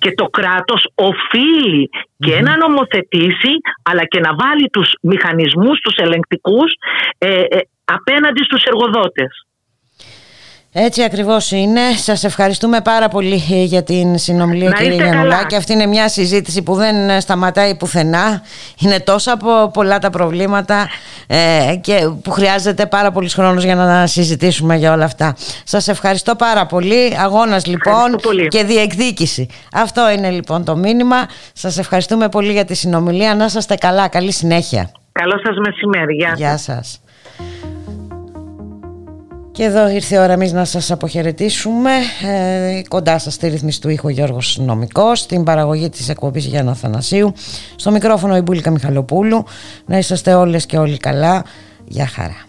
και 0.00 0.12
το 0.14 0.26
κράτος 0.38 0.82
οφείλει 0.94 1.90
και 2.18 2.40
να 2.40 2.56
νομοθετήσει 2.56 3.52
αλλά 3.82 4.04
και 4.04 4.20
να 4.20 4.34
βάλει 4.34 4.68
τους 4.68 4.88
μηχανισμούς, 5.00 5.80
τους 5.80 5.96
ελεγκτικούς 5.96 6.72
ε, 7.18 7.40
ε, 7.40 7.58
απέναντι 7.84 8.42
στους 8.44 8.62
εργοδότες. 8.62 9.46
Έτσι 10.72 11.02
ακριβώς 11.02 11.50
είναι. 11.50 11.80
Σας 11.96 12.24
ευχαριστούμε 12.24 12.80
πάρα 12.80 13.08
πολύ 13.08 13.42
ε, 13.50 13.62
για 13.62 13.82
την 13.82 14.18
συνομιλία 14.18 14.68
Να 14.68 14.76
κύριε 14.76 14.92
είστε 14.92 15.04
Γιαννουλάκη. 15.04 15.42
καλά. 15.44 15.56
Αυτή 15.56 15.72
είναι 15.72 15.86
μια 15.86 16.08
συζήτηση 16.08 16.62
που 16.62 16.74
δεν 16.74 17.08
ε, 17.10 17.20
σταματάει 17.20 17.74
πουθενά. 17.74 18.42
Είναι 18.78 19.00
τόσα 19.00 19.36
πο- 19.36 19.70
πολλά 19.72 19.98
τα 19.98 20.10
προβλήματα 20.10 20.88
ε, 21.26 21.74
και 21.80 22.08
που 22.22 22.30
χρειάζεται 22.30 22.86
πάρα 22.86 23.10
πολύς 23.12 23.34
χρόνος 23.34 23.64
για 23.64 23.74
να 23.74 24.06
συζητήσουμε 24.06 24.76
για 24.76 24.92
όλα 24.92 25.04
αυτά. 25.04 25.36
Σας 25.64 25.88
ευχαριστώ 25.88 26.34
πάρα 26.36 26.66
πολύ. 26.66 27.16
Αγώνας 27.20 27.66
λοιπόν 27.66 28.16
και 28.48 28.64
διεκδίκηση. 28.64 29.46
Αυτό 29.72 30.10
είναι 30.10 30.30
λοιπόν 30.30 30.64
το 30.64 30.76
μήνυμα. 30.76 31.16
Σας 31.52 31.78
ευχαριστούμε 31.78 32.28
πολύ 32.28 32.52
για 32.52 32.64
τη 32.64 32.74
συνομιλία. 32.74 33.34
Να 33.34 33.44
είστε 33.44 33.74
καλά. 33.74 34.08
Καλή 34.08 34.32
συνέχεια. 34.32 34.90
Καλό 35.12 35.34
σας 35.44 35.56
μεσημέρι. 35.66 36.14
Γεια, 36.14 36.32
Γεια 36.36 36.56
σας. 36.56 37.00
Και 39.52 39.64
εδώ 39.64 39.88
ήρθε 39.88 40.14
η 40.14 40.18
ώρα 40.18 40.32
εμείς 40.32 40.52
να 40.52 40.64
σας 40.64 40.90
αποχαιρετήσουμε. 40.90 41.90
Ε, 42.26 42.82
κοντά 42.88 43.18
σας 43.18 43.34
στη 43.34 43.48
ρύθμιση 43.48 43.80
του 43.80 43.88
ήχου 43.88 44.08
Γιώργος 44.08 44.58
Νομικός, 44.58 45.18
στην 45.18 45.44
παραγωγή 45.44 45.88
της 45.88 46.08
εκπομπής 46.08 46.44
Γιάννα 46.44 46.74
Θανασίου, 46.74 47.32
στο 47.76 47.90
μικρόφωνο 47.90 48.36
η 48.36 48.40
Μπούλικα 48.40 48.70
Μιχαλοπούλου. 48.70 49.44
Να 49.86 49.98
είσαστε 49.98 50.34
όλες 50.34 50.66
και 50.66 50.78
όλοι 50.78 50.96
καλά. 50.96 51.44
Γεια 51.84 52.06
χαρά. 52.06 52.48